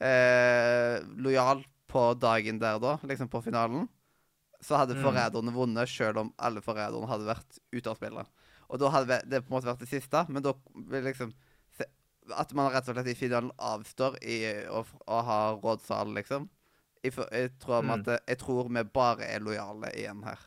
eh, 0.00 0.98
lojal 1.18 1.64
på 1.88 2.02
dagen 2.20 2.58
der, 2.60 2.78
da, 2.82 2.98
liksom 3.08 3.28
på 3.32 3.40
finalen, 3.42 3.88
så 4.60 4.76
hadde 4.80 4.94
Mm. 4.96 5.02
forræderne 5.06 5.52
vunnet, 5.54 5.88
selv 5.88 6.18
om 6.18 6.32
alle 6.38 6.60
forræderne 6.60 7.06
hadde 7.08 7.26
vært 7.28 7.58
ute 7.72 7.90
av 7.90 7.96
spillet. 7.96 8.26
Og 8.68 8.78
da 8.82 8.90
hadde 8.90 9.20
det 9.30 9.42
på 9.46 9.52
en 9.54 9.56
måte 9.56 9.70
vært 9.70 9.80
det 9.84 9.88
siste, 9.88 10.26
men 10.28 10.42
da 10.42 10.52
liksom 10.90 11.32
At 12.36 12.50
man 12.52 12.70
rett 12.70 12.86
og 12.90 12.94
slett 12.94 13.06
i 13.08 13.14
finalen 13.16 13.50
avstår 13.56 14.18
i 14.20 14.68
å, 14.68 14.82
å 15.08 15.20
ha 15.24 15.36
rådsal, 15.62 16.10
liksom. 16.12 16.42
Jeg, 17.02 17.14
jeg, 17.32 17.50
tror 17.62 17.82
Mm. 17.82 17.90
at, 17.96 18.22
jeg 18.26 18.38
tror 18.38 18.68
vi 18.68 18.82
bare 18.84 19.26
er 19.26 19.40
lojale 19.44 19.92
igjen 19.94 20.22
her. 20.26 20.38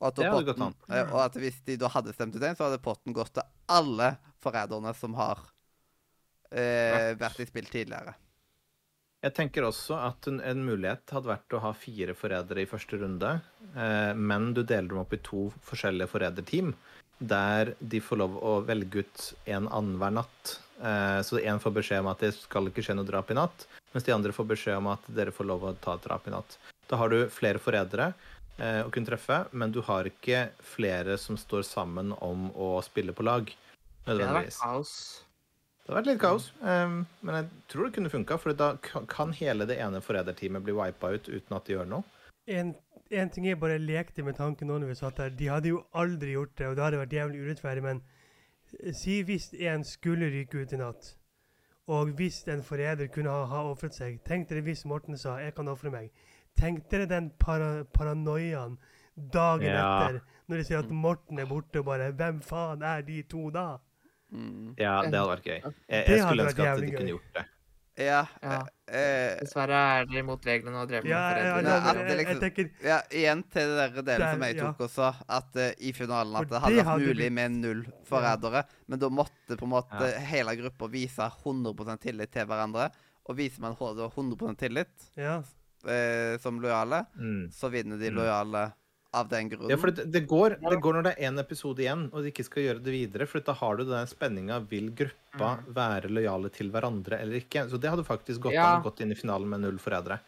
Og 0.00 0.08
at, 0.08 0.16
Det 0.16 0.30
potten, 0.30 0.74
eh, 0.90 1.12
og 1.12 1.20
at 1.24 1.36
hvis 1.38 1.60
de 1.64 1.76
da 1.78 1.88
hadde 1.88 2.12
stemt 2.14 2.34
ut 2.34 2.42
en, 2.42 2.56
så 2.58 2.66
hadde 2.66 2.82
potten 2.82 3.14
gått 3.14 3.34
til 3.34 3.44
alle 3.70 4.16
forræderne 4.42 4.94
som 4.98 5.14
har 5.14 5.38
eh, 6.50 7.14
vært 7.18 7.40
i 7.40 7.46
spill 7.46 7.68
tidligere. 7.70 8.14
Jeg 9.22 9.36
tenker 9.36 9.62
også 9.62 9.94
at 10.02 10.26
en, 10.26 10.40
en 10.42 10.64
mulighet 10.66 11.12
hadde 11.14 11.30
vært 11.30 11.54
å 11.54 11.60
ha 11.62 11.70
fire 11.78 12.16
forrædere 12.18 12.64
i 12.64 12.66
første 12.66 12.98
runde, 12.98 13.36
eh, 13.76 14.10
men 14.18 14.50
du 14.56 14.64
deler 14.64 14.90
dem 14.90 15.02
opp 15.04 15.14
i 15.14 15.20
to 15.22 15.46
forskjellige 15.68 16.10
forræderteam, 16.10 16.72
der 17.22 17.76
de 17.78 18.00
får 18.02 18.18
lov 18.18 18.34
å 18.42 18.56
velge 18.66 19.04
ut 19.04 19.28
en 19.46 19.68
annenhver 19.70 20.16
natt. 20.18 20.56
Eh, 20.82 21.20
så 21.22 21.38
én 21.38 21.62
får 21.62 21.76
beskjed 21.78 22.02
om 22.02 22.10
at 22.10 22.24
det 22.26 22.32
skal 22.34 22.66
ikke 22.66 22.82
skje 22.82 22.98
noe 22.98 23.06
drap 23.06 23.30
i 23.30 23.38
natt, 23.38 23.68
mens 23.92 24.04
de 24.06 24.12
andre 24.14 24.32
får 24.32 24.48
beskjed 24.54 24.76
om 24.80 24.86
at 24.92 25.08
dere 25.14 25.32
får 25.34 25.48
lov 25.48 25.64
å 25.68 25.74
ta 25.80 25.94
et 25.98 26.02
drap 26.06 26.26
i 26.28 26.32
natt. 26.34 26.58
Da 26.88 26.96
har 27.00 27.08
du 27.12 27.26
flere 27.32 27.60
forrædere 27.62 28.12
eh, 28.58 28.82
å 28.84 28.90
kunne 28.92 29.06
treffe, 29.08 29.42
men 29.52 29.72
du 29.72 29.80
har 29.86 30.04
ikke 30.08 30.48
flere 30.74 31.18
som 31.18 31.36
står 31.40 31.62
sammen 31.68 32.12
om 32.20 32.50
å 32.52 32.74
spille 32.84 33.12
på 33.16 33.24
lag. 33.26 33.44
Det 33.46 34.08
hadde 34.10 34.18
vært 34.18 34.26
Nødvendigvis. 34.26 34.58
kaos. 34.62 34.94
Det 35.82 35.90
har 35.90 35.98
vært 35.98 36.10
litt 36.12 36.20
kaos, 36.22 36.44
um, 36.62 37.00
men 37.26 37.34
jeg 37.40 37.46
tror 37.72 37.84
det 37.88 37.94
kunne 37.96 38.10
funka. 38.12 38.36
For 38.38 38.52
da 38.54 38.76
kan- 38.76 39.06
kan 39.06 39.32
hele 39.32 39.66
det 39.66 39.78
ene 39.82 40.00
forræderteamet 40.00 40.62
bli 40.62 40.72
wipa 40.78 41.10
ut 41.14 41.26
uten 41.28 41.56
at 41.56 41.64
de 41.66 41.74
gjør 41.74 41.88
noe. 41.88 42.04
En, 42.46 42.74
en 43.10 43.30
ting 43.30 43.44
jeg 43.46 43.58
bare 43.58 43.78
lekte 43.82 44.22
med 44.24 44.36
tanken 44.36 44.68
nå 44.68 44.78
når 44.78 44.92
vi 44.92 44.94
satt 44.94 45.16
der. 45.16 45.30
De 45.30 45.46
hadde 45.50 45.68
jo 45.72 45.84
aldri 45.94 46.32
gjort 46.36 46.54
det, 46.56 46.66
og 46.68 46.76
det 46.76 46.84
hadde 46.84 47.00
vært 47.02 47.16
jævlig 47.18 47.42
urettferdig, 47.46 47.82
men 47.82 48.02
eh, 48.82 48.92
si 48.94 49.22
hvis 49.26 49.50
en 49.60 49.82
skulle 49.84 50.30
ryke 50.30 50.62
ut 50.62 50.72
i 50.72 50.76
natt, 50.80 51.14
og 51.88 52.06
hvis 52.16 52.44
en 52.48 52.62
forræder 52.62 53.06
kunne 53.06 53.30
ha, 53.30 53.44
ha 53.44 53.62
ofret 53.70 53.94
seg 53.94 54.20
Tenk 54.24 54.48
dere 54.48 54.60
hvis 54.62 54.84
Morten 54.84 55.16
sa 55.18 55.38
'jeg 55.38 55.54
kan 55.54 55.68
ofre 55.68 55.90
meg'. 55.90 56.10
Tenk 56.56 56.90
dere 56.90 57.06
den 57.06 57.30
para, 57.38 57.84
paranoiaen 57.84 58.78
dagen 59.32 59.62
Ja. 59.62 60.08
etter, 60.08 60.20
når 60.48 60.56
de 60.56 60.64
sier 60.64 60.78
at 60.78 60.90
Morten 60.90 61.38
er 61.38 61.46
borte, 61.46 61.78
og 61.78 61.84
bare 61.84 62.12
'Hvem 62.12 62.40
faen 62.42 62.82
er 62.82 63.00
de 63.00 63.22
to 63.22 63.50
da?' 63.50 63.76
Mm. 64.30 64.74
Ja, 64.78 65.02
det 65.02 65.14
hadde 65.14 65.28
vært 65.28 65.42
gøy. 65.44 65.60
Jeg, 65.88 66.04
jeg 66.08 66.20
skulle 66.20 66.42
ønske 66.44 66.68
at 66.68 66.80
de 66.80 66.90
kunne 66.96 67.06
gjort 67.08 67.34
det. 67.34 67.44
Ja. 67.98 68.22
Ja. 68.40 68.62
eh, 68.88 69.36
Dessverre 69.42 69.76
er 70.00 70.06
dere 70.08 70.22
imot 70.22 70.44
reglene 70.48 70.80
og 70.80 70.88
drevet 70.88 71.04
Ja, 71.10 71.18
med 71.34 71.44
ja, 71.44 71.52
forrædere. 71.52 71.92
ja, 71.92 72.08
ja, 72.08 72.16
liksom- 72.22 72.40
tenker 72.40 72.70
ja, 72.82 73.00
igjen 73.10 73.42
til 73.52 73.68
det 73.76 73.94
der 73.94 74.02
delen 74.02 74.32
som 74.32 74.42
jeg 74.42 74.56
ja. 74.56 74.62
tok 74.72 74.78
også, 74.88 75.14
at 75.28 75.56
uh, 75.56 75.70
i 75.78 75.92
finalen 75.92 76.36
at 76.36 76.48
det 76.48 76.60
hadde 76.62 76.76
vært 76.80 76.84
hadde 76.86 77.06
mulig 77.06 77.16
blitt- 77.16 77.32
med 77.32 77.50
null 77.52 77.82
forrædere, 78.08 78.64
men 78.88 78.98
da 78.98 79.08
måtte 79.08 79.56
på 79.58 79.62
en 79.68 79.74
måte 79.76 80.00
Ja. 80.12 80.18
hele 80.20 80.56
gruppa 80.56 80.88
vise 80.88 81.30
100% 81.44 82.00
tillit 82.00 82.30
til 82.32 82.46
hverandre. 82.46 82.90
Og 83.28 83.36
viser 83.36 83.60
man 83.60 83.76
da 83.78 84.08
100 84.08 84.56
tillit 84.56 85.10
Ja. 85.16 85.42
eh, 85.86 86.38
som 86.38 86.58
lojale, 86.60 87.06
Mm. 87.18 87.50
så 87.52 87.70
vinner 87.70 87.98
de 87.98 88.10
Mm. 88.10 88.16
Av 89.14 89.28
den 89.28 89.48
grunnen. 89.50 89.70
Ja, 89.70 89.76
for 89.76 89.90
det, 89.92 90.06
det, 90.12 90.22
går, 90.26 90.56
det 90.70 90.78
går 90.80 90.94
når 90.94 91.02
det 91.04 91.10
er 91.18 91.28
én 91.30 91.38
episode 91.42 91.82
igjen, 91.84 92.06
og 92.12 92.22
de 92.24 92.30
ikke 92.32 92.44
skal 92.46 92.62
gjøre 92.62 92.82
det 92.82 92.92
videre. 92.94 93.26
For 93.28 93.40
da 93.44 93.52
har 93.52 93.76
du 93.76 93.84
den 93.84 94.06
spenninga. 94.08 94.60
Vil 94.70 94.88
gruppa 94.96 95.50
være 95.68 96.08
lojale 96.08 96.48
til 96.50 96.70
hverandre 96.72 97.18
eller 97.20 97.36
ikke? 97.42 97.66
Så 97.68 97.78
det 97.80 97.90
hadde 97.92 98.04
faktisk 98.08 98.40
gått 98.48 98.54
Ja. 98.56 98.76
an 98.76 98.82
gått 98.82 99.00
inn 99.04 99.12
i 99.12 99.18
finalen 99.18 99.48
med 99.48 99.60
null 99.60 99.78
forrædere. 99.78 100.20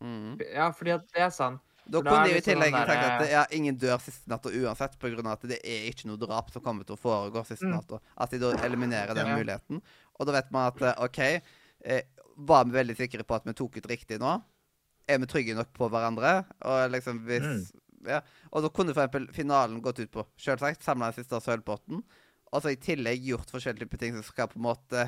mm. 0.00 0.40
Ja, 0.54 0.70
fordi 0.72 0.94
at 0.94 1.06
det 1.12 1.20
er 1.20 1.30
sant. 1.30 1.60
Da 1.84 1.98
For 1.98 2.04
kunne 2.10 2.28
de 2.28 2.36
i 2.36 2.40
sånn 2.40 2.46
tillegg 2.54 2.72
der- 2.72 2.86
sagt 2.86 3.22
at 3.22 3.30
ja, 3.30 3.44
ingen 3.50 3.76
dør 3.76 3.98
siste 3.98 4.28
natta 4.30 4.48
uansett, 4.50 4.98
pga. 5.00 5.32
at 5.32 5.40
det 5.42 5.58
er 5.64 5.90
ikke 5.90 6.06
noe 6.06 6.16
drap 6.16 6.50
som 6.52 6.62
kommer 6.62 6.84
til 6.86 6.94
å 6.94 6.98
foregå 7.00 7.44
siste 7.44 7.66
Mm. 7.66 7.74
natta. 7.74 7.98
At 8.16 8.30
de 8.30 8.38
da 8.38 8.52
eliminerer 8.52 9.14
den 9.14 9.26
Ja. 9.26 9.36
muligheten. 9.36 9.82
Og 10.20 10.26
da 10.26 10.32
vet 10.32 10.50
man 10.52 10.68
at 10.70 10.80
eh, 10.80 10.94
OK, 11.04 11.18
eh, 11.84 12.02
var 12.36 12.64
vi 12.66 12.70
veldig 12.70 12.96
sikre 12.96 13.24
på 13.24 13.34
at 13.34 13.44
vi 13.44 13.52
tok 13.52 13.76
ut 13.78 13.86
riktig 13.88 14.20
nå? 14.20 14.42
Er 15.08 15.18
vi 15.18 15.26
trygge 15.26 15.56
nok 15.56 15.72
på 15.74 15.90
hverandre? 15.90 16.44
Og 16.62 16.90
liksom 16.92 17.24
hvis 17.26 17.42
Mm. 17.42 17.70
Ja. 18.08 18.20
Og 18.52 18.62
da 18.64 18.68
kunne 18.74 18.90
eksempel 18.94 19.28
finalen 19.34 19.82
gått 19.84 20.00
ut 20.02 20.10
på 20.10 20.24
selvsagt 20.40 20.82
samla 20.82 21.10
den 21.12 21.20
siste 21.22 21.38
sølvpotten, 21.44 22.02
og 22.52 22.62
så 22.62 22.72
i 22.72 22.76
tillegg 22.80 23.22
gjort 23.24 23.50
forskjellige 23.54 23.86
typer 23.86 23.98
ting 24.02 24.16
som 24.18 24.26
skal 24.26 24.48
på 24.52 24.58
en 24.60 24.66
måte 24.66 25.04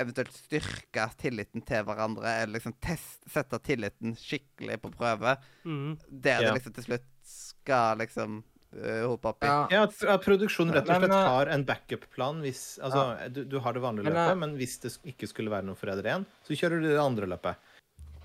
eventuelt 0.00 0.32
styrke 0.32 1.04
tilliten 1.20 1.60
til 1.68 1.82
hverandre, 1.84 2.30
eller 2.42 2.56
liksom 2.56 2.72
test, 2.80 3.20
sette 3.28 3.58
tilliten 3.60 4.14
skikkelig 4.16 4.78
på 4.80 4.90
prøve 4.94 5.34
Mm. 5.66 5.98
der 6.08 6.40
Ja. 6.40 6.48
det 6.52 6.54
liksom 6.62 6.74
til 6.78 6.84
slutt 6.84 7.08
skal 7.28 7.98
liksom 7.98 8.38
uh, 8.72 9.04
hope 9.06 9.28
opp 9.28 9.44
i. 9.44 9.46
Ja. 9.46 9.66
Ja, 9.70 9.82
at, 9.84 9.98
at 10.02 10.24
produksjonen 10.24 10.72
rett 10.72 10.88
og 10.88 10.96
slett 11.02 11.12
eh, 11.12 11.28
har 11.28 11.46
en 11.52 11.64
backup-plan 11.68 12.40
hvis 12.40 12.78
Altså, 12.80 13.28
du, 13.28 13.44
du 13.44 13.58
har 13.60 13.74
det 13.76 13.82
vanlige 13.84 14.04
Men, 14.08 14.16
eh, 14.16 14.28
løpet, 14.30 14.38
men 14.40 14.56
hvis 14.56 14.78
det 14.80 14.94
ikke 15.12 15.28
skulle 15.28 15.50
være 15.52 15.66
noen 15.68 15.76
forræder 15.76 16.08
igjen, 16.08 16.24
så 16.48 16.56
kjører 16.56 16.80
du 16.80 16.88
det 16.88 16.98
andre 17.02 17.26
løpet. 17.28 17.56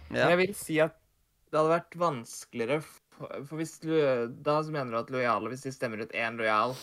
Men 0.09 0.21
Ja. 0.21 0.29
jeg 0.31 0.37
vil 0.37 0.55
si 0.55 0.79
at 0.79 0.95
det 1.51 1.59
hadde 1.59 1.75
vært 1.75 1.99
vanskeligere 1.99 2.79
For 3.17 3.55
hvis 3.57 3.79
du 3.81 3.91
Da 4.45 4.59
mener 4.69 4.91
du 4.91 4.99
at 4.99 5.09
lojale, 5.13 5.49
hvis 5.49 5.65
de 5.65 5.71
stemmer 5.73 6.03
ut 6.05 6.13
én 6.13 6.37
lojal, 6.39 6.75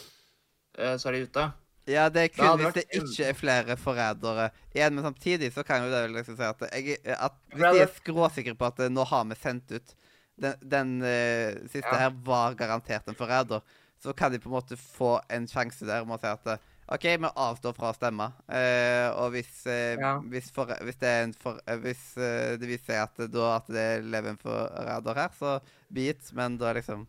eh, 0.79 0.97
så 0.99 1.09
er 1.09 1.13
de 1.19 1.29
ute? 1.29 1.45
ja, 1.87 2.09
det 2.09 2.23
er 2.23 2.31
kun 2.33 2.59
hvis 2.63 2.75
det 2.79 2.85
ikke 2.97 3.27
er 3.29 3.37
flere 3.37 3.77
forrædere 3.77 4.49
igjen, 4.73 4.95
men 4.97 5.05
samtidig 5.05 5.51
så 5.53 5.63
kan 5.63 5.85
jo 5.85 5.91
det 5.93 6.07
liksom 6.15 6.37
si 6.39 6.47
at, 6.47 6.63
jeg, 6.73 6.97
at 7.05 7.35
hvis 7.53 7.67
de 7.75 7.83
er 7.85 7.91
skråsikre 7.99 8.55
på 8.57 8.71
at 8.71 8.81
eh, 8.87 8.93
nå 8.93 9.05
har 9.05 9.27
vi 9.29 9.37
sendt 9.37 9.75
ut 9.77 9.95
den, 10.41 10.55
den 10.65 10.95
uh, 11.05 11.69
siste 11.71 11.93
Ja. 11.93 12.07
her 12.07 12.15
var 12.25 12.57
garantert 12.59 13.07
en 13.09 13.15
forræder, 13.19 13.61
så 14.03 14.13
kan 14.13 14.33
de 14.33 14.41
på 14.43 14.49
en 14.49 14.57
måte 14.57 14.77
få 14.77 15.21
en 15.31 15.47
sjanse 15.49 15.87
der 15.87 16.05
med 16.09 16.17
å 16.17 16.23
si 16.25 16.33
at 16.33 16.49
eh, 16.57 16.65
OK, 16.93 17.05
vi 17.17 17.29
avstår 17.41 17.73
fra 17.73 17.93
å 17.93 17.97
stemme. 17.97 18.27
Uh, 18.45 19.09
og 19.23 19.31
hvis, 19.33 19.53
uh, 19.65 19.95
Ja. 19.97 20.19
hvis, 20.21 20.51
for, 20.53 20.69
hvis 20.85 20.99
det 21.01 21.09
er 21.09 21.23
en 21.25 21.33
for, 21.33 21.61
eh, 21.67 21.79
Hvis 21.81 22.03
eh, 22.19 22.59
det 22.61 22.69
viser 22.69 22.91
seg 22.93 23.01
at, 23.07 23.23
da, 23.33 23.47
at 23.57 23.71
det 23.73 23.87
lever 24.05 24.35
en 24.35 24.43
forræder 24.43 25.15
her, 25.23 25.31
så 25.39 25.55
beat, 25.95 26.33
men 26.37 26.59
da 26.61 26.73
liksom 26.77 27.07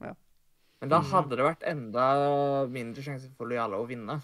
Ja. 0.00 0.14
Men 0.80 0.88
da 0.94 1.00
Mhm. 1.00 1.10
hadde 1.10 1.36
det 1.36 1.44
vært 1.48 1.66
enda 1.66 2.04
mindre 2.70 3.02
sjanse 3.02 3.30
for 3.36 3.46
lojale 3.50 3.76
å 3.76 3.86
vinne. 3.88 4.20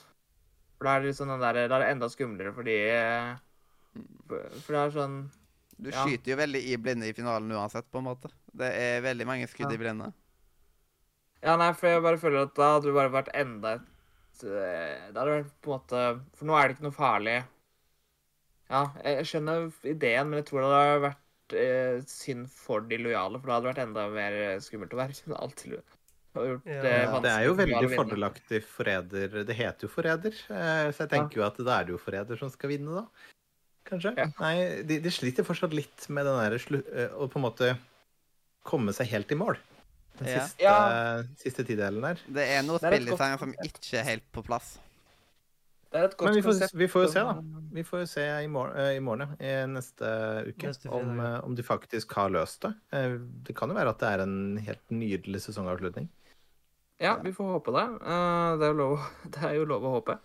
For 0.79 0.85
da 0.85 0.97
er 0.97 1.01
det 1.03 1.09
liksom 1.13 1.29
den 1.29 1.41
der, 1.41 1.69
da 1.69 1.77
er 1.77 1.85
det 1.85 1.91
enda 1.97 2.09
skumlere 2.09 2.55
fordi 2.55 2.77
eh, 2.91 3.37
For 4.27 4.73
det 4.73 4.83
er 4.83 4.91
sånn 4.91 5.31
Du 5.81 5.91
Ja. 5.91 6.05
skyter 6.05 6.31
jo 6.31 6.37
veldig 6.37 6.61
i 6.71 6.77
blinde 6.77 7.09
i 7.09 7.13
finalen 7.13 7.51
uansett, 7.51 7.85
på 7.91 7.99
en 7.99 8.05
måte. 8.05 8.31
Det 8.55 8.71
er 8.73 9.01
veldig 9.03 9.27
mange 9.27 9.47
skudd 9.49 9.71
Ja. 9.71 9.75
i 9.75 9.79
blinde. 9.79 10.13
Ja, 11.43 11.57
nei, 11.57 11.73
for 11.73 11.89
jeg 11.89 12.03
bare 12.03 12.17
føler 12.17 12.43
at 12.43 12.55
da 12.55 12.69
hadde 12.79 12.85
det 12.87 12.95
bare 12.95 13.11
vært 13.11 13.35
enda 13.35 13.75
et 13.75 14.45
eh, 14.45 15.11
Da 15.13 15.21
hadde 15.21 15.31
det 15.35 15.45
vært 15.45 15.53
på 15.63 15.73
en 15.73 15.79
måte 15.81 16.21
For 16.35 16.45
nå 16.47 16.55
er 16.57 16.69
det 16.69 16.77
ikke 16.79 16.87
noe 16.87 16.93
farlig. 16.93 17.45
Ja, 18.71 18.87
jeg 19.05 19.25
skjønner 19.29 19.73
ideen, 19.85 20.31
men 20.31 20.39
jeg 20.41 20.47
tror 20.47 20.63
det 20.63 20.71
hadde 20.73 21.03
vært 21.05 21.24
eh, 21.59 22.01
synd 22.07 22.49
for 22.51 22.81
de 22.89 22.99
lojale, 22.99 23.41
for 23.41 23.47
da 23.51 23.57
hadde 23.59 23.67
det 23.67 23.73
vært 23.75 23.83
enda 23.89 24.07
mer 24.15 24.33
eh, 24.33 24.57
skummelt 24.65 24.95
å 24.95 25.01
være 25.03 25.39
alltid 25.39 25.77
gjort 25.77 26.01
Ja. 26.35 26.83
det 26.83 27.23
Det 27.23 27.31
er 27.31 27.45
jo 27.47 27.55
veldig 27.55 27.91
fordelaktig 27.95 28.63
forræder. 28.67 29.45
Det 29.47 29.55
heter 29.55 29.87
jo 29.87 29.89
forræder, 29.93 30.35
eh, 30.51 30.91
så 30.91 31.05
jeg 31.05 31.11
tenker 31.13 31.37
jo 31.39 31.47
at 31.47 31.57
da 31.63 31.81
er 31.81 31.85
det 31.85 31.95
jo 31.95 31.99
forræder 32.03 32.39
som 32.39 32.51
skal 32.51 32.71
vinne, 32.75 32.91
da. 33.03 33.07
Kanskje? 33.85 34.15
Ja. 34.17 34.27
Nei, 34.41 34.83
de, 34.83 34.99
de 35.05 35.11
sliter 35.13 35.45
fortsatt 35.45 35.75
litt 35.77 36.09
med 36.09 36.25
den 36.25 36.39
derre 36.41 36.59
slu... 36.59 36.81
eh, 36.91 37.13
Å 37.13 37.29
på 37.29 37.37
en 37.39 37.45
måte 37.45 37.77
komme 38.65 38.95
seg 38.97 39.07
helt 39.13 39.31
i 39.31 39.37
mål. 39.37 39.59
Den 40.19 40.29
Ja. 40.31 40.41
siste, 40.47 40.63
Ja. 40.63 41.23
siste 41.37 41.65
tidelen 41.67 42.01
der. 42.01 42.15
Det 42.27 42.49
er 42.49 42.63
noe 42.63 42.79
Det 42.79 42.87
er 42.89 42.97
et 42.97 43.39
som 43.39 43.53
ikke 43.53 43.99
er 44.01 44.05
helt 44.05 44.33
på 44.33 44.43
plass. 44.43 44.79
Det 44.79 44.81
er 44.81 45.84
et 45.84 45.84
godt 45.84 45.84
Men 45.95 46.35
vi 46.35 46.43
får, 46.43 46.77
vi 46.79 46.89
får 46.91 47.03
jo 47.05 47.09
se, 47.13 47.21
da. 47.23 47.35
Vi 47.73 47.85
får 47.87 48.01
jo 48.03 48.07
se 48.11 48.25
i 48.43 48.49
morgen, 48.51 48.77
eh, 48.83 48.97
i 48.97 49.01
morgen 49.01 49.37
i 49.39 49.53
neste 49.71 50.11
uke 50.49 50.67
Neste 50.73 50.91
om, 50.91 51.21
eh, 51.21 51.39
om 51.47 51.55
de 51.55 51.63
faktisk 51.63 52.13
har 52.19 52.31
løst 52.35 52.61
det. 52.67 52.75
Eh, 52.93 53.19
Det 53.47 53.55
kan 53.57 53.69
jo 53.71 53.77
være 53.79 53.91
at 53.95 53.99
det 54.03 54.09
er 54.13 54.23
en 54.25 54.57
helt 54.59 54.91
nydelig 54.91 55.41
sesongavslutning. 55.47 56.09
Ja, 57.01 57.17
vi 57.23 57.33
får 57.33 57.53
håpe 57.61 57.73
det. 57.75 57.87
Eh, 58.03 58.57
Det 58.59 58.67
er 58.67 58.73
jo 58.75 58.79
lov, 58.83 58.99
det 59.31 59.43
er 59.43 59.55
jo 59.55 59.65
lov 59.65 59.83
å 59.83 59.95
håpe. 60.01 60.19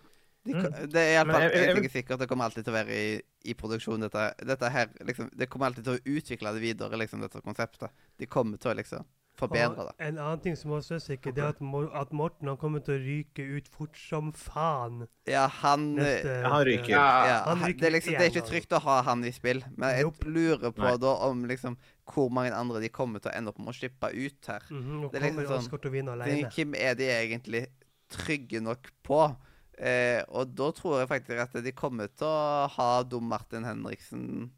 De, 0.44 0.54
Mm. 0.54 0.88
Det 0.90 0.96
er 0.96 1.10
iallfall 1.20 1.42
jeg- 1.52 1.76
jeg- 1.76 1.90
sikkert, 1.92 2.18
det 2.18 2.26
kommer 2.28 2.44
alltid 2.46 2.64
til 2.64 2.72
å 2.72 2.76
være 2.78 2.88
i, 2.96 3.22
i 3.44 3.52
produksjon. 3.54 4.00
Dette, 4.00 4.34
dette 4.46 4.70
her, 4.72 4.86
liksom, 5.04 5.28
det 5.36 5.50
kommer 5.50 5.66
alltid 5.66 5.84
til 5.84 5.98
å 5.98 6.00
utvikle 6.16 6.52
det 6.54 6.62
videre, 6.62 6.96
liksom, 6.96 7.20
dette 7.20 7.42
konseptet. 7.44 7.90
De 8.18 8.26
kommer 8.26 8.56
til 8.58 8.70
å 8.72 8.74
liksom 8.74 9.04
forbedre 9.40 9.86
det. 9.88 9.94
en 10.08 10.18
annen 10.20 10.40
ting 10.44 10.56
som 10.56 10.70
også 10.76 10.94
er 10.98 11.02
sikkert, 11.04 11.34
det 11.36 11.44
er 11.44 11.48
at, 11.54 11.60
Mor 11.60 11.88
at 11.96 12.12
Morten 12.16 12.48
han 12.50 12.56
kommer 12.60 12.82
til 12.84 12.94
å 12.94 13.00
ryke 13.02 13.46
ut 13.56 13.68
fort 13.72 13.96
som 13.98 14.32
faen. 14.36 15.06
Ja, 15.28 15.46
han 15.60 15.86
eh, 15.98 16.04
Neste, 16.04 16.36
Ja, 16.42 16.48
han 16.54 16.64
ryker. 16.68 16.92
Ja, 16.94 17.06
ja, 17.30 17.38
han 17.48 17.64
ryker 17.64 17.80
det, 17.80 17.88
er 17.90 17.94
liksom, 17.96 18.12
det 18.18 18.26
er 18.28 18.32
ikke 18.34 18.46
trygt 18.50 18.72
å 18.76 18.82
ha 18.86 19.00
han 19.08 19.24
i 19.24 19.32
spill, 19.32 19.64
men 19.76 19.94
jeg 19.96 20.04
Nope. 20.08 20.30
lurer 20.30 20.70
på 20.76 20.86
Nei. 20.86 20.96
da 21.02 21.14
om 21.28 21.44
liksom 21.50 21.76
hvor 22.10 22.30
mange 22.34 22.54
andre 22.54 22.80
de 22.82 22.88
kommer 22.90 23.20
til 23.22 23.30
å 23.30 23.36
ende 23.38 23.52
opp 23.52 23.58
med 23.62 23.68
å 23.74 23.76
slippe 23.76 24.08
ut 24.14 24.46
her. 24.50 24.62
Mm 24.70 24.82
-hmm, 24.82 25.10
Det 25.12 25.22
er 25.22 25.26
liksom 25.30 25.46
sånn- 25.46 25.58
Oscar 25.58 25.78
til 25.78 25.90
å 25.90 25.92
vinne 25.92 26.16
Men 26.16 26.20
alene. 26.22 26.50
Hvem 26.50 26.74
er 26.74 26.94
de 26.94 27.04
egentlig 27.10 27.66
trygge 28.10 28.60
nok 28.60 28.90
på? 29.04 29.36
Eh, 29.78 30.22
og 30.28 30.54
da 30.54 30.70
tror 30.72 30.98
jeg 30.98 31.08
faktisk 31.08 31.38
at 31.40 31.64
de 31.64 31.72
kommer 31.72 32.06
til 32.08 32.26
å 32.26 32.68
ha 32.68 33.02
Dom 33.02 33.24
Martin 33.24 33.64
Henriksen 33.64 34.50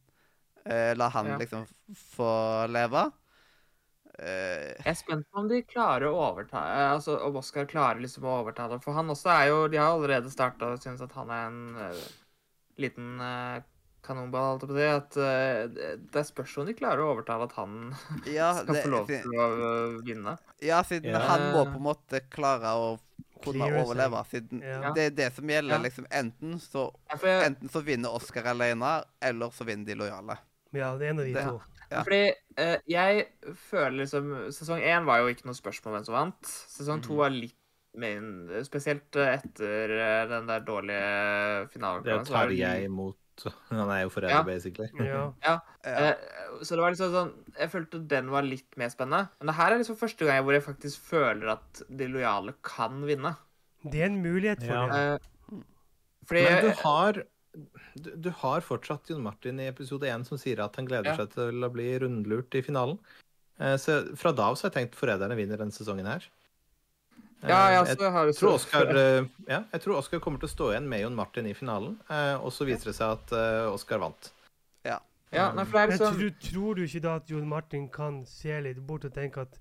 eh, 0.67 0.95
La 0.97 1.09
han 1.09 1.27
Ja. 1.27 1.37
liksom 1.39 1.67
få 2.17 2.67
leve. 2.69 3.13
Eh, 4.23 4.69
Jeg 4.85 4.93
er 4.93 4.95
spent 5.01 5.27
på 5.33 5.41
om 5.43 5.49
de 5.51 5.63
klarer 5.67 6.07
å 6.07 6.15
overta 6.31 6.61
eh, 6.63 6.91
Altså 6.95 7.17
om 7.27 7.37
Oscar 7.41 7.65
klarer 7.67 7.99
liksom 8.05 8.23
å 8.29 8.37
overtale. 8.45 8.79
For 8.85 8.95
han 8.95 9.11
også 9.11 9.33
er 9.35 9.49
jo 9.51 9.57
De 9.73 9.81
har 9.81 9.91
allerede 9.97 10.31
starta 10.31 10.69
og 10.77 10.83
syns 10.85 11.03
at 11.03 11.13
han 11.19 11.31
er 11.35 11.47
en 11.49 11.63
eh, 11.89 12.03
liten 12.79 13.19
kanonball, 14.03 14.57
holdt 14.59 14.65
jeg 14.65 14.71
på 14.71 14.77
det. 14.79 14.89
At 14.97 16.11
det- 16.13 16.25
spørs 16.27 16.57
om 16.59 16.67
de 16.67 16.75
klarer 16.75 17.03
å 17.05 17.13
overtale 17.17 17.45
at 17.47 17.53
han 17.59 17.95
ja, 18.27 18.53
skal 18.63 18.75
det, 18.75 18.83
få 18.85 18.91
lov 18.95 19.07
til 19.11 19.37
å 19.39 20.03
vinne. 20.07 20.37
ja, 20.63 20.81
siden 20.83 21.11
Ja. 21.13 21.21
han 21.29 21.49
må 21.55 21.65
på 21.69 21.77
en 21.79 21.87
måte 21.87 22.21
klare 22.31 22.73
å 22.79 22.99
kunne 23.43 23.69
overleve. 23.83 24.25
Siden 24.31 24.63
Ja. 24.63 24.93
Det 24.95 25.05
er 25.07 25.11
det 25.11 25.33
som 25.35 25.47
gjelder. 25.51 25.79
Liksom 25.83 26.07
Enten 26.11 26.59
så, 26.63 26.89
Ja, 27.11 27.17
jeg, 27.23 27.45
enten 27.53 27.69
så 27.71 27.83
vinner 27.83 28.11
Oscar 28.15 28.45
alene, 28.55 29.05
eller 29.21 29.51
så 29.51 29.65
vinner 29.67 29.87
de 29.87 29.95
lojale. 29.95 30.39
Ja, 30.73 30.97
det 30.97 31.07
er 31.07 31.11
en 31.11 31.19
av 31.19 31.25
de 31.27 31.33
Det- 31.35 31.45
to. 31.45 31.61
Ja. 31.93 32.03
Fordi 32.07 32.21
eh, 32.57 32.79
jeg 32.89 33.27
føler 33.69 33.99
liksom 34.03 34.31
Sesong 34.57 34.81
én 34.83 35.05
var 35.09 35.21
jo 35.23 35.33
ikke 35.33 35.45
noe 35.49 35.59
spørsmål 35.59 35.99
hvem 35.99 36.07
som 36.09 36.15
vant. 36.17 36.43
Sesong 36.73 37.03
to 37.05 37.13
Mhm. 37.13 37.19
var 37.23 37.31
litt 37.37 37.59
mer 37.95 38.63
Spesielt 38.65 39.17
eh, 39.21 39.35
etter 39.37 39.91
eh, 39.99 40.23
den 40.31 40.47
der 40.49 40.61
dårlige 40.65 41.69
finalen. 41.73 42.03
Det 42.07 42.23
tar 42.27 42.49
jeg 42.49 42.87
imot. 42.89 42.89
Tarjei 42.89 42.89
mot 43.01 43.19
Han 43.71 43.91
er 43.91 44.03
jo 44.05 44.11
forræder, 44.13 44.39
Ja. 44.39 44.43
basically. 44.45 44.89
Ja. 45.09 45.33
Ja. 45.43 45.59
Eh, 45.85 46.15
så 46.63 46.77
det 46.77 46.83
var 46.85 46.93
liksom 46.95 47.13
sånn 47.13 47.33
Jeg 47.59 47.71
følte 47.73 48.01
den 48.09 48.31
var 48.31 48.43
litt 48.47 48.77
mer 48.77 48.89
spennende. 48.93 49.29
Men 49.41 49.47
det 49.53 49.57
her 49.57 49.73
er 49.73 49.79
liksom 49.83 49.97
første 50.01 50.25
gang 50.29 50.45
hvor 50.45 50.53
jeg 50.57 50.63
faktisk 50.65 51.01
føler 51.13 51.53
at 51.57 51.83
de 51.91 52.09
lojale 52.09 52.55
kan 52.63 53.03
vinne. 53.09 53.37
Det 53.85 54.01
er 54.01 54.07
en 54.13 54.23
mulighet 54.23 54.61
for 54.65 54.73
Ja. 54.73 54.87
det. 54.87 55.21
Eh, 55.21 55.63
fordi 56.29 56.43
Men 56.49 56.65
du 56.65 56.71
har, 56.85 57.23
du, 57.95 58.11
du 58.17 58.31
har 58.43 58.61
fortsatt 58.65 59.11
Jon 59.11 59.23
Martin 59.23 59.61
i 59.61 59.69
episode 59.71 60.09
1 60.09 60.27
som 60.29 60.39
sier 60.41 60.63
at 60.65 60.77
han 60.77 60.87
gleder 60.89 61.13
Ja. 61.13 61.17
seg 61.17 61.35
til 61.35 61.65
å 61.65 61.73
bli 61.73 61.89
rundlurt 61.99 62.55
i 62.55 62.63
finalen. 62.63 62.99
Eh, 63.59 63.77
Så 63.77 64.17
fra 64.17 64.33
da 64.33 64.51
av 64.51 64.57
så 64.57 64.67
har 64.67 64.71
jeg 64.73 64.79
tenkt 64.79 64.97
forræderne 64.99 65.37
vinner 65.37 65.61
denne 65.61 65.73
sesongen 65.73 66.07
her. 66.07 66.25
Eh, 67.43 67.49
Ja, 67.51 67.71
ja, 67.71 67.85
jeg, 67.85 67.99
har 67.99 68.27
du 68.27 68.33
tror 68.33 68.55
Oscar, 68.55 68.87
eh, 68.97 69.25
ja, 69.49 69.65
jeg 69.73 69.81
tror 69.83 69.99
Oscar 69.99 70.21
kommer 70.21 70.39
til 70.39 70.49
å 70.49 70.55
stå 70.57 70.71
igjen 70.73 70.89
med 70.89 71.01
Jon 71.03 71.15
Martin 71.17 71.47
i 71.47 71.55
finalen, 71.55 71.99
eh, 72.09 72.37
og 72.39 72.53
så 72.53 72.65
viser 72.65 72.93
det 72.93 72.95
seg 72.97 73.19
at 73.19 73.33
eh, 73.33 73.73
Oscar 73.73 73.99
vant. 73.99 74.33
Ja, 75.33 75.47
nei, 75.57 75.65
for 75.65 75.73
det 75.73 75.81
er 75.81 75.89
Men 75.89 75.99
liksom 75.99 76.17
tror, 76.19 76.33
tror 76.45 76.75
du 76.77 76.83
ikke 76.85 77.01
da 77.01 77.15
at 77.17 77.31
Jon 77.31 77.49
Martin 77.49 77.89
kan 77.89 78.27
se 78.29 78.61
litt 78.61 78.81
bort 78.87 79.07
og 79.09 79.15
tenke 79.15 79.41
at 79.41 79.59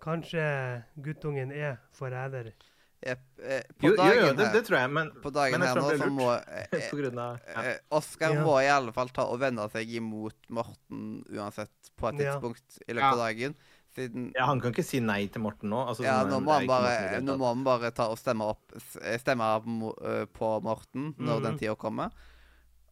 kanskje 0.00 0.82
guttungen 0.96 1.52
er 1.52 1.76
forræder? 1.92 2.54
Jepp. 3.00 3.20
Eh, 3.40 3.62
på 3.80 3.86
Jo, 3.86 3.90
jo, 3.90 3.96
dagen 3.96 4.26
jo 4.26 4.32
det, 4.36 4.46
det 4.52 4.60
tror 4.66 4.76
jeg, 4.78 4.90
men 4.92 5.10
på 5.22 5.30
dagen 5.32 5.54
men 5.56 5.62
jeg 5.64 5.68
her 5.70 5.80
tror 5.80 5.96
nå 5.96 6.04
så 6.04 6.10
må 6.12 6.26
eh, 6.60 6.88
på 6.90 6.98
grunn 7.00 7.18
av 7.18 7.38
ja. 7.48 7.62
Eh, 7.70 7.78
Oskar 7.96 8.34
Ja. 8.34 8.42
må 8.44 8.56
i 8.60 8.68
alle 8.68 8.92
fall 8.92 9.08
ta 9.08 9.24
og 9.24 9.38
vende 9.40 9.64
seg 9.72 9.88
imot 9.96 10.36
Morten 10.52 11.24
uansett 11.32 11.92
på 11.96 12.10
et 12.12 12.20
Ja. 12.20 12.34
tidspunkt 12.36 12.76
i 12.86 12.92
løpet 12.92 13.00
Ja. 13.06 13.12
av 13.12 13.22
dagen. 13.24 13.54
Siden 13.96 14.32
ja, 14.36 14.44
Han 14.46 14.60
kan 14.60 14.70
ikke 14.74 14.84
si 14.86 15.00
nei 15.00 15.26
til 15.32 15.42
Morten 15.42 15.70
nå. 15.72 15.80
Altså, 15.88 16.04
ja, 16.04 16.20
sånn, 16.22 16.30
nå 16.30 16.40
må, 16.44 16.52
han 16.58 16.66
bare, 16.68 16.92
det 17.16 17.22
nå 17.24 17.38
må 17.40 17.48
han 17.48 17.64
bare 17.64 17.90
ta 17.90 18.06
og 18.12 18.18
stemme, 18.20 18.44
opp, 18.52 18.76
eh, 19.02 19.16
stemme 19.18 19.48
eh, 20.04 20.26
på 20.26 20.52
Morten 20.62 21.14
når 21.18 21.40
den 21.42 21.52
Mhm. 21.54 21.58
tida 21.58 21.74
kommer. 21.76 22.12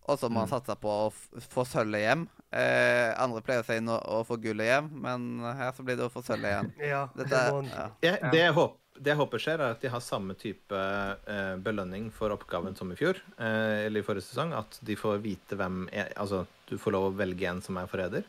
Og 0.09 0.17
så 0.19 0.31
må 0.33 0.41
han 0.41 0.49
Mm. 0.49 0.57
satse 0.57 0.75
på 0.81 0.89
å 0.89 1.13
f 1.13 1.29
få 1.53 1.67
sølvet 1.69 2.01
hjem. 2.01 2.29
Eh, 2.51 3.13
andre 3.21 3.43
pleier 3.43 3.61
å 3.61 3.67
si 3.67 3.79
nå, 3.79 3.93
å 4.09 4.25
få 4.25 4.41
gullet 4.41 4.65
hjem, 4.73 4.89
men 5.03 5.41
her 5.45 5.71
så 5.73 5.85
blir 5.85 5.97
det 6.01 6.09
å 6.09 6.11
få 6.11 6.23
sølvet 6.25 6.49
hjem. 6.49 6.73
Ja, 6.81 7.07
Dette, 7.15 7.29
det 7.29 7.53
må 7.53 7.57
han. 7.61 7.69
ja. 7.69 7.91
Ja. 8.03 8.31
det, 8.33 8.41
jeg 8.41 8.55
håper, 8.55 8.79
det 8.99 9.13
jeg 9.13 9.19
håper 9.21 9.43
skjer, 9.43 9.63
er 9.63 9.75
at 9.75 9.81
de 9.85 9.91
har 9.93 10.03
samme 10.05 10.35
type 10.39 10.79
eh, 10.79 11.55
belønning 11.65 12.11
for 12.15 12.35
oppgaven 12.35 12.77
som 12.79 12.91
i 12.93 12.99
fjor, 12.99 13.21
eh, 13.39 13.87
eller 13.87 14.03
i 14.03 14.07
forrige 14.07 14.27
sesong. 14.29 14.53
At 14.59 14.79
de 14.85 14.97
får 14.99 15.21
vite 15.25 15.59
hvem 15.59 15.87
er, 15.93 16.13
Altså, 16.19 16.45
du 16.69 16.77
får 16.79 16.95
lov 16.97 17.09
å 17.11 17.17
velge 17.19 17.49
en 17.51 17.63
som 17.65 17.79
er 17.81 17.91
forræder. 17.91 18.27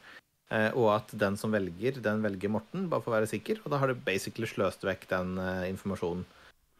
Eh, 0.49 0.71
og 0.73 0.89
at 0.95 1.11
den 1.13 1.37
som 1.37 1.53
velger, 1.53 1.99
den 2.01 2.23
velger 2.25 2.49
Morten, 2.49 2.87
bare 2.89 3.05
for 3.05 3.13
å 3.13 3.17
være 3.19 3.29
sikker. 3.29 3.61
Og 3.63 3.73
da 3.73 3.77
har 3.81 3.91
du 3.91 4.01
basically 4.05 4.49
sløst 4.49 4.85
vekk 4.87 5.07
den 5.11 5.37
eh, 5.37 5.65
informasjonen. 5.69 6.25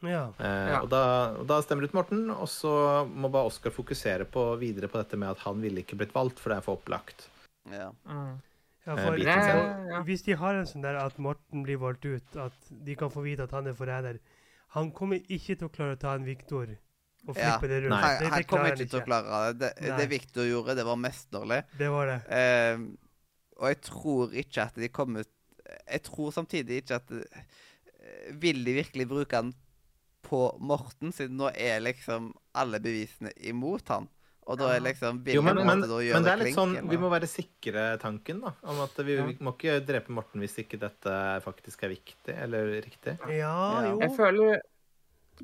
Ja. 0.02 0.30
Eh, 0.40 0.70
Ja. 0.72 0.82
og, 0.82 0.90
da, 0.90 1.02
og 1.42 1.48
da 1.50 1.60
stemmer 1.62 1.84
det 1.84 1.92
ut 1.92 1.98
Morten, 2.00 2.30
og 2.32 2.48
så 2.50 3.06
må 3.10 3.30
bare 3.30 3.50
Oskar 3.52 3.74
fokusere 3.76 4.26
på, 4.26 4.46
videre 4.62 4.88
på 4.88 4.98
dette 5.02 5.18
med 5.20 5.34
at 5.36 5.44
han 5.46 5.60
ville 5.62 5.84
ikke 5.84 6.00
blitt 6.00 6.16
valgt, 6.16 6.40
for 6.40 6.54
det 6.54 6.62
er 6.62 6.66
for 6.66 6.80
opplagt. 6.80 7.28
Ja. 7.70 7.92
mm. 8.08 8.38
Ja, 8.90 8.96
Eh, 8.98 9.06
for, 9.06 9.16
biten 9.20 9.44
sin. 9.46 9.56
ja, 9.62 9.88
ja. 9.94 10.02
Hvis 10.08 10.24
de 10.26 10.34
har 10.42 10.58
en 10.58 10.66
sånn 10.70 10.82
der 10.86 10.98
at 10.98 11.18
Morten 11.22 11.62
blir 11.66 11.78
valgt 11.82 12.06
ut, 12.10 12.36
at 12.42 12.70
de 12.90 12.96
kan 12.98 13.12
få 13.14 13.22
vite 13.26 13.46
at 13.46 13.54
han 13.54 13.68
er 13.70 13.76
forræder 13.78 14.18
Han 14.76 14.92
kommer 14.94 15.18
ikke 15.30 15.56
til 15.58 15.66
å 15.68 15.72
klare 15.74 15.96
å 15.96 16.00
ta 16.02 16.16
en 16.18 16.26
Viktor 16.28 16.68
og 17.28 17.36
Ja. 17.36 17.58
flippe 17.58 17.68
det 17.70 17.80
rundt. 17.84 17.94
Nei. 17.94 18.02
Det, 18.02 18.10
Han, 18.10 18.24
det 18.24 18.34
han 18.34 18.44
kommer 18.50 18.74
ikke 18.74 18.90
til 18.90 19.00
å 19.00 19.06
klare 19.06 19.54
det. 19.54 19.72
Det, 19.82 19.96
det 19.98 20.10
Viktor 20.12 20.46
gjorde, 20.46 20.76
det 20.78 20.86
var 20.88 20.96
mesterlig. 21.02 21.62
Det 21.78 21.90
var 21.92 22.06
det. 22.08 22.20
Eh, 22.30 22.84
og 23.60 23.68
jeg 23.68 23.82
tror 23.82 24.36
ikke 24.40 24.62
at 24.70 24.76
de 24.80 24.88
kommer 24.90 25.26
Jeg 25.90 26.02
tror 26.06 26.32
samtidig 26.32 26.78
ikke 26.84 26.96
at 27.02 27.12
eh, 27.12 28.38
Vil 28.40 28.64
de 28.66 28.74
virkelig 28.78 29.08
bruke 29.10 29.36
han 29.36 29.54
på 30.30 30.40
Morten, 30.60 31.12
siden 31.16 31.38
nå 31.40 31.50
er 31.56 31.80
liksom 31.82 32.32
alle 32.56 32.80
bevisene 32.84 33.32
imot 33.50 33.88
han? 33.90 34.08
Og 34.50 34.58
da 34.58 34.72
er 34.74 34.82
liksom 34.82 35.20
Jo, 35.30 35.44
men, 35.46 35.60
men, 35.62 35.84
men 35.86 36.26
det 36.26 36.32
er 36.34 36.40
litt 36.42 36.50
klink, 36.50 36.58
sånn 36.58 36.90
Vi 36.90 36.98
må 37.02 37.12
være 37.14 37.30
sikre 37.30 37.86
tanken, 38.02 38.42
da. 38.48 38.56
Om 38.66 38.82
at 38.88 38.98
vi, 39.06 39.20
vi 39.22 39.38
må 39.46 39.54
ikke 39.54 39.78
drepe 39.86 40.16
Morten 40.16 40.42
hvis 40.42 40.58
ikke 40.64 40.80
dette 40.82 41.14
faktisk 41.46 41.86
er 41.86 41.94
viktig 41.94 42.36
eller 42.48 42.74
riktig. 42.82 43.16
Ja, 43.30 43.54
Ja. 43.54 43.88
jo. 43.92 44.00
Jeg 44.04 44.16
føler 44.18 44.60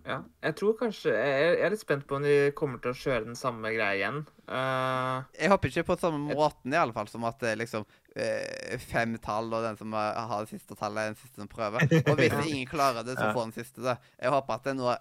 Ja. 0.04 0.18
Jeg 0.44 0.56
tror 0.60 0.74
kanskje 0.76 1.12
Jeg 1.16 1.60
er 1.64 1.70
litt 1.72 1.80
spent 1.80 2.04
på 2.10 2.18
om 2.18 2.26
de 2.26 2.52
kommer 2.58 2.82
til 2.84 2.92
å 2.92 2.98
kjøre 3.00 3.30
den 3.30 3.38
samme 3.40 3.70
greia 3.72 3.94
igjen. 3.96 4.26
Uh, 4.50 5.24
Jeg 5.40 5.48
håper 5.54 5.72
ikke 5.72 5.86
på 5.94 6.00
samme 6.02 6.20
måten, 6.36 6.74
i 6.74 6.82
alle 6.82 6.92
fall, 6.98 7.08
som 7.08 7.24
at 7.30 7.40
det 7.40 7.54
er 7.54 7.62
liksom 7.62 7.86
eh, 8.16 8.76
fem 8.92 9.16
tall, 9.24 9.48
og 9.54 9.64
den 9.64 9.78
som 9.80 9.94
har 9.96 10.44
det 10.44 10.52
siste 10.52 10.76
tallet, 10.76 11.00
er 11.00 11.14
den 11.14 11.20
siste 11.22 11.40
som 11.40 11.48
prøver. 11.48 11.86
Og 12.12 12.20
hvis 12.20 12.36
ingen 12.44 12.68
klarer 12.68 13.08
det, 13.08 13.16
så 13.16 13.32
får 13.32 13.48
den 13.48 13.56
siste 13.56 13.86
det. 13.86 13.96
Jeg 14.20 14.36
håper 14.36 14.58
at 14.58 14.68
det 14.68 14.74
er 14.74 14.80
noe 14.82 14.98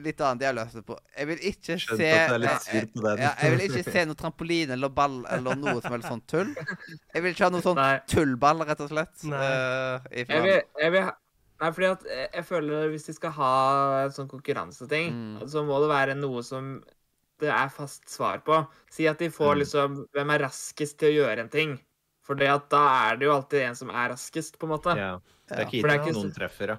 litt 0.00 0.20
annet 0.24 0.42
jeg 0.44 0.48
har 0.50 0.56
løst 0.56 0.76
det 0.78 0.82
på. 0.86 0.96
Jeg 1.16 1.28
vil 1.30 1.40
ikke 1.50 1.76
Skjønt 1.82 2.00
se 2.00 2.80
den. 2.94 3.22
Ja, 3.22 3.32
jeg 3.42 3.50
vil 3.54 3.64
ikke 3.68 3.84
se 3.92 4.04
noe 4.08 4.18
trampoline 4.20 4.76
eller 4.76 4.92
ball 4.96 5.18
eller 5.30 5.58
noe 5.60 5.80
som 5.82 5.92
helst 5.96 6.08
sånn 6.10 6.22
tull. 6.30 6.54
Jeg 7.14 7.22
vil 7.24 7.34
ikke 7.34 7.44
ha 7.48 7.50
noe 7.54 7.64
sånn 7.64 7.80
tullball, 8.10 8.64
rett 8.68 8.80
og 8.86 8.92
slett. 8.92 9.26
Nei. 9.30 9.40
Uh, 9.40 10.08
jeg 10.14 10.30
vil, 10.30 10.62
jeg 10.84 10.94
vil 10.96 11.04
ha 11.08 11.16
Nei, 11.60 11.68
fordi 11.76 11.88
at 11.92 12.04
jeg 12.08 12.44
føler 12.48 12.86
at 12.86 12.88
hvis 12.94 13.04
de 13.04 13.12
skal 13.12 13.32
ha 13.36 13.48
en 14.06 14.12
sånn 14.16 14.28
konkurranseting, 14.30 15.10
Mm. 15.12 15.42
så 15.52 15.60
må 15.68 15.76
det 15.82 15.90
være 15.90 16.14
noe 16.16 16.40
som 16.42 16.70
det 17.38 17.50
er 17.52 17.68
fast 17.68 18.08
svar 18.08 18.40
på. 18.46 18.62
Si 18.88 19.04
at 19.06 19.18
de 19.20 19.28
får 19.28 19.54
Mm. 19.54 19.58
liksom 19.60 19.98
Hvem 20.16 20.32
er 20.34 20.38
raskest 20.46 20.96
til 20.96 21.10
å 21.12 21.16
gjøre 21.18 21.38
en 21.44 21.50
ting? 21.52 21.78
For 22.24 22.34
da 22.34 22.46
er 22.56 23.16
det 23.18 23.26
jo 23.26 23.34
alltid 23.34 23.60
en 23.68 23.74
som 23.76 23.90
er 23.90 24.08
raskest, 24.14 24.56
på 24.58 24.64
en 24.64 24.72
måte. 24.72 24.96
Ja. 24.96 25.18
Det 25.48 25.58
er 25.58 25.64
ikke 25.66 25.84
er 25.84 25.98
gitt 25.98 26.08
at 26.08 26.14
noen 26.14 26.32
treffer, 26.32 26.68
ja. 26.68 26.76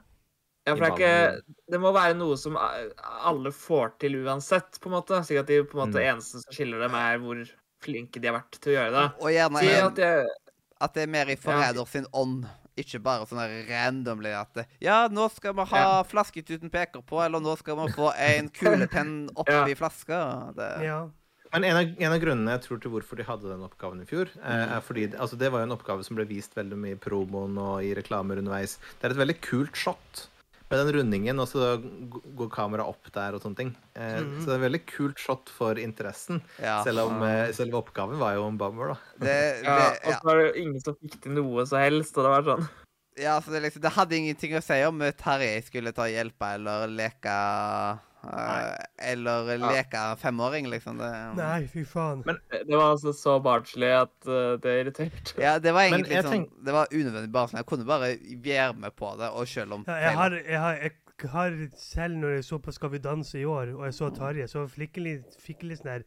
Ja, 0.67 0.75
for 0.75 0.83
det, 0.83 0.89
er 0.91 1.31
ikke, 1.33 1.55
det 1.73 1.79
må 1.81 1.91
være 1.95 2.13
noe 2.19 2.35
som 2.37 2.57
alle 2.57 3.49
får 3.55 3.95
til 4.03 4.19
uansett, 4.21 4.77
på 4.79 4.91
en 4.91 4.93
måte. 4.99 5.17
Slik 5.25 5.39
at 5.41 5.47
de 5.49 5.63
på 5.65 5.79
en 5.79 5.87
måte 5.87 5.97
Mm. 5.99 6.15
eneste 6.15 6.41
som 6.43 6.53
skiller 6.53 6.79
dem, 6.83 6.93
er 6.93 7.17
hvor 7.17 7.39
flinke 7.81 8.21
de 8.21 8.27
har 8.29 8.37
vært 8.39 8.59
til 8.61 8.73
å 8.73 8.75
gjøre 8.77 8.91
det. 8.93 9.05
Og 9.21 9.29
gjerne 9.33 9.59
Si 9.59 9.71
at 9.73 9.95
jeg, 9.97 10.27
at 10.81 10.93
det 10.93 11.03
er 11.03 11.07
mer 11.07 11.25
i 11.33 11.35
forræder 11.35 11.87
sin 11.89 12.05
ånd. 12.13 12.45
Ikke 12.77 13.01
bare 13.03 13.25
sånn 13.27 13.41
randomly 13.67 14.29
at 14.31 14.61
Ja, 14.79 15.07
nå 15.11 15.25
skal 15.33 15.53
vi 15.53 15.65
ha 15.73 16.03
flasketuten 16.07 16.69
peker 16.71 17.01
på, 17.03 17.19
eller 17.25 17.39
nå 17.43 17.57
skal 17.57 17.75
vi 17.75 17.91
få 17.91 18.13
en 18.15 18.47
kulepenn 18.49 19.29
oppi 19.35 19.51
Ja. 19.73 19.75
flaska. 19.75 20.21
Det, 20.55 20.69
Ja. 20.85 21.01
Men 21.53 21.65
en 21.65 21.75
av, 21.75 21.83
en 21.99 22.13
av 22.13 22.19
grunnene 22.21 22.51
jeg 22.53 22.61
tror 22.63 22.79
til 22.79 22.91
hvorfor 22.91 23.17
de 23.17 23.23
hadde 23.27 23.49
den 23.49 23.59
oppgaven 23.67 23.99
i 24.01 24.05
fjor, 24.07 24.29
eh, 24.39 24.67
Mm. 24.67 24.77
er 24.77 24.79
fordi 24.79 25.07
altså 25.19 25.37
det 25.37 25.51
var 25.51 25.59
jo 25.59 25.67
en 25.67 25.77
oppgave 25.77 26.05
som 26.05 26.15
ble 26.15 26.23
vist 26.25 26.53
veldig 26.55 26.77
mye 26.79 26.95
i 26.95 26.95
promoen 26.95 27.57
og 27.59 27.83
i 27.83 27.93
reklamer 27.93 28.37
underveis. 28.39 28.77
Det 29.01 29.09
er 29.09 29.15
et 29.17 29.27
veldig 29.27 29.41
kult 29.41 29.75
shot 29.75 30.27
med 30.71 30.79
den 30.81 30.93
rundingen, 30.95 31.39
og 31.43 31.47
så 31.51 31.73
går 32.39 32.49
kameraet 32.53 32.89
opp 32.95 33.11
der 33.13 33.35
og 33.37 33.43
sånne 33.43 33.59
ting. 33.59 33.71
Eh, 33.95 34.21
Mhm. 34.21 34.39
Så 34.41 34.45
det 34.49 34.53
er 34.55 34.59
et 34.61 34.65
veldig 34.67 34.81
kult 34.89 35.19
shot 35.19 35.49
for 35.51 35.79
interessen, 35.79 36.41
ja. 36.61 36.79
selv 36.87 37.05
om 37.05 37.21
eh, 37.27 37.51
selve 37.55 37.77
oppgaven 37.83 38.17
var 38.21 38.35
jo 38.39 38.47
en 38.47 38.57
bummer, 38.57 38.93
da. 38.95 39.25
det, 39.25 39.35
ja, 39.67 39.91
og 40.05 40.13
så 40.15 40.21
var 40.29 40.39
det 40.39 40.47
jo 40.49 40.61
ingen 40.63 40.81
som 40.81 40.95
fikk 41.01 41.19
til 41.21 41.35
noe 41.37 41.65
så 41.67 41.77
helst, 41.83 42.15
og 42.17 42.25
det 42.27 42.31
var 42.37 42.47
sånn 42.53 42.69
ja, 43.19 43.33
så 43.43 43.51
det, 43.51 43.59
liksom, 43.65 43.81
det 43.83 43.91
hadde 43.91 44.15
ingenting 44.15 44.53
å 44.55 44.61
si 44.63 44.77
om 44.87 45.01
eh, 45.03 45.11
Terje 45.19 45.57
skulle 45.67 45.91
ta 45.93 46.05
hjelpa 46.07 46.53
eller 46.55 46.87
leke 46.87 47.33
eh, 48.23 48.85
Eller 49.11 49.57
leke 49.57 50.01
femåring, 50.21 50.67
liksom. 50.69 50.97
Det, 51.01 51.11
Nei, 51.37 51.67
fy 51.67 51.83
faen. 51.85 52.23
Men- 52.25 52.39
Det 52.51 52.75
var 52.77 52.91
altså 52.93 53.13
så 53.13 53.39
barnslig 53.41 53.89
at 54.01 54.27
uh, 54.27 54.57
det 54.61 54.73
irriterte. 54.85 55.35
Ja, 55.41 55.57
det 55.59 55.73
var 55.73 55.81
egentlig 55.89 56.21
sånn 56.21 56.31
tenk- 56.31 56.65
Det 56.65 56.73
var 56.75 56.87
unødvendig 56.91 57.31
bare 57.31 57.47
sånn. 57.47 57.59
Jeg 57.63 57.65
kunne 57.71 57.85
bare 57.85 58.15
være 58.43 58.73
med 58.77 58.95
på 58.95 59.17
det, 59.17 59.29
og 59.31 59.47
selv 59.47 59.73
om 59.73 59.85
Ja, 59.87 59.95
jeg, 60.05 60.15
har, 60.15 60.31
jeg, 60.31 60.59
har, 60.59 60.75
jeg 60.81 61.29
har 61.31 61.59
selv 61.77 62.15
når 62.21 62.35
jeg 62.37 62.43
så 62.43 62.59
på 62.61 62.73
Skal 62.73 62.89
vi 62.89 62.97
danse 62.99 63.39
i 63.39 63.45
år, 63.45 63.73
og 63.75 63.85
jeg 63.85 63.93
så 63.93 64.09
Tarjei, 64.15 64.47
så 64.47 64.67
fikk 64.69 64.97
jeg 64.97 65.03
litt, 65.05 65.37
fikk 65.41 65.63
litt 65.63 65.81
sånn 65.81 65.91
her 65.95 66.03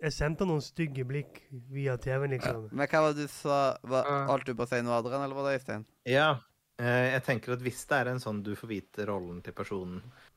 Jeg 0.00 0.12
sendte 0.14 0.46
noen 0.46 0.60
stygge 0.62 1.04
blikk 1.04 1.40
via 1.70 1.96
TV-en, 1.98 2.30
liksom. 2.36 2.68
Men 2.72 2.86
hva 2.86 3.00
var 3.02 3.12
det 3.16 3.26
du 3.26 3.32
sa? 3.32 3.76
Ja. 3.84 4.26
holdt 4.30 4.46
du 4.46 4.54
på 4.54 4.62
å 4.62 4.68
si 4.70 4.80
noe, 4.80 4.94
Adrian, 5.00 5.24
eller 5.24 5.34
var 5.34 5.50
det 5.50 5.58
Øystein? 5.60 5.84
Ja, 6.06 6.38
eh, 6.78 7.12
jeg 7.16 7.24
tenker 7.26 7.52
at 7.56 7.64
hvis 7.66 7.84
det 7.90 7.96
er 7.98 8.12
en 8.12 8.20
sånn 8.22 8.42
du 8.46 8.54
får 8.54 8.68
vite 8.70 9.06
rollen 9.10 9.42
til 9.42 9.52
personen 9.58 9.98
eh, 10.04 10.27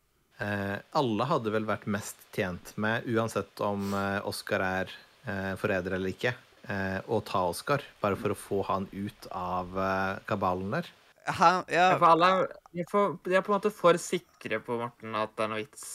Alle 0.98 1.28
hadde 1.30 1.52
vel 1.54 1.66
vært 1.70 1.88
mest 1.92 2.22
tjent 2.36 2.74
med, 2.82 3.06
uansett 3.12 3.62
om 3.66 3.92
eh, 3.94 4.20
Oscar 4.28 4.64
er 4.66 4.94
eh, 5.28 5.52
forræder 5.62 5.98
eller 5.98 6.14
ikke, 6.14 6.34
eh, 6.68 6.98
å 7.06 7.20
ta 7.28 7.44
Oscar, 7.52 7.84
bare 8.02 8.18
for 8.18 8.34
å 8.34 8.40
få 8.40 8.62
han 8.72 8.88
ut 8.94 9.28
av 9.38 9.78
eh, 9.78 10.22
kabalen 10.30 10.74
der. 10.80 10.90
Han, 11.38 11.62
ja, 11.70 11.92
Ja, 11.94 12.00
for 12.02 12.08
alle 12.16 12.32
er, 12.32 12.48
de, 12.72 12.82
er 12.82 12.90
for, 12.90 13.20
de 13.28 13.36
er 13.38 13.44
på 13.46 13.54
en 13.54 13.60
måte 13.60 13.70
for 13.76 14.00
sikre 14.02 14.58
på 14.66 14.80
Morten 14.82 15.14
at 15.20 15.36
det 15.38 15.46
er 15.46 15.52
noe 15.54 15.62
vits. 15.62 15.86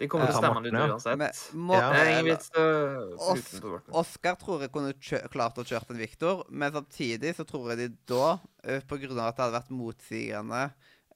De 0.00 0.06
kommer 0.08 0.28
til 0.30 0.36
å 0.36 0.40
stemme 0.40 0.60
han 0.60 0.66
ut 0.66 0.72
Morten, 0.72 0.80
ja. 0.80 0.92
uansett. 0.94 1.18
men 1.20 1.64
må, 1.68 1.74
Ja. 1.76 1.88
Det 1.92 2.00
er 2.02 2.10
ingen 2.12 2.28
vits 2.30 2.52
uh, 2.56 3.32
Os- 3.32 3.90
Oscar 4.02 4.36
tror 4.40 4.62
jeg 4.64 4.72
kunne 4.72 4.92
kjø 4.96 5.18
klart 5.32 5.58
å 5.60 5.64
kjørt 5.68 5.90
en 5.92 6.00
Victor, 6.00 6.44
men 6.48 6.72
samtidig 6.76 7.34
så 7.36 7.44
tror 7.48 7.72
jeg 7.72 7.80
de 7.82 7.88
da, 8.12 8.30
eh, 8.64 8.80
på 8.88 9.00
grunn 9.02 9.18
av 9.20 9.30
at 9.32 9.36
det 9.40 9.44
hadde 9.46 9.58
vært 9.58 9.74
motsigende 9.76 10.62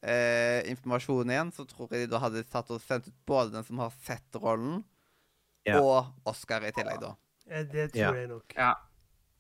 eh, 0.05 0.61
informasjon 0.71 1.31
igjen, 1.33 1.53
så 1.57 1.65
tror 1.69 1.89
jeg 1.91 2.05
de 2.07 2.13
da 2.13 2.21
hadde 2.23 2.43
tatt 2.53 2.71
og 2.75 2.81
sendt 2.85 3.09
ut 3.09 3.17
både 3.27 3.53
den 3.57 3.65
som 3.65 3.79
har 3.83 3.93
sett 4.05 4.37
rollen, 4.43 4.83
Ja. 5.67 5.81
og 5.81 6.13
Oscar 6.29 6.61
i 6.69 6.73
tillegg, 6.77 7.01
da. 7.01 7.15
Ja, 7.49 7.63
Det 7.65 7.93
tror 7.93 8.01
Ja. 8.01 8.13
jeg 8.13 8.29
nok. 8.29 8.55
Ja. 8.57 8.75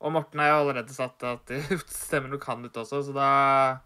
Og 0.01 0.13
Morten 0.13 0.39
har 0.41 0.49
jo 0.49 0.61
allerede 0.69 0.93
satt 0.93 1.23
at 1.23 1.47
de 1.47 1.61
stemmer 1.89 2.29
nok 2.33 2.45
han 2.45 2.65
ut 2.65 2.73
også, 2.77 3.03
så 3.05 3.13
da 3.15 3.81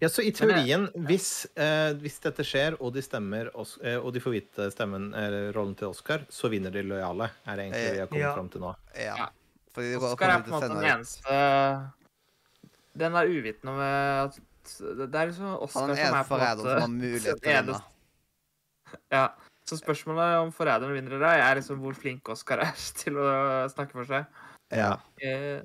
Ja, 0.00 0.06
så 0.08 0.22
i 0.22 0.30
teorien, 0.30 0.84
hvis, 1.08 1.46
eh, 1.58 1.92
hvis 1.98 2.20
dette 2.22 2.44
skjer, 2.46 2.76
og 2.80 2.92
de 2.94 3.02
stemmer, 3.02 3.48
Os 3.58 3.78
eh, 3.82 3.96
og 3.98 4.12
de 4.14 4.20
får 4.20 4.30
vite 4.36 4.68
stemmen, 4.70 5.08
eller 5.12 5.52
rollen 5.52 5.74
til 5.74 5.88
Oscar, 5.88 6.22
så 6.30 6.48
vinner 6.48 6.70
de 6.70 6.82
lojale, 6.86 7.30
er 7.46 7.56
det 7.56 7.64
egentlig 7.72 7.92
vi 7.92 7.98
har 7.98 8.06
kommet 8.06 8.22
Ja. 8.22 8.34
fram 8.36 8.48
til 8.48 8.60
nå. 8.62 8.74
Ja. 8.94 9.28
Oscar 9.98 10.28
er 10.30 10.42
på 10.42 10.46
en 10.46 10.54
måte 10.54 10.68
den 10.68 10.84
eneste 10.84 11.92
Den 12.98 13.14
er 13.14 13.26
uvitende 13.30 13.70
om 13.74 13.80
at 13.80 14.38
Det 14.78 15.08
er 15.14 15.30
liksom 15.30 15.54
Oscar 15.64 15.80
som 15.80 15.90
er 15.90 15.96
som 15.96 15.98
en 15.98 16.06
er 16.06 16.12
den 16.12 16.18
en 16.18 16.28
forræderen 16.30 16.68
som 16.68 16.80
har 16.80 16.92
mulighet 16.94 17.42
til 17.42 17.52
å 17.52 17.62
vinne. 17.62 17.80
Ja. 19.12 19.26
Så 19.68 19.76
spørsmålet 19.76 20.38
om 20.42 20.52
forræderen 20.52 20.94
vinner 20.96 21.16
eller 21.18 21.28
ei, 21.28 21.40
er 21.44 21.58
liksom 21.60 21.80
hvor 21.82 21.92
flink 21.96 22.28
Oscar 22.32 22.62
er 22.64 22.72
til 23.02 23.18
å 23.20 23.28
snakke 23.72 23.92
for 23.98 24.08
seg. 24.08 24.24
Ja. 24.72 24.94
Eh, 25.20 25.60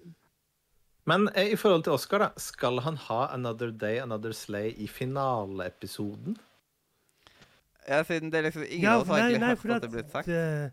Men 1.08 1.30
eh, 1.36 1.54
i 1.54 1.56
forhold 1.60 1.84
til 1.84 1.94
Oscar, 1.96 2.20
da, 2.20 2.30
skal 2.40 2.80
han 2.84 2.98
ha 3.10 3.28
Another 3.34 3.72
Day, 3.72 3.98
Another 4.04 4.32
Slay 4.32 4.74
i 4.78 4.88
finaleepisoden? 4.88 6.38
ja, 7.88 8.04
siden 8.08 8.32
det 8.32 8.38
er 8.40 8.46
liksom 8.48 8.64
ingen 8.64 8.84
Ja, 8.84 8.94
av 8.96 9.02
oss 9.02 9.08
har 9.12 9.18
egentlig 9.28 9.48
hørt 9.50 9.66
at 9.66 9.76
at 9.76 9.82
det 9.82 9.88
er 9.90 9.96
blitt 9.98 10.12
sagt. 10.12 10.28
Uh, 10.28 10.70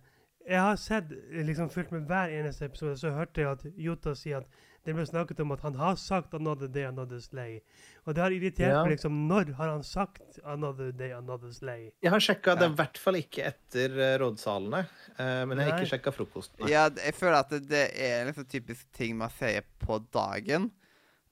Jeg 0.47 0.61
har 0.61 0.77
sett, 0.77 1.11
liksom 1.47 1.71
fulgt 1.71 1.93
med 1.93 2.07
hver 2.07 2.31
eneste 2.35 2.65
episode, 2.65 2.97
så 2.99 3.11
hørte 3.11 3.41
jeg 3.43 3.51
at 3.51 3.65
Jota 3.77 4.15
sier 4.15 4.37
at 4.39 4.47
det 4.85 4.95
ble 4.97 5.05
snakket 5.05 5.41
om 5.41 5.53
at 5.53 5.61
han 5.61 5.75
har 5.75 5.97
sagt 5.97 6.33
'Another 6.33 6.67
Day, 6.69 6.85
Another 6.85 7.19
Slay'. 7.21 7.61
Og 8.07 8.15
det 8.15 8.23
har 8.23 8.31
irritert 8.31 8.73
Ja. 8.73 8.83
meg 8.85 8.93
liksom 8.97 9.29
Når 9.29 9.55
har 9.55 9.69
han 9.69 9.83
sagt 9.83 10.39
'Another 10.45 10.91
Day, 10.93 11.11
Another 11.13 11.49
Slay'? 11.49 11.93
Jeg 12.03 12.11
har 12.11 12.19
sjekka 12.21 12.55
det 12.59 12.71
i 12.71 12.75
hvert 12.75 12.99
fall 12.99 13.15
ikke 13.15 13.45
etter 13.53 13.91
eh, 13.99 14.19
rådsalene, 14.19 14.87
Uh, 15.21 15.45
men 15.47 15.59
jeg 15.59 15.67
har 15.69 15.77
Nei. 15.77 15.83
ikke 15.85 15.91
sjekka 15.99 16.13
frokosten. 16.17 16.69
Ja, 16.69 16.89
jeg 16.89 17.13
føler 17.15 17.41
at 17.41 17.51
det, 17.51 17.69
det 17.69 17.91
er 18.01 18.25
liksom 18.25 18.45
typisk 18.49 18.87
ting 18.93 19.17
man 19.19 19.29
sier 19.29 19.63
på 19.81 19.99
dagen. 20.11 20.71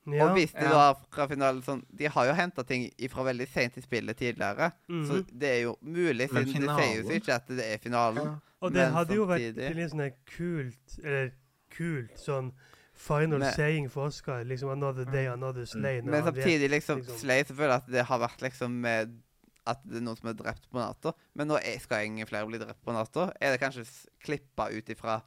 Ja. 0.07 0.25
Og 0.25 0.37
hvis 0.37 0.53
de 0.53 0.63
Ja. 0.65 0.69
da 0.71 0.95
fra 1.11 1.27
finalen 1.27 1.63
sånn 1.63 1.83
De 1.95 2.07
har 2.07 2.27
jo 2.27 2.33
henta 2.33 2.63
ting 2.67 2.91
fra 3.11 3.23
veldig 3.25 3.47
seint 3.49 3.77
i 3.79 3.81
spillet 3.81 4.17
tidligere. 4.17 4.73
Mhm. 4.89 5.07
Så 5.07 5.27
det 5.39 5.49
er 5.49 5.63
jo 5.63 5.77
mulig, 5.83 6.29
siden 6.29 6.45
det 6.45 6.77
sier 6.77 7.03
jo 7.03 7.09
ikke 7.11 7.35
at 7.35 7.47
det 7.49 7.65
er 7.65 7.79
finalen. 7.79 8.25
ja. 8.25 8.35
Og 8.61 8.73
det 8.73 8.85
Men 8.87 8.93
hadde 8.93 9.15
jo 9.15 9.27
vært 9.27 9.57
litt 9.75 9.91
sånn 9.93 10.13
kult 10.27 10.99
Eller 11.05 11.33
kult 11.71 12.17
sånn 12.19 12.53
final 12.99 13.39
Men- 13.39 13.55
saying 13.55 13.89
for 13.91 14.09
Oscar. 14.11 14.45
Liksom 14.45 14.69
'Another 14.75 15.05
Day, 15.07 15.27
Another 15.27 15.65
Slay'. 15.65 16.03
Men 16.05 16.25
samtidig, 16.25 16.71
liksom, 16.71 16.99
liksom. 17.01 17.19
Slay 17.19 17.45
selvfølgelig 17.45 17.77
at 17.77 17.87
det 17.87 18.05
har 18.07 18.19
vært 18.19 18.43
liksom 18.43 18.81
med 18.81 19.17
at 19.69 19.83
det 19.85 19.99
er 20.01 20.01
noen 20.01 20.17
som 20.17 20.31
er 20.31 20.35
drept 20.35 20.65
på 20.73 20.79
natta. 20.81 21.13
Men 21.37 21.49
nå 21.49 21.59
er, 21.61 21.79
skal 21.79 22.07
ingen 22.07 22.27
flere 22.27 22.47
bli 22.49 22.59
drept 22.59 22.81
på 22.85 22.93
natta. 22.97 23.33
Er 23.41 23.53
det 23.53 23.61
kanskje 23.61 23.85
klippa 24.25 24.71
ut 24.73 24.89
ifra 24.89 25.21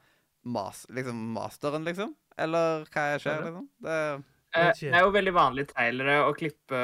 mas, 0.43 0.85
liksom 0.89 1.15
masteren, 1.34 1.85
liksom? 1.85 2.15
Eller 2.38 2.85
hva 2.89 3.19
skjer, 3.22 3.43
liksom? 3.45 3.68
Det, 3.81 4.23
Eh, 4.53 4.73
Det 4.73 4.91
er 4.91 4.99
jo 5.06 5.11
veldig 5.11 5.31
vanlig 5.31 5.64
i 5.64 5.72
trailere 5.72 6.26
å 6.27 6.34
klippe 6.35 6.76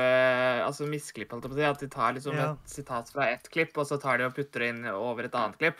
Altså 0.63 0.87
misklippe, 0.87 1.33
holdt 1.35 1.43
jeg 1.43 1.51
på 1.51 1.57
å 1.57 1.59
si. 1.59 1.63
At 1.67 1.79
de 1.79 1.87
tar 1.87 2.13
liksom 2.13 2.33
Ja. 2.35 2.51
et 2.53 2.69
sitat 2.69 3.09
fra 3.11 3.27
ett 3.27 3.49
klipp, 3.51 3.77
og 3.77 3.85
så 3.85 3.99
tar 3.99 4.17
de 4.19 4.23
og 4.23 4.35
putter 4.35 4.59
det 4.59 4.69
inn 4.69 4.85
over 4.87 5.25
et 5.25 5.35
annet 5.35 5.57
klipp. 5.57 5.77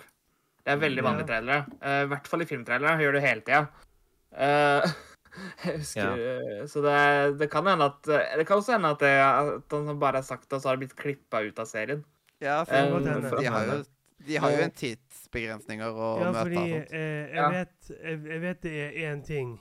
Det 0.65 0.73
er 0.73 0.77
veldig 0.83 1.01
vanlig 1.03 1.23
ja. 1.23 1.39
trailere. 1.39 1.65
Eh, 1.81 2.03
I 2.03 2.07
hvert 2.07 2.27
fall 2.27 2.41
i 2.41 2.45
filmtrailere. 2.45 2.99
Gjør 2.99 3.13
det 3.13 3.21
hele 3.23 3.41
tida. 3.41 3.69
Eh, 4.37 4.87
jeg 5.65 5.77
husker 5.79 6.17
ja. 6.21 6.65
Så 6.69 6.81
det, 6.85 7.39
det 7.39 7.47
kan 7.51 7.65
hende 7.67 7.85
at 7.89 8.03
Det 8.37 8.45
kan 8.47 8.57
også 8.61 8.73
hende 8.77 8.89
at, 8.93 8.99
det, 9.01 9.11
at 9.17 9.73
han 9.87 9.99
bare 9.99 10.19
har 10.21 10.25
sagt 10.25 10.47
det, 10.49 10.53
og 10.57 10.61
så 10.61 10.69
har 10.69 10.75
det 10.77 10.85
blitt 10.87 10.97
klippa 10.99 11.41
ut 11.45 11.59
av 11.59 11.65
serien. 11.69 12.03
ja, 12.41 12.63
for 12.63 12.73
Eh, 12.73 13.39
de 13.41 13.45
har 13.49 13.65
jo, 13.65 13.83
de 14.27 14.37
har 14.37 14.51
jo 14.51 14.63
en 14.65 14.71
tidsbegrensninger 14.71 15.89
å 15.93 16.09
Ja, 16.21 16.31
møte. 16.31 16.43
fordi 16.43 16.63
sånt. 16.69 16.91
eh, 16.93 17.35
jeg, 17.35 17.51
vet, 17.53 17.91
jeg, 18.03 18.19
jeg 18.31 18.41
vet 18.41 18.61
det 18.61 18.73
er 18.85 19.13
én 19.13 19.23
ting 19.25 19.59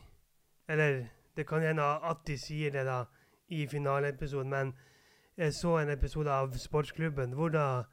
Eller 0.69 1.07
det 1.37 1.47
kan 1.47 1.63
hende 1.63 1.85
at 1.85 2.25
de 2.27 2.37
sier 2.39 2.71
det 2.73 2.85
da 2.87 3.05
i 3.49 3.67
finaleepisoden, 3.67 4.49
men 4.51 4.75
jeg 5.37 5.53
så 5.55 5.77
en 5.79 5.91
episode 5.93 6.31
av 6.33 6.55
Sportsklubben 6.59 7.35
hvor 7.37 7.53
da 7.53 7.85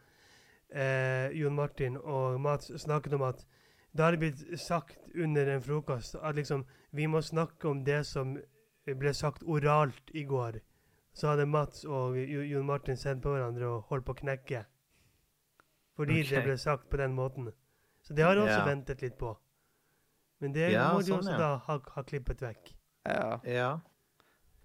eh, 0.73 1.29
Jon 1.37 1.53
Martin 1.55 1.97
og 1.97 2.39
Mats 2.41 2.71
snakket 2.81 3.13
om 3.13 3.21
at 3.27 3.43
da 3.93 4.03
har 4.07 4.11
det 4.15 4.19
blitt 4.23 4.59
sagt 4.59 4.97
under 5.15 5.47
en 5.47 5.61
frokost 5.61 6.15
at 6.15 6.35
liksom 6.35 6.65
vi 6.91 7.07
må 7.07 7.21
snakke 7.21 7.67
om 7.69 7.83
det 7.83 8.03
som 8.09 8.35
ble 8.85 9.13
sagt 9.13 9.43
oralt 9.43 10.11
i 10.13 10.23
går. 10.23 10.59
Så 11.13 11.27
hadde 11.29 11.45
Mats 11.45 11.85
og 11.85 12.17
Jon 12.17 12.65
Martin 12.65 12.97
sett 12.97 13.21
på 13.21 13.29
hverandre 13.35 13.67
og 13.69 13.83
holdt 13.91 14.05
på 14.05 14.15
å 14.15 14.19
knekke. 14.23 14.65
Fordi 15.95 16.21
okay. 16.23 16.29
det 16.35 16.43
ble 16.47 16.57
sagt 16.57 16.89
på 16.89 16.97
den 16.97 17.13
måten. 17.13 17.51
Så 18.01 18.13
det 18.17 18.25
har 18.25 18.33
jeg 18.35 18.43
også 18.47 18.59
Ja. 18.59 18.65
ventet 18.65 19.01
litt 19.01 19.17
på. 19.17 19.37
Men 20.41 20.53
det 20.53 20.71
Ja, 20.71 20.91
må 20.93 20.99
de 20.99 21.11
sånn, 21.11 21.19
også 21.19 21.31
ja. 21.31 21.37
da 21.37 21.57
ha, 21.57 21.79
ha 21.95 22.03
klippet 22.03 22.41
vekk. 22.41 22.73
Ja. 23.05 23.39
Ja. 23.45 23.79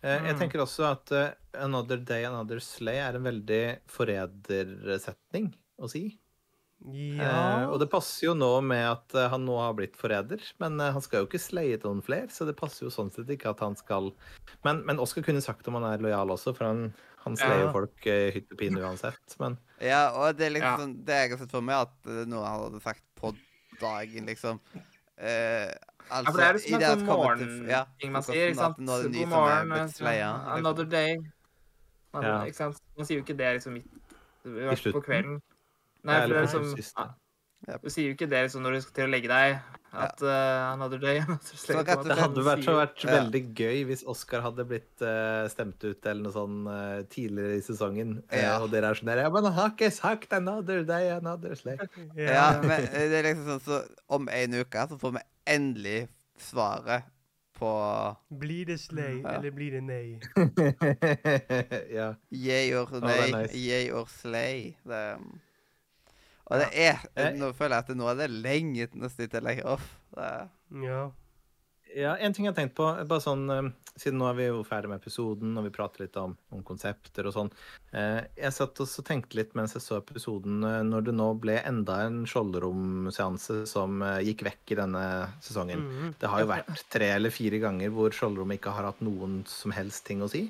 Eh, 0.02 0.22
Jeg 0.24 0.34
Mm. 0.34 0.38
tenker 0.40 0.58
også 0.60 0.84
at 0.90 1.12
uh, 1.12 1.34
'Another 1.54 1.96
Day, 1.98 2.24
Another 2.24 2.56
Slay' 2.60 2.96
er 3.08 3.14
en 3.16 3.22
veldig 3.22 3.80
forrædersetning 3.86 5.54
å 5.78 5.88
si. 5.90 6.18
Ja 6.86 7.62
Eh, 7.62 7.64
og 7.72 7.80
det 7.80 7.88
passer 7.90 8.28
jo 8.28 8.34
nå 8.38 8.60
med 8.62 8.84
at 8.86 9.14
eh, 9.18 9.28
han 9.32 9.44
nå 9.44 9.56
har 9.58 9.74
blitt 9.74 9.96
forræder, 9.98 10.38
men 10.62 10.78
eh, 10.80 10.92
han 10.94 11.02
skal 11.02 11.24
jo 11.24 11.26
ikke 11.26 11.40
slaye 11.42 11.78
noen 11.82 12.00
flere, 12.06 12.28
så 12.30 12.46
det 12.46 12.54
passer 12.56 12.86
jo 12.86 12.90
sånn 12.94 13.10
sett 13.12 13.26
ikke 13.34 13.50
at 13.50 13.60
han 13.60 13.74
skal 13.76 14.12
Men, 14.64 14.84
men 14.86 14.98
Oskar 15.02 15.22
kunne 15.26 15.42
sagt 15.42 15.66
om 15.68 15.74
han 15.74 15.84
er 15.90 15.98
lojal 15.98 16.30
også, 16.30 16.54
for 16.56 16.64
han, 16.70 16.94
han 17.24 17.36
sleier 17.36 17.64
jo 17.64 17.66
Ja. 17.66 17.72
folk 17.74 18.06
eh, 18.06 18.30
hytt 18.32 18.52
og 18.54 18.58
pine 18.62 18.78
uansett. 18.80 19.34
Men 19.42 19.58
ja, 19.82 20.10
og 20.14 20.36
det 20.38 20.46
er 20.46 20.54
liksom 20.54 20.70
Ja. 20.70 20.78
sånn 20.84 21.04
Det 21.04 21.18
jeg 21.18 21.30
har 21.34 21.38
sett 21.42 21.50
for 21.50 21.60
meg, 21.66 21.88
at 21.88 22.28
noe 22.30 22.44
han 22.46 22.62
hadde 22.68 22.80
sagt 22.86 23.02
på 23.18 23.34
dagen, 23.80 24.26
liksom 24.30 24.60
eh, 25.18 25.74
Ja, 26.08 26.22
Altså, 26.22 26.30
for 26.32 26.38
det 26.40 26.46
er 26.46 26.54
liksom 26.54 26.70
i 26.70 26.74
en 26.74 26.80
det 26.80 26.88
at 26.88 26.98
sånn 26.98 27.04
til- 27.04 27.68
ja, 27.68 27.82
morgenting 27.84 28.12
man 28.12 28.22
sier, 28.22 28.46
ikke 28.48 28.56
sant? 28.62 28.78
Nå 28.78 28.92
er 28.94 29.02
det 29.02 29.10
ny 29.12 29.18
God 29.18 29.28
som 29.28 29.32
er 29.34 29.42
morgen, 29.42 29.68
blitt 29.74 29.96
sleia. 29.98 30.30
another 30.56 30.84
day. 30.84 31.16
Man, 32.14 32.22
Ja. 32.24 32.38
Ikke 32.46 32.54
sant? 32.56 32.78
Man 32.96 33.04
sier 33.06 33.18
jo 33.18 33.24
ikke 33.26 33.36
det 33.36 33.50
liksom 33.58 33.72
midt 33.74 33.86
i 34.46 34.92
på 34.92 35.02
kvelden. 35.04 35.42
Nei, 36.08 36.20
for 36.20 36.28
det 36.34 36.42
er 36.42 36.76
liksom. 36.76 37.16
Du 37.82 37.88
sier 37.90 38.06
jo 38.06 38.14
ikke 38.14 38.28
det 38.30 38.38
liksom 38.46 38.62
når 38.62 38.76
du 38.76 38.80
skal 38.84 38.94
til 39.00 39.08
å 39.08 39.10
legge 39.12 39.28
deg. 39.32 39.58
At 39.88 40.20
uh, 40.20 40.74
another 40.74 40.98
day, 41.00 41.16
another 41.24 41.56
slay. 41.56 41.74
Så 41.74 41.80
rett 41.80 41.90
og 41.96 42.04
det 42.06 42.16
hadde 42.20 42.42
vært, 42.44 42.66
vært 42.76 43.04
Ja. 43.06 43.14
veldig 43.16 43.40
gøy 43.56 43.78
hvis 43.88 44.02
Oscar 44.12 44.42
hadde 44.44 44.66
blitt 44.68 45.00
uh, 45.02 45.48
stemt 45.48 45.80
ut 45.82 46.06
eller 46.06 46.22
noe 46.26 46.34
sånn 46.34 46.58
uh, 46.68 46.98
tidligere 47.08 47.56
i 47.56 47.62
sesongen, 47.64 48.12
eh, 48.28 48.42
Ja. 48.44 48.58
og 48.62 48.68
dere 48.70 48.90
er 48.92 48.98
sånn 49.00 49.08
der 49.10 49.22
Ja, 49.24 49.30
men 49.32 49.48
han 49.48 49.56
har 49.56 49.70
ikke 49.72 49.88
sagt 49.96 50.30
'Another 50.36 50.84
Day, 50.84 51.08
Another 51.16 51.56
Slay'. 51.56 51.80
Ja, 52.20 52.60
men 52.62 52.84
eh, 52.92 53.08
det 53.08 53.22
er 53.24 53.28
liksom 53.32 53.48
sånn 53.56 53.64
så 53.64 53.80
om 54.12 54.28
en 54.28 54.54
uke 54.60 54.86
så 54.92 55.00
får 55.00 55.16
vi 55.16 55.24
endelig 55.56 56.08
svaret 56.38 57.08
på 57.58 57.72
Blir 58.38 58.66
det 58.68 58.78
slay, 58.84 59.22
Ja. 59.24 59.38
eller 59.40 59.50
blir 59.50 59.72
det 59.72 59.82
nei? 59.88 60.20
ja. 61.98 62.12
yay 62.30 62.72
or 62.76 62.86
nei, 63.00 63.30
nice. 63.32 63.54
yeah 63.56 63.96
or 63.98 64.06
slay. 64.06 64.76
Det, 64.86 65.02
og 66.48 66.62
det 66.64 66.68
er. 66.88 67.00
Nå 67.36 67.52
føler 67.56 67.78
jeg 67.78 67.86
at 67.86 67.96
nå 68.00 68.10
er 68.10 68.20
det 68.22 68.28
lenge 68.34 68.88
nesten 68.96 69.30
til 69.32 69.50
jeg 69.52 69.64
off. 69.68 69.88
Ja. 70.16 71.08
Ja, 71.96 72.16
en 72.20 72.34
ting 72.34 72.44
jeg 72.44 72.52
har 72.52 72.58
tenkt 72.58 72.76
på, 72.76 72.86
bare 73.08 73.22
sånn, 73.22 73.46
eh, 73.50 73.68
siden 73.98 74.18
nå 74.20 74.28
er 74.28 74.36
vi 74.36 74.46
jo 74.48 74.60
ferdig 74.66 74.90
med 74.90 75.00
episoden, 75.00 75.54
og 75.56 75.64
vi 75.66 75.72
prater 75.74 76.04
litt 76.04 76.16
om, 76.20 76.34
om 76.54 76.62
konsepter 76.66 77.28
og 77.28 77.34
sånn. 77.34 77.50
Eh, 77.96 78.20
jeg 78.36 78.54
satt 78.54 78.82
og 78.84 78.92
tenkte 79.08 79.38
litt 79.38 79.54
mens 79.58 79.74
jeg 79.76 79.84
så 79.84 79.98
episoden, 80.02 80.60
eh, 80.68 80.82
når 80.86 81.08
det 81.08 81.16
nå 81.16 81.30
ble 81.40 81.58
enda 81.62 82.02
en 82.06 82.22
skjoldromseanse 82.28 83.62
som 83.70 84.02
gikk 84.24 84.44
vekk 84.50 84.74
i 84.74 84.80
denne 84.82 85.04
sesongen. 85.44 85.84
Mhm. 85.84 86.16
Det 86.20 86.32
har 86.32 86.44
jo 86.44 86.52
vært 86.52 86.84
tre 86.92 87.12
eller 87.16 87.34
fire 87.34 87.62
ganger 87.62 87.94
hvor 87.94 88.12
skjoldrom 88.14 88.52
ikke 88.56 88.74
har 88.74 88.90
hatt 88.92 89.00
noen 89.04 89.40
som 89.48 89.72
helst 89.72 90.04
ting 90.08 90.20
å 90.20 90.30
si. 90.30 90.48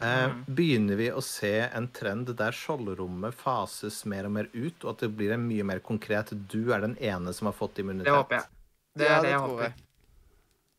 Eh, 0.00 0.26
Mhm. 0.28 0.44
begynner 0.56 0.96
vi 0.98 1.08
å 1.10 1.22
se 1.22 1.60
en 1.72 1.86
trend 1.88 2.26
der 2.36 2.50
skjoldrommet 2.52 3.32
fases 3.34 4.04
mer 4.04 4.24
og 4.26 4.32
mer 4.32 4.48
ut, 4.52 4.84
og 4.84 4.90
at 4.90 4.98
det 5.04 5.16
blir 5.16 5.32
en 5.32 5.46
mye 5.48 5.62
mer 5.64 5.78
konkret 5.80 6.32
Du 6.48 6.72
er 6.74 6.80
den 6.80 6.96
ene 6.96 7.32
som 7.32 7.46
har 7.46 7.54
fått 7.54 7.78
immunitet. 7.78 8.04
Det 8.10 8.12
håper 8.18 8.34
jeg. 8.40 8.44
Det 8.96 9.06
ja, 9.08 9.16
det, 9.16 9.22
det 9.22 9.30
jeg 9.30 9.38
tror 9.40 9.48
håper. 9.48 9.62
jeg. 9.62 9.74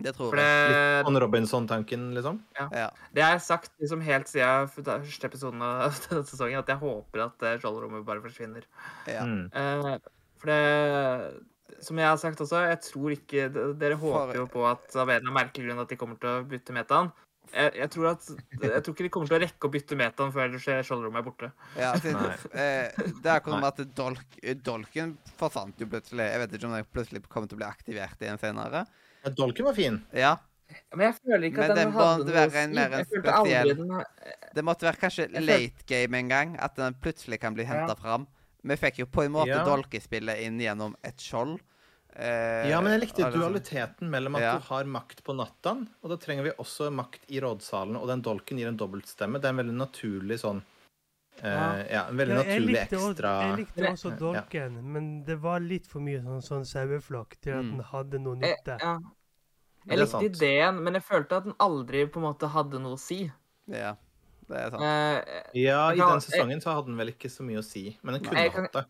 Det 0.04 0.12
tror 0.18 0.30
For 0.30 0.36
jeg. 0.38 0.70
det, 0.74 1.06
Sånn 1.08 1.20
Robinson-tanken, 1.24 2.14
liksom? 2.14 2.40
Ja. 2.60 2.90
det 3.14 3.24
har 3.24 3.32
jeg 3.38 3.42
sagt 3.42 3.72
liksom 3.80 4.02
helt 4.04 4.28
siden 4.28 4.68
første 4.68 5.24
episoden 5.30 5.62
av 5.64 5.96
denne 6.10 6.26
sesongen, 6.28 6.60
at 6.60 6.68
jeg 6.68 6.78
håper 6.84 7.24
at 7.30 7.44
eh, 7.48 7.58
skjoldrommet 7.64 8.04
bare 8.06 8.22
forsvinner. 8.22 8.64
ja. 9.08 9.24
Mm. 9.24 9.50
Eh, 9.56 9.98
for 10.38 10.48
det 10.52 11.44
Som 11.82 11.98
jeg 11.98 12.08
har 12.08 12.18
sagt 12.18 12.40
også, 12.40 12.68
jeg 12.70 12.80
tror 12.82 13.12
ikke 13.16 13.48
Dere 13.80 13.96
håper 13.96 14.36
jo 14.36 14.46
på 14.48 14.66
at 14.70 14.96
av 14.96 15.10
en 15.10 15.16
eller 15.16 15.30
annen 15.32 15.34
merkelig 15.40 15.66
grunn 15.70 15.80
at 15.82 15.90
de 15.90 15.96
kommer 15.98 16.20
til 16.20 16.30
å 16.30 16.44
bytte 16.48 16.72
metaen. 16.76 17.12
Jeg, 17.54 17.72
jeg, 17.78 17.90
tror 17.94 18.08
at, 18.10 18.26
jeg 18.62 18.82
tror 18.84 18.94
ikke 18.96 19.04
de 19.06 19.10
kommer 19.14 19.28
til 19.30 19.38
å 19.38 19.42
rekke 19.46 19.68
å 19.68 19.72
bytte 19.72 19.96
metaen 20.00 20.32
før 20.34 20.46
ellers 20.48 20.66
er 20.72 20.82
skjoldrommet 20.88 21.22
er 21.22 21.26
borte. 21.28 21.50
Ja, 21.78 21.92
siden, 22.04 22.26
eh, 22.52 22.90
det 23.22 23.30
er 23.30 23.36
akkurat 23.38 23.62
med 23.62 23.70
at 23.70 23.94
dolk, 23.96 24.40
dolken 24.66 25.14
forsvant 25.40 25.80
jo 25.80 25.88
plutselig. 25.92 26.26
Jeg 26.32 26.42
vet 26.44 26.58
ikke 26.58 26.68
om 26.70 26.76
den 26.76 26.90
plutselig 26.92 27.24
kommer 27.30 27.48
til 27.52 27.60
å 27.60 27.62
bli 27.62 27.70
aktivert 27.70 28.26
igjen 28.26 28.42
senere. 28.42 28.86
Ja, 29.26 29.32
Dolken 29.38 29.66
var 29.70 29.74
fin. 29.78 30.02
Ja, 30.14 30.36
Men 30.96 31.06
jeg 31.12 31.16
føler 31.22 31.46
ikke 31.50 31.62
at 31.62 31.76
den, 31.76 31.78
den 31.78 31.94
hadde 31.94 32.26
noe 32.26 32.46
å 32.46 32.50
si. 32.50 32.62
mer 32.74 32.90
en 32.90 32.98
Jeg 33.00 33.08
følte 33.12 33.34
aldri 33.38 33.54
spesiell- 33.54 33.78
den 33.78 34.56
Det 34.58 34.64
måtte 34.66 34.88
være 34.88 35.02
kanskje 35.04 35.28
late 35.46 35.86
game 35.88 36.20
en 36.20 36.30
gang, 36.34 36.56
at 36.60 36.76
den 36.76 36.96
plutselig 37.02 37.40
kan 37.42 37.54
bli 37.54 37.64
henta 37.70 37.94
Ja. 37.94 37.96
fram. 38.00 38.26
Vi 38.66 38.76
fikk 38.82 38.98
jo 39.04 39.06
på 39.06 39.24
en 39.26 39.32
måte 39.36 39.54
Ja. 39.54 39.64
dolkespillet 39.64 40.42
inn 40.42 40.58
gjennom 40.60 40.96
et 41.06 41.18
skjold. 41.22 41.60
Eh, 42.16 42.70
Ja, 42.70 42.80
men 42.82 42.94
jeg 42.94 43.02
likte 43.10 43.30
dualiteten 43.32 44.10
mellom 44.10 44.36
at 44.38 44.42
Ja. 44.42 44.54
du 44.58 44.64
har 44.70 44.84
makt 44.86 45.22
på 45.24 45.36
nattaen, 45.36 45.88
og 46.02 46.10
da 46.10 46.16
trenger 46.18 46.44
vi 46.44 46.52
også 46.52 46.90
makt 46.94 47.20
i 47.30 47.42
rådsalen, 47.42 47.98
og 48.00 48.08
den 48.08 48.22
dolken 48.22 48.58
gir 48.58 48.68
en 48.70 48.78
dobbeltstemme. 48.78 49.42
Det 49.42 49.46
er 49.46 49.50
en 49.50 49.58
veldig 49.58 49.76
naturlig 49.78 50.40
sånn 50.40 50.62
eh, 51.44 51.52
Ja. 51.52 51.84
Ja, 51.92 52.08
en 52.08 52.16
veldig 52.18 52.30
Ja, 52.38 52.44
naturlig 52.44 52.76
likte, 52.80 52.96
også, 52.96 53.12
ekstra 53.12 53.32
jeg 53.44 53.58
likte 53.66 53.92
også 53.92 54.10
Ja. 54.12 54.16
dolken, 54.18 54.84
men 54.94 55.24
det 55.26 55.38
var 55.42 55.60
litt 55.60 55.86
for 55.86 56.00
mye 56.00 56.22
sånn, 56.24 56.42
sånn 56.42 56.64
saueflokk 56.66 57.36
til 57.42 57.52
at 57.54 57.66
Mm. 57.66 57.72
den 57.72 57.80
hadde 57.84 58.20
noe 58.22 58.36
Eh, 58.36 58.56
nytte. 58.56 58.80
ja. 58.80 59.00
Jeg 59.86 60.00
er 60.00 60.02
likte 60.06 60.10
sant. 60.12 60.24
ideen, 60.24 60.82
men 60.84 60.94
jeg 60.94 61.04
følte 61.04 61.32
at 61.36 61.44
den 61.44 61.54
aldri 61.60 62.08
på 62.08 62.16
en 62.18 62.24
måte 62.34 62.48
hadde 62.50 62.80
noe 62.80 62.94
å 62.96 63.00
si. 63.00 63.30
Ja, 63.68 63.96
det 64.48 64.58
er 64.58 64.70
sant. 64.72 64.82
Eh, 64.82 65.44
Ja, 65.54 65.90
i 65.92 65.98
kan- 65.98 66.12
den 66.12 66.20
sesongen 66.22 66.62
så 66.64 66.74
hadde 66.74 66.86
den 66.86 66.98
vel 66.98 67.08
ikke 67.12 67.30
så 67.30 67.42
mye 67.44 67.58
å 67.60 67.64
si, 67.64 67.98
men 68.02 68.14
den 68.14 68.24
kunne 68.24 68.50
hatt 68.50 68.72
det. 68.72 68.86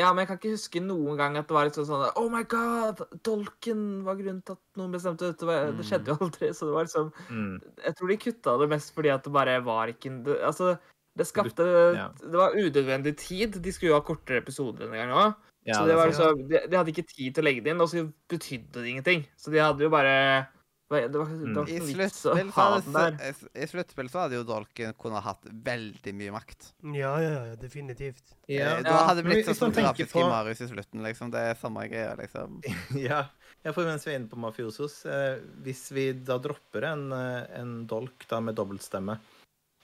Ja, 0.00 0.10
men 0.12 0.22
jeg 0.24 0.28
kan 0.30 0.38
ikke 0.40 0.54
huske 0.56 0.80
noen 0.82 1.16
gang 1.20 1.36
at 1.38 1.46
det 1.48 1.54
var 1.56 1.68
liksom 1.68 1.84
sånn 1.88 2.02
sånn 2.06 2.16
Oh 2.20 2.28
my 2.32 2.42
god, 2.48 3.02
dolken 3.26 3.82
var 4.06 4.16
grunnen 4.18 4.40
til 4.44 4.56
at 4.56 4.80
noen 4.80 4.92
bestemte 4.94 5.28
dette. 5.30 5.46
Det 5.46 5.74
Mm. 5.76 5.84
skjedde 5.90 6.10
jo 6.12 6.16
aldri. 6.24 6.48
Så 6.56 6.66
det 6.68 6.74
var 6.74 6.84
liksom 6.88 7.12
Mm. 7.30 7.60
Jeg 7.84 7.94
tror 7.96 8.08
de 8.08 8.16
kutta 8.24 8.58
det 8.60 8.68
mest 8.72 8.94
fordi 8.94 9.12
at 9.14 9.22
det 9.24 9.32
bare 9.32 9.60
var 9.64 9.86
ikke 9.92 10.10
det, 10.24 10.40
Altså, 10.42 10.78
det 11.16 11.26
skapte 11.26 11.66
Ja. 11.96 12.08
Det 12.18 12.32
var 12.38 12.52
unødvendig 12.56 13.16
tid. 13.16 13.60
De 13.62 13.72
skulle 13.72 13.90
jo 13.92 13.98
ha 14.00 14.00
kortere 14.00 14.40
episoder 14.42 14.86
denne 14.86 14.96
gangen 14.98 15.14
òg. 15.16 15.34
Ja, 15.66 15.74
så 15.74 15.84
det 15.84 15.88
det 15.92 15.96
var 15.96 16.06
liksom, 16.08 16.48
de, 16.48 16.58
de 16.70 16.76
hadde 16.76 16.92
ikke 16.94 17.06
tid 17.14 17.34
til 17.34 17.42
å 17.44 17.46
legge 17.46 17.62
det 17.64 17.70
inn, 17.74 17.80
og 17.80 17.88
så 17.88 18.06
betydde 18.30 18.72
det 18.80 18.86
ingenting. 18.88 19.26
Så 19.36 19.50
de 19.52 19.58
hadde 19.60 19.80
jo 19.84 19.90
bare 19.90 20.48
Det 20.90 21.18
var, 21.18 21.28
det 21.30 21.54
var 21.54 21.68
I 21.70 21.76
vits 21.78 22.24
å 22.26 22.32
sluttspill 22.34 22.48
så, 22.50 22.64
så- 22.82 23.66
sluttspill 23.70 24.08
så 24.10 24.24
hadde 24.24 24.34
jo 24.40 24.46
dolken 24.48 24.94
kunnet 24.98 25.22
hatt 25.22 25.44
veldig 25.46 26.14
mye 26.18 26.32
makt. 26.34 26.72
Ja, 26.82 27.12
ja, 27.22 27.44
ja, 27.46 27.54
definitivt. 27.60 28.32
Ja. 28.50 28.72
Eh, 28.78 28.82
Da 28.82 28.96
hadde 29.06 29.22
det 29.22 29.28
blitt 29.28 29.46
ja, 29.46 29.54
sånn 29.54 29.70
grafisk 29.76 30.16
på... 30.16 30.24
i 30.24 30.30
Marius 30.32 30.64
i 30.66 30.68
slutten, 30.72 31.04
liksom. 31.06 31.30
Det 31.30 31.44
er 31.46 31.54
samme 31.60 31.86
greia, 31.86 32.16
liksom. 32.18 32.58
Ja. 33.06 33.20
ja, 33.62 33.70
for 33.76 33.86
mens 33.86 34.02
vi 34.08 34.16
er 34.16 34.18
inne 34.18 34.32
på 34.32 34.40
mafiosos 34.42 35.04
eh, 35.06 35.38
Hvis 35.62 35.84
vi 35.94 36.08
da 36.26 36.40
dropper 36.42 36.88
en, 36.90 37.06
eh, 37.14 37.44
en 37.60 37.76
dolk 37.86 38.26
da 38.26 38.40
med 38.42 38.58
dobbeltstemme, 38.58 39.14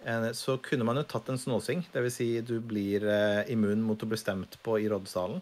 eh, 0.03 0.31
så 0.35 0.59
kunne 0.59 0.91
man 0.91 0.99
jo 0.99 1.07
tatt 1.07 1.31
en 1.31 1.39
snåsing. 1.39 1.87
Dvs. 1.95 2.19
Si 2.19 2.33
du 2.43 2.57
blir 2.59 3.07
eh, 3.07 3.45
immun 3.55 3.87
mot 3.87 4.03
å 4.03 4.11
bli 4.11 4.19
stemt 4.19 4.59
på 4.66 4.81
i 4.83 4.91
rådsalen. 4.91 5.39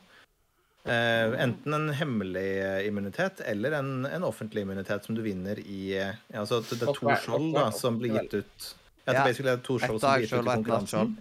Eh, 0.85 1.41
enten 1.41 1.75
en 1.75 1.89
hemmelig 1.97 2.49
eh, 2.61 2.87
immunitet 2.89 3.41
eller 3.41 3.73
en, 3.79 4.05
en 4.05 4.25
offentlig 4.25 4.67
immunitet 4.67 5.07
som 5.07 5.17
du 5.17 5.23
vinner 5.25 5.57
i 5.65 5.95
eh, 5.97 6.11
ja, 6.29 6.43
Altså 6.43 6.59
det 6.61 6.83
er 6.85 6.91
to 6.93 7.15
skjold 7.23 7.55
da, 7.57 7.71
som 7.73 7.97
blir 7.97 8.13
gitt 8.19 8.35
ut 8.43 8.67
Ja, 9.07 9.23
det 9.25 9.33
er 9.41 9.63
to 9.65 9.79
skjold 9.81 10.03
som 10.03 10.13
blir 10.13 10.27
gitt 10.27 10.35
ut 10.35 10.43
i 10.43 10.51
konkurransen. 10.51 11.15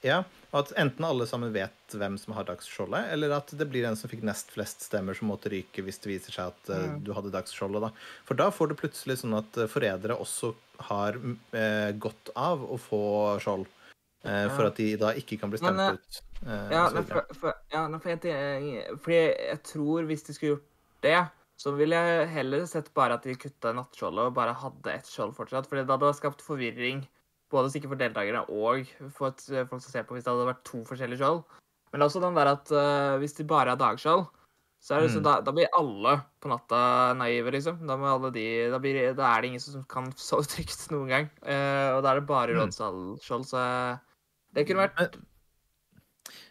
Ja, 0.00 0.22
og 0.48 0.62
at 0.62 0.72
enten 0.80 1.04
alle 1.04 1.26
sammen 1.28 1.52
vet 1.52 1.92
hvem 1.92 2.16
som 2.16 2.32
har 2.38 2.46
dagsskjoldet, 2.48 3.10
eller 3.12 3.34
at 3.36 3.52
det 3.52 3.66
blir 3.68 3.84
en 3.84 3.98
som 4.00 4.08
fikk 4.08 4.22
nest 4.24 4.48
flest 4.54 4.86
stemmer 4.88 5.18
som 5.18 5.28
måtte 5.28 5.52
ryke 5.52 5.84
hvis 5.84 6.00
det 6.00 6.14
viser 6.14 6.38
seg 6.38 6.54
at 6.54 6.72
Mm. 6.72 7.02
du 7.04 7.12
hadde 7.12 7.32
dagsskjoldet. 7.34 7.84
da. 7.84 7.90
For 8.24 8.34
da 8.40 8.48
får 8.48 8.72
du 8.72 8.74
plutselig 8.80 9.18
sånn 9.20 9.36
at 9.36 9.60
forrædere 9.68 10.16
også 10.16 10.54
har 10.88 11.20
uh, 11.20 11.92
godt 12.00 12.32
av 12.32 12.64
å 12.64 12.80
få 12.80 13.02
skjold. 13.44 13.68
Eh, 14.24 14.48
for 14.54 14.62
Ja. 14.62 14.68
at 14.68 14.76
de 14.76 14.96
da 14.96 15.12
ikke 15.14 15.38
kan 15.40 15.50
bli 15.50 15.58
stemt 15.58 15.76
Men, 15.76 15.80
eh, 15.80 15.92
ut. 15.94 16.22
eh, 16.46 16.70
Ja, 16.70 16.84
og 16.84 16.90
så 16.90 16.94
men 16.94 17.04
for, 17.04 17.26
for, 17.34 17.54
ja, 17.72 17.88
men 17.88 18.00
for 18.00 18.08
jeg, 18.10 18.98
fordi 19.00 19.20
jeg 19.50 19.62
tror 19.62 20.04
hvis 20.08 20.22
de 20.26 20.34
skulle 20.34 20.56
gjort 20.56 20.66
det, 21.02 21.28
så 21.60 21.74
ville 21.76 21.94
jeg 21.96 22.28
heller 22.32 22.66
sett 22.66 22.92
bare 22.94 23.14
at 23.14 23.22
de 23.22 23.34
kutta 23.36 23.72
nattskjoldet 23.76 24.26
og 24.30 24.34
bare 24.34 24.54
hadde 24.54 24.92
ett 24.94 25.04
skjold 25.06 25.34
fortsatt. 25.36 25.66
For 25.68 25.76
det 25.76 25.86
hadde 25.88 26.14
skapt 26.16 26.40
forvirring, 26.40 27.06
både 27.50 27.70
sikkert 27.70 27.90
for 27.92 28.00
deltakerne 28.00 28.44
og 28.48 28.86
for 29.12 29.28
et, 29.28 29.42
folk 29.68 29.82
som 29.82 29.92
ser 29.92 30.04
på, 30.04 30.14
hvis 30.16 30.24
det 30.24 30.32
hadde 30.32 30.46
vært 30.54 30.64
to 30.64 30.80
forskjellige 30.84 31.18
skjold. 31.20 31.42
Men 31.92 32.02
også 32.06 32.20
den 32.22 32.34
der 32.38 32.46
at 32.54 32.70
uh, 32.72 33.18
hvis 33.18 33.34
de 33.36 33.44
bare 33.44 33.68
har 33.74 33.76
dagskjold, 33.76 34.24
så 34.80 34.94
er 34.94 35.00
det 35.00 35.10
liksom, 35.10 35.20
Mm. 35.20 35.24
da, 35.28 35.40
da 35.44 35.52
blir 35.52 35.68
alle 35.76 36.22
på 36.40 36.48
natta 36.48 37.12
naive, 37.18 37.50
liksom. 37.52 37.82
Da, 37.86 38.30
de, 38.30 38.70
da, 38.70 38.78
blir, 38.78 39.12
da 39.14 39.26
er 39.36 39.40
det 39.42 39.48
ingen 39.50 39.60
som 39.60 39.84
kan 39.84 40.06
sove 40.16 40.46
trygt 40.48 40.86
noen 40.90 41.08
gang. 41.08 41.26
Uh, 41.44 41.98
og 41.98 42.02
da 42.02 42.12
er 42.14 42.20
det 42.20 42.26
bare 42.26 42.54
Mm. 42.56 42.70
så 42.72 43.18
så 43.20 43.98
det 44.54 44.66
kunne 44.68 44.86
vært 44.88 45.18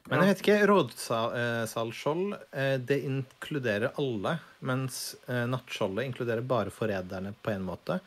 Men 0.09 0.23
jeg 0.23 0.30
vet 0.31 0.39
ikke, 0.43 0.67
rådssalskjold 0.71 2.38
det 2.88 2.97
inkluderer 3.05 3.91
alle, 4.01 4.39
mens 4.65 5.15
eh, 5.27 5.45
nattskjoldet 5.45 6.07
inkluderer 6.09 6.41
bare 6.41 6.71
forræderne 6.73 7.34
på 7.45 7.51
en 7.53 7.67
måte. 7.67 7.99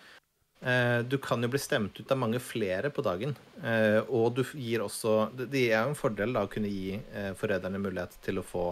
Eh, 0.62 1.02
Du 1.06 1.18
kan 1.18 1.42
jo 1.42 1.48
bli 1.52 1.58
stemt 1.62 2.00
ut 2.00 2.10
av 2.10 2.18
mange 2.18 2.40
flere 2.42 2.90
på 2.90 3.02
dagen. 3.02 3.36
eh, 3.62 4.00
Og 4.08 4.34
du 4.34 4.42
gir 4.54 4.80
også 4.82 5.30
Det 5.36 5.68
er 5.72 5.82
jo 5.84 5.90
en 5.92 5.98
fordel 5.98 6.32
da 6.34 6.44
å 6.46 6.50
kunne 6.50 6.70
gi 6.70 6.98
eh, 7.14 7.32
forræderne 7.38 7.78
mulighet 7.82 8.14
til 8.22 8.38
å 8.38 8.44
få, 8.46 8.66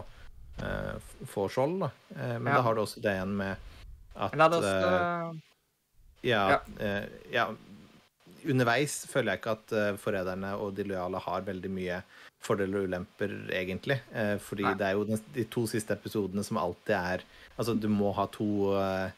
eh, 0.62 0.98
få 1.26 1.48
skjold. 1.50 1.80
da. 1.80 1.90
Eh, 2.16 2.38
Men 2.38 2.52
Ja. 2.52 2.56
da 2.58 2.62
har 2.62 2.74
du 2.74 2.80
også 2.82 3.00
det 3.02 3.14
igjen 3.14 3.36
med 3.36 3.56
at 4.16 4.32
eh, 4.34 4.40
uh, 4.50 5.34
ja, 6.22 6.48
Ja. 6.50 6.60
eh, 6.80 7.06
ja. 7.32 7.46
Underveis 8.48 9.04
føler 9.10 9.34
jeg 9.34 9.42
ikke 9.42 9.56
at 9.58 9.72
uh, 9.76 10.00
forræderne 10.00 10.54
og 10.56 10.74
de 10.76 10.86
lojale 10.88 11.20
har 11.20 11.46
veldig 11.46 11.70
mye 11.72 12.00
fordeler 12.40 12.80
og 12.80 12.88
ulemper, 12.88 13.34
egentlig. 13.52 13.98
Eh, 14.16 14.36
fordi 14.40 14.64
Nei. 14.64 14.76
det 14.80 14.86
er 14.86 14.96
jo 14.96 15.18
de 15.36 15.46
to 15.52 15.66
siste 15.68 15.92
episodene 15.96 16.44
som 16.46 16.60
alltid 16.60 16.96
er 16.96 17.26
Altså, 17.60 17.74
du 17.76 17.90
må 17.92 18.08
ha 18.16 18.24
to 18.32 18.46
uh, 18.72 19.10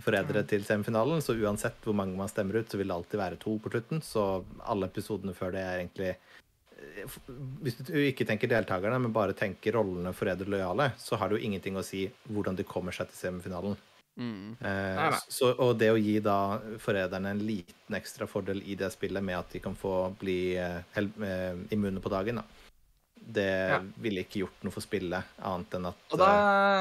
forrædere 0.00 0.40
til 0.48 0.62
semifinalen, 0.64 1.20
så 1.20 1.34
uansett 1.36 1.82
hvor 1.84 1.92
mange 1.92 2.16
man 2.16 2.30
stemmer 2.32 2.56
ut, 2.62 2.70
så 2.70 2.78
vil 2.80 2.88
det 2.88 2.94
alltid 2.94 3.20
være 3.20 3.36
to 3.42 3.58
på 3.60 3.72
slutten. 3.74 4.00
Så 4.00 4.22
alle 4.64 4.88
episodene 4.88 5.34
før 5.36 5.52
det 5.52 5.60
er 5.60 5.82
egentlig 5.82 6.14
eh, 6.14 7.18
Hvis 7.60 7.76
du 7.82 7.92
ikke 8.00 8.24
tenker 8.24 8.48
deltakerne, 8.48 9.02
men 9.04 9.12
bare 9.12 9.36
tenker 9.36 9.76
rollene 9.76 10.14
forræder 10.16 10.48
lojale, 10.48 10.94
så 10.96 11.20
har 11.20 11.28
det 11.28 11.42
jo 11.42 11.50
ingenting 11.50 11.76
å 11.76 11.84
si 11.84 12.06
hvordan 12.30 12.56
de 12.56 12.64
kommer 12.64 12.96
seg 12.96 13.10
til 13.10 13.20
semifinalen. 13.26 13.76
Mm. 14.20 14.56
Eh. 14.60 15.18
Så, 15.32 15.54
og 15.56 15.78
det 15.80 15.88
å 15.94 15.96
gi 15.96 16.18
da 16.20 16.58
forræderne 16.82 17.30
en 17.32 17.38
liten 17.40 17.96
ekstra 17.96 18.26
fordel 18.28 18.60
i 18.68 18.74
det 18.76 18.90
spillet 18.92 19.24
med 19.24 19.38
at 19.38 19.54
de 19.54 19.62
kan 19.64 19.72
få 19.78 19.94
bli 20.20 20.56
eh, 20.60 20.82
hel, 20.92 21.08
eh, 21.24 21.56
immune 21.72 22.02
på 22.04 22.12
dagen, 22.12 22.42
da. 22.42 22.44
Det 23.20 23.46
Ja. 23.70 23.78
ville 24.00 24.20
ikke 24.24 24.42
gjort 24.44 24.62
noe 24.64 24.72
for 24.74 24.84
spillet, 24.84 25.24
annet 25.44 25.74
enn 25.78 25.88
at 25.88 26.14
da 26.20 26.28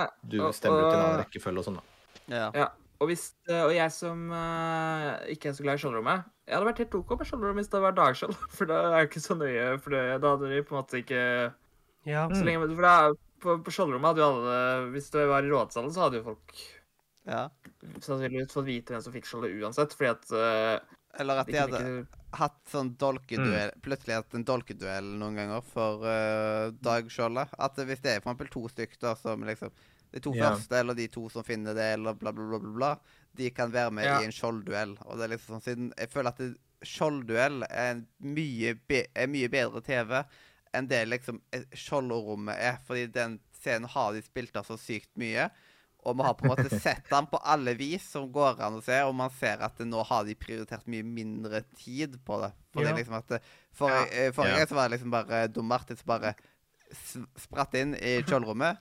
eh, 0.03 0.07
du 0.27 0.37
og- 0.43 0.53
stemmer 0.55 0.83
ut 0.83 0.91
i 0.91 0.97
en 0.97 1.05
annen 1.05 1.23
rekkefølge 1.23 1.63
og 1.63 1.65
sånn, 1.69 1.79
da. 1.79 2.35
Ja. 2.35 2.51
Ja. 2.55 2.67
Og, 2.99 3.07
hvis, 3.07 3.29
og 3.47 3.71
jeg 3.71 3.91
som 3.95 4.25
uh, 4.35 5.23
ikke 5.31 5.47
er 5.49 5.53
så 5.55 5.63
glad 5.63 5.77
i 5.77 5.79
skjoldrommet 5.79 6.25
Jeg 6.49 6.57
hadde 6.57 6.67
vært 6.67 6.81
helt 6.83 6.95
OK 6.99 7.13
med 7.15 7.29
skjoldrom 7.29 7.55
hvis 7.55 7.69
det 7.71 7.77
hadde 7.79 7.85
vært 7.87 7.99
dagskjold, 8.01 8.35
for 8.57 8.67
da 8.67 8.79
er 8.89 8.97
det 8.97 9.05
ikke 9.07 9.21
så 9.23 9.37
nøye. 9.39 9.67
For 9.79 9.95
det, 9.95 10.01
da 10.19 10.33
hadde 10.33 10.49
de 10.51 10.59
på 10.67 10.75
en 10.75 10.81
måte 10.81 10.99
ikke 10.99 11.21
Ja. 12.09 12.25
Så 12.27 12.43
lenge 12.43 12.67
For 12.75 12.83
da, 12.83 13.13
på, 13.39 13.55
på 13.63 13.71
skjoldrommet 13.71 14.09
hadde 14.11 14.19
jo 14.19 14.27
alle 14.27 14.57
Hvis 14.91 15.07
det 15.15 15.23
var 15.31 15.47
i 15.47 15.53
rådsalen, 15.53 15.93
så 15.95 16.03
hadde 16.03 16.19
jo 16.19 16.25
folk 16.27 16.53
ja. 17.25 17.49
sannsynligvis 18.01 18.53
fått 18.53 18.65
vite 18.65 18.93
hvem 18.93 19.03
som 19.03 19.13
fikk 19.13 19.27
skjoldet 19.29 19.57
uansett, 19.61 19.93
fordi 19.93 20.09
at 20.09 20.31
uh, 20.31 20.97
Eller 21.19 21.41
at 21.41 21.47
de 21.47 21.53
de 21.53 21.59
hadde 21.59 21.79
ikke 21.83 22.19
hatt 22.37 22.59
sånn 22.69 22.91
dolkeduell 23.01 23.71
Plutselig 23.81 24.19
hatt 24.19 24.35
en 24.37 24.45
dolkeduell 24.45 25.07
noen 25.17 25.35
ganger 25.35 25.61
for 25.65 26.03
uh, 26.05 26.69
dagskjoldet. 26.85 27.49
At 27.57 27.79
hvis 27.81 28.01
det 28.03 28.11
er 28.15 28.21
for 28.21 28.29
eksempel 28.31 28.51
to 28.53 28.67
stykker 28.69 29.15
som 29.17 29.43
liksom 29.43 29.71
De 30.11 30.19
to 30.19 30.33
Ja. 30.33 30.49
første, 30.51 30.73
eller 30.79 30.93
de 30.97 31.07
to 31.07 31.27
som 31.29 31.43
finner 31.43 31.73
det, 31.73 31.93
eller 31.93 32.13
bla, 32.13 32.31
bla, 32.31 32.45
bla, 32.45 32.59
bla, 32.59 32.71
bla 32.77 32.91
de 33.37 33.49
kan 33.53 33.71
være 33.71 33.91
med 33.91 34.05
Ja. 34.05 34.19
i 34.21 34.25
en 34.25 34.31
skjoldduell. 34.33 34.97
Og 35.05 35.17
det 35.17 35.23
er 35.23 35.35
liksom 35.37 35.59
sånn 35.59 35.63
siden 35.63 35.93
Jeg 35.97 36.09
føler 36.09 36.29
at 36.29 36.37
det- 36.37 36.57
skjoldduell 36.81 37.63
er 37.69 38.05
mye, 38.23 38.73
be 38.87 39.05
er 39.15 39.27
mye 39.27 39.49
bedre 39.49 39.81
TV 39.83 40.23
enn 40.73 40.87
det 40.87 41.07
liksom 41.07 41.41
eh, 41.53 41.63
skjoldrommet 41.73 42.55
er. 42.57 42.77
Fordi 42.87 43.07
den 43.11 43.39
scenen 43.59 43.89
har 43.89 44.13
de 44.13 44.21
spilt 44.21 44.55
av 44.55 44.65
så 44.65 44.77
sykt 44.77 45.09
mye. 45.17 45.49
Og 46.07 46.15
vi 46.15 46.23
har 46.23 46.33
på 46.39 46.45
en 46.47 46.53
måte 46.53 46.69
sett 46.79 47.09
den 47.11 47.25
på 47.27 47.37
alle 47.43 47.73
vis 47.75 48.05
som 48.13 48.29
går 48.31 48.61
an 48.63 48.77
å 48.79 48.83
se, 48.83 49.01
og 49.03 49.11
man 49.19 49.29
ser 49.35 49.59
at 49.65 49.79
nå 49.83 50.03
har 50.07 50.23
de 50.23 50.35
prioritert 50.39 50.87
mye 50.87 51.03
mindre 51.03 51.63
tid 51.75 52.15
på 52.25 52.37
det. 52.41 52.53
For 52.73 52.83
Ja. 52.87 52.93
liksom 52.95 53.17
at 53.19 53.41
Forrige 53.75 54.31
for, 54.33 54.45
Ja. 54.47 54.55
eh, 54.61 54.65
så 54.65 54.75
var 54.75 54.87
det 54.89 54.95
liksom 54.97 55.11
bare 55.11 55.47
Dom 55.51 55.67
Martin 55.67 55.97
som 55.97 56.07
bare 56.07 56.35
spratt 57.37 57.75
inn 57.79 57.95
i 57.95 58.21
kjølrommet, 58.29 58.77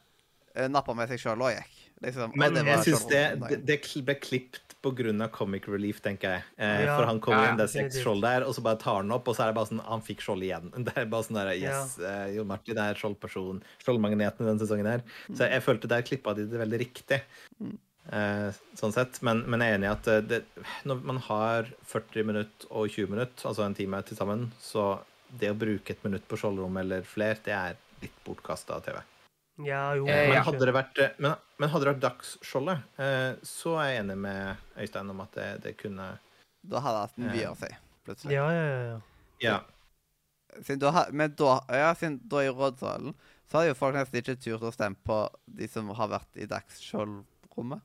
eh, 0.54 0.68
nappa 0.70 0.94
med 0.96 1.08
seg 1.10 1.20
sjøl 1.22 1.42
og 1.42 1.52
gikk. 1.54 1.74
Liksom, 2.04 2.30
og 2.30 2.36
Men 2.38 2.54
det 2.54 2.62
var 2.64 2.78
jeg 2.78 2.94
syns 2.94 3.06
det, 3.10 3.22
det 3.66 3.80
ble 4.06 4.14
klippet 4.22 4.67
pga. 4.82 5.28
comic 5.32 5.66
relief, 5.68 6.00
tenker 6.02 6.36
jeg. 6.36 6.42
Eh, 6.56 6.84
Ja. 6.84 6.96
For 6.96 7.06
han 7.06 7.20
kommer 7.20 7.44
Ja, 7.44 7.50
inn, 7.50 7.56
det 7.58 7.64
er 7.68 7.72
seks 7.74 7.98
skjold 8.02 8.22
der, 8.22 8.44
og 8.46 8.54
så 8.54 8.62
bare 8.62 8.78
tar 8.78 8.96
han 9.02 9.10
opp, 9.12 9.28
og 9.28 9.34
så 9.36 9.42
er 9.44 9.52
det 9.52 9.56
bare 9.58 9.66
sånn 9.70 9.84
Han 9.84 10.00
fikk 10.02 10.20
skjold 10.22 10.42
igjen. 10.42 10.70
Det 10.86 10.94
er 10.96 11.06
bare 11.06 11.26
sånn 11.26 11.38
der 11.40 11.52
Yes, 11.56 11.98
eh, 11.98 12.36
Jon 12.36 12.46
Martin 12.46 12.78
er 12.78 12.94
skjoldperson. 12.94 13.62
Skjoldmagneten 13.82 14.44
i 14.44 14.48
denne 14.48 14.60
sesongen 14.62 14.86
her. 14.86 15.02
Så 15.32 15.48
jeg, 15.50 15.62
følte 15.62 15.88
der 15.90 16.02
klippa 16.02 16.34
de 16.34 16.46
det 16.46 16.58
veldig 16.62 16.78
riktig. 16.80 17.20
Eh, 18.08 18.50
sånn 18.78 18.94
sett. 18.94 19.20
Men, 19.26 19.42
men 19.50 19.60
jeg 19.60 19.74
er 19.74 19.78
enig 19.78 19.88
i 19.90 19.92
at 19.92 20.08
eh, 20.08 20.22
det, 20.24 20.40
når 20.88 21.02
man 21.10 21.18
har 21.28 21.68
40 21.90 22.24
minutter 22.24 22.70
og 22.70 22.88
20 22.88 23.10
minutter, 23.12 23.48
altså 23.50 23.66
en 23.66 23.74
time 23.76 24.00
til 24.08 24.16
sammen, 24.16 24.48
så 24.62 24.98
det 25.28 25.50
å 25.52 25.58
bruke 25.58 25.92
et 25.92 26.04
minutt 26.06 26.24
på 26.28 26.38
skjoldrom 26.40 26.78
eller 26.80 27.02
flere, 27.04 27.36
det 27.44 27.52
er 27.52 27.76
litt 28.00 28.14
bortkasta 28.24 28.78
TV. 28.86 29.02
Ja, 29.66 29.94
jo. 29.98 30.06
Eh, 30.06 30.28
Men 30.30 30.42
hadde 30.46 30.66
det 30.66 30.74
vært, 30.74 30.98
eh, 31.02 31.14
men, 31.18 31.34
men 31.58 31.68
hadde 31.72 31.84
det 31.84 31.94
vært 31.96 32.04
dagsskjoldet, 32.04 32.82
eh, 32.98 33.32
så 33.42 33.74
er 33.82 33.88
jeg 33.92 34.02
enig 34.04 34.16
med 34.18 34.56
Øystein 34.78 35.10
om 35.10 35.20
at 35.24 35.32
det, 35.38 35.48
det 35.64 35.76
kunne 35.80 36.18
Da 36.68 36.80
hadde 36.84 37.00
det 37.00 37.06
hatt 37.08 37.18
mye 37.34 37.48
å 37.50 37.56
si, 37.58 37.70
plutselig. 38.06 38.32
Ja, 38.36 38.46
ja, 38.52 38.64
ja, 38.68 38.78
ja. 38.92 39.00
Ja. 39.40 39.58
Siden 40.62 40.78
da, 40.80 41.06
men 41.12 41.34
da, 41.38 41.60
ja, 41.70 41.90
siden 41.94 42.20
da 42.28 42.38
i 42.46 42.48
rådsalen 42.54 43.14
så 43.48 43.58
hadde 43.58 43.68
jo 43.72 43.74
folk 43.78 43.94
nesten 43.96 44.20
ikke 44.20 44.36
turt 44.42 44.62
å 44.68 44.72
stemme 44.74 44.96
på 45.06 45.18
de 45.46 45.68
som 45.68 45.88
har 45.96 46.08
vært 46.08 46.36
i 46.36 46.46
dagsskjoldrommet. 46.50 47.80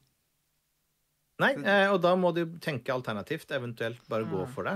Nei, 1.41 1.51
eh, 1.65 1.87
og 1.91 2.01
da 2.03 2.13
må 2.19 2.29
du 2.35 2.43
tenke 2.61 2.93
alternativt, 2.93 3.49
eventuelt 3.55 4.01
bare 4.09 4.23
gå 4.29 4.43
Mm. 4.45 4.53
for 4.53 4.63
det. 4.63 4.75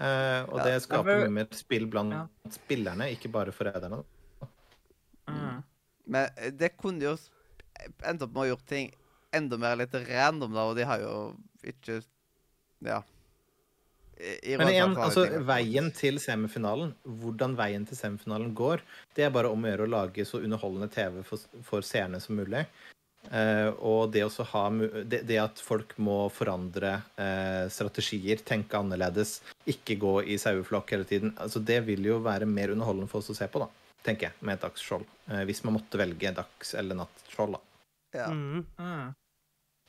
Eh, 0.00 0.42
og 0.50 0.58
Ja, 0.58 0.64
det 0.64 0.82
skaper 0.82 1.20
mye 1.24 1.30
mer 1.32 1.46
spill 1.52 1.86
blant 1.86 2.12
Ja. 2.12 2.26
spillerne, 2.50 3.08
ikke 3.16 3.30
bare 3.32 3.52
forræderne. 3.52 4.04
Men 6.04 6.28
eh, 6.36 6.52
det 6.52 6.74
kunne 6.80 7.04
jo 7.04 7.16
endt 8.04 8.22
opp 8.24 8.34
med 8.34 8.44
å 8.44 8.50
gjort 8.52 8.68
ting 8.70 8.92
enda 9.34 9.58
mer 9.58 9.76
litt 9.80 9.94
random, 9.94 10.54
da, 10.54 10.68
og 10.68 10.78
de 10.78 10.86
har 10.88 11.02
jo 11.02 11.16
ikke 11.64 12.02
Ja. 12.84 13.02
I, 14.14 14.52
i 14.52 14.56
Men 14.60 14.68
igjen, 14.70 14.92
altså, 15.00 15.24
veien 15.42 15.88
til 15.96 16.20
semifinalen, 16.22 16.92
hvordan 17.02 17.56
veien 17.58 17.82
til 17.88 17.98
semifinalen 17.98 18.52
går, 18.54 18.84
det 19.16 19.24
er 19.26 19.32
bare 19.34 19.50
om 19.50 19.64
å 19.64 19.72
gjøre 19.72 19.88
å 19.88 19.90
lage 19.90 20.26
så 20.28 20.38
underholdende 20.38 20.86
TV 20.92 21.18
for, 21.26 21.42
for 21.66 21.82
seerne 21.82 22.20
som 22.22 22.38
mulig. 22.38 22.62
Uh, 23.24 23.72
og 23.80 24.12
det, 24.12 24.22
ha, 24.52 24.62
det, 25.08 25.22
det 25.26 25.38
at 25.40 25.60
folk 25.64 25.96
må 25.96 26.28
forandre 26.30 26.98
uh, 27.16 27.64
strategier, 27.72 28.42
tenke 28.44 28.78
annerledes, 28.78 29.38
ikke 29.66 29.96
gå 29.98 30.18
i 30.28 30.36
saueflokk 30.38 30.92
hele 30.92 31.08
tiden, 31.08 31.32
altså 31.40 31.62
det 31.64 31.80
vil 31.88 32.04
jo 32.04 32.20
være 32.22 32.46
mer 32.46 32.74
underholdende 32.74 33.08
for 33.10 33.24
oss 33.24 33.32
å 33.32 33.38
se 33.38 33.48
på, 33.48 33.64
da, 33.64 33.83
tenker 34.04 34.28
jeg, 34.28 34.36
med 34.44 34.58
et 34.58 34.64
dagsskjold. 34.66 35.04
Eh, 35.30 35.44
hvis 35.48 35.62
man 35.64 35.78
måtte 35.78 36.00
velge 36.00 36.32
dags- 36.36 36.74
eller 36.78 36.98
nattskjold, 37.02 37.56
da. 37.56 37.60
ja. 38.18 38.26
Mm. 38.30 38.64
Mm. 38.78 39.14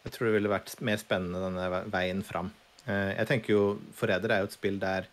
Jeg 0.05 0.13
tror 0.13 0.27
det 0.27 0.35
ville 0.37 0.51
vært 0.53 0.73
mer 0.85 0.97
spennende 1.01 1.41
denne 1.41 1.83
veien 1.89 2.21
fram. 2.23 2.51
Eh, 2.85 3.15
Jeg 3.17 3.27
tenker 3.27 3.53
jo 3.55 3.61
Forræder 3.97 4.31
er 4.31 4.43
jo 4.43 4.49
et 4.51 4.57
spill 4.57 4.77
der 4.79 5.07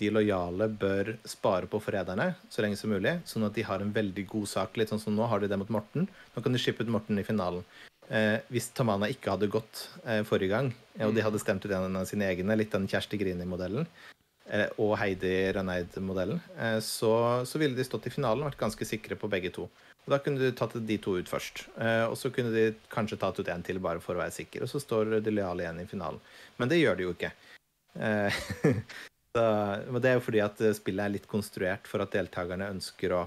de 0.00 0.08
lojale 0.10 0.66
bør 0.72 1.12
spare 1.28 1.68
på 1.68 1.78
forræderne 1.80 2.34
så 2.50 2.62
lenge 2.64 2.78
som 2.80 2.90
mulig, 2.90 3.12
sånn 3.28 3.44
at 3.44 3.54
de 3.54 3.62
har 3.68 3.82
en 3.84 3.92
veldig 3.92 4.24
god 4.26 4.48
sak. 4.48 4.76
Litt 4.80 4.88
sånn 4.88 5.00
som 5.02 5.14
nå 5.14 5.26
har 5.28 5.40
de 5.40 5.48
det 5.52 5.58
mot 5.60 5.68
Morten. 5.68 6.08
Nå 6.34 6.42
kan 6.42 6.52
de 6.52 6.58
shippe 6.58 6.80
ut 6.82 6.88
Morten 6.88 7.18
i 7.20 7.26
finalen. 7.28 7.62
Eh, 8.10 8.40
hvis 8.50 8.70
Tamana 8.74 9.06
ikke 9.12 9.30
hadde 9.36 9.50
gått 9.52 9.86
eh, 10.04 10.22
forrige 10.26 10.48
gang, 10.52 10.72
eh, 10.98 11.06
og 11.06 11.14
de 11.14 11.22
hadde 11.24 11.38
stemt 11.40 11.64
ut 11.64 11.70
en 11.70 11.96
av 12.00 12.08
sine 12.08 12.26
egne, 12.28 12.56
litt 12.56 12.72
den 12.72 12.88
Kjersti 12.90 13.20
Grini-modellen, 13.20 13.86
og 14.82 14.96
Heidi 14.98 15.52
Røneid-modellen, 15.54 16.40
eh, 16.58 16.78
så, 16.84 17.12
så 17.46 17.60
ville 17.62 17.78
de 17.78 17.86
stått 17.86 18.08
i 18.10 18.12
finalen 18.12 18.42
og 18.42 18.50
vært 18.50 18.62
ganske 18.64 18.88
sikre 18.88 19.16
på 19.18 19.30
begge 19.30 19.52
to. 19.54 19.68
Og 20.02 20.10
Da 20.10 20.18
kunne 20.18 20.42
du 20.42 20.50
tatt 20.56 20.74
de 20.82 20.98
to 20.98 21.14
ut 21.20 21.30
først. 21.30 21.66
Eh, 21.78 22.04
og 22.08 22.16
så 22.18 22.32
kunne 22.34 22.50
de 22.54 22.72
kanskje 22.90 23.20
tatt 23.22 23.38
ut 23.38 23.50
en 23.52 23.62
til 23.62 23.78
bare 23.82 24.02
for 24.02 24.18
å 24.18 24.22
være 24.24 24.34
sikker. 24.34 24.64
Og 24.64 24.70
så 24.70 24.82
står 24.82 25.18
de 25.22 25.34
lojale 25.34 25.66
igjen 25.66 25.82
i 25.84 25.88
finalen. 25.90 26.18
Men 26.58 26.72
det 26.72 26.80
gjør 26.80 26.98
de 26.98 27.06
jo 27.06 27.14
ikke. 27.14 27.30
Eh, 27.94 28.40
så, 29.36 29.44
det 29.94 30.10
er 30.10 30.18
jo 30.18 30.26
fordi 30.26 30.42
at 30.42 30.64
eh, 30.64 30.74
spillet 30.74 31.06
er 31.06 31.14
litt 31.18 31.30
konstruert 31.30 31.86
for 31.90 32.02
at 32.02 32.14
deltakerne 32.14 32.72
ønsker 32.74 33.14
å, 33.14 33.22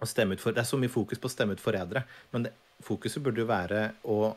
å 0.00 0.08
stemme 0.08 0.38
ut 0.38 0.44
for 0.44 0.56
Det 0.56 0.64
er 0.64 0.70
så 0.72 0.80
mye 0.80 0.92
fokus 0.92 1.20
på 1.20 1.28
å 1.28 1.34
stemme 1.34 1.58
ut 1.58 1.62
forrædere, 1.62 2.06
men 2.32 2.48
det, 2.48 2.56
fokuset 2.82 3.22
burde 3.22 3.44
jo 3.44 3.50
være 3.50 3.90
å 4.08 4.32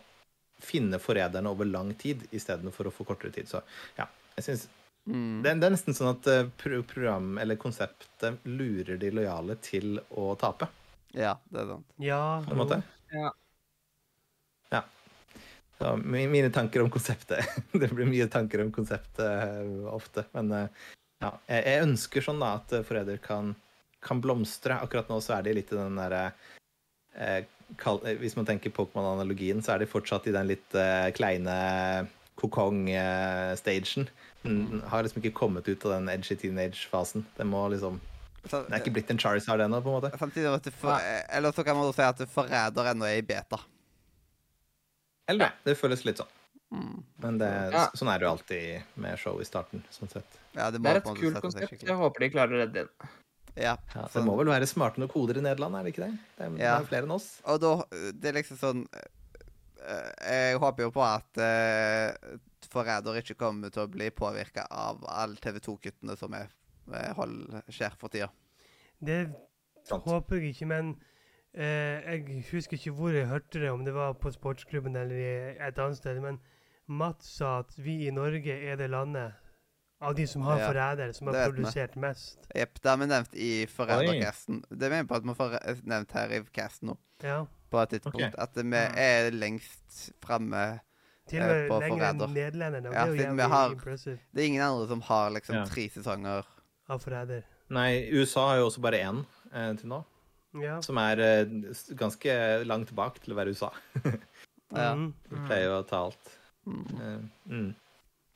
finne 0.62 1.00
forræderne 1.02 1.52
over 1.52 1.68
lang 1.68 1.94
tid 2.00 2.28
istedenfor 2.36 2.90
å 2.90 2.94
få 2.94 3.08
kortere 3.08 3.34
tid. 3.34 3.48
Så 3.50 3.64
ja, 3.98 4.06
jeg 4.36 4.50
synes 4.50 4.68
Mm. 5.06 5.44
det, 5.46 5.52
det 5.62 5.68
er 5.68 5.74
nesten 5.76 5.94
sånn 5.94 6.16
at 6.16 6.28
eh, 6.32 6.48
pro 6.58 6.80
program 6.88 7.36
eller 7.38 7.60
konseptet 7.62 8.42
lurer 8.50 8.98
de 8.98 9.12
lojale 9.14 9.58
til 9.62 10.00
å 10.18 10.32
tape, 10.42 10.66
ja, 11.16 11.38
det 11.50 11.62
er 11.62 11.70
sant. 11.70 11.94
Ja, 12.02 12.22
på 12.44 12.56
en 12.56 12.60
måte. 12.60 12.82
Ja. 13.14 13.32
Ja. 14.74 14.82
Så 15.78 15.96
mine 16.02 16.50
tanker 16.50 16.84
om 16.84 16.90
konseptet 16.92 17.44
Det 17.72 17.92
blir 17.92 18.08
mye 18.08 18.28
tanker 18.32 18.64
om 18.64 18.72
konseptet 18.76 19.24
eh, 19.24 19.88
ofte, 19.92 20.26
men 20.36 20.52
eh, 20.52 20.84
ja. 21.24 21.32
Jeg, 21.48 21.64
jeg 21.64 21.86
ønsker 21.86 22.26
sånn 22.26 22.42
da 22.44 22.56
at 22.60 22.74
Forræder 22.86 23.22
kan, 23.24 23.54
kan 24.04 24.20
blomstre. 24.22 24.82
Akkurat 24.84 25.10
nå 25.10 25.22
så 25.24 25.38
er 25.38 25.46
de 25.46 25.56
litt 25.56 25.72
i 25.72 25.80
den 25.80 25.96
derre 26.00 26.26
eh, 27.16 27.46
eh, 27.46 28.12
Hvis 28.20 28.36
man 28.36 28.48
tenker 28.50 28.74
Pokémon-analogien, 28.76 29.64
så 29.64 29.76
er 29.76 29.84
de 29.84 29.90
fortsatt 29.90 30.28
i 30.28 30.36
den 30.36 30.52
litt 30.52 30.76
eh, 30.76 31.08
kleine 31.16 31.56
kokong-stagen. 32.36 34.10
Den 34.46 34.82
har 34.92 35.04
liksom 35.04 35.22
ikke 35.24 35.34
kommet 35.34 35.68
ut 35.68 35.86
av 35.86 35.92
den 35.98 36.10
edgy 36.14 36.36
teenage-fasen. 36.38 37.26
Det 37.38 37.46
må 37.50 37.66
liksom 37.74 38.00
Den 38.46 38.66
Det 38.70 38.74
er 38.78 38.82
ikke 38.84 38.94
blitt 38.94 39.10
en 39.10 39.18
Charizard 39.18 39.60
ennå, 39.60 39.80
på 39.82 39.90
en 39.90 39.96
måte. 40.02 40.12
Samtidig 40.22 40.52
at 40.54 40.64
du 40.64 40.72
for, 40.72 41.00
Eller 41.34 41.52
så 41.52 41.64
kan 41.66 41.76
man 41.76 41.88
jo 41.88 41.94
si 41.98 42.02
at 42.06 42.18
forræder 42.30 42.92
ennå 42.94 43.08
er 43.10 43.18
i 43.18 43.26
beta. 43.26 43.58
Eller 45.28 45.46
det. 45.50 45.52
Det 45.72 45.78
føles 45.80 46.04
litt 46.06 46.20
sånn. 46.22 46.32
Mm. 46.76 47.04
Men 47.24 47.38
det, 47.42 47.50
Ja. 47.74 47.88
sånn 47.98 48.10
er 48.14 48.20
det 48.20 48.26
jo 48.28 48.32
alltid 48.36 48.84
med 48.96 49.18
show 49.20 49.40
i 49.42 49.46
starten. 49.46 49.84
sånn 49.92 50.10
sett. 50.12 50.26
Ja, 50.56 50.70
det, 50.72 50.80
må 50.80 50.84
Det 50.84 50.92
er 50.92 50.98
et 50.98 51.04
kult 51.22 51.42
konsept. 51.42 51.82
Jeg 51.84 51.96
håper 51.98 52.20
de 52.20 52.30
klarer 52.30 52.54
å 52.54 52.62
redde 52.66 52.80
inn. 52.86 52.90
Ja, 53.56 53.78
Ja, 53.96 54.02
det 54.04 54.12
sånn. 54.12 54.26
må 54.26 54.36
vel 54.38 54.48
være 54.48 54.68
smarte 54.68 54.98
nok 55.00 55.12
hoder 55.14 55.38
i 55.38 55.42
Nederland, 55.42 55.76
er 55.76 55.84
det 55.84 55.94
ikke 55.96 56.06
det? 56.06 56.18
Det 56.38 56.46
er, 56.46 56.50
det 56.50 56.62
er 56.66 56.84
flere 56.86 57.04
enn 57.04 57.12
oss. 57.16 57.42
Og 57.46 57.60
da 57.62 57.84
Det 58.12 58.26
er 58.26 58.34
liksom 58.42 58.58
sånn 58.58 58.88
Jeg 59.86 60.58
håper 60.62 60.88
jo 60.88 60.92
på 60.96 61.04
at 61.06 61.40
uh, 61.42 62.38
Forræder 62.72 63.20
ikke 63.22 63.38
kommer 63.40 63.70
til 63.74 63.86
å 63.86 63.92
bli 63.92 64.10
påvirka 64.12 64.66
av 64.72 65.04
alle 65.08 65.40
TV 65.42 65.60
2-kuttene 65.64 66.16
som 66.20 66.34
er, 66.34 66.50
eh, 66.92 67.12
hold, 67.16 67.38
skjer 67.70 67.94
for 68.00 68.12
tida. 68.12 68.32
Det 69.00 69.20
Sant. 69.86 70.04
håper 70.08 70.42
jeg 70.42 70.56
ikke, 70.56 70.68
men 70.74 70.96
uh, 71.56 71.62
jeg 71.62 72.44
husker 72.52 72.80
ikke 72.80 72.96
hvor 72.98 73.16
jeg 73.16 73.30
hørte 73.30 73.62
det, 73.62 73.72
om 73.72 73.86
det 73.86 73.94
var 73.96 74.18
på 74.20 74.34
sportsklubben 74.34 74.98
eller 75.00 75.56
et 75.56 75.80
annet 75.80 76.02
sted, 76.02 76.20
men 76.24 76.42
Mats 76.88 77.38
sa 77.40 77.60
at 77.64 77.74
vi 77.82 78.04
i 78.08 78.14
Norge 78.14 78.54
er 78.54 78.78
det 78.78 78.92
landet 78.94 79.34
av 80.06 80.16
de 80.16 80.26
som 80.28 80.44
har 80.46 80.60
Ja, 80.60 80.68
forræder, 80.70 81.12
som 81.18 81.28
har 81.28 81.48
produsert 81.48 81.96
med. 81.96 82.10
mest. 82.10 82.48
Jepp. 82.56 82.82
Det 82.82 82.90
har 82.90 82.98
vi 82.98 83.06
nevnt 83.10 83.36
i 83.36 83.66
Forrædercasten. 83.66 84.64
Det 84.70 84.90
mener 84.90 85.04
jeg 85.04 85.08
på 85.08 85.16
at 85.16 85.24
vi 85.24 85.36
får 85.40 85.56
nevnt 85.84 86.12
her 86.12 86.34
i 86.36 86.42
casten 86.54 86.92
nå, 86.92 86.98
Ja. 87.24 87.46
På 87.72 87.82
et 87.82 87.90
tidspunkt. 87.90 88.16
Okay. 88.16 88.32
At 88.38 88.56
vi 88.56 88.82
er 89.02 89.30
lengst 89.32 90.12
framme. 90.24 90.80
Til 91.28 91.42
og 91.42 91.50
Eh, 91.50 91.56
med 91.56 91.70
på 91.70 91.80
lenger 91.82 92.10
enn 92.12 92.20
forræder. 92.20 92.34
nederlenderne. 92.34 92.94
Ja, 92.94 93.06
det 93.12 93.26
er 93.26 93.48
har- 93.48 93.70
Det 94.34 94.42
er 94.42 94.46
ingen 94.46 94.62
andre 94.62 94.88
som 94.88 95.02
har 95.02 95.30
liksom 95.32 95.56
Ja. 95.56 95.66
tre 95.66 95.90
sesonger. 95.90 96.44
av 96.90 97.00
forræder. 97.02 97.42
Nei, 97.70 98.12
USA 98.14 98.40
har 98.48 98.58
jo 98.58 98.66
også 98.70 98.80
bare 98.82 99.00
én 99.02 99.26
eh, 99.54 99.74
til 99.78 99.90
nå, 99.90 100.04
Ja. 100.62 100.82
som 100.82 100.98
er 100.98 101.20
eh, 101.20 101.46
ganske 101.98 102.64
langt 102.66 102.88
tilbake 102.90 103.20
til 103.24 103.34
å 103.34 103.36
være 103.38 103.50
USA. 103.50 103.70
Ja. 104.76 104.94
Mm. 104.96 105.14
De 105.30 105.36
pleier 105.48 105.66
jo 105.66 105.82
å 105.82 105.88
ta 105.88 105.96
alt. 106.06 106.38
Mm. 106.68 106.86
Eh, 107.02 107.20
mm. 107.54 107.76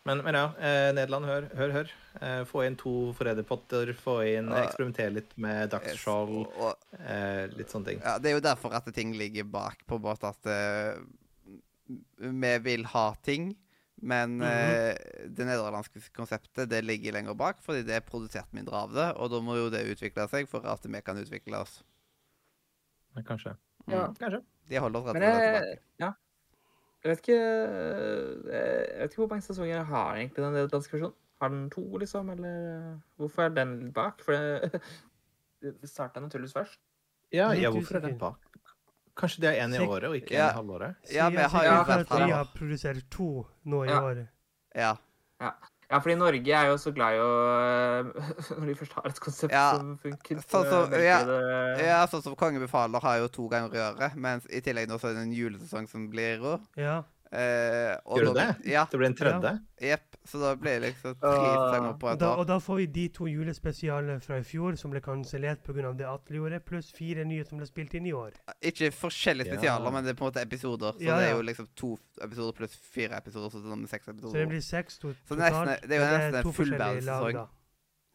Men, 0.08 0.22
men 0.24 0.34
ja, 0.34 0.46
eh, 0.58 0.90
Nederland, 0.96 1.26
hør, 1.28 1.48
hør. 1.60 1.72
hør. 1.76 1.90
Eh, 2.24 2.44
få 2.48 2.62
inn 2.66 2.76
to 2.80 3.12
forræderpotter, 3.18 3.92
få 4.00 4.14
inn 4.26 4.48
Ja. 4.50 4.64
Eksperimentere 4.66 5.12
litt 5.14 5.38
med 5.38 5.70
dagsskjold, 5.74 6.30
Og- 6.48 6.58
og- 6.58 7.00
eh, 7.00 7.48
litt 7.58 7.68
sånne 7.70 7.86
ting. 7.86 8.00
Ja, 8.02 8.18
det 8.18 8.32
er 8.32 8.36
jo 8.40 8.42
derfor 8.42 8.74
at 8.74 8.86
ting 8.96 9.14
ligger 9.14 9.44
bak, 9.44 9.84
på 9.86 9.96
en 10.00 10.02
måte 10.02 10.30
at 10.30 10.46
eh, 10.46 11.02
vi 12.20 12.58
vil 12.60 12.84
ha 12.86 13.14
ting, 13.24 13.56
men 14.02 14.38
Mhm. 14.38 14.44
eh, 14.48 14.96
det 15.28 15.46
nederlandske 15.46 16.00
konseptet 16.14 16.70
det 16.70 16.84
ligger 16.86 17.12
lenger 17.14 17.36
bak, 17.36 17.62
fordi 17.62 17.84
det 17.86 17.96
er 17.96 18.02
produsert 18.10 18.52
mindre 18.54 18.74
av 18.74 18.94
det, 18.94 19.16
og 19.18 19.30
da 19.30 19.40
må 19.42 19.56
jo 19.58 19.70
det 19.70 19.86
utvikle 19.86 20.30
seg 20.30 20.48
for 20.48 20.66
at 20.66 20.82
vi 20.84 21.02
kan 21.02 21.18
utvikle 21.18 21.60
oss. 21.60 21.84
Kanskje. 23.18 23.26
Kanskje. 23.26 23.58
Ja. 23.88 24.08
Mm. 24.08 24.16
Kanskje. 24.18 24.44
De 24.70 24.76
holder 24.80 25.00
oss 25.00 25.06
rett 25.08 25.16
og 25.16 25.22
slett 25.22 25.40
jeg, 25.44 25.62
tilbake. 25.64 25.80
ja. 26.00 26.14
Jeg 27.04 27.10
vet 27.10 27.20
ikke 27.24 27.40
eh, 27.40 28.92
Jeg 28.92 29.00
vet 29.00 29.12
ikke 29.14 29.22
hvor 29.24 29.30
mange 29.32 29.46
sesonger 29.46 29.84
har 29.88 30.16
egentlig 30.16 30.44
den 30.44 30.70
danske 30.74 30.94
versjonen. 30.98 31.16
Har 31.42 31.50
den 31.54 31.70
to, 31.72 31.84
liksom? 31.98 32.30
Eller 32.34 32.56
eh, 32.76 32.96
hvorfor 33.18 33.46
er 33.46 33.50
den 33.56 33.92
bak? 33.96 34.22
For 34.26 34.32
det, 34.36 34.82
det 35.82 35.90
starta 35.90 36.20
naturligvis 36.20 36.54
først. 36.54 36.80
Ja, 37.32 37.52
ja, 37.56 37.70
hvorfor 37.72 37.96
er 37.96 38.08
den 38.10 38.18
bak? 38.20 38.40
Kanskje 39.20 39.42
de 39.44 39.48
er 39.52 39.66
én 39.68 39.74
i 39.76 39.80
året 39.84 40.04
og 40.10 40.16
ikke 40.16 40.34
Ja. 40.36 40.50
en 40.50 40.54
i 40.54 40.58
halvåret? 40.58 40.96
Ja, 41.14 41.30
vi 41.30 41.36
jeg 41.36 41.50
har 41.52 41.66
jo 41.66 41.72
vært 41.88 42.12
at 42.12 42.12
de 42.28 42.32
har 42.34 42.52
produsert 42.56 43.02
to 43.12 43.46
nå 43.64 43.84
i 43.84 43.88
Ja. 43.90 44.02
året. 44.04 44.28
Ja. 44.76 44.94
Ja, 45.42 45.50
fordi 45.98 46.16
Norge 46.20 46.54
er 46.54 46.68
jo 46.70 46.76
så 46.78 46.92
glad 46.94 47.16
i 47.18 47.22
å 47.24 47.30
eh, 47.58 48.10
Når 48.60 48.66
de 48.70 48.76
først 48.78 48.94
har 48.94 49.08
et 49.10 49.20
konsept 49.20 49.54
Ja, 49.56 49.64
som 49.74 49.96
funker 49.98 50.38
sånn 50.46 50.68
som- 50.70 50.94
ja, 51.02 51.24
det- 51.26 51.86
ja, 51.88 52.06
sånn 52.12 52.22
som 52.22 52.36
Konge 52.38 52.60
befaler 52.62 53.02
har 53.02 53.18
jo 53.24 53.28
to 53.28 53.48
ganger 53.50 53.74
i 53.74 53.82
året, 53.88 54.16
mens 54.16 54.46
i 54.54 54.62
tillegg 54.62 54.88
nå 54.92 55.00
så 55.02 55.10
er 55.10 55.18
det 55.18 55.24
en 55.26 55.34
julesesong 55.34 55.90
som 55.90 56.06
blir 56.12 56.38
rå. 56.44 56.60
Ja. 56.78 57.00
Eh, 57.32 57.94
og 58.10 58.18
Gjør 58.18 58.26
du 58.34 58.38
det? 58.40 58.46
Ja. 58.72 58.86
Det 58.90 58.98
blir 58.98 59.06
en 59.12 59.16
tredje? 59.16 59.52
Jepp. 59.86 60.16
Så 60.26 60.40
da 60.42 60.56
blir 60.58 60.80
det 60.80 60.90
liksom 60.94 61.14
tre 61.22 61.52
sanger 61.74 61.94
på 62.02 62.08
en 62.10 62.16
et 62.18 62.24
år. 62.26 62.40
og 62.42 62.48
da 62.50 62.58
får 62.60 62.76
vi 62.82 62.86
de 62.88 63.04
to 63.14 63.28
julespesialene 63.30 64.20
fra 64.22 64.38
i 64.42 64.44
fjor 64.44 64.76
som 64.78 64.92
ble 64.92 65.02
kansellert 65.02 65.62
pga. 65.64 65.94
det 65.98 66.06
Atle 66.10 66.38
gjorde, 66.42 66.60
pluss 66.66 66.92
fire 66.92 67.24
nye 67.26 67.46
som 67.46 67.58
ble 67.62 67.68
spilt 67.70 67.94
inn 67.94 68.06
i 68.10 68.14
år. 68.14 68.34
Ikke 68.62 68.90
forskjellige 68.92 69.48
Ja. 69.48 69.54
spesialer, 69.54 69.92
men 69.92 70.04
det 70.04 70.12
er 70.12 70.20
på 70.20 70.26
en 70.26 70.32
måte 70.34 70.42
episoder. 70.42 70.94
Så 70.98 71.02
Ja, 71.06 71.18
det 71.18 71.30
er 71.30 71.36
jo 71.38 71.42
liksom 71.44 71.68
to 71.76 71.98
episoder 72.22 72.52
pluss 72.54 72.76
fire 72.76 73.18
episoder. 73.18 73.50
Så 73.50 73.62
det 73.62 73.72
er 73.72 73.88
seks 73.88 74.06
Så 74.06 74.34
det 74.34 74.48
blir 74.50 74.62
seks 74.62 74.98
to, 75.00 75.14
Så 75.28 75.36
nesten- 75.36 75.82
det 75.88 75.92
er 75.92 76.00
jo 76.00 76.18
nesten 76.18 76.36
en 76.36 76.44
to 76.44 76.52
forskjellige 76.52 76.78
fullverdig 76.78 77.06
lag, 77.06 77.24
sesong. 77.24 77.34
da. 77.34 77.48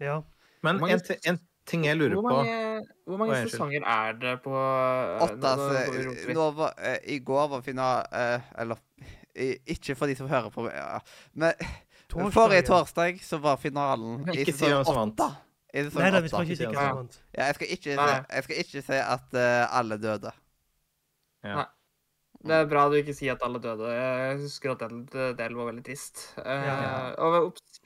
Ja. 0.01 0.23
Men 0.63 0.83
en, 0.83 1.01
en 1.27 1.39
ting 1.67 1.85
jeg 1.85 1.97
lurer 1.97 2.15
Hvor 2.15 2.23
på 2.23 2.37
mange, 2.37 2.83
hvor 3.07 3.17
mange 3.19 3.33
Oi, 3.33 3.45
sesonger 3.49 3.83
er 3.87 4.13
det 4.13 4.43
på 4.43 4.51
eh, 4.53 5.23
Åtte, 5.25 5.41
altså. 5.41 6.75
eh, 6.79 6.99
I 7.15 7.19
går 7.21 7.49
var 7.49 7.61
final... 7.63 8.07
Eh, 8.13 8.41
eller 8.59 8.77
ikke 9.35 9.97
for 9.99 10.11
de 10.11 10.17
som 10.19 10.29
hører 10.31 10.51
på 10.55 10.67
ja. 10.71 11.01
Men 11.35 11.53
torsdag, 12.13 12.33
forrige 12.37 12.67
torsdag 12.69 13.21
så 13.25 13.39
var 13.43 13.59
finalen 13.63 14.23
i 14.35 14.45
sesong 14.47 15.11
åtte. 15.11 15.31
Nei 15.75 16.11
da, 16.15 16.21
vi 16.23 16.31
skal 16.31 16.47
ikke 16.47 16.57
si 16.61 16.67
hva 16.71 16.75
som 16.87 16.99
vant. 17.01 17.17
Ja, 17.35 17.49
jeg, 17.49 17.55
skal 17.59 17.71
ikke 17.75 17.95
jeg 17.95 18.45
skal 18.47 18.61
ikke 18.63 18.83
si 18.87 18.99
at 19.03 19.33
uh, 19.35 19.79
alle 19.81 19.99
døde. 19.99 20.35
ja. 21.43 21.65
Det 22.45 22.53
er 22.53 22.67
bra 22.69 22.83
du 22.93 22.99
ikke 22.99 23.15
sier 23.17 23.39
at 23.39 23.45
alle 23.47 23.57
døde. 23.57 23.89
Jeg 23.89 24.35
husker 24.43 24.75
at 24.75 24.83
den 24.85 25.07
delen 25.09 25.57
var 25.57 25.71
veldig 25.71 25.85
trist. 25.87 26.27
Uh, 26.37 26.45
Ja. 26.45 27.15
og 27.25 27.47
ups. 27.47 27.81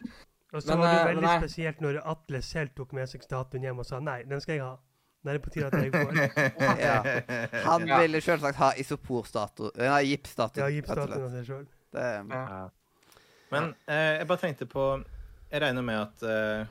Og 0.52 0.62
så 0.62 0.74
Men, 0.74 0.78
var 0.80 0.92
det 0.92 1.00
eh, 1.00 1.06
veldig 1.06 1.22
nei. 1.22 1.36
spesielt 1.38 1.80
når 1.84 1.98
Atle 2.08 2.40
selv 2.42 2.72
tok 2.74 2.92
med 2.96 3.06
seg 3.10 3.22
statuen 3.22 3.62
hjem 3.62 3.78
og 3.82 3.86
sa 3.86 4.00
nei, 4.00 4.22
den 4.26 4.40
skal 4.40 4.56
jeg 4.56 4.64
ha. 4.64 4.72
Nå 5.24 5.30
er 5.32 5.38
det 5.38 5.42
på 5.42 5.50
tide 5.50 5.66
at 5.66 5.74
jeg 5.82 5.92
får. 5.92 6.12
Ja. 6.78 6.98
Han 7.66 7.86
Ja. 7.88 7.98
ville 8.04 8.20
selvsagt 8.22 8.56
ha 8.60 8.72
isoporstatue 8.78 9.72
Nei, 9.76 10.02
gipsstatue. 10.12 10.62
Ja, 10.62 10.68
gipsstatuen 10.70 11.24
av 11.26 11.30
seg 11.34 11.46
sjøl. 11.48 11.66
Ja. 11.94 12.10
Ja. 12.30 12.68
Men 13.50 13.70
eh, 13.88 14.18
jeg 14.20 14.28
bare 14.28 14.42
tenkte 14.44 14.66
på 14.68 14.84
Jeg 15.50 15.62
regner 15.64 15.82
med 15.82 15.98
at 16.04 16.22
eh, 16.28 16.66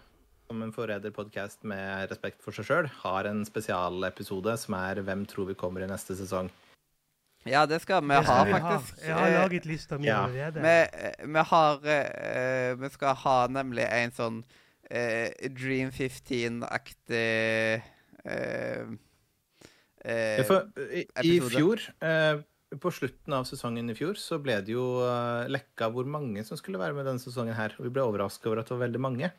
som 0.48 0.62
en 0.64 0.72
forræder-podkast 0.72 1.66
med 1.68 2.08
respekt 2.12 2.40
for 2.46 2.56
seg 2.56 2.66
sjøl 2.70 2.88
har 3.02 3.28
en 3.28 3.42
spesialepisode 3.46 4.54
som 4.62 4.78
er 4.80 5.02
'Hvem 5.04 5.26
tror 5.28 5.48
vi 5.50 5.56
kommer 5.60 5.84
i 5.84 5.88
neste 5.92 6.14
sesong'? 6.16 6.50
ja, 7.48 7.66
det 7.66 7.82
skal 7.82 8.02
vi 8.04 8.08
Det 8.16 8.26
ha, 8.28 8.44
vi 8.44 8.52
faktisk. 8.54 8.98
Jeg 9.06 9.14
har 9.16 9.28
Eh, 9.28 9.34
laget 9.42 9.66
lista 9.66 9.98
mi 9.98 10.06
ja. 10.08 10.24
allerede. 10.26 10.62
Vi, 10.62 10.78
eh, 10.94 11.28
vi 11.28 11.40
har 11.52 11.76
uh, 11.78 12.76
Vi 12.82 12.90
skal 12.90 13.16
ha 13.16 13.48
nemlig 13.48 13.86
en 13.92 14.12
sånn 14.12 14.44
uh, 14.92 15.30
Dream 15.50 15.90
15-aktig 15.92 17.16
eh, 17.16 17.74
eh, 17.76 17.82
Ja, 20.08 20.44
for 20.48 20.70
i, 20.94 21.04
I 21.24 21.40
fjor, 21.52 21.82
eh, 22.06 22.38
på 22.80 22.92
slutten 22.92 23.34
av 23.36 23.44
sesongen 23.50 23.90
i 23.92 23.96
fjor, 23.98 24.16
så 24.20 24.38
ble 24.44 24.60
det 24.64 24.74
jo 24.76 24.86
eh, 25.04 25.48
lekka 25.52 25.90
hvor 25.92 26.08
mange 26.08 26.44
som 26.48 26.60
skulle 26.60 26.80
være 26.80 26.96
med 26.96 27.08
denne 27.08 27.20
sesongen 27.24 27.56
her. 27.58 27.76
Og 27.80 27.88
vi 27.88 27.94
ble 27.96 28.04
overraska 28.08 28.48
over 28.52 28.62
at 28.62 28.70
det 28.70 28.76
var 28.78 28.86
veldig 28.88 29.02
mange. 29.04 29.32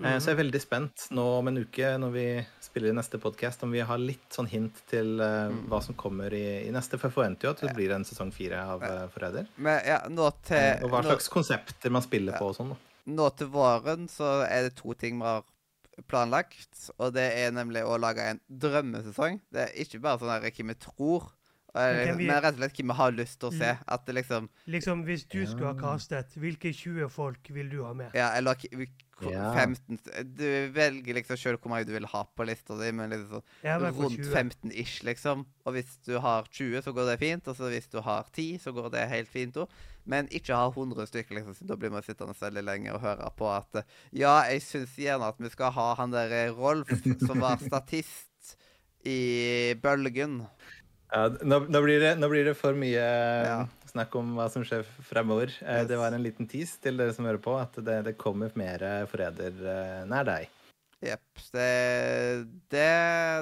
Eh, 0.00 0.16
Så 0.16 0.30
jeg 0.30 0.36
er 0.38 0.42
veldig 0.44 0.60
spent 0.62 1.06
nå 1.12 1.24
om 1.40 1.48
en 1.50 1.58
uke 1.60 1.90
når 2.00 2.12
vi 2.14 2.24
spiller 2.64 2.92
i 2.94 2.96
neste 2.96 3.20
podkast, 3.20 3.60
om 3.66 3.72
vi 3.74 3.82
har 3.84 4.00
litt 4.00 4.32
sånn 4.32 4.48
hint 4.48 4.78
til 4.88 5.20
eh, 5.20 5.50
Mm. 5.50 5.66
hva 5.68 5.82
som 5.84 5.94
kommer 6.00 6.32
i, 6.32 6.66
i 6.68 6.70
neste. 6.72 6.96
For 6.96 7.08
jeg 7.10 7.16
forventer 7.18 7.48
jo 7.48 7.52
at 7.56 7.60
det 7.66 7.74
blir 7.76 7.92
en 7.96 8.04
sesong 8.08 8.32
fire 8.32 8.60
av 8.62 8.80
uh, 8.84 9.08
Forræder. 9.12 9.48
Ja, 9.60 10.00
Eh, 10.78 10.84
Og 10.84 10.90
hva 10.94 11.02
nå, 11.02 11.10
slags 11.12 11.28
konsepter 11.28 11.90
man 11.92 12.02
spiller 12.06 12.38
på 12.40 12.48
og 12.52 12.56
sånn. 12.56 12.76
nå 13.10 13.28
til 13.36 13.48
våren 13.52 14.08
så 14.08 14.44
er 14.48 14.68
det 14.68 14.76
to 14.76 14.94
ting 14.94 15.18
vi 15.18 15.24
har 15.28 15.42
planlagt. 16.08 16.90
Og 16.98 17.12
det 17.16 17.26
er 17.40 17.52
nemlig 17.56 17.82
å 17.86 17.98
lage 18.00 18.24
en 18.34 18.40
drømmesesong. 18.50 19.40
Det 19.52 19.68
er 19.68 19.76
ikke 19.84 20.00
bare 20.02 20.18
sånn 20.22 20.32
hva 20.32 20.40
vi 20.70 20.74
tror, 20.74 21.30
eh, 21.74 22.06
Men 22.06 22.16
vi- 22.18 22.26
rett 22.28 22.44
og 22.54 22.58
slett 22.58 22.76
hva 22.80 22.86
vi 22.86 22.96
har 23.02 23.12
lyst 23.12 23.38
til 23.40 23.50
å 23.50 23.52
se. 23.52 23.72
Mm. 23.74 23.84
At 23.88 24.06
det 24.06 24.14
liksom 24.14 24.48
Liksom, 24.66 25.04
Hvis 25.04 25.28
du 25.28 25.46
skulle 25.46 25.66
ha 25.66 25.74
castet, 25.74 26.34
hvilke 26.36 26.72
20 26.74 27.08
folk 27.10 27.38
vil 27.50 27.68
du 27.68 27.84
ha 27.84 27.92
med? 27.94 28.10
Ja, 28.14 28.32
eller 28.36 28.54
k- 28.54 28.68
vi- 28.72 28.86
k- 28.86 29.30
Ja. 29.30 29.52
15 29.54 29.98
Du 30.36 30.70
velger 30.72 31.14
liksom 31.14 31.36
sjøl 31.36 31.58
hvor 31.58 31.68
mange 31.70 31.84
du 31.86 31.92
vil 31.92 32.06
ha 32.06 32.24
på 32.24 32.46
lista 32.46 32.74
di, 32.78 32.90
men 32.90 33.10
liksom 33.10 33.42
sånn 33.62 33.92
rundt 34.00 34.16
15 34.32 34.72
ish, 34.72 35.02
liksom. 35.04 35.44
Og 35.66 35.74
hvis 35.74 35.98
du 36.06 36.18
har 36.18 36.44
20, 36.50 36.80
så 36.82 36.94
går 36.94 37.06
det 37.10 37.18
fint. 37.20 37.46
Og 37.48 37.54
så 37.56 37.68
hvis 37.70 37.88
du 37.90 38.00
har 38.00 38.24
10, 38.32 38.58
så 38.58 38.72
går 38.72 38.90
det 38.90 39.08
helt 39.08 39.28
fint 39.28 39.54
òg. 39.54 39.68
Men 40.08 40.28
ikke 40.32 40.56
ha 40.56 40.68
100 40.70 41.06
stykker, 41.10 41.36
liksom. 41.36 41.54
så 41.54 41.66
Da 41.68 41.76
blir 41.76 41.92
vi 41.92 42.02
sittende 42.06 42.36
veldig 42.38 42.64
lenge 42.66 42.94
og 42.94 43.02
høre 43.04 43.30
på 43.36 43.48
at 43.52 43.82
eh, 43.82 43.96
Ja, 44.22 44.40
jeg 44.48 44.62
syns 44.64 44.96
gjerne 44.98 45.28
at 45.28 45.40
vi 45.40 45.50
skal 45.52 45.74
ha 45.76 45.88
han 46.00 46.14
der 46.14 46.32
eh, 46.32 46.54
Rolf, 46.56 46.90
som 47.20 47.42
var 47.42 47.60
statist 47.62 48.56
i 49.06 49.74
Bølgen. 49.80 50.40
Ja, 51.10 51.26
nå, 51.42 51.64
nå, 51.66 51.82
blir 51.82 52.00
det, 52.02 52.14
nå 52.20 52.28
blir 52.30 52.46
det 52.46 52.56
for 52.58 52.76
mye 52.78 53.02
eh, 53.02 53.48
Ja. 53.50 53.60
snakk 53.90 54.14
om 54.18 54.36
hva 54.38 54.46
som 54.52 54.64
skjer 54.66 54.86
fremover. 55.08 55.52
Yes. 55.58 55.88
Det 55.90 55.98
var 55.98 56.14
en 56.14 56.24
liten 56.24 56.48
tease 56.50 56.78
til 56.82 57.00
dere 57.00 57.14
som 57.16 57.26
hører 57.28 57.42
på, 57.42 57.56
at 57.58 57.76
det, 57.82 58.00
det 58.06 58.16
kommer 58.20 58.54
mer 58.58 58.84
forræder 59.10 60.06
nær 60.08 60.28
deg. 60.28 60.48
Jepp. 61.00 61.42
Det, 61.54 61.68
det, 62.68 62.88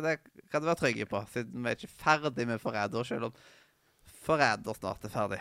det 0.05 0.13
kan 0.51 0.63
du 0.63 0.69
være 0.69 0.79
trygg 0.79 1.01
på, 1.11 1.23
siden 1.33 1.65
vi 1.65 1.71
er 1.73 1.79
ikke 1.79 1.91
ferdig 2.01 2.47
med 2.47 2.63
Forræder, 2.63 3.05
selv 3.07 3.29
om 3.29 3.41
Forræder 4.29 4.77
snart 4.79 5.05
er 5.05 5.13
ferdig. 5.13 5.41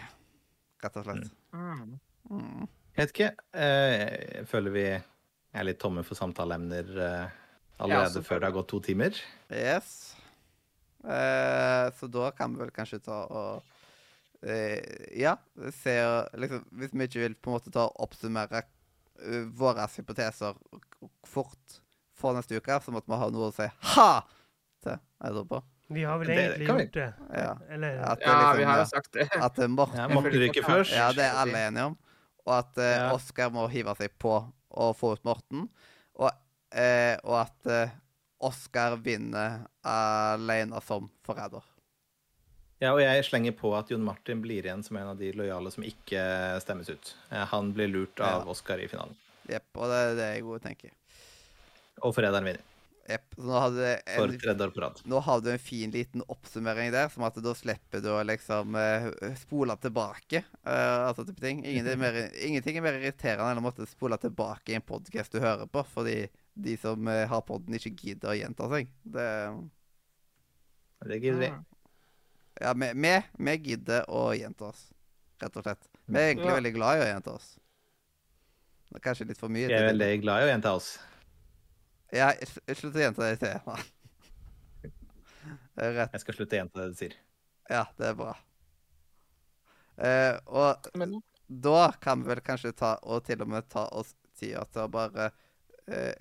Rett 0.84 0.98
og 1.00 1.08
slett. 1.08 1.32
Mm. 1.54 1.96
Mm. 2.30 2.68
Jeg 2.98 3.02
vet 3.04 3.14
ikke. 3.16 3.30
eh, 3.54 4.04
Jeg 4.42 4.48
føler 4.50 4.74
vi 4.76 4.86
er 5.58 5.66
litt 5.66 5.80
tomme 5.82 6.04
for 6.06 6.18
samtaleemner 6.20 6.90
eh, 7.02 7.36
allerede 7.80 8.20
Ja, 8.22 8.26
før 8.26 8.40
det 8.42 8.50
har 8.50 8.56
gått 8.58 8.70
to 8.74 8.80
timer. 8.86 9.18
Yes. 9.54 10.16
Eh, 11.04 11.88
så 11.98 12.10
da 12.12 12.32
kan 12.36 12.54
vi 12.56 12.62
vel 12.66 12.72
kanskje 12.76 13.00
ta 13.06 13.20
og 13.30 13.64
eh, 14.44 14.82
Ja, 15.18 15.36
og 15.62 16.40
liksom 16.42 16.66
Hvis 16.82 16.94
vi 16.94 17.06
ikke 17.08 17.22
vil 17.24 17.36
på 17.38 17.52
en 17.54 17.58
måte 17.60 17.72
ta 17.74 17.86
og 17.88 18.02
oppsummere 18.08 18.64
eh, 19.22 19.46
våre 19.58 19.86
hypoteser 19.94 20.58
fort 21.26 21.80
for 22.18 22.34
neste 22.34 22.58
uke, 22.58 22.80
så 22.82 22.92
måtte 22.92 23.12
vi 23.14 23.20
ha 23.22 23.28
noe 23.30 23.52
å 23.52 23.54
si 23.54 23.68
ha 23.94 24.10
til 24.82 24.96
etterpå. 25.22 25.60
Vi 25.90 26.04
har 26.04 26.18
vel 26.20 26.28
Det- 26.28 26.36
det 26.36 26.44
egentlig 26.44 26.68
vi- 26.68 26.84
gjort 26.84 26.94
det. 26.94 27.14
Ja. 27.34 27.58
Eller 27.70 28.00
At 28.04 28.20
det 28.20 28.26
Ja, 28.28 28.40
liksom, 28.40 28.58
vi 28.58 28.64
har 28.64 28.78
jo 28.80 28.86
sagt 28.86 29.12
det. 29.14 29.30
at 29.36 29.56
det 29.56 29.64
er 29.64 29.68
Morten 29.68 29.96
Ja, 29.98 30.08
Morten 30.08 30.32
ryker 30.42 30.64
først. 30.64 30.92
Ja, 30.96 31.12
det 31.12 31.24
er 31.24 31.32
alle 31.42 31.58
enige 31.68 31.84
om. 31.86 31.98
Og 32.46 32.58
at 32.58 32.78
uh, 32.78 32.84
Ja. 32.84 33.14
Oskar 33.14 33.50
må 33.50 33.68
hive 33.70 33.96
seg 33.98 34.10
på 34.20 34.34
og 34.72 34.98
få 34.98 35.12
ut 35.14 35.24
Morten. 35.26 35.70
Og, 36.16 36.32
uh, 36.76 37.16
og 37.24 37.42
at 37.42 37.66
uh, 37.66 37.90
Oskar 38.40 38.96
vinner 39.02 39.66
alene 39.84 40.82
som 40.84 41.10
forræder. 41.26 41.64
Ja, 42.80 42.92
og 42.94 43.00
jeg 43.02 43.24
slenger 43.26 43.52
på 43.58 43.72
at 43.78 43.90
Jon 43.90 44.04
Martin 44.06 44.42
blir 44.44 44.62
igjen 44.64 44.84
som 44.86 44.98
en 44.98 45.08
av 45.08 45.18
de 45.18 45.32
lojale 45.34 45.72
som 45.74 45.84
ikke 45.84 46.62
stemmes 46.62 46.90
ut. 46.90 47.16
Eh, 47.32 47.46
Han 47.50 47.72
blir 47.74 47.88
lurt 47.90 48.20
av 48.20 48.44
Ja. 48.46 48.52
Oscar 48.52 48.78
i 48.78 48.88
finalen. 48.88 49.16
Jepp. 49.50 49.64
Og 49.76 49.88
det 49.90 49.98
er 49.98 50.16
det 50.16 50.28
jeg 50.44 50.62
tenker. 50.62 50.92
Og 52.04 52.14
forræderen 52.14 52.44
vinner. 52.46 52.62
Jepp. 53.08 53.36
Så 53.38 53.46
nå 53.48 53.60
hadde 53.64 53.76
du 53.78 54.10
For 54.12 54.32
en, 54.34 54.40
tredje 54.42 54.66
år 54.66 54.72
på 54.76 54.82
rad. 54.84 54.98
nå 55.08 55.20
har 55.24 55.42
du 55.44 55.46
en 55.54 55.62
fin 55.64 55.92
liten 55.94 56.24
oppsummering 56.28 56.90
der, 56.92 57.08
som 57.14 57.24
at 57.24 57.38
da 57.40 57.54
slipper 57.56 58.02
du 58.04 58.10
å 58.12 58.18
liksom 58.28 58.76
uh, 58.76 59.08
spole 59.40 59.78
tilbake. 59.80 60.42
Uh, 60.68 61.08
altså 61.08 61.24
type 61.28 61.40
ting. 61.44 61.62
Ingenting 61.64 61.94
er, 61.94 62.02
mer, 62.02 62.20
ingenting 62.50 62.82
er 62.82 62.84
mer 62.84 63.00
irriterende 63.00 63.54
enn 63.54 63.62
å 63.62 63.66
måtte 63.70 63.88
spole 63.88 64.20
tilbake 64.20 64.74
i 64.74 64.78
en 64.80 64.84
podkast 64.84 65.32
du 65.32 65.40
hører 65.40 65.72
på, 65.72 65.86
fordi 65.94 66.18
de 66.58 66.76
som 66.82 67.08
uh, 67.08 67.24
har 67.32 67.46
podden, 67.48 67.80
ikke 67.80 67.96
gidder 67.96 68.34
å 68.34 68.38
gjenta 68.42 68.68
seg. 68.76 68.92
Det 69.08 69.30
Det 71.08 71.20
gidder 71.22 71.40
vi. 71.46 71.52
Ja, 72.60 72.74
vi, 72.74 72.92
vi, 72.98 73.16
vi 73.48 73.58
gidder 73.70 74.08
å 74.10 74.32
gjenta 74.34 74.72
oss, 74.74 74.88
rett 75.40 75.56
og 75.60 75.64
slett. 75.64 75.84
Vi 76.08 76.18
er 76.18 76.32
egentlig 76.34 76.50
Ja. 76.50 76.56
veldig 76.58 76.74
glad 76.76 76.98
i 76.98 77.04
å 77.06 77.10
gjenta 77.12 77.36
oss. 77.38 77.52
Det 78.88 78.98
er 78.98 79.04
kanskje 79.04 79.28
litt 79.30 79.38
for 79.40 79.52
mye. 79.52 79.68
Vi 79.70 79.76
er 79.78 79.92
veldig 79.92 80.08
glad 80.24 80.42
i 80.42 80.48
å 80.48 80.50
gjenta 80.56 80.72
oss. 80.74 80.98
Ja, 82.16 82.32
sl- 82.48 82.76
slutt 82.76 82.96
å 82.96 83.02
gjenta 83.04 83.28
det 83.28 83.40
til. 83.42 83.84
Det 85.78 85.86
er 85.86 85.94
Rett. 85.98 86.14
Jeg 86.16 86.24
skal 86.24 86.38
slutte 86.38 86.56
å 86.56 86.62
gjenta 86.62 86.82
det 86.84 86.90
du 86.94 87.00
sier. 87.00 87.16
Ja, 87.70 87.84
det 88.00 88.08
er 88.12 88.16
bra. 88.18 88.34
Eh, 89.98 90.38
og 90.46 90.88
Men 90.94 91.18
da 91.48 91.92
kan 92.02 92.22
vi 92.24 92.30
vel 92.32 92.42
kanskje 92.46 92.74
ta 92.78 92.96
og 93.04 93.24
til 93.28 93.42
og 93.44 93.50
med 93.52 93.68
ta 93.72 93.88
oss 93.98 94.14
tida 94.38 94.64
til 94.72 94.84
å 94.86 94.92
bare 94.94 95.30
eh, 95.90 96.14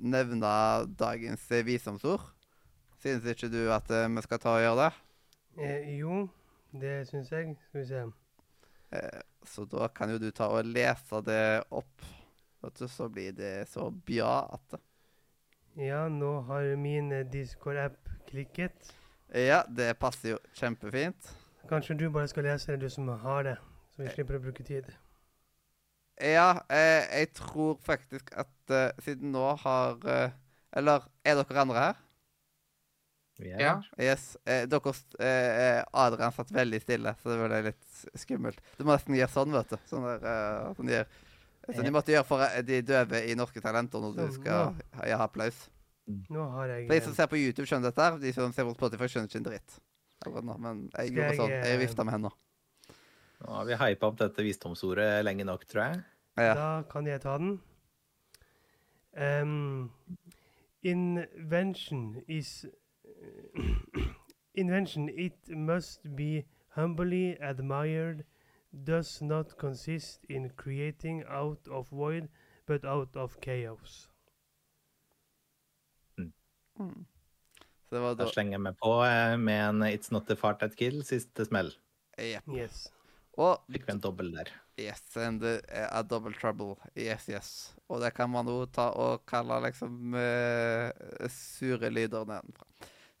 nevne 0.00 0.52
dagens 1.00 1.46
visdomsord. 1.66 2.22
Synes 3.02 3.24
ikke 3.32 3.50
du 3.52 3.62
at 3.72 3.90
eh, 3.94 4.08
vi 4.16 4.24
skal 4.26 4.42
ta 4.42 4.56
og 4.58 4.64
gjøre 4.64 4.86
det? 4.88 4.90
eh, 5.58 5.98
Jo, 5.98 6.28
det 6.72 7.06
syns 7.08 7.30
jeg. 7.32 7.56
Skal 7.68 7.80
vi 7.80 7.86
se. 7.86 8.04
Eh, 8.90 9.20
så 9.46 9.64
da 9.70 9.88
kan 9.88 10.10
jo 10.12 10.18
du 10.22 10.30
ta 10.34 10.48
og 10.52 10.66
lese 10.66 11.20
det 11.26 11.42
opp. 11.70 12.06
Vet 12.60 12.76
du, 12.82 12.86
så 12.92 13.08
blir 13.08 13.32
det 13.32 13.68
så 13.70 13.88
bra 13.90 14.34
at 14.58 14.80
Ja, 15.80 16.08
nå 16.12 16.40
har 16.44 16.76
min 16.76 17.12
eh, 17.12 17.24
Discord-app 17.32 17.96
klikket. 18.28 18.90
Ja, 19.32 19.62
det 19.68 19.94
passer 20.02 20.34
jo 20.34 20.40
kjempefint. 20.58 21.30
Kanskje 21.70 21.94
du 21.96 22.10
bare 22.12 22.28
skal 22.28 22.44
lese 22.44 22.74
det, 22.74 22.82
du 22.82 22.90
som 22.92 23.08
har 23.22 23.46
det, 23.46 23.54
så 23.94 24.02
vi 24.02 24.10
slipper 24.12 24.36
å 24.36 24.42
bruke 24.44 24.64
tid. 24.66 24.90
Ja, 26.20 26.60
eh, 26.68 27.06
jeg 27.22 27.30
tror 27.38 27.78
faktisk 27.86 28.28
at 28.36 28.74
eh, 28.76 28.90
siden 29.00 29.32
nå 29.32 29.46
har 29.62 30.04
eh, 30.04 30.34
Eller 30.76 31.06
er 31.24 31.38
dere 31.38 31.62
andre 31.62 31.84
her? 31.86 32.02
Vi 33.40 33.54
er 33.54 33.62
Ja. 33.64 33.72
Yes. 33.96 34.34
Eh, 34.44 34.66
deres 34.68 35.00
eh, 35.16 35.80
Adrian 35.96 36.36
satt 36.36 36.52
veldig 36.52 36.82
stille, 36.84 37.14
så 37.22 37.32
det 37.32 37.40
ble 37.40 37.62
litt 37.70 38.04
skummelt. 38.20 38.60
Du 38.76 38.84
må 38.84 38.92
nesten 38.92 39.16
gjøre 39.16 39.32
sånn, 39.32 39.56
vet 39.56 39.72
du. 39.72 39.78
Sånn 39.88 40.04
der, 40.04 40.28
eh, 40.28 40.74
sånn 40.76 40.92
gjør. 40.92 41.08
Som 41.68 41.84
de 41.84 41.92
måtte 41.94 42.12
gjøre 42.14 42.26
for 42.26 42.42
de 42.66 42.80
døve 42.82 43.20
i 43.30 43.34
Norske 43.38 43.60
Talenter 43.62 44.00
når 44.02 44.14
du 44.16 44.22
Sånn, 44.24 44.32
skal 44.40 44.72
ha, 44.96 45.06
ja, 45.06 45.18
applaus. 45.22 45.58
Nå 46.32 46.46
har 46.56 46.72
jeg 46.72 46.86
For 46.88 46.94
de 46.96 47.00
som 47.04 47.12
eh, 47.12 47.16
ser 47.20 47.28
på 47.30 47.38
YouTube, 47.38 47.66
skjønner 47.68 47.90
dette. 47.92 48.02
her. 48.06 48.18
De 48.18 48.32
som 48.34 48.52
ser 48.56 48.66
på 48.66 48.74
Spotify, 48.74 49.06
skjønner 49.12 49.28
ikke 49.30 49.40
en 49.42 49.48
dritt. 49.50 49.76
nå, 50.26 50.56
Men 50.58 50.80
jeg 50.96 51.12
Skal 51.12 51.16
gjorde 51.16 51.36
sånn. 51.36 51.50
Jeg 51.54 51.74
eh, 51.76 51.82
vifta 51.84 52.04
med 52.08 52.16
hendene. 52.16 52.34
Nå 53.40 53.54
har 53.56 53.64
vi 53.68 53.76
hypa 53.80 54.08
opp 54.10 54.18
dette 54.20 54.42
visdomsordet 54.44 55.24
lenge 55.24 55.44
nok, 55.48 55.62
tror 55.70 55.82
jeg. 55.84 56.02
Ja. 56.40 56.54
Da 56.54 56.68
kan 56.90 57.06
jeg 57.06 57.20
ta 57.22 57.36
den. 57.38 57.60
Um, 59.16 59.90
invention 60.82 62.22
is 62.28 62.66
Invention, 64.54 65.08
it 65.08 65.36
must 65.48 66.00
be 66.16 66.44
humbly 66.74 67.36
admired, 67.40 68.24
does 68.72 69.20
not 69.22 69.56
consist 69.58 70.24
in 70.28 70.50
creating 70.56 71.24
out 71.28 71.68
of 71.68 71.88
void, 71.88 72.28
but 72.66 72.84
out 72.84 73.16
of 73.16 73.36
chaos. 73.40 74.08
Mm. 76.78 77.06
Så 77.88 77.94
det 77.94 78.00
var 78.00 78.14
Da 78.14 78.24
Jeg 78.24 78.34
slenger 78.36 78.62
meg 78.62 78.78
på 78.80 78.92
eh, 79.04 79.36
med 79.36 79.60
en 79.66 79.82
It's 79.90 80.12
Not 80.14 80.28
The 80.30 80.36
Fart 80.38 80.60
That 80.62 80.76
Kill, 80.78 81.02
siste 81.04 81.44
smell. 81.44 81.72
Yep. 82.16 82.48
Yes. 82.54 82.86
Og 83.40 83.64
Fikk 83.72 83.88
vi 83.88 83.94
en 83.96 84.02
dobbel 84.02 84.30
der. 84.34 84.50
Yes, 84.80 85.02
and 85.20 85.42
uh, 85.44 85.58
a 85.90 86.02
double 86.02 86.32
trouble. 86.32 86.76
Yes, 86.96 87.28
yes. 87.28 87.74
Og 87.88 88.00
det 88.00 88.14
kan 88.16 88.30
man 88.32 88.48
jo 88.48 88.64
ta 88.70 88.88
og 88.96 89.26
kalle 89.28 89.58
liksom 89.66 90.14
uh, 90.16 90.88
sure 91.28 91.90
lyder 91.92 92.24
nedenfra. 92.28 92.68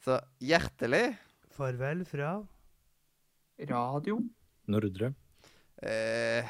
Så 0.00 0.16
hjertelig 0.40 1.18
Farvel 1.52 2.06
fra 2.08 2.38
radio 3.68 4.20
Nordre. 4.70 5.12
Eh, 5.82 6.44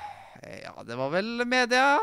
Ja, 0.63 0.83
det 0.87 0.97
var 0.97 1.11
vel 1.11 1.45
media. 1.47 1.99